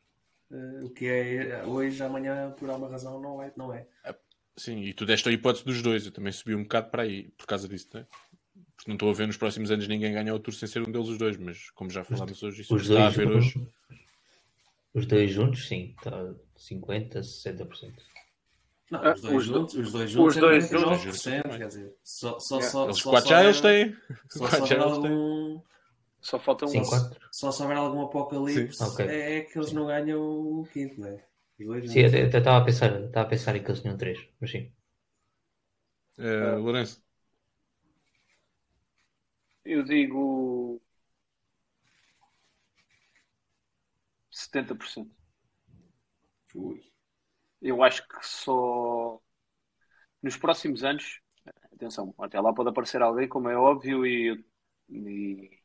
uh, 0.49 0.85
o 0.85 0.89
que 0.89 1.05
é 1.05 1.63
hoje, 1.63 2.01
amanhã, 2.01 2.51
por 2.51 2.71
alguma 2.71 2.89
razão, 2.89 3.21
não 3.21 3.41
é. 3.41 3.53
Não 3.55 3.71
é. 3.71 3.87
Ah, 4.03 4.15
sim, 4.55 4.81
e 4.81 4.93
tu 4.95 5.05
deste 5.05 5.29
a 5.29 5.31
hipótese 5.31 5.63
dos 5.63 5.83
dois. 5.83 6.07
Eu 6.07 6.11
também 6.11 6.33
subi 6.33 6.55
um 6.55 6.63
bocado 6.63 6.89
para 6.89 7.03
aí, 7.03 7.29
por 7.37 7.45
causa 7.45 7.67
disso, 7.67 7.89
não 7.93 8.01
é? 8.01 8.07
Não 8.87 8.93
estou 8.93 9.09
a 9.09 9.13
ver 9.13 9.27
nos 9.27 9.35
próximos 9.35 9.69
anos 9.69 9.85
ninguém 9.85 10.13
ganhar 10.13 10.33
o 10.33 10.39
Tour 10.39 10.53
sem 10.53 10.67
ser 10.67 10.81
um 10.81 10.89
deles 10.89 11.09
os 11.09 11.17
dois, 11.17 11.35
mas 11.35 11.69
como 11.71 11.89
já 11.89 12.05
falámos 12.05 12.41
hoje, 12.41 12.61
isso 12.61 12.73
os 12.73 12.83
está 12.83 12.93
dois, 12.93 13.05
a 13.05 13.09
ver 13.09 13.27
hoje. 13.27 13.67
Os 14.93 15.05
dois 15.05 15.29
juntos, 15.29 15.67
sim, 15.67 15.93
está 15.97 16.33
50, 16.55 17.19
60%. 17.19 17.93
Não, 18.89 19.03
ah, 19.03 19.13
os 19.13 19.21
dois 19.21 19.43
juntos, 19.43 19.75
os 19.75 19.91
dois 19.91 20.09
juntos, 20.09 20.35
os 20.35 20.41
dois 20.41 20.73
é 20.73 20.79
juntos, 20.79 21.57
quer 21.57 21.67
dizer, 21.67 21.95
só, 22.01 22.39
só, 22.39 22.61
só, 22.61 22.85
eles 22.85 22.97
só, 22.97 23.09
quatro 23.09 23.29
já 23.29 23.43
eles 23.43 23.59
têm. 23.59 23.97
Só, 24.29 24.47
só, 24.47 24.65
já 24.65 24.81
algum... 24.81 25.61
só 26.21 26.39
falta 26.39 26.65
um. 26.65 26.69
Sim, 26.69 26.83
só 27.29 27.51
se 27.51 27.61
houver 27.61 27.75
algum 27.75 28.03
apocalipse, 28.03 28.81
okay. 28.81 29.05
é 29.05 29.41
que 29.41 29.57
eles 29.57 29.69
sim. 29.69 29.75
não 29.75 29.87
ganham 29.87 30.21
o 30.21 30.65
quinto, 30.71 31.01
não 31.01 31.09
é? 31.09 31.21
Sim, 31.87 32.05
até 32.05 32.37
estava 32.37 32.57
a 32.59 32.61
pensar, 32.61 33.01
estava 33.01 33.27
a 33.27 33.29
pensar 33.29 33.55
em 33.57 33.63
que 33.63 33.69
eles 33.69 33.81
tinham 33.81 33.97
três, 33.97 34.17
mas 34.39 34.49
sim. 34.49 34.71
Uh, 36.17 36.57
Lourenço. 36.59 37.05
Eu 39.71 39.83
digo 39.83 40.81
70%. 44.31 45.13
Ui. 46.55 46.81
Eu 47.61 47.83
acho 47.83 48.07
que 48.07 48.17
só 48.27 49.21
nos 50.21 50.37
próximos 50.37 50.83
anos, 50.83 51.21
atenção, 51.73 52.13
até 52.19 52.39
lá 52.39 52.53
pode 52.53 52.69
aparecer 52.69 53.01
alguém, 53.01 53.27
como 53.27 53.49
é 53.49 53.57
óbvio, 53.57 54.05
e, 54.05 54.43
e, 54.89 55.59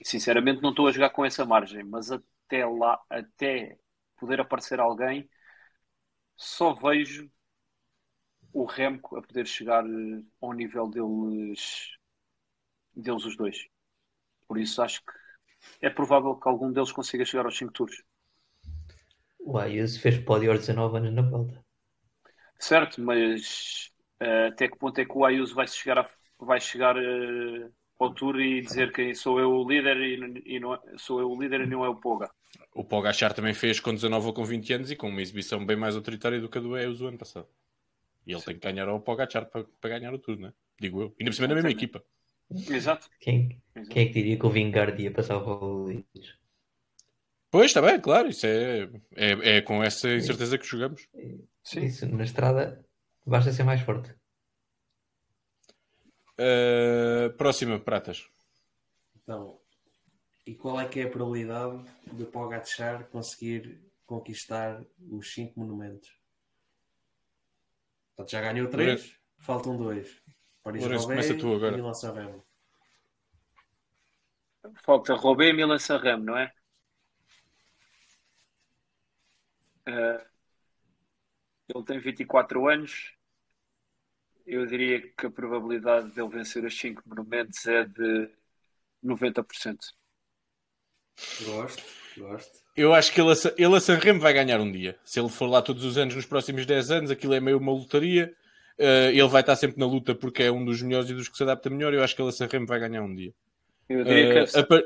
e 0.00 0.04
sinceramente 0.08 0.62
não 0.62 0.70
estou 0.70 0.88
a 0.88 0.92
jogar 0.92 1.10
com 1.10 1.24
essa 1.26 1.46
margem, 1.46 1.84
mas 1.84 2.12
até 2.12 2.66
lá, 2.66 3.00
até 3.10 3.78
poder 4.18 4.40
aparecer 4.40 4.80
alguém, 4.80 5.28
só 6.36 6.72
vejo 6.72 7.30
o 8.52 8.64
Remco 8.66 9.16
a 9.16 9.22
poder 9.22 9.46
chegar 9.46 9.84
ao 10.40 10.52
nível 10.52 10.86
deles 10.88 11.97
deles 13.00 13.24
os 13.24 13.36
dois. 13.36 13.66
Por 14.46 14.58
isso 14.58 14.82
acho 14.82 15.00
que 15.00 15.12
é 15.80 15.90
provável 15.90 16.34
que 16.36 16.48
algum 16.48 16.72
deles 16.72 16.92
consiga 16.92 17.24
chegar 17.24 17.44
aos 17.44 17.56
5 17.56 17.72
tours. 17.72 18.02
O 19.40 19.58
Ayuso 19.58 20.00
fez 20.00 20.18
pódio 20.18 20.50
aos 20.50 20.60
19 20.60 20.98
anos 20.98 21.12
na 21.12 21.22
volta. 21.22 21.64
Certo, 22.58 23.00
mas 23.00 23.90
uh, 24.20 24.48
até 24.48 24.68
que 24.68 24.76
ponto 24.78 24.98
é 24.98 25.04
que 25.04 25.16
o 25.16 25.24
Ayuso 25.24 25.54
vai 25.54 25.66
chegar, 25.66 25.98
a, 25.98 26.10
vai 26.38 26.60
chegar 26.60 26.96
uh, 26.96 27.72
ao 27.98 28.14
Tour 28.14 28.40
e 28.40 28.60
dizer 28.60 28.92
que 28.92 29.14
sou 29.14 29.38
eu 29.38 29.50
o 29.50 29.68
líder 29.68 29.96
e, 29.96 30.56
e 30.56 30.60
não, 30.60 30.74
é, 30.74 30.80
sou 30.96 31.20
eu 31.20 31.30
o 31.30 31.40
líder 31.40 31.62
e 31.62 31.66
não 31.66 31.84
é 31.84 31.88
o 31.88 31.96
Poga. 31.96 32.30
O 32.74 32.84
Pogachar 32.84 33.32
também 33.32 33.54
fez 33.54 33.80
com 33.80 33.94
19 33.94 34.26
ou 34.26 34.32
com 34.32 34.44
20 34.44 34.72
anos 34.72 34.90
e 34.90 34.96
com 34.96 35.08
uma 35.08 35.22
exibição 35.22 35.64
bem 35.64 35.76
mais 35.76 35.96
autoritária 35.96 36.40
do 36.40 36.48
que 36.48 36.58
a 36.58 36.60
do 36.60 36.94
do 36.94 37.06
ano 37.06 37.18
passado. 37.18 37.48
E 38.26 38.32
ele 38.32 38.42
tem 38.42 38.54
que 38.54 38.60
ganhar 38.60 38.88
ao 38.88 39.00
Pogachar 39.00 39.46
para, 39.46 39.64
para 39.80 39.98
ganhar 39.98 40.12
o 40.12 40.18
Tour, 40.18 40.38
não 40.38 40.48
é? 40.48 40.52
Digo 40.80 41.00
eu. 41.00 41.14
E 41.18 41.22
ainda 41.22 41.30
por 41.30 41.34
cima 41.34 41.48
na 41.48 41.54
mesma 41.54 41.70
equipa. 41.70 42.02
Exato. 42.50 43.08
Quem, 43.20 43.60
Exato. 43.74 43.90
quem 43.90 44.02
é 44.02 44.06
que 44.06 44.12
diria 44.12 44.38
que 44.38 44.46
o 44.46 44.50
Vingard 44.50 45.00
ia 45.02 45.12
passar 45.12 45.36
o 45.36 45.44
Roglic? 45.44 46.06
Pois, 47.50 47.66
está 47.66 47.80
bem, 47.80 48.00
claro. 48.00 48.28
Isso 48.28 48.46
é, 48.46 48.88
é, 49.14 49.56
é 49.56 49.62
com 49.62 49.82
essa 49.82 50.08
incerteza 50.10 50.58
que 50.58 50.66
jogamos. 50.66 51.08
Sim. 51.62 51.84
Isso, 51.84 52.06
na 52.06 52.24
estrada, 52.24 52.84
basta 53.26 53.52
ser 53.52 53.64
mais 53.64 53.80
forte. 53.80 54.14
Uh, 56.38 57.30
próxima, 57.36 57.80
Pratas. 57.80 58.28
Então, 59.16 59.58
e 60.46 60.54
qual 60.54 60.80
é 60.80 60.88
que 60.88 61.00
é 61.00 61.04
a 61.04 61.10
probabilidade 61.10 61.82
de 62.12 62.24
Pogacar 62.24 63.08
conseguir 63.08 63.82
conquistar 64.06 64.82
os 65.10 65.32
5 65.34 65.58
monumentos? 65.58 66.08
Portanto, 68.16 68.30
já 68.32 68.40
ganhou 68.40 68.68
3, 68.68 69.14
faltam 69.38 69.76
2. 69.76 70.27
Lourenço, 70.76 71.06
começa 71.06 71.36
tu 71.36 71.54
agora. 71.54 71.76
Falta 74.84 75.14
Robé 75.14 75.48
e 75.48 75.52
Milan 75.52 75.78
Sanremo, 75.78 76.24
não 76.24 76.36
é? 76.36 76.52
Eh, 79.86 80.26
ele 81.74 81.84
tem 81.84 81.98
24 81.98 82.68
anos. 82.68 83.14
Eu 84.46 84.66
diria 84.66 85.00
que 85.00 85.26
a 85.26 85.30
probabilidade 85.30 86.10
de 86.12 86.20
ele 86.20 86.30
vencer 86.30 86.64
os 86.64 86.78
5 86.78 87.02
monumentos 87.06 87.66
é 87.66 87.84
de 87.84 88.30
90%. 89.04 89.78
Gosto, 91.44 91.82
gosto. 92.16 92.58
Eu 92.76 92.94
acho 92.94 93.12
que 93.12 93.20
ele, 93.20 93.32
a 93.32 93.34
ele 93.58 93.76
a 93.76 93.80
Sanremo 93.80 94.20
vai 94.20 94.32
ganhar 94.32 94.60
um 94.60 94.70
dia. 94.70 94.98
Se 95.04 95.18
ele 95.18 95.28
for 95.28 95.46
lá 95.46 95.60
todos 95.60 95.84
os 95.84 95.98
anos 95.98 96.14
nos 96.14 96.24
próximos 96.24 96.64
10 96.64 96.90
anos, 96.90 97.10
aquilo 97.10 97.34
é 97.34 97.40
meio 97.40 97.58
uma 97.58 97.72
lotaria. 97.72 98.34
Uh, 98.80 99.10
ele 99.10 99.26
vai 99.28 99.40
estar 99.42 99.56
sempre 99.56 99.78
na 99.78 99.86
luta 99.86 100.14
porque 100.14 100.44
é 100.44 100.52
um 100.52 100.64
dos 100.64 100.80
melhores 100.82 101.10
e 101.10 101.14
dos 101.14 101.28
que 101.28 101.36
se 101.36 101.42
adapta 101.42 101.68
melhor. 101.70 101.92
Eu 101.94 102.02
acho 102.02 102.14
que 102.14 102.22
ele 102.22 102.28
a 102.28 102.32
Sanremo 102.32 102.66
vai 102.66 102.78
ganhar 102.80 103.02
um 103.02 103.14
dia. 103.14 103.34
Eu 103.88 104.04
diria 104.04 104.26
que, 104.28 104.38
Uh, 104.38 104.58
a, 104.58 104.64
par- 104.64 104.82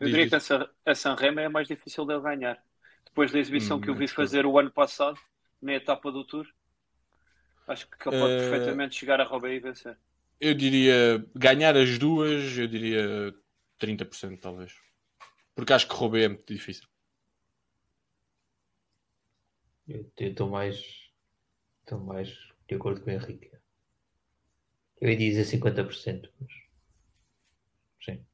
eu 0.00 0.08
diria 0.08 0.26
que 0.28 0.34
a, 0.34 0.40
San- 0.40 0.68
a 0.84 0.94
Sanremo 0.94 1.40
é 1.40 1.46
a 1.46 1.50
mais 1.50 1.68
difícil 1.68 2.04
dele 2.06 2.20
ganhar. 2.22 2.62
Depois 3.04 3.32
da 3.32 3.38
exibição 3.38 3.78
Hum, 3.78 3.80
que 3.80 3.90
eu 3.90 3.94
vi 3.94 4.08
que- 4.08 4.08
fazer 4.08 4.46
o 4.46 4.58
ano 4.58 4.70
passado, 4.70 5.18
na 5.60 5.74
etapa 5.74 6.10
do 6.12 6.24
Tour, 6.24 6.46
acho 7.68 7.86
que 7.88 8.08
ele 8.08 8.16
pode 8.16 8.34
Eh, 8.34 8.34
perfeitamente 8.34 8.96
chegar 8.96 9.20
a 9.20 9.24
Robé 9.24 9.54
e 9.54 9.60
vencer. 9.60 9.96
Eu 10.40 10.54
diria 10.54 11.24
ganhar 11.34 11.76
as 11.76 11.98
duas, 11.98 12.56
eu 12.58 12.66
diria 12.66 13.34
30% 13.78 14.40
talvez. 14.40 14.72
Porque 15.54 15.72
acho 15.74 15.88
que 15.88 15.94
roubei 15.94 16.24
é 16.24 16.28
muito 16.28 16.52
difícil. 16.52 16.88
Eu 19.88 20.08
estou 20.16 20.48
mais, 20.48 20.76
estou 21.80 22.00
mais 22.00 22.28
de 22.68 22.74
acordo 22.74 23.00
com 23.02 23.10
o 23.10 23.12
Henrique. 23.12 23.50
Eu 25.00 25.10
ia 25.10 25.16
dizer 25.16 25.44
50%, 25.44 26.30
mas 26.40 26.52
sim. 28.02 28.24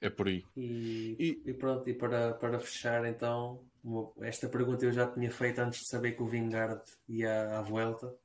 É 0.00 0.10
por 0.10 0.26
aí. 0.28 0.44
E, 0.56 1.42
e 1.46 1.54
pronto, 1.54 1.88
e 1.88 1.94
para, 1.94 2.34
para 2.34 2.58
fechar 2.58 3.04
então, 3.04 3.64
uma- 3.82 4.12
esta 4.20 4.48
pergunta 4.48 4.84
eu 4.84 4.92
já 4.92 5.10
tinha 5.12 5.30
feito 5.30 5.60
antes 5.60 5.80
de 5.80 5.86
saber 5.86 6.12
que 6.12 6.22
o 6.22 6.26
Vingard 6.26 6.82
ia 7.08 7.58
à 7.58 7.62
Vuelta. 7.62 8.16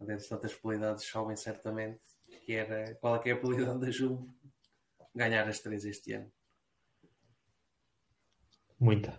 Dentro 0.00 0.24
de 0.24 0.28
tantas 0.28 0.54
probabilidades 0.54 1.04
sobem 1.04 1.36
certamente, 1.36 2.00
que 2.44 2.52
era 2.52 2.94
qual 2.96 3.16
é 3.16 3.18
que 3.18 3.30
é 3.30 3.32
a 3.32 3.36
probabilidade 3.36 3.80
da 3.80 3.90
Jumbo 3.90 4.28
ganhar 5.14 5.48
as 5.48 5.60
três 5.60 5.84
este 5.86 6.12
ano. 6.12 6.30
Muita. 8.78 9.18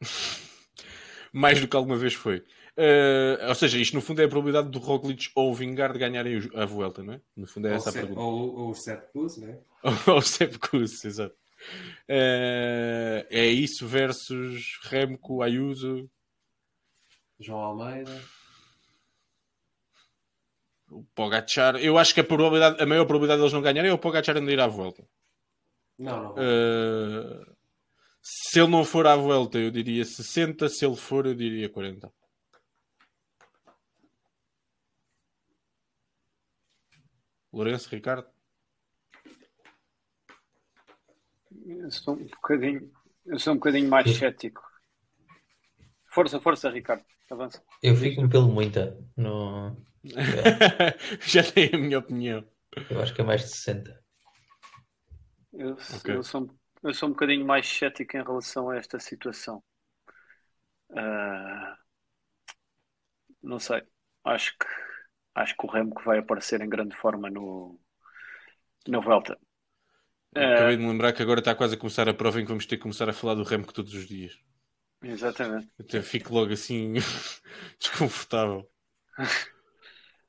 Mais 1.32 1.60
do 1.60 1.66
que 1.66 1.76
alguma 1.76 1.96
vez 1.96 2.14
foi. 2.14 2.44
Uh, 2.76 3.48
ou 3.48 3.54
seja, 3.54 3.78
isto 3.78 3.94
no 3.94 4.00
fundo 4.00 4.20
é 4.20 4.24
a 4.24 4.28
probabilidade 4.28 4.68
do 4.68 4.78
Roglic 4.80 5.30
ou 5.36 5.50
o 5.52 5.54
Vingard 5.54 5.96
ganharem 5.98 6.40
a 6.54 6.64
Vuelta, 6.64 7.04
não 7.04 7.14
é? 7.14 7.20
No 7.36 7.46
fundo 7.46 7.68
é 7.68 7.70
ou, 7.70 7.76
essa 7.76 7.90
a 7.90 7.92
se- 7.92 7.98
pergunta. 7.98 8.20
ou, 8.20 8.56
ou 8.58 8.70
o 8.70 8.74
Seth 8.74 9.10
Cruz, 9.12 9.36
né? 9.36 9.58
Ou 10.08 10.16
o 10.18 10.22
Sepp 10.22 10.58
Kuss, 10.58 11.04
exato. 11.04 11.34
Uh, 12.08 13.22
é 13.30 13.46
isso 13.46 13.86
versus 13.86 14.78
Remco, 14.82 15.40
Ayuso, 15.42 16.10
João 17.38 17.60
Almeida. 17.60 18.20
o 20.90 21.04
Pogacar. 21.14 21.76
Eu 21.76 21.96
acho 21.98 22.12
que 22.14 22.20
a, 22.20 22.24
probabilidade, 22.24 22.82
a 22.82 22.86
maior 22.86 23.04
probabilidade 23.04 23.40
deles 23.40 23.52
não 23.52 23.62
ganharem 23.62 23.90
é 23.90 23.94
o 23.94 23.98
Pogacar 23.98 24.36
ainda 24.36 24.52
ir 24.52 24.60
à 24.60 24.66
Vuelta. 24.66 25.04
Não, 25.98 26.22
não. 26.24 26.32
Uh, 26.34 27.54
se 28.22 28.58
ele 28.60 28.70
não 28.70 28.84
for 28.84 29.06
à 29.06 29.16
Vuelta, 29.16 29.58
eu 29.58 29.70
diria 29.70 30.04
60. 30.04 30.68
Se 30.68 30.84
ele 30.84 30.96
for, 30.96 31.26
eu 31.26 31.34
diria 31.34 31.68
40. 31.68 32.10
Lourenço, 37.54 37.88
Ricardo. 37.88 38.26
Eu 41.64 41.90
sou 41.90 42.14
um 42.14 42.24
bocadinho, 42.24 42.92
eu 43.26 43.38
sou 43.38 43.52
um 43.52 43.56
bocadinho 43.56 43.88
mais 43.88 44.10
cético. 44.10 44.60
Força, 46.10 46.40
força, 46.40 46.68
Ricardo. 46.68 47.04
Avança. 47.30 47.62
Eu 47.82 47.94
fico-me 47.94 48.28
pelo 48.28 48.48
muita. 48.48 48.98
No, 49.16 49.76
Já 51.26 51.42
dei 51.54 51.70
a 51.72 51.78
minha 51.78 51.98
opinião. 51.98 52.44
eu 52.90 53.00
acho 53.00 53.14
que 53.14 53.20
é 53.20 53.24
mais 53.24 53.42
de 53.42 53.48
60. 53.48 54.04
Eu, 55.52 55.76
Ok. 55.94 56.14
eu, 56.14 56.22
sou, 56.24 56.50
eu 56.82 56.92
sou 56.92 57.08
um 57.08 57.12
bocadinho 57.12 57.46
mais 57.46 57.66
cético 57.66 58.16
em 58.16 58.22
relação 58.22 58.68
a 58.70 58.76
esta 58.76 58.98
situação. 58.98 59.62
Ah, 60.96 61.78
não 63.42 63.58
sei. 63.58 63.82
Acho 64.24 64.56
que, 64.58 64.66
acho 65.34 65.56
que 65.56 65.66
o 65.66 65.70
Remo 65.70 65.94
que 65.94 66.04
vai 66.04 66.18
aparecer 66.18 66.60
em 66.60 66.68
grande 66.68 66.96
forma 66.96 67.30
no, 67.30 67.78
Vuelta. 69.02 69.38
É. 70.34 70.54
Acabei 70.54 70.76
de 70.76 70.82
me 70.82 70.88
lembrar 70.88 71.12
que 71.12 71.22
agora 71.22 71.40
está 71.40 71.54
quase 71.54 71.74
a 71.74 71.78
começar 71.78 72.08
a 72.08 72.14
prova 72.14 72.40
em 72.40 72.44
que 72.44 72.48
vamos 72.48 72.66
ter 72.66 72.76
que 72.76 72.82
começar 72.82 73.08
a 73.08 73.12
falar 73.12 73.34
do 73.34 73.44
Remco 73.44 73.72
todos 73.72 73.94
os 73.94 74.06
dias. 74.06 74.36
Exatamente. 75.02 75.70
Até 75.78 76.02
fico 76.02 76.34
logo 76.34 76.52
assim 76.52 76.94
desconfortável. 77.78 78.68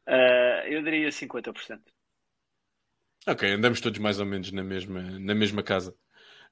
Ah, 0.08 0.64
eu 0.68 0.84
diria 0.84 1.10
50%. 1.10 1.82
Ok, 3.28 3.52
andamos 3.52 3.82
todos 3.82 4.00
mais 4.00 4.20
ou 4.20 4.26
menos 4.26 4.52
na 4.52 4.64
mesma, 4.64 5.02
na 5.02 5.34
mesma 5.34 5.64
casa. 5.64 5.96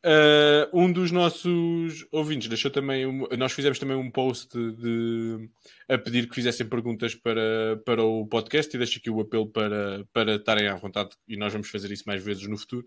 Uh, 0.05 0.67
um 0.73 0.91
dos 0.91 1.11
nossos 1.11 2.05
ouvintes 2.11 2.49
deixou 2.49 2.69
também. 2.69 3.05
um- 3.05 3.25
nós 3.37 3.53
fizemos 3.53 3.79
também 3.79 3.95
um 3.95 4.11
post 4.11 4.49
de, 4.51 5.49
a 5.87 5.97
pedir 5.97 6.27
que 6.27 6.35
fizessem 6.35 6.67
perguntas 6.67 7.15
para, 7.15 7.77
para 7.85 8.03
o 8.03 8.27
podcast 8.27 8.75
e 8.75 8.77
deixo 8.77 8.99
aqui 8.99 9.09
o 9.09 9.21
apelo 9.21 9.47
para, 9.47 10.05
para 10.11 10.35
estarem 10.35 10.67
à 10.67 10.75
vontade 10.75 11.11
e 11.25 11.37
nós 11.37 11.53
vamos 11.53 11.69
fazer 11.69 11.89
isso 11.89 12.03
mais 12.05 12.21
vezes 12.21 12.45
no 12.49 12.57
futuro. 12.57 12.85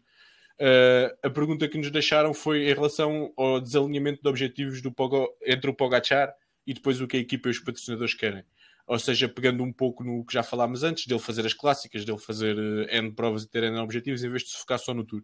Uh, 0.60 1.09
a 1.22 1.30
pergunta 1.30 1.66
que 1.68 1.78
nos 1.78 1.90
deixaram 1.90 2.34
foi 2.34 2.68
em 2.70 2.74
relação 2.74 3.32
ao 3.36 3.60
desalinhamento 3.62 4.22
de 4.22 4.28
objetivos 4.28 4.82
do 4.82 4.93
Pogo- 4.93 5.28
entre 5.47 5.70
o 5.70 5.74
Pogachar 5.74 6.34
e 6.66 6.74
depois 6.74 7.01
o 7.01 7.06
que 7.06 7.16
a 7.16 7.20
equipa 7.20 7.48
e 7.48 7.52
os 7.52 7.60
patrocinadores 7.60 8.12
querem. 8.12 8.44
Ou 8.86 8.98
seja, 8.98 9.26
pegando 9.26 9.64
um 9.64 9.72
pouco 9.72 10.05
no 10.05 10.24
que 10.24 10.34
já 10.34 10.43
falámos 10.43 10.82
antes, 10.84 11.06
dele 11.06 11.18
fazer 11.20 11.44
as 11.47 11.55
clássicas, 11.55 12.05
dele 12.05 12.18
fazer 12.18 12.56
uh, 12.59 12.86
N 12.90 13.10
provas 13.12 13.44
e 13.44 13.48
ter 13.51 13.64
N 13.64 13.78
objetivos, 13.78 14.22
em 14.22 14.28
vez 14.28 14.43
de 14.43 14.51
se 14.51 14.59
focar 14.59 14.78
só 14.78 14.93
no 14.93 15.05
Tour. 15.05 15.22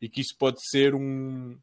E 0.00 0.08
que 0.08 0.20
isso 0.20 0.36
pode 0.38 0.58
ser 0.68 0.94
um, 0.94 1.58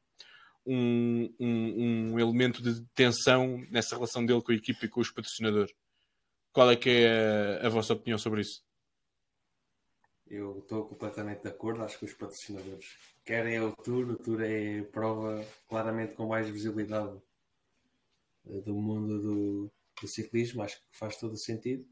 um, 0.66 1.34
um, 1.40 2.14
um 2.14 2.20
elemento 2.20 2.62
de 2.62 2.84
tensão 2.96 3.58
nessa 3.70 3.96
relação 3.96 4.26
dele 4.26 4.42
com 4.42 4.52
a 4.52 4.56
equipa 4.56 4.86
e 4.86 4.90
com 4.90 5.02
os 5.02 5.12
patrocinadores. 5.12 5.74
Qual 6.52 6.70
é 6.70 6.76
que 6.76 6.90
é 6.90 7.60
a, 7.62 7.68
a 7.68 7.70
vossa 7.70 7.94
opinião 7.94 8.18
sobre 8.18 8.42
isso? 8.42 8.64
Eu 10.32 10.60
estou 10.60 10.86
completamente 10.86 11.42
de 11.42 11.50
acordo. 11.50 11.84
Acho 11.84 12.00
que 12.00 12.06
os 12.06 12.14
patrocinadores 12.14 12.86
querem 13.26 13.60
o 13.60 13.76
Tour. 13.76 14.12
O 14.12 14.16
Tour 14.16 14.42
é 14.42 14.82
prova 14.84 15.46
claramente 15.68 16.14
com 16.14 16.28
mais 16.28 16.50
visibilidade 16.50 17.22
eh, 18.48 18.62
do 18.62 18.74
mundo 18.74 19.22
do, 19.22 19.72
do 20.02 20.08
ciclismo. 20.08 20.64
Acho 20.64 20.78
que 20.78 20.98
faz 20.98 21.18
todo 21.18 21.34
o 21.34 21.38
sentido. 21.38 21.86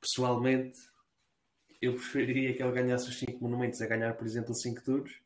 Pessoalmente, 0.00 0.78
eu 1.80 1.92
preferiria 1.96 2.54
que 2.54 2.62
ele 2.62 2.72
ganhasse 2.72 3.10
os 3.10 3.18
5 3.18 3.42
monumentos 3.42 3.80
a 3.82 3.86
ganhar, 3.86 4.14
por 4.14 4.26
exemplo, 4.26 4.54
5 4.54 4.82
Tours. 4.82 5.25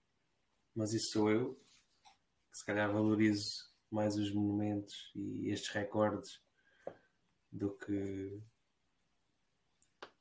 Mas 0.81 0.95
isso 0.95 1.13
sou 1.13 1.31
eu. 1.31 1.61
Que 2.51 2.57
se 2.57 2.65
calhar 2.65 2.91
valorizo 2.91 3.69
mais 3.91 4.17
os 4.17 4.33
monumentos 4.33 5.13
e 5.15 5.51
estes 5.51 5.69
recordes 5.69 6.41
do 7.53 7.77
que 7.77 8.41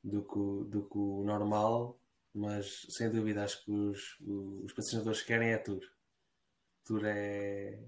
do 0.04 0.22
que, 0.22 0.70
do 0.70 0.90
que 0.90 0.98
o 0.98 1.24
normal, 1.24 1.98
mas 2.34 2.86
sem 2.90 3.10
dúvida 3.10 3.46
acho 3.46 3.64
que 3.64 3.72
os, 3.72 4.20
os 4.20 4.74
patrocinadores 4.74 5.22
querem 5.22 5.54
é 5.54 5.58
Tour. 5.58 5.82
Tour 6.84 7.06
é, 7.06 7.82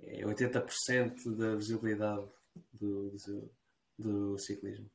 é 0.00 0.22
80% 0.22 1.36
da 1.36 1.54
visibilidade 1.54 2.28
do, 2.72 3.10
do, 3.10 3.50
do 3.98 4.38
ciclismo. 4.38 4.90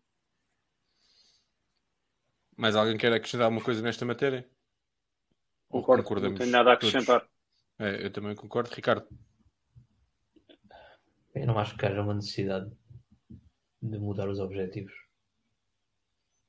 Mais 2.57 2.75
alguém 2.75 2.97
quer 2.97 3.13
acrescentar 3.13 3.45
alguma 3.45 3.63
coisa 3.63 3.81
nesta 3.81 4.05
matéria? 4.05 4.45
Concordo, 5.69 6.01
não 6.01 6.03
concordamos 6.03 6.39
tenho 6.39 6.51
nada 6.51 6.71
a 6.71 6.73
acrescentar. 6.73 7.27
É, 7.77 8.05
eu 8.05 8.11
também 8.11 8.35
concordo. 8.35 8.73
Ricardo, 8.73 9.07
Eu 11.33 11.45
não 11.45 11.57
acho 11.59 11.77
que 11.77 11.85
haja 11.85 12.01
uma 12.01 12.15
necessidade 12.15 12.69
de 13.81 13.97
mudar 13.97 14.27
os 14.27 14.39
objetivos. 14.39 14.93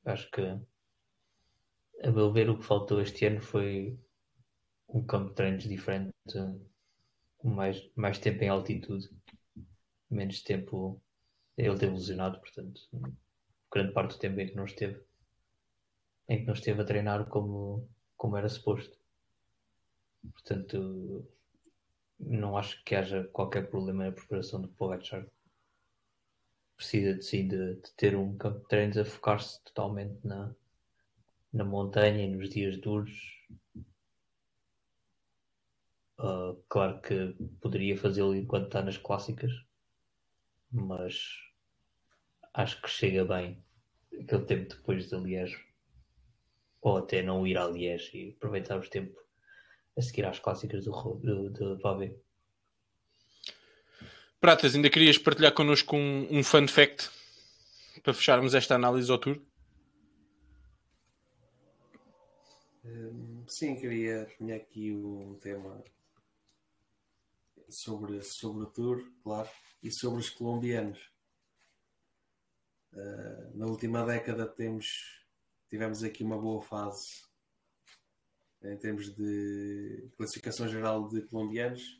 Acho 0.03 0.29
que, 0.31 0.41
a 0.41 2.11
meu 2.11 2.33
ver, 2.33 2.49
o 2.49 2.57
que 2.57 2.65
faltou 2.65 2.99
este 2.99 3.25
ano 3.25 3.39
foi 3.39 3.97
um 4.89 5.05
campo 5.05 5.29
de 5.29 5.35
treinos 5.35 5.63
diferente, 5.63 6.11
com 7.37 7.49
mais, 7.49 7.89
mais 7.95 8.17
tempo 8.17 8.43
em 8.43 8.49
altitude, 8.49 9.07
menos 10.09 10.41
tempo. 10.41 11.01
Ele 11.55 11.77
teve 11.77 11.93
lesionado, 11.93 12.39
portanto, 12.39 12.81
grande 13.71 13.93
parte 13.93 14.15
do 14.15 14.19
tempo 14.19 14.39
em 14.39 14.47
que 14.47 14.55
não 14.55 14.65
esteve, 14.65 14.99
em 16.27 16.39
que 16.39 16.45
não 16.45 16.53
esteve 16.53 16.81
a 16.81 16.85
treinar 16.85 17.29
como, 17.29 17.87
como 18.17 18.35
era 18.35 18.49
suposto. 18.49 19.00
Portanto, 20.33 21.27
não 22.19 22.57
acho 22.57 22.83
que 22.83 22.95
haja 22.95 23.23
qualquer 23.33 23.69
problema 23.69 24.05
na 24.05 24.11
preparação 24.11 24.61
do 24.61 24.67
Pogacar. 24.67 25.25
Precisa 26.75 27.15
de 27.15 27.23
sim 27.23 27.47
de, 27.47 27.75
de 27.75 27.91
ter 27.95 28.15
um 28.15 28.37
campo 28.37 28.59
de 28.59 28.67
treinos 28.67 28.97
a 28.97 29.05
focar-se 29.05 29.63
totalmente 29.63 30.25
na, 30.25 30.55
na 31.53 31.63
montanha 31.63 32.25
e 32.25 32.29
nos 32.29 32.49
dias 32.49 32.77
duros. 32.77 33.11
Ah, 36.17 36.55
claro 36.69 37.01
que 37.01 37.35
poderia 37.59 37.97
fazê-lo 37.97 38.35
enquanto 38.35 38.65
está 38.65 38.81
nas 38.81 38.97
clássicas, 38.97 39.51
mas 40.71 41.15
acho 42.53 42.81
que 42.81 42.89
chega 42.89 43.25
bem 43.25 43.63
aquele 44.13 44.45
tempo 44.45 44.69
depois 44.69 45.09
de 45.09 45.15
Liège. 45.17 45.59
Ou 46.81 46.97
até 46.97 47.21
não 47.21 47.45
ir 47.45 47.57
a 47.57 47.67
Liège 47.67 48.17
e 48.17 48.31
aproveitar 48.31 48.79
o 48.79 48.89
tempo 48.89 49.19
a 49.97 50.01
seguir 50.01 50.25
às 50.25 50.39
clássicas 50.39 50.85
do, 50.85 50.91
do, 51.15 51.49
do 51.49 51.79
Pavê. 51.79 52.15
Pratas, 54.39 54.75
ainda 54.75 54.89
querias 54.89 55.17
partilhar 55.17 55.53
connosco 55.53 55.95
um, 55.95 56.27
um 56.31 56.43
fun 56.43 56.67
fact 56.67 57.09
para 58.01 58.13
fecharmos 58.13 58.53
esta 58.53 58.75
análise 58.75 59.11
ao 59.11 59.17
tour? 59.17 59.39
Hum, 62.83 63.43
Sim, 63.47 63.75
queria. 63.75 64.25
Tinha 64.37 64.55
aqui 64.55 64.93
um 64.93 65.35
tema 65.35 65.83
sobre, 67.69 68.23
sobre 68.23 68.63
o 68.63 68.65
Tour, 68.65 69.05
claro, 69.23 69.49
e 69.83 69.91
sobre 69.91 70.19
os 70.19 70.29
colombianos. 70.29 70.99
Uh, 72.93 73.57
na 73.57 73.65
última 73.67 74.05
década 74.05 74.45
temos, 74.45 75.23
tivemos 75.69 76.03
aqui 76.03 76.23
uma 76.23 76.37
boa 76.37 76.61
fase 76.61 77.23
em 78.63 78.77
termos 78.77 79.13
de 79.15 80.09
classificação 80.17 80.67
geral 80.67 81.07
de 81.07 81.21
colombianos. 81.23 81.99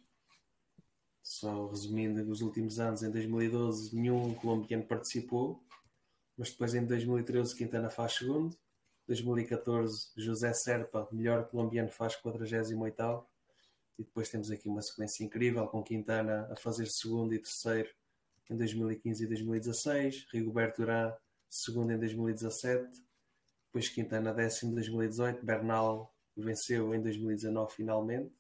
Só 1.24 1.68
resumindo, 1.68 2.24
nos 2.24 2.42
últimos 2.42 2.80
anos, 2.80 3.04
em 3.04 3.12
2012, 3.12 3.96
nenhum 3.96 4.34
colombiano 4.36 4.84
participou, 4.84 5.64
mas 6.38 6.52
depois 6.52 6.74
em 6.74 6.86
2013, 6.86 7.56
Quintana 7.56 7.90
faz 7.90 8.14
segundo. 8.14 8.58
2014, 9.08 10.10
José 10.16 10.54
Serpa, 10.54 11.08
melhor 11.12 11.48
colombiano, 11.50 11.92
faz 11.92 12.16
48 12.16 13.26
e 14.00 14.04
depois 14.04 14.30
temos 14.30 14.50
aqui 14.50 14.70
uma 14.70 14.82
sequência 14.82 15.24
incrível 15.24 15.68
com 15.68 15.84
Quintana 15.84 16.48
a 16.52 16.56
fazer 16.56 16.88
segundo 16.88 17.34
e 17.34 17.40
terceiro 17.40 17.90
em 18.50 18.56
2015 18.58 19.24
e 19.24 19.28
2016, 19.28 20.28
Rigoberto 20.32 20.82
Urán 20.82 21.14
segundo 21.50 21.92
em 21.92 22.00
2017, 22.00 22.90
depois 23.68 23.90
Quintana 23.90 24.34
décimo 24.34 24.72
em 24.72 24.76
2018, 24.76 25.46
Bernal 25.46 26.14
venceu 26.42 26.94
em 26.94 27.02
2019 27.02 27.74
finalmente. 27.74 28.34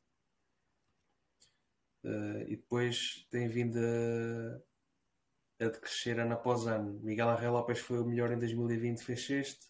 Uh, 2.03 2.41
e 2.47 2.55
depois 2.55 3.27
tem 3.29 3.47
vindo 3.47 3.77
a, 3.77 5.65
a 5.65 5.69
decrescer 5.69 6.19
ano 6.19 6.33
após 6.33 6.65
ano. 6.67 6.99
Miguel 7.01 7.29
Angel 7.29 7.51
Lopes 7.51 7.79
foi 7.79 7.99
o 7.99 8.05
melhor 8.05 8.31
em 8.31 8.39
2020, 8.39 9.03
fez 9.03 9.25
sexto. 9.25 9.67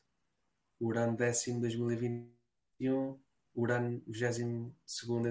Urano 0.79 1.15
décimo 1.15 1.57
em 1.57 1.61
2021, 1.61 3.19
Urano 3.55 4.01
22 4.07 4.39
em 4.39 4.73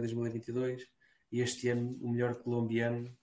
2022 0.00 0.88
e 1.32 1.40
este 1.40 1.68
ano 1.68 1.98
o 2.02 2.10
melhor 2.10 2.36
colombiano 2.42 3.16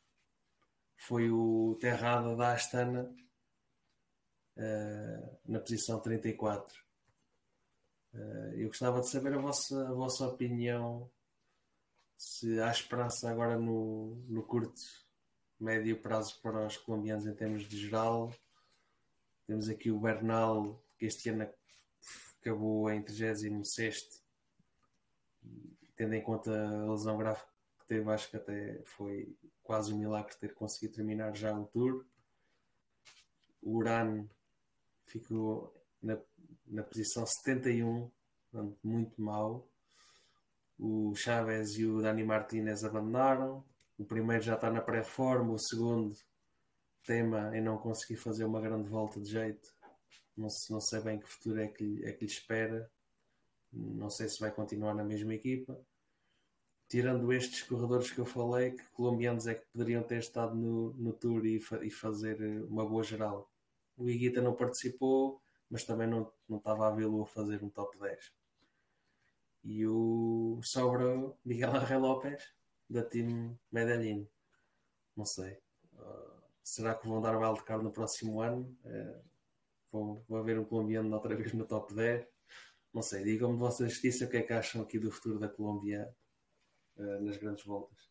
foi 0.96 1.30
o 1.30 1.78
Terrada 1.80 2.36
da 2.36 2.54
Astana 2.54 3.14
uh, 4.58 5.40
na 5.46 5.60
posição 5.60 6.00
34. 6.02 6.87
Uh, 8.14 8.54
eu 8.56 8.68
gostava 8.68 9.00
de 9.00 9.10
saber 9.10 9.34
a 9.34 9.38
vossa, 9.38 9.88
a 9.88 9.94
vossa 9.94 10.28
opinião 10.28 11.10
se 12.18 12.60
há 12.60 12.72
esperança 12.72 13.30
agora 13.30 13.60
no, 13.60 14.16
no 14.28 14.42
curto, 14.44 14.82
médio 15.60 16.02
prazo 16.02 16.40
para 16.42 16.66
os 16.66 16.78
colombianos 16.78 17.28
em 17.28 17.36
termos 17.36 17.68
de 17.68 17.78
geral. 17.78 18.34
Temos 19.46 19.70
aqui 19.70 19.92
o 19.92 20.00
Bernal, 20.00 20.82
que 20.98 21.06
este 21.06 21.30
ano 21.30 21.48
acabou 22.40 22.90
em 22.90 23.02
36 23.02 24.26
tendo 25.96 26.14
em 26.14 26.22
conta 26.22 26.52
a 26.52 26.92
lesão 26.92 27.18
grave 27.18 27.42
que 27.80 27.88
teve, 27.88 28.10
acho 28.12 28.30
que 28.30 28.38
até 28.38 28.82
foi 28.86 29.36
quase 29.64 29.94
um 29.94 29.98
milagre 29.98 30.36
ter 30.38 30.54
conseguido 30.54 30.94
terminar 30.94 31.36
já 31.36 31.58
o 31.58 31.66
Tour. 31.66 32.06
O 33.62 33.78
Urano 33.78 34.30
ficou 35.06 35.74
na, 36.02 36.18
na 36.68 36.84
posição 36.84 37.26
71, 37.26 38.10
muito 38.84 39.22
mal. 39.22 39.68
O 40.80 41.14
Chaves 41.16 41.78
e 41.78 41.86
o 41.86 42.02
Dani 42.02 42.24
Martinez 42.24 42.84
abandonaram. 42.84 43.64
O 43.98 44.06
primeiro 44.06 44.44
já 44.44 44.56
está 44.56 44.70
na 44.70 44.82
pré-forma, 44.82 45.54
o 45.54 45.60
segundo 45.60 46.16
tema 47.04 47.56
em 47.58 47.62
não 47.62 47.78
conseguir 47.78 48.18
fazer 48.18 48.46
uma 48.46 48.62
grande 48.62 48.88
volta 48.88 49.20
de 49.20 49.30
jeito 49.30 49.78
não, 50.38 50.48
não 50.70 50.80
sei 50.80 51.02
bem 51.02 51.20
que 51.20 51.28
futuro 51.28 51.60
é 51.60 51.68
que, 51.68 52.06
é 52.06 52.14
que 52.14 52.26
lhe 52.26 52.32
espera. 52.32 52.90
Não 53.74 54.10
sei 54.10 54.30
se 54.30 54.40
vai 54.40 54.52
continuar 54.52 54.94
na 54.94 55.04
mesma 55.04 55.34
equipa. 55.34 55.78
Tirando 56.88 57.34
estes 57.34 57.64
corredores 57.64 58.12
que 58.12 58.20
eu 58.20 58.26
falei, 58.26 58.72
que 58.72 58.88
colombianos 58.92 59.48
é 59.48 59.56
que 59.56 59.66
poderiam 59.74 60.04
ter 60.04 60.20
estado 60.20 60.56
no, 60.56 60.94
no 60.94 61.12
Tour 61.12 61.46
e, 61.46 61.60
fa 61.60 61.84
e 61.84 61.90
fazer 61.90 62.40
uma 62.66 62.88
boa 62.88 63.04
geral. 63.04 63.52
O 63.98 64.10
Iguita 64.10 64.42
não 64.42 64.56
participou, 64.56 65.42
mas 65.70 65.84
também 65.84 66.08
não, 66.08 66.32
não 66.48 66.58
estava 66.58 66.88
a 66.88 66.92
vê-lo 66.92 67.22
a 67.22 67.26
fazer 67.26 67.64
um 67.64 67.70
top 67.70 67.98
10. 68.00 68.32
E 69.64 69.86
o 69.86 70.60
sobra 70.64 71.34
Miguel 71.44 71.76
Angel 71.76 72.00
Lopes, 72.00 72.44
da 72.90 73.04
Team 73.04 73.58
Medellín. 73.72 74.28
Não 75.16 75.26
sei. 75.26 75.60
Uh, 75.94 76.42
será 76.64 76.96
que 76.96 77.08
vão 77.08 77.22
dar 77.22 77.38
wildcard 77.38 77.84
no 77.84 77.92
próximo 77.92 78.42
ano? 78.42 78.78
Uh, 78.86 79.22
vão, 79.92 80.24
vão 80.28 80.40
haver 80.40 80.58
um 80.60 80.66
colombiano 80.66 81.14
outra 81.14 81.36
vez 81.36 81.54
no 81.54 81.66
top 81.66 81.94
10. 81.94 82.26
Não 82.94 83.02
sei, 83.02 83.24
digam-me 83.24 83.58
vossa 83.58 83.88
justiça 83.88 84.26
o 84.26 84.30
que 84.30 84.38
é 84.38 84.42
que 84.42 84.54
acham 84.54 84.82
aqui 84.82 84.98
do 84.98 85.12
futuro 85.12 85.38
da 85.38 85.50
Colômbia 85.50 86.10
uh, 86.96 87.22
nas 87.22 87.38
grandes 87.38 87.66
voltas. 87.66 88.10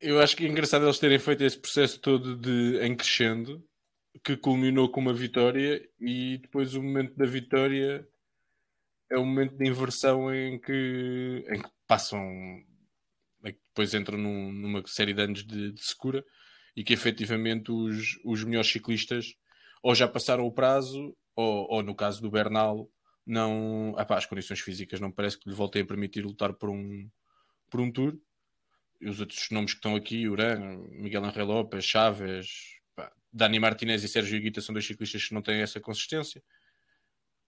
Eu 0.00 0.20
acho 0.20 0.36
que 0.36 0.46
é 0.46 0.48
engraçado 0.48 0.84
eles 0.84 0.98
terem 0.98 1.18
feito 1.18 1.42
esse 1.42 1.58
processo 1.58 2.00
todo 2.00 2.36
de 2.36 2.78
em 2.80 2.96
crescendo, 2.96 3.67
que 4.24 4.36
culminou 4.36 4.90
com 4.90 5.00
uma 5.00 5.12
vitória 5.14 5.86
e 6.00 6.38
depois 6.38 6.74
o 6.74 6.82
momento 6.82 7.16
da 7.16 7.26
vitória 7.26 8.06
é 9.10 9.16
o 9.16 9.24
momento 9.24 9.56
de 9.56 9.68
inversão 9.68 10.34
em 10.34 10.58
que, 10.60 11.44
em 11.48 11.62
que 11.62 11.70
passam, 11.86 12.20
em 13.44 13.52
que 13.52 13.60
depois 13.68 13.94
entram 13.94 14.18
num, 14.18 14.52
numa 14.52 14.82
série 14.86 15.14
de 15.14 15.22
anos 15.22 15.44
de, 15.44 15.72
de 15.72 15.84
secura 15.84 16.24
e 16.76 16.84
que 16.84 16.92
efetivamente 16.92 17.70
os, 17.72 18.18
os 18.24 18.44
melhores 18.44 18.70
ciclistas 18.70 19.34
ou 19.82 19.94
já 19.94 20.08
passaram 20.08 20.44
o 20.44 20.52
prazo, 20.52 21.16
ou, 21.34 21.66
ou 21.70 21.82
no 21.82 21.94
caso 21.94 22.20
do 22.20 22.30
Bernal, 22.30 22.90
não, 23.24 23.94
epá, 23.98 24.16
as 24.18 24.26
condições 24.26 24.60
físicas 24.60 25.00
não 25.00 25.12
parece 25.12 25.38
que 25.38 25.48
lhe 25.48 25.54
voltem 25.54 25.82
a 25.82 25.86
permitir 25.86 26.24
lutar 26.24 26.52
por 26.54 26.70
um, 26.70 27.08
por 27.70 27.80
um 27.80 27.90
tour. 27.90 28.18
E 29.00 29.08
os 29.08 29.20
outros 29.20 29.48
nomes 29.50 29.72
que 29.72 29.78
estão 29.78 29.94
aqui, 29.94 30.28
Uran, 30.28 30.78
Miguel 30.90 31.24
Angel 31.24 31.46
Lopes, 31.46 31.84
Chaves, 31.84 32.77
Dani 33.32 33.60
Martinez 33.60 34.02
e 34.04 34.08
Sérgio 34.08 34.40
Guita 34.40 34.60
são 34.60 34.72
dois 34.72 34.86
ciclistas 34.86 35.26
que 35.26 35.34
não 35.34 35.42
têm 35.42 35.60
essa 35.60 35.80
consistência. 35.80 36.42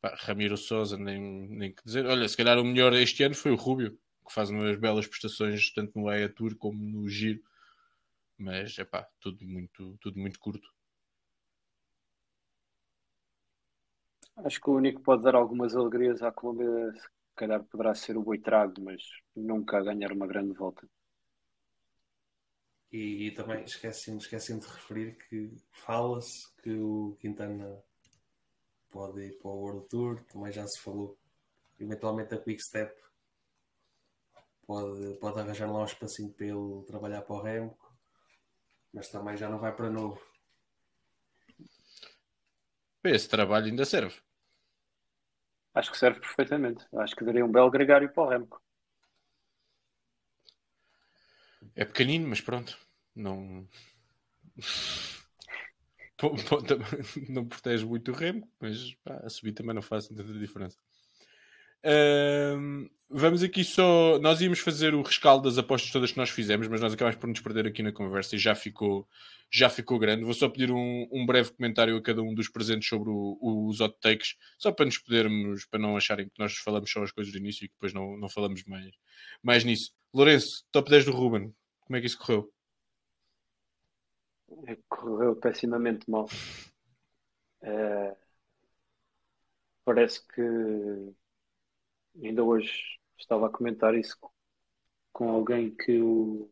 Pá, 0.01 0.15
Ramiro 0.19 0.57
Souza, 0.57 0.97
nem, 0.97 1.49
nem 1.49 1.73
que 1.73 1.85
dizer. 1.85 2.07
Olha, 2.07 2.29
se 2.29 2.37
calhar 2.37 2.59
o 2.59 2.65
melhor 2.65 2.93
este 2.95 3.23
ano 3.23 3.35
foi 3.35 3.53
o 3.53 3.57
Rubio, 3.57 3.99
que 4.27 4.33
faz 4.33 4.51
umas 4.51 4.79
belas 4.79 5.07
prestações 5.07 5.73
tanto 5.73 5.99
no 5.99 6.11
EA 6.11 6.29
Tour 6.29 6.57
como 6.57 6.83
no 6.83 7.09
Giro. 7.09 7.43
Mas, 8.39 8.79
é 8.79 8.85
pá, 8.85 9.07
tudo 9.21 9.45
muito, 9.45 9.99
tudo 10.01 10.19
muito 10.19 10.39
curto. 10.39 10.69
Acho 14.37 14.61
que 14.61 14.71
o 14.71 14.75
único 14.75 14.99
que 14.99 15.05
pode 15.05 15.23
dar 15.23 15.35
algumas 15.35 15.77
alegrias 15.77 16.23
à 16.23 16.33
Colômbia, 16.33 16.93
se 16.95 17.09
calhar 17.37 17.63
poderá 17.65 17.95
ser 17.95 18.17
o 18.17 18.23
Boitrago, 18.23 18.81
mas 18.83 19.03
nunca 19.37 19.79
a 19.79 19.83
ganhar 19.83 20.13
uma 20.13 20.27
grande 20.27 20.55
volta. 20.55 20.89
E, 22.93 23.29
e 23.29 23.31
também 23.33 23.65
esqueci-me 23.65 24.19
esqueci 24.19 24.59
de 24.59 24.67
referir 24.67 25.17
que 25.17 25.57
fala-se 25.71 26.53
que 26.57 26.73
o 26.73 27.17
Quintana 27.21 27.83
pode 28.91 29.21
ir 29.21 29.39
para 29.39 29.51
o 29.51 29.61
World 29.61 29.89
Tour, 29.89 30.25
também 30.25 30.53
já 30.53 30.67
se 30.67 30.81
falou. 30.81 31.17
Eventualmente 31.79 32.35
a 32.35 32.39
Quick 32.39 32.61
Step 32.61 32.93
pode, 34.67 35.19
pode 35.19 35.41
arranjar 35.41 35.71
lá 35.71 35.83
um 35.83 35.85
espacinho 35.85 36.33
para 36.33 36.47
ele 36.47 36.85
trabalhar 36.87 37.23
para 37.23 37.37
o 37.37 37.43
Remco, 37.43 37.97
mas 38.93 39.09
também 39.09 39.37
já 39.37 39.49
não 39.49 39.59
vai 39.59 39.75
para 39.75 39.89
novo. 39.89 40.21
Esse 43.05 43.29
trabalho 43.29 43.67
ainda 43.67 43.85
serve. 43.85 44.21
Acho 45.73 45.91
que 45.91 45.99
serve 45.99 46.21
perfeitamente. 46.21 46.87
Acho 46.93 47.17
que 47.17 47.25
daria 47.25 47.45
um 47.45 47.51
belo 47.51 47.71
gregário 47.71 48.13
para 48.13 48.23
o 48.23 48.29
Remco. 48.29 48.63
É 51.75 51.85
pequenino, 51.85 52.29
mas 52.29 52.41
pronto. 52.41 52.77
Não. 53.15 53.67
não 57.29 57.47
protege 57.47 57.85
muito 57.85 58.11
o 58.11 58.15
remo, 58.15 58.49
mas 58.61 58.95
pá, 59.03 59.21
a 59.25 59.31
subir 59.31 59.53
também 59.53 59.75
não 59.75 59.83
faz 59.83 60.07
tanta 60.09 60.23
diferença. 60.23 60.77
Vamos 63.13 63.43
aqui 63.43 63.65
só. 63.65 64.21
Nós 64.21 64.41
íamos 64.41 64.61
fazer 64.61 64.95
o 64.95 65.03
rescaldo 65.03 65.49
das 65.49 65.59
apostas 65.59 65.91
todas 65.91 66.13
que 66.13 66.17
nós 66.17 66.31
fizemos, 66.31 66.69
mas 66.69 66.81
nós 66.81 66.93
acabamos 66.93 67.19
por 67.19 67.27
nos 67.27 67.41
perder 67.41 67.67
aqui 67.67 67.83
na 67.83 67.91
conversa 67.91 68.37
e 68.37 68.39
já 68.39 68.55
ficou, 68.55 69.09
já 69.51 69.69
ficou 69.69 69.99
grande. 69.99 70.23
Vou 70.23 70.33
só 70.33 70.49
pedir 70.49 70.71
um, 70.71 71.09
um 71.11 71.27
breve 71.27 71.51
comentário 71.51 71.97
a 71.97 72.03
cada 72.03 72.23
um 72.23 72.33
dos 72.33 72.49
presentes 72.49 72.89
sobre 72.89 73.11
o, 73.11 73.37
os 73.41 73.81
hot 73.81 73.97
takes, 74.01 74.37
só 74.57 74.71
para 74.71 74.85
nos 74.87 74.97
podermos, 74.97 75.65
para 75.65 75.81
não 75.81 75.97
acharem 75.97 76.27
que 76.27 76.39
nós 76.39 76.57
falamos 76.57 76.89
só 76.89 77.03
as 77.03 77.11
coisas 77.11 77.33
do 77.33 77.39
início 77.39 77.65
e 77.65 77.69
que 77.69 77.75
depois 77.75 77.93
não, 77.93 78.17
não 78.17 78.29
falamos 78.29 78.63
mais, 78.65 78.93
mais 79.43 79.65
nisso. 79.65 79.91
Lourenço, 80.15 80.65
top 80.71 80.89
10 80.89 81.07
do 81.07 81.13
Ruben, 81.13 81.53
como 81.91 81.97
é 81.97 82.01
que 82.01 82.07
isso 82.07 82.19
correu? 82.19 82.55
Correu 84.89 85.35
pessimamente 85.35 86.09
mal. 86.09 86.27
Uh, 87.63 88.17
parece 89.85 90.25
que 90.29 90.41
ainda 92.25 92.45
hoje 92.45 93.01
estava 93.19 93.49
a 93.49 93.51
comentar 93.51 93.93
isso 93.97 94.17
com 95.13 95.31
alguém 95.31 95.75
que, 95.75 96.01
o, 96.01 96.49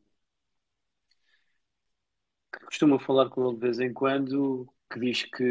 que 2.52 2.64
costuma 2.64 2.98
falar 2.98 3.30
com 3.30 3.46
ele 3.46 3.54
de 3.54 3.60
vez 3.60 3.78
em 3.78 3.92
quando, 3.92 4.68
que 4.92 4.98
diz 4.98 5.22
que 5.22 5.44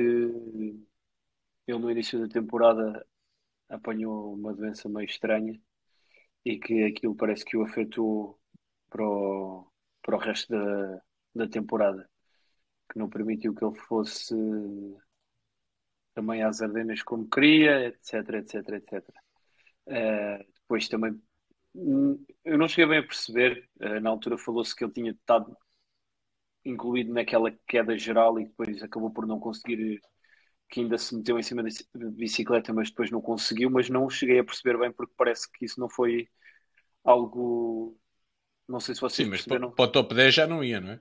ele 1.65 1.79
no 1.79 1.89
início 1.89 2.19
da 2.19 2.27
temporada 2.27 3.07
apanhou 3.69 4.33
uma 4.33 4.53
doença 4.53 4.89
meio 4.89 5.05
estranha 5.05 5.57
e 6.43 6.59
que 6.59 6.83
aquilo 6.83 7.15
parece 7.15 7.45
que 7.45 7.55
o 7.55 7.63
afetou 7.63 8.37
para 8.89 9.03
o, 9.07 9.71
para 10.07 10.15
o 10.15 10.19
resto 10.19 10.49
da, 10.49 11.01
da 11.35 11.47
temporada, 11.49 12.09
que 12.89 12.97
não 12.97 13.09
permitiu 13.09 13.53
que 13.53 13.63
ele 13.65 13.75
fosse 13.75 14.33
também 16.13 16.41
às 16.43 16.61
Ardenas 16.61 17.03
como 17.03 17.29
queria, 17.29 17.87
etc, 17.87 18.13
etc, 18.35 18.69
etc. 18.69 19.09
Uh, 19.85 20.51
depois 20.61 20.87
também 20.87 21.21
hum, 21.75 22.25
eu 22.45 22.57
não 22.57 22.69
cheguei 22.69 22.87
bem 22.87 22.99
a 22.99 23.03
perceber, 23.03 23.69
uh, 23.81 23.99
na 23.99 24.09
altura 24.09 24.37
falou-se 24.37 24.73
que 24.73 24.85
ele 24.85 24.93
tinha 24.93 25.11
estado 25.11 25.55
incluído 26.63 27.13
naquela 27.13 27.51
queda 27.67 27.97
geral 27.97 28.39
e 28.39 28.45
depois 28.45 28.81
acabou 28.81 29.11
por 29.11 29.27
não 29.27 29.39
conseguir 29.39 30.01
que 30.69 30.81
ainda 30.81 30.97
se 30.97 31.15
meteu 31.15 31.37
em 31.37 31.43
cima 31.43 31.63
da 31.63 31.69
bicicleta, 32.11 32.73
mas 32.73 32.89
depois 32.89 33.11
não 33.11 33.21
conseguiu, 33.21 33.69
mas 33.69 33.89
não 33.89 34.09
cheguei 34.09 34.39
a 34.39 34.43
perceber 34.43 34.77
bem 34.77 34.91
porque 34.91 35.13
parece 35.17 35.51
que 35.51 35.65
isso 35.65 35.79
não 35.79 35.89
foi 35.89 36.29
algo 37.03 37.97
não 38.67 38.79
sei 38.79 38.95
se 38.95 39.01
vocês 39.01 39.25
Sim, 39.25 39.29
mas 39.29 39.45
perceberam. 39.45 39.71
para 39.71 39.85
o 39.85 39.91
top 39.91 40.13
10 40.13 40.33
já 40.35 40.47
não 40.47 40.63
ia, 40.63 40.81
não 40.81 40.91
é? 40.91 40.99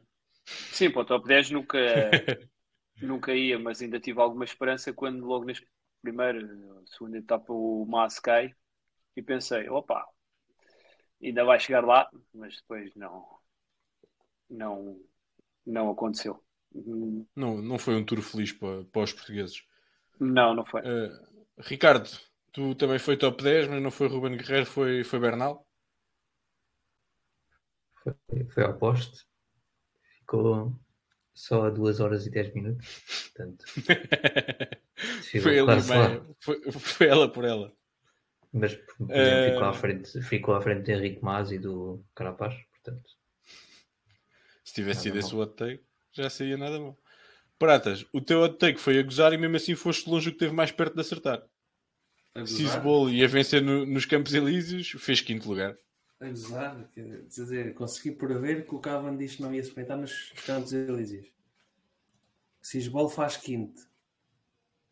Sim, 0.73 0.91
para 0.91 1.03
o 1.03 1.05
top 1.05 1.27
10 1.27 1.51
nunca, 1.51 1.79
nunca 3.01 3.35
ia, 3.35 3.59
mas 3.59 3.83
ainda 3.83 4.01
tive 4.01 4.21
alguma 4.21 4.45
esperança 4.45 4.93
quando 4.93 5.25
logo 5.27 5.45
neste 5.45 5.67
primeiro, 6.03 6.85
segunda 6.87 7.19
etapa 7.19 7.53
o 7.53 7.85
Mas 7.89 8.21
cai 8.21 8.55
e 9.17 9.23
pensei, 9.23 9.69
opa, 9.69 10.07
ainda 11.23 11.45
vai 11.45 11.59
chegar 11.59 11.85
lá, 11.85 12.09
mas 12.33 12.57
depois 12.57 12.95
não, 12.95 13.27
não, 14.49 15.01
não 15.67 15.91
aconteceu. 15.91 16.43
Não, 17.35 17.63
não 17.63 17.79
foi 17.79 17.97
um 17.97 18.05
tour 18.05 18.21
feliz 18.21 18.53
para, 18.53 18.85
para 18.85 19.03
os 19.03 19.13
portugueses. 19.13 19.63
Não, 20.21 20.55
não 20.55 20.65
foi. 20.65 20.83
Uh, 20.83 21.11
Ricardo, 21.59 22.09
tu 22.53 22.75
também 22.75 22.99
foi 22.99 23.17
top 23.17 23.43
10, 23.43 23.69
mas 23.69 23.83
não 23.83 23.91
foi 23.91 24.09
Ruben 24.09 24.37
Guerreiro, 24.37 24.67
foi, 24.67 25.03
foi 25.03 25.19
Bernal? 25.19 25.67
Foi, 28.29 28.45
foi 28.45 28.65
ao 28.65 28.75
poste. 28.75 29.25
Ficou 30.21 30.79
só 31.35 31.67
a 31.67 31.71
2 31.71 32.01
horas 32.01 32.27
e 32.27 32.31
10 32.31 32.55
minutos. 32.55 33.31
Portanto, 33.35 33.65
foi, 35.43 35.59
ela, 35.59 35.81
foi, 36.41 36.71
foi, 36.71 37.07
ela 37.07 37.31
por 37.31 37.45
ela. 37.45 37.73
Mas 38.53 38.75
por 38.75 39.11
exemplo, 39.11 39.53
ficou, 39.53 39.65
à 39.65 39.73
frente, 39.73 40.23
ficou 40.23 40.55
à 40.55 40.63
frente 40.63 40.85
de 40.85 40.93
Henrique 40.93 41.23
Mas 41.23 41.53
e 41.53 41.59
do 41.59 42.03
Carapaz, 42.15 42.55
portanto. 42.73 43.11
Se 44.65 44.75
tivesse 44.75 45.03
sido 45.03 45.19
esse 45.19 45.35
o 45.35 45.39
hot 45.39 45.55
take, 45.55 45.85
já 46.13 46.31
seria 46.31 46.57
nada 46.57 46.81
mal. 46.81 46.99
Pratas, 47.59 48.05
o 48.13 48.21
teu 48.21 48.43
hot 48.43 48.57
take 48.59 48.79
foi 48.79 48.99
a 48.99 49.03
gozar 49.03 49.33
e 49.33 49.39
mesmo 49.39 49.57
assim 49.57 49.75
foste 49.75 50.09
longe 50.09 50.31
o 50.31 50.33
que 50.33 50.39
teve 50.39 50.55
mais 50.55 50.71
perto 50.71 50.95
de 50.95 51.01
acertar. 51.01 51.43
Cisbol 52.45 53.09
ia 53.09 53.27
vencer 53.29 53.63
no, 53.63 53.87
nos 53.87 54.05
Campos 54.05 54.35
Elíseos, 54.35 54.91
fez 54.99 55.21
quinto 55.21 55.49
lugar. 55.49 55.75
A 56.19 56.29
gozar, 56.29 56.89
quer 56.95 57.23
dizer, 57.27 57.75
consegui 57.75 58.13
prever 58.13 58.67
que 58.67 58.75
o 58.75 58.79
Cavan 58.79 59.17
disse 59.17 59.37
que 59.37 59.43
não 59.43 59.55
ia 59.55 59.63
se 59.63 59.69
experimentar 59.69 59.99
nos 59.99 60.33
Campos 60.47 60.73
Elíseos. 60.73 61.29
Cisbol 62.63 63.09
faz 63.09 63.37
quinto. 63.37 63.83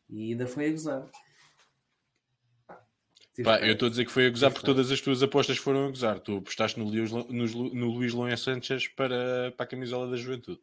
E 0.08 0.32
ainda 0.32 0.46
foi 0.46 0.68
a 0.68 0.70
gozar. 0.70 1.10
Pá, 3.42 3.58
eu 3.60 3.72
estou 3.72 3.86
a 3.86 3.90
dizer 3.90 4.04
que 4.04 4.12
foi 4.12 4.26
a 4.26 4.30
gozar 4.30 4.52
porque 4.52 4.66
todas 4.66 4.92
as 4.92 5.00
tuas 5.00 5.22
apostas 5.22 5.56
foram 5.56 5.86
a 5.86 5.88
gozar. 5.88 6.20
Tu 6.20 6.36
apostaste 6.36 6.78
no, 6.78 6.84
Luís, 6.84 7.10
no, 7.10 7.24
no 7.74 7.90
Luís 7.90 8.12
Lonha 8.12 8.36
Sanchez 8.36 8.86
para, 8.86 9.50
para 9.56 9.64
a 9.64 9.68
camisola 9.68 10.08
da 10.08 10.16
juventude. 10.16 10.60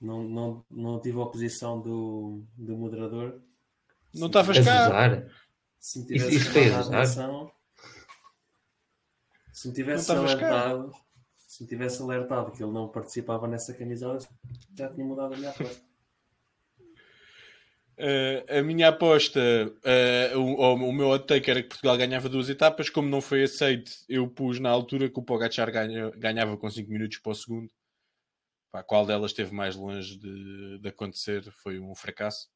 Não, 0.00 0.24
não, 0.24 0.64
não 0.70 0.98
tive 0.98 1.18
a 1.18 1.22
oposição 1.22 1.80
do, 1.80 2.42
do 2.56 2.76
moderador. 2.76 3.40
Não 4.14 4.26
estavas 4.26 4.58
cá. 4.58 5.22
Se 5.78 6.00
me 6.00 6.06
tivesse 6.06 6.36
isso, 6.36 6.58
isso 6.58 6.88
atenção, 6.88 7.52
se 9.60 9.68
me 9.68 9.74
tivesse 9.74 10.10
alertado, 10.10 10.90
cá. 10.90 10.98
se 11.46 11.62
me 11.62 11.68
tivesse 11.68 12.02
alertado 12.02 12.50
que 12.50 12.62
ele 12.62 12.72
não 12.72 12.88
participava 12.88 13.46
nessa 13.46 13.74
camisola, 13.74 14.18
já 14.74 14.88
tinha 14.88 15.04
mudado 15.04 15.34
a 15.34 15.36
minha 15.36 15.50
aposta. 15.50 15.82
Uh, 17.98 18.58
a 18.58 18.62
minha 18.62 18.88
aposta, 18.88 19.38
uh, 19.38 20.38
o, 20.38 20.72
o, 20.72 20.92
meu 20.94 21.08
hot 21.08 21.26
take 21.26 21.50
era 21.50 21.62
que 21.62 21.68
Portugal 21.68 21.98
ganhava 21.98 22.30
duas 22.30 22.48
etapas. 22.48 22.88
Como 22.88 23.10
não 23.10 23.20
foi 23.20 23.42
aceito, 23.42 23.92
eu 24.08 24.26
pus 24.26 24.58
na 24.58 24.70
altura 24.70 25.10
que 25.10 25.20
o 25.20 25.22
Pogacar 25.22 25.70
ganha, 25.70 26.10
ganhava 26.12 26.56
com 26.56 26.70
5 26.70 26.90
minutos 26.90 27.18
para 27.18 27.32
o 27.32 27.34
segundo. 27.34 27.70
Pá, 28.72 28.82
qual 28.82 29.04
delas 29.04 29.32
esteve 29.32 29.54
mais 29.54 29.76
longe 29.76 30.16
de, 30.16 30.78
de, 30.78 30.88
acontecer 30.88 31.42
foi 31.62 31.78
um 31.78 31.94
fracasso. 31.94 32.48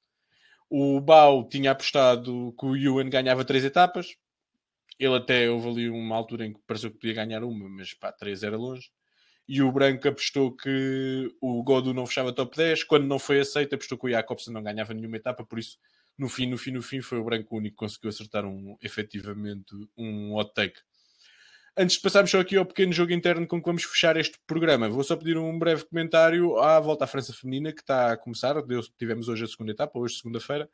O 0.71 0.99
Bau 1.03 1.47
tinha 1.47 1.73
apostado 1.73 2.55
que 2.59 2.65
o 2.65 2.75
Ewan 2.75 3.11
ganhava 3.11 3.45
três 3.45 3.63
etapas. 3.63 4.17
Ele 4.99 5.15
até 5.17 5.51
houve 5.51 5.69
ali 5.69 5.91
uma 5.91 6.17
altura 6.17 6.47
em 6.47 6.53
que 6.53 6.61
pareceu 6.67 6.91
que 6.91 6.99
podia 6.99 7.15
ganhar 7.15 7.43
uma, 7.45 7.69
mas 7.69 7.95
pá, 7.95 8.13
três 8.13 8.43
era 8.43 8.57
longe 8.57 8.91
e 9.47 9.63
o 9.63 9.71
Branco 9.71 10.09
apostou 10.09 10.57
que 10.57 11.31
o 11.41 11.63
Godu 11.63 11.93
não 11.93 12.07
fechava 12.07 12.33
top 12.33 12.57
10. 12.57 12.85
Quando 12.85 13.07
não 13.07 13.19
foi 13.19 13.41
aceito, 13.41 13.75
apostou 13.75 13.99
que 13.99 14.07
o 14.07 14.11
Jacobsen 14.11 14.53
não 14.53 14.63
ganhava 14.63 14.95
nenhuma 14.95 15.17
etapa, 15.17 15.45
por 15.45 15.59
isso, 15.59 15.77
no 16.17 16.29
fim, 16.29 16.47
no 16.47 16.57
fim, 16.57 16.71
no 16.71 16.83
fim, 16.83 17.01
foi 17.01 17.19
o 17.19 17.25
Branco 17.25 17.57
único 17.57 17.77
que 17.77 17.81
conseguiu 17.81 18.09
acertar 18.09 18.47
um, 18.47 18.77
efetivamente 18.81 19.75
um 19.97 20.35
hot 20.35 20.53
take. 20.55 20.81
Antes 21.77 21.97
de 21.97 22.03
passarmos 22.03 22.31
só 22.31 22.41
aqui 22.41 22.57
ao 22.57 22.65
pequeno 22.65 22.93
jogo 22.93 23.13
interno 23.13 23.47
com 23.47 23.61
que 23.61 23.67
vamos 23.67 23.83
fechar 23.83 24.17
este 24.17 24.39
programa, 24.47 24.89
vou 24.89 25.03
só 25.03 25.17
pedir 25.17 25.37
um 25.37 25.59
breve 25.59 25.85
comentário 25.85 26.57
à 26.59 26.79
volta 26.79 27.05
à 27.05 27.07
França 27.07 27.33
Feminina 27.33 27.73
que 27.73 27.81
está 27.81 28.13
a 28.13 28.17
começar. 28.17 28.55
Tivemos 28.97 29.29
hoje 29.29 29.45
a 29.45 29.49
segunda 29.49 29.73
etapa, 29.73 29.99
hoje 29.99 30.17
segunda-feira. 30.17 30.71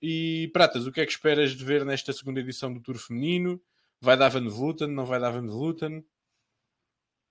E 0.00 0.48
Pratas, 0.52 0.86
o 0.86 0.92
que 0.92 1.00
é 1.00 1.04
que 1.04 1.10
esperas 1.10 1.50
de 1.52 1.64
ver 1.64 1.84
nesta 1.84 2.12
segunda 2.12 2.38
edição 2.38 2.72
do 2.72 2.80
Tour 2.80 2.98
Feminino? 2.98 3.60
Vai 4.00 4.16
dar 4.16 4.28
Van 4.28 4.48
Vleuten? 4.48 4.86
Não 4.86 5.04
vai 5.04 5.18
dar 5.18 5.32
Van 5.32 5.46
Vleuten? 5.46 6.06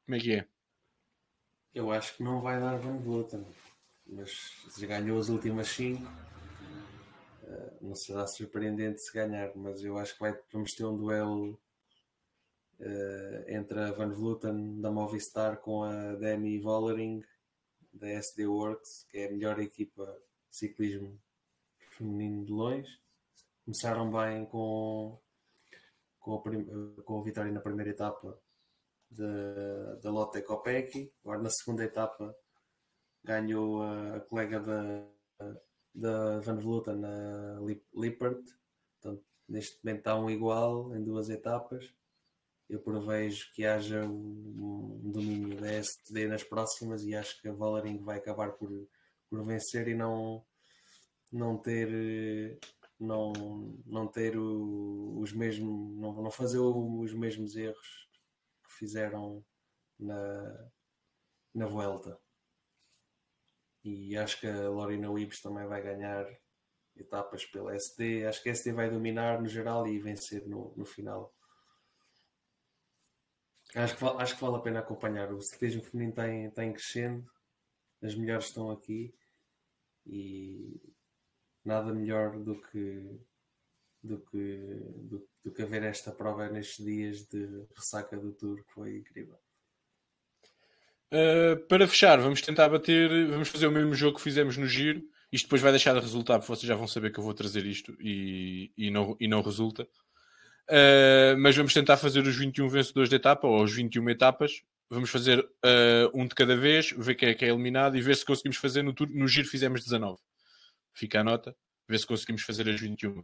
Como 0.05 0.15
é 0.15 0.19
que 0.19 0.33
é? 0.35 0.47
Eu 1.73 1.91
acho 1.91 2.17
que 2.17 2.23
não 2.23 2.41
vai 2.41 2.59
dar 2.59 2.77
Van 2.77 2.97
Vleuten, 2.97 3.45
mas 4.05 4.31
se 4.69 4.85
ganhou 4.85 5.17
as 5.17 5.29
últimas 5.29 5.69
5, 5.69 6.03
eh, 7.43 7.73
não 7.81 7.95
será 7.95 8.27
surpreendente 8.27 9.01
se 9.01 9.13
ganhar, 9.13 9.51
mas 9.55 9.81
eu 9.83 9.97
acho 9.97 10.13
que 10.15 10.19
vai, 10.19 10.37
vamos 10.51 10.73
ter 10.73 10.83
um 10.85 10.97
duelo 10.97 11.57
uh, 12.79 13.49
entre 13.49 13.79
a 13.79 13.91
Van 13.91 14.09
Vleuten 14.09 14.81
da 14.81 14.91
Movistar 14.91 15.57
com 15.57 15.83
a 15.83 16.15
Demi 16.15 16.59
Vollering 16.59 17.23
da 17.93 18.09
SD 18.09 18.45
Works, 18.45 19.05
que 19.09 19.19
é 19.19 19.27
a 19.27 19.31
melhor 19.31 19.59
equipa 19.59 20.05
de 20.49 20.55
ciclismo 20.57 21.17
feminino 21.97 22.45
de 22.45 22.51
longe. 22.51 22.99
Começaram 23.65 24.11
bem 24.11 24.45
com, 24.45 25.19
com, 26.19 26.35
a, 26.35 27.01
com 27.03 27.19
a 27.19 27.23
vitória 27.23 27.51
na 27.51 27.59
primeira 27.59 27.91
etapa 27.91 28.39
da 29.09 30.11
Lotte 30.11 30.41
Kopecky. 30.41 31.11
Agora 31.23 31.41
na 31.41 31.49
segunda 31.49 31.83
etapa 31.83 32.35
ganhou 33.23 33.81
a, 33.81 34.15
a 34.15 34.19
colega 34.21 34.59
da, 34.59 35.07
da 35.93 36.39
Van 36.39 36.57
Vleuten 36.57 36.95
na 36.95 37.59
Lippert. 37.95 38.43
Portanto, 39.01 39.25
neste 39.47 39.83
momento 39.83 39.99
está 39.99 40.15
um 40.15 40.29
igual 40.29 40.95
em 40.95 41.03
duas 41.03 41.29
etapas. 41.29 41.93
Eu 42.69 42.81
prevejo 42.81 43.51
que 43.53 43.65
haja 43.65 44.03
um, 44.05 44.99
domínio 45.11 45.59
da 45.59 45.71
SD 45.71 46.27
nas 46.27 46.43
próximas 46.43 47.03
e 47.03 47.15
acho 47.15 47.41
que 47.41 47.47
a 47.47 47.53
Valering 47.53 48.03
vai 48.03 48.17
acabar 48.17 48.51
por, 48.51 48.69
por 49.29 49.43
vencer 49.45 49.87
e 49.87 49.95
não, 49.95 50.45
não 51.31 51.57
ter 51.57 52.59
não, 52.99 53.31
não 53.85 54.07
ter 54.07 54.37
o, 54.37 55.19
os 55.19 55.33
mesmos 55.33 55.95
não, 55.97 56.23
não 56.23 56.31
fazer 56.31 56.59
os 56.59 57.13
mesmos 57.13 57.55
erros 57.55 58.09
que 58.65 58.73
fizeram 58.73 59.45
na, 59.99 60.69
na 61.53 61.65
Vuelta 61.65 62.19
e 63.83 64.17
acho 64.17 64.41
que 64.41 64.47
a 64.47 64.69
Lorena 64.69 65.09
Wibbs 65.09 65.41
também 65.41 65.65
vai 65.65 65.81
ganhar 65.81 66.27
etapas 66.97 67.45
pela 67.45 67.73
SD. 67.73 68.25
Acho 68.25 68.43
que 68.43 68.49
a 68.49 68.51
SD 68.51 68.73
vai 68.73 68.89
dominar 68.89 69.41
no 69.41 69.47
geral 69.47 69.87
e 69.87 69.97
vencer 69.97 70.45
no, 70.45 70.73
no 70.75 70.85
final. 70.85 71.33
Acho 73.75 73.95
que, 73.95 74.03
acho 74.03 74.35
que 74.35 74.41
vale 74.41 74.57
a 74.57 74.59
pena 74.59 74.79
acompanhar. 74.79 75.31
O 75.31 75.41
ciclismo 75.41 75.81
feminino 75.83 76.11
está 76.11 76.27
está 76.27 76.65
em 76.65 76.73
crescendo, 76.73 77.31
as 78.01 78.13
melhores 78.15 78.47
estão 78.47 78.71
aqui 78.71 79.15
e 80.05 80.81
nada 81.67 81.93
melhor 81.93 82.39
do 82.39 82.59
que 82.61 83.19
do 84.03 84.19
que, 84.19 84.81
do, 84.95 85.27
do 85.43 85.51
que 85.51 85.61
haver 85.61 85.83
esta 85.83 86.11
prova 86.11 86.49
nestes 86.49 86.83
dias 86.83 87.27
de 87.27 87.65
ressaca 87.75 88.17
do 88.17 88.31
Tour, 88.31 88.63
que 88.63 88.73
foi 88.73 88.97
incrível. 88.97 89.37
Uh, 91.11 91.57
para 91.67 91.87
fechar, 91.87 92.19
vamos 92.19 92.41
tentar 92.41 92.69
bater, 92.69 93.27
vamos 93.29 93.49
fazer 93.49 93.67
o 93.67 93.71
mesmo 93.71 93.93
jogo 93.95 94.17
que 94.17 94.23
fizemos 94.23 94.57
no 94.57 94.65
giro. 94.65 95.01
Isto 95.31 95.45
depois 95.45 95.61
vai 95.61 95.71
deixar 95.71 95.93
de 95.93 95.99
resultar, 95.99 96.39
porque 96.39 96.55
vocês 96.55 96.67
já 96.67 96.75
vão 96.75 96.87
saber 96.87 97.11
que 97.11 97.19
eu 97.19 97.23
vou 97.23 97.33
trazer 97.33 97.65
isto 97.65 97.95
e, 97.99 98.71
e, 98.77 98.89
não, 98.89 99.15
e 99.19 99.27
não 99.27 99.41
resulta. 99.41 99.83
Uh, 100.69 101.37
mas 101.37 101.55
vamos 101.55 101.73
tentar 101.73 101.97
fazer 101.97 102.21
os 102.21 102.35
21 102.35 102.67
vencedores 102.69 103.09
de 103.09 103.15
etapa, 103.15 103.47
ou 103.47 103.63
as 103.63 103.73
21 103.73 104.09
etapas. 104.09 104.63
Vamos 104.89 105.09
fazer 105.09 105.39
uh, 105.39 106.09
um 106.13 106.25
de 106.25 106.33
cada 106.33 106.55
vez, 106.55 106.91
ver 106.91 107.15
quem 107.15 107.29
é 107.29 107.33
que 107.33 107.43
é 107.43 107.49
eliminado 107.49 107.97
e 107.97 108.01
ver 108.01 108.15
se 108.15 108.25
conseguimos 108.25 108.57
fazer 108.57 108.83
no, 108.83 108.93
no 109.09 109.27
giro 109.27 109.47
fizemos 109.47 109.83
19. 109.83 110.17
Fica 110.97 111.21
a 111.21 111.23
nota, 111.23 111.55
ver 111.87 111.99
se 111.99 112.07
conseguimos 112.07 112.41
fazer 112.41 112.67
as 112.69 112.79
21. 112.81 113.19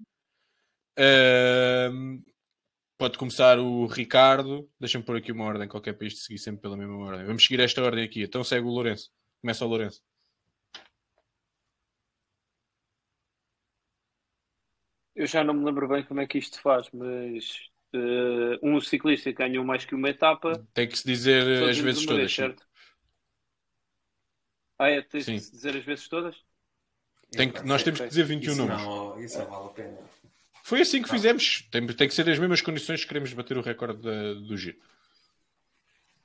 Uh, 0.99 2.23
Pode 3.03 3.17
começar 3.17 3.59
o 3.59 3.85
Ricardo. 3.85 4.69
Deixa-me 4.79 5.03
pôr 5.03 5.17
aqui 5.17 5.31
uma 5.31 5.43
ordem 5.43 5.67
qualquer 5.67 5.91
para 5.91 6.07
isto 6.07 6.21
seguir 6.21 6.37
sempre 6.37 6.61
pela 6.61 6.77
mesma 6.77 6.97
ordem. 6.97 7.25
Vamos 7.25 7.43
seguir 7.43 7.59
esta 7.59 7.83
ordem 7.83 8.05
aqui. 8.05 8.21
Então 8.21 8.43
segue 8.43 8.65
o 8.65 8.69
Lourenço. 8.69 9.11
Começa 9.41 9.65
o 9.65 9.67
Lourenço. 9.67 10.01
Eu 15.15 15.27
já 15.27 15.43
não 15.43 15.53
me 15.53 15.65
lembro 15.65 15.87
bem 15.87 16.03
como 16.05 16.21
é 16.21 16.27
que 16.27 16.37
isto 16.37 16.61
faz, 16.61 16.89
mas 16.91 17.69
uh, 17.93 18.57
um 18.63 18.79
ciclista 18.79 19.31
ganhou 19.31 19.65
mais 19.65 19.83
que 19.83 19.95
uma 19.95 20.09
etapa. 20.09 20.65
Tem 20.73 20.87
que 20.87 20.97
se 20.97 21.05
dizer 21.05 21.43
as 21.69 21.77
vezes 21.77 22.05
todas. 22.05 22.21
Vez, 22.21 22.33
certo? 22.33 22.65
Ah, 24.79 24.89
é? 24.89 25.01
Tem 25.01 25.21
que 25.21 25.39
se 25.39 25.51
dizer 25.51 25.75
as 25.75 25.83
vezes 25.83 26.07
todas? 26.07 26.41
Tem 27.35 27.51
que, 27.51 27.63
nós 27.63 27.83
temos 27.83 27.99
que 27.99 28.07
dizer 28.07 28.25
21 28.25 28.51
isso 28.51 28.61
números. 28.61 28.81
Não, 28.81 29.19
isso 29.19 29.39
não 29.39 29.49
vale 29.49 29.65
a 29.65 29.69
pena. 29.69 29.97
Foi 30.63 30.81
assim 30.81 31.01
que 31.01 31.09
fizemos. 31.09 31.67
Tem, 31.71 31.85
tem 31.87 32.07
que 32.07 32.13
ser 32.13 32.29
as 32.29 32.39
mesmas 32.39 32.61
condições 32.61 33.01
que 33.01 33.07
queremos 33.07 33.33
bater 33.33 33.57
o 33.57 33.61
recorde 33.61 34.01
da, 34.01 34.33
do 34.33 34.55
giro. 34.55 34.79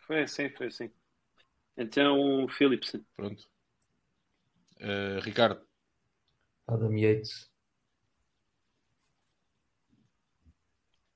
Foi 0.07 0.23
assim, 0.23 0.49
foi 0.51 0.69
assim. 0.69 0.91
Então, 1.77 2.47
Philipson. 2.49 3.01
Pronto. 3.17 3.49
Uh, 4.77 5.21
Ricardo. 5.23 5.61
Adam 6.67 6.97
Yates. 6.97 7.51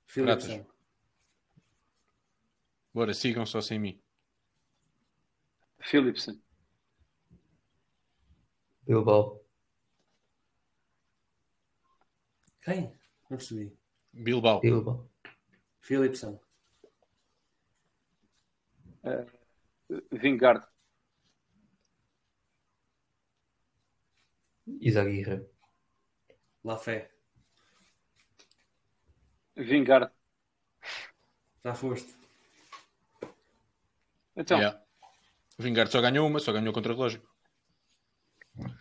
Philipson. 0.07 0.67
Bora, 2.93 3.15
sigam 3.15 3.47
só 3.47 3.61
sem 3.61 3.79
mim. 3.79 4.03
Philipson. 5.81 6.39
Bilbao. 8.87 9.42
Quem? 12.63 12.97
Não 13.29 13.37
percebi. 13.37 13.77
Bilbao. 14.13 14.61
Bilbao. 14.61 15.11
Philipson. 15.81 16.41
Uh, 19.03 19.27
Vingard. 20.13 20.65
Isaguirre. 24.81 25.45
La 26.65 26.77
Fé. 26.77 27.11
Vingard. 29.57 30.11
Já 31.65 31.75
foste. 31.75 32.15
Então. 34.37 34.59
Yeah. 34.59 34.81
Vingard 35.59 35.91
só 35.91 36.01
ganhou 36.01 36.27
uma, 36.27 36.39
só 36.39 36.53
ganhou 36.53 36.73
contra 36.73 36.93
o 36.93 36.97
relógio. 36.97 37.23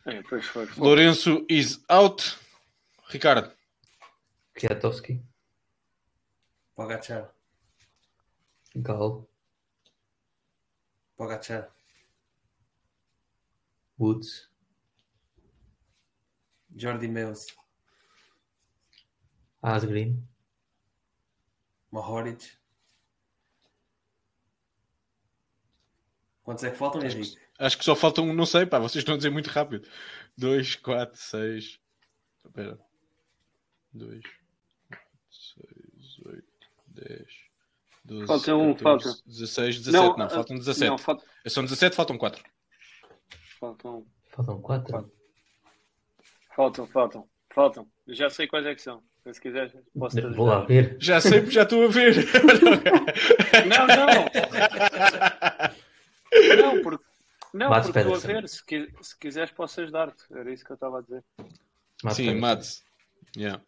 É, 0.06 0.22
pois 0.24 0.46
foi. 0.46 0.68
Lourenço 0.78 1.46
is 1.50 1.84
out. 1.90 2.38
Ricardo. 3.08 3.52
Kwiatowski. 4.54 5.22
Pogacar. 6.76 7.34
Gal. 8.76 9.28
Pogacar. 11.16 11.72
Woods. 14.00 14.50
Jordi 16.76 17.08
Meus. 17.08 17.48
Asgreen. 19.62 20.28
Mohoric. 21.92 22.58
Quantos 26.44 26.64
é 26.64 26.72
que 26.72 26.78
faltam, 26.78 27.02
acho 27.02 27.16
Henrique? 27.16 27.36
Que, 27.36 27.64
acho 27.64 27.78
que 27.78 27.86
só 27.86 27.96
faltam, 27.96 28.34
não 28.34 28.46
sei, 28.46 28.66
pá, 28.66 28.80
vocês 28.80 29.02
estão 29.02 29.14
a 29.14 29.18
dizer 29.18 29.30
muito 29.30 29.50
rápido. 29.50 29.88
2, 30.38 30.76
4, 30.78 31.18
6. 31.18 31.80
Espera. 32.44 32.80
2, 33.94 34.24
6, 34.24 34.24
8, 34.24 34.41
10, 37.08 37.26
12, 38.06 38.28
falta 38.28 38.56
um, 38.56 38.74
14, 38.74 38.82
falta. 38.84 39.22
16, 39.26 39.78
17, 39.80 39.94
não, 39.94 40.18
não 40.18 40.30
faltam 40.30 40.58
17. 40.58 40.90
Não, 40.90 40.98
falta... 40.98 41.26
São 41.48 41.64
17, 41.64 41.96
faltam 41.96 42.18
4. 42.18 42.44
Faltam. 43.60 44.06
Faltam 44.30 44.62
4? 44.62 45.12
Faltam, 46.56 46.88
faltam, 46.88 47.30
faltam. 47.54 47.88
Já 48.08 48.30
sei 48.30 48.48
quais 48.48 48.66
é 48.66 48.76
que 48.76 48.82
são. 48.82 49.04
Se 49.32 49.40
quiser, 49.40 49.72
posso 49.98 50.16
te 50.16 50.28
Vou 50.36 50.48
lá 50.48 50.62
ver. 50.66 50.98
Já 51.00 51.22
sei, 51.22 51.46
já 51.46 51.62
estou 51.62 51.86
a 51.86 51.88
ver. 51.88 52.16
não, 53.70 53.86
não. 53.88 54.26
Não, 56.58 56.82
porque. 56.82 57.06
Não, 57.54 57.70
porque 57.70 58.00
estou 58.00 58.16
a 58.16 58.18
ver. 58.18 58.50
Se, 58.50 58.64
se 59.02 59.20
quiseres, 59.20 59.52
posso 59.52 59.80
ajudar-te. 59.82 60.24
Era 60.32 60.52
isso 60.52 60.66
que 60.66 60.72
eu 60.72 60.76
estava 60.76 60.98
a 60.98 61.02
dizer. 61.02 61.24
Mats 62.04 62.18
Sim, 62.18 62.34
Mats. 62.36 62.84
Yeah. 63.38 63.64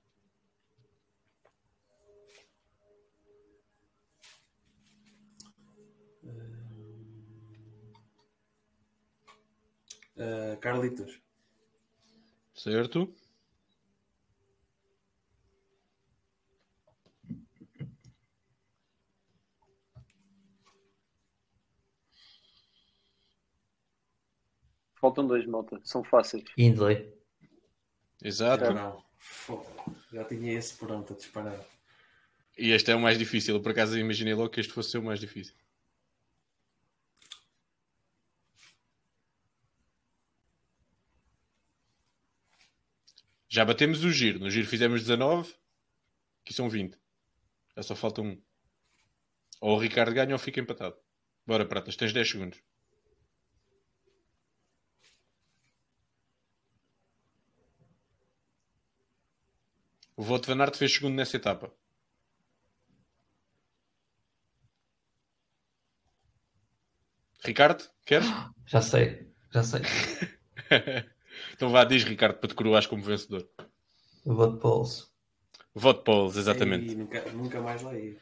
Uh, 10.23 10.57
Carlitos. 10.57 11.19
Certo. 12.53 13.13
Faltam 24.95 25.27
dois, 25.27 25.45
malta. 25.45 25.81
São 25.83 26.01
fáceis. 26.01 26.45
Hindley. 26.57 27.13
Exato. 28.23 28.71
Não. 28.73 29.03
Já 30.13 30.23
tinha 30.23 30.53
esse 30.53 30.77
pronto 30.77 31.11
a 31.11 31.15
disparar. 31.17 31.59
E 32.57 32.71
este 32.71 32.91
é 32.91 32.95
o 32.95 32.99
mais 33.01 33.17
difícil. 33.17 33.61
por 33.61 33.71
acaso 33.71 33.99
imaginei 33.99 34.33
logo 34.33 34.49
que 34.49 34.61
este 34.61 34.71
fosse 34.71 34.97
o 34.97 35.03
mais 35.03 35.19
difícil. 35.19 35.53
Já 43.53 43.63
batemos 43.63 44.03
o 44.03 44.11
giro. 44.11 44.39
No 44.39 44.49
giro 44.49 44.67
fizemos 44.67 45.01
19, 45.01 45.53
aqui 46.41 46.51
são 46.51 46.67
20. 46.67 46.97
Já 47.77 47.83
só 47.83 47.95
falta 47.95 48.19
um. 48.19 48.41
Ou 49.61 49.75
o 49.75 49.79
Ricardo 49.79 50.11
ganha 50.11 50.33
ou 50.33 50.39
fica 50.39 50.59
empatado. 50.59 50.97
Bora, 51.45 51.63
Pratas, 51.63 51.95
tens 51.95 52.11
10 52.11 52.27
segundos. 52.31 52.59
O 60.17 60.23
Voto 60.23 60.47
Van 60.47 60.59
Aert 60.59 60.75
fez 60.75 60.91
segundo 60.91 61.13
nessa 61.13 61.37
etapa. 61.37 61.71
Ricardo, 67.45 67.83
queres? 68.03 68.25
Já 68.65 68.81
sei, 68.81 69.31
já 69.53 69.61
sei. 69.61 69.81
Então 71.53 71.69
vá, 71.69 71.83
diz 71.83 72.03
Ricardo, 72.03 72.37
para 72.37 72.49
te 72.49 72.55
coroares 72.55 72.87
como 72.87 73.03
vencedor. 73.03 73.47
Voto 74.25 74.57
Pauls. 74.57 75.11
Voto 75.73 76.03
Pauls, 76.03 76.37
exatamente. 76.37 76.89
Ei, 76.89 76.95
nunca, 76.95 77.31
nunca 77.31 77.61
mais 77.61 77.81
lá 77.81 77.97
ia. 77.97 78.15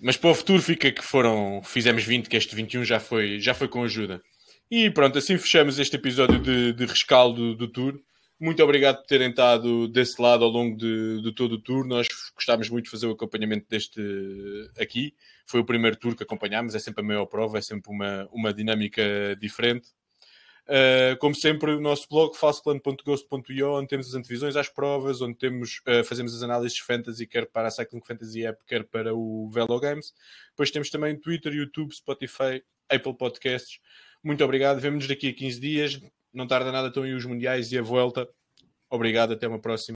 Mas 0.00 0.16
para 0.16 0.30
o 0.30 0.34
futuro 0.34 0.62
fica 0.62 0.90
que 0.90 1.02
foram, 1.02 1.60
fizemos 1.62 2.04
20, 2.04 2.28
que 2.28 2.36
este 2.36 2.56
21 2.56 2.84
já 2.84 2.98
foi, 2.98 3.38
já 3.38 3.52
foi 3.52 3.68
com 3.68 3.82
ajuda. 3.82 4.22
E 4.70 4.90
pronto, 4.90 5.18
assim 5.18 5.36
fechamos 5.36 5.78
este 5.78 5.96
episódio 5.96 6.38
de, 6.38 6.72
de 6.72 6.86
rescaldo 6.86 7.54
do 7.54 7.68
tour. 7.68 8.00
Muito 8.38 8.62
obrigado 8.62 8.96
por 8.96 9.06
terem 9.06 9.28
estado 9.28 9.86
desse 9.86 10.20
lado 10.20 10.42
ao 10.42 10.50
longo 10.50 10.74
de, 10.74 11.20
de 11.20 11.34
todo 11.34 11.52
o 11.52 11.60
tour. 11.60 11.84
Nós 11.86 12.08
gostámos 12.34 12.70
muito 12.70 12.86
de 12.86 12.90
fazer 12.90 13.06
o 13.06 13.10
acompanhamento 13.10 13.66
deste 13.68 14.00
aqui. 14.80 15.12
Foi 15.44 15.60
o 15.60 15.64
primeiro 15.64 15.96
tour 15.96 16.16
que 16.16 16.22
acompanhámos, 16.22 16.74
é 16.74 16.78
sempre 16.78 17.02
a 17.02 17.06
maior 17.06 17.26
prova, 17.26 17.58
é 17.58 17.60
sempre 17.60 17.90
uma, 17.92 18.26
uma 18.32 18.54
dinâmica 18.54 19.02
diferente. 19.38 19.88
Uh, 20.70 21.18
como 21.18 21.34
sempre, 21.34 21.72
o 21.72 21.80
nosso 21.80 22.06
blog 22.08 22.36
falsoplano.ghost.io, 22.36 23.72
onde 23.72 23.88
temos 23.88 24.06
as 24.06 24.14
antevisões 24.14 24.54
às 24.54 24.68
provas, 24.68 25.20
onde 25.20 25.36
temos, 25.36 25.80
uh, 25.88 26.04
fazemos 26.04 26.32
as 26.32 26.44
análises 26.44 26.78
fantasy, 26.78 27.26
quer 27.26 27.46
para 27.46 27.66
a 27.66 27.70
Cycling 27.72 28.02
Fantasy 28.06 28.46
App, 28.46 28.62
quer 28.64 28.84
para 28.84 29.12
o 29.12 29.50
Velo 29.50 29.80
Games. 29.80 30.14
Depois 30.50 30.70
temos 30.70 30.88
também 30.88 31.16
Twitter, 31.16 31.52
YouTube, 31.52 31.92
Spotify, 31.92 32.62
Apple 32.88 33.14
Podcasts. 33.14 33.80
Muito 34.22 34.44
obrigado. 34.44 34.78
Vemo-nos 34.78 35.08
daqui 35.08 35.30
a 35.30 35.34
15 35.34 35.60
dias. 35.60 36.00
Não 36.32 36.46
tarda 36.46 36.70
nada, 36.70 36.86
estão 36.86 37.02
aí 37.02 37.14
os 37.14 37.24
Mundiais 37.24 37.72
e 37.72 37.78
a 37.78 37.82
volta. 37.82 38.28
Obrigado, 38.88 39.32
até 39.32 39.48
uma 39.48 39.58
próxima. 39.58 39.88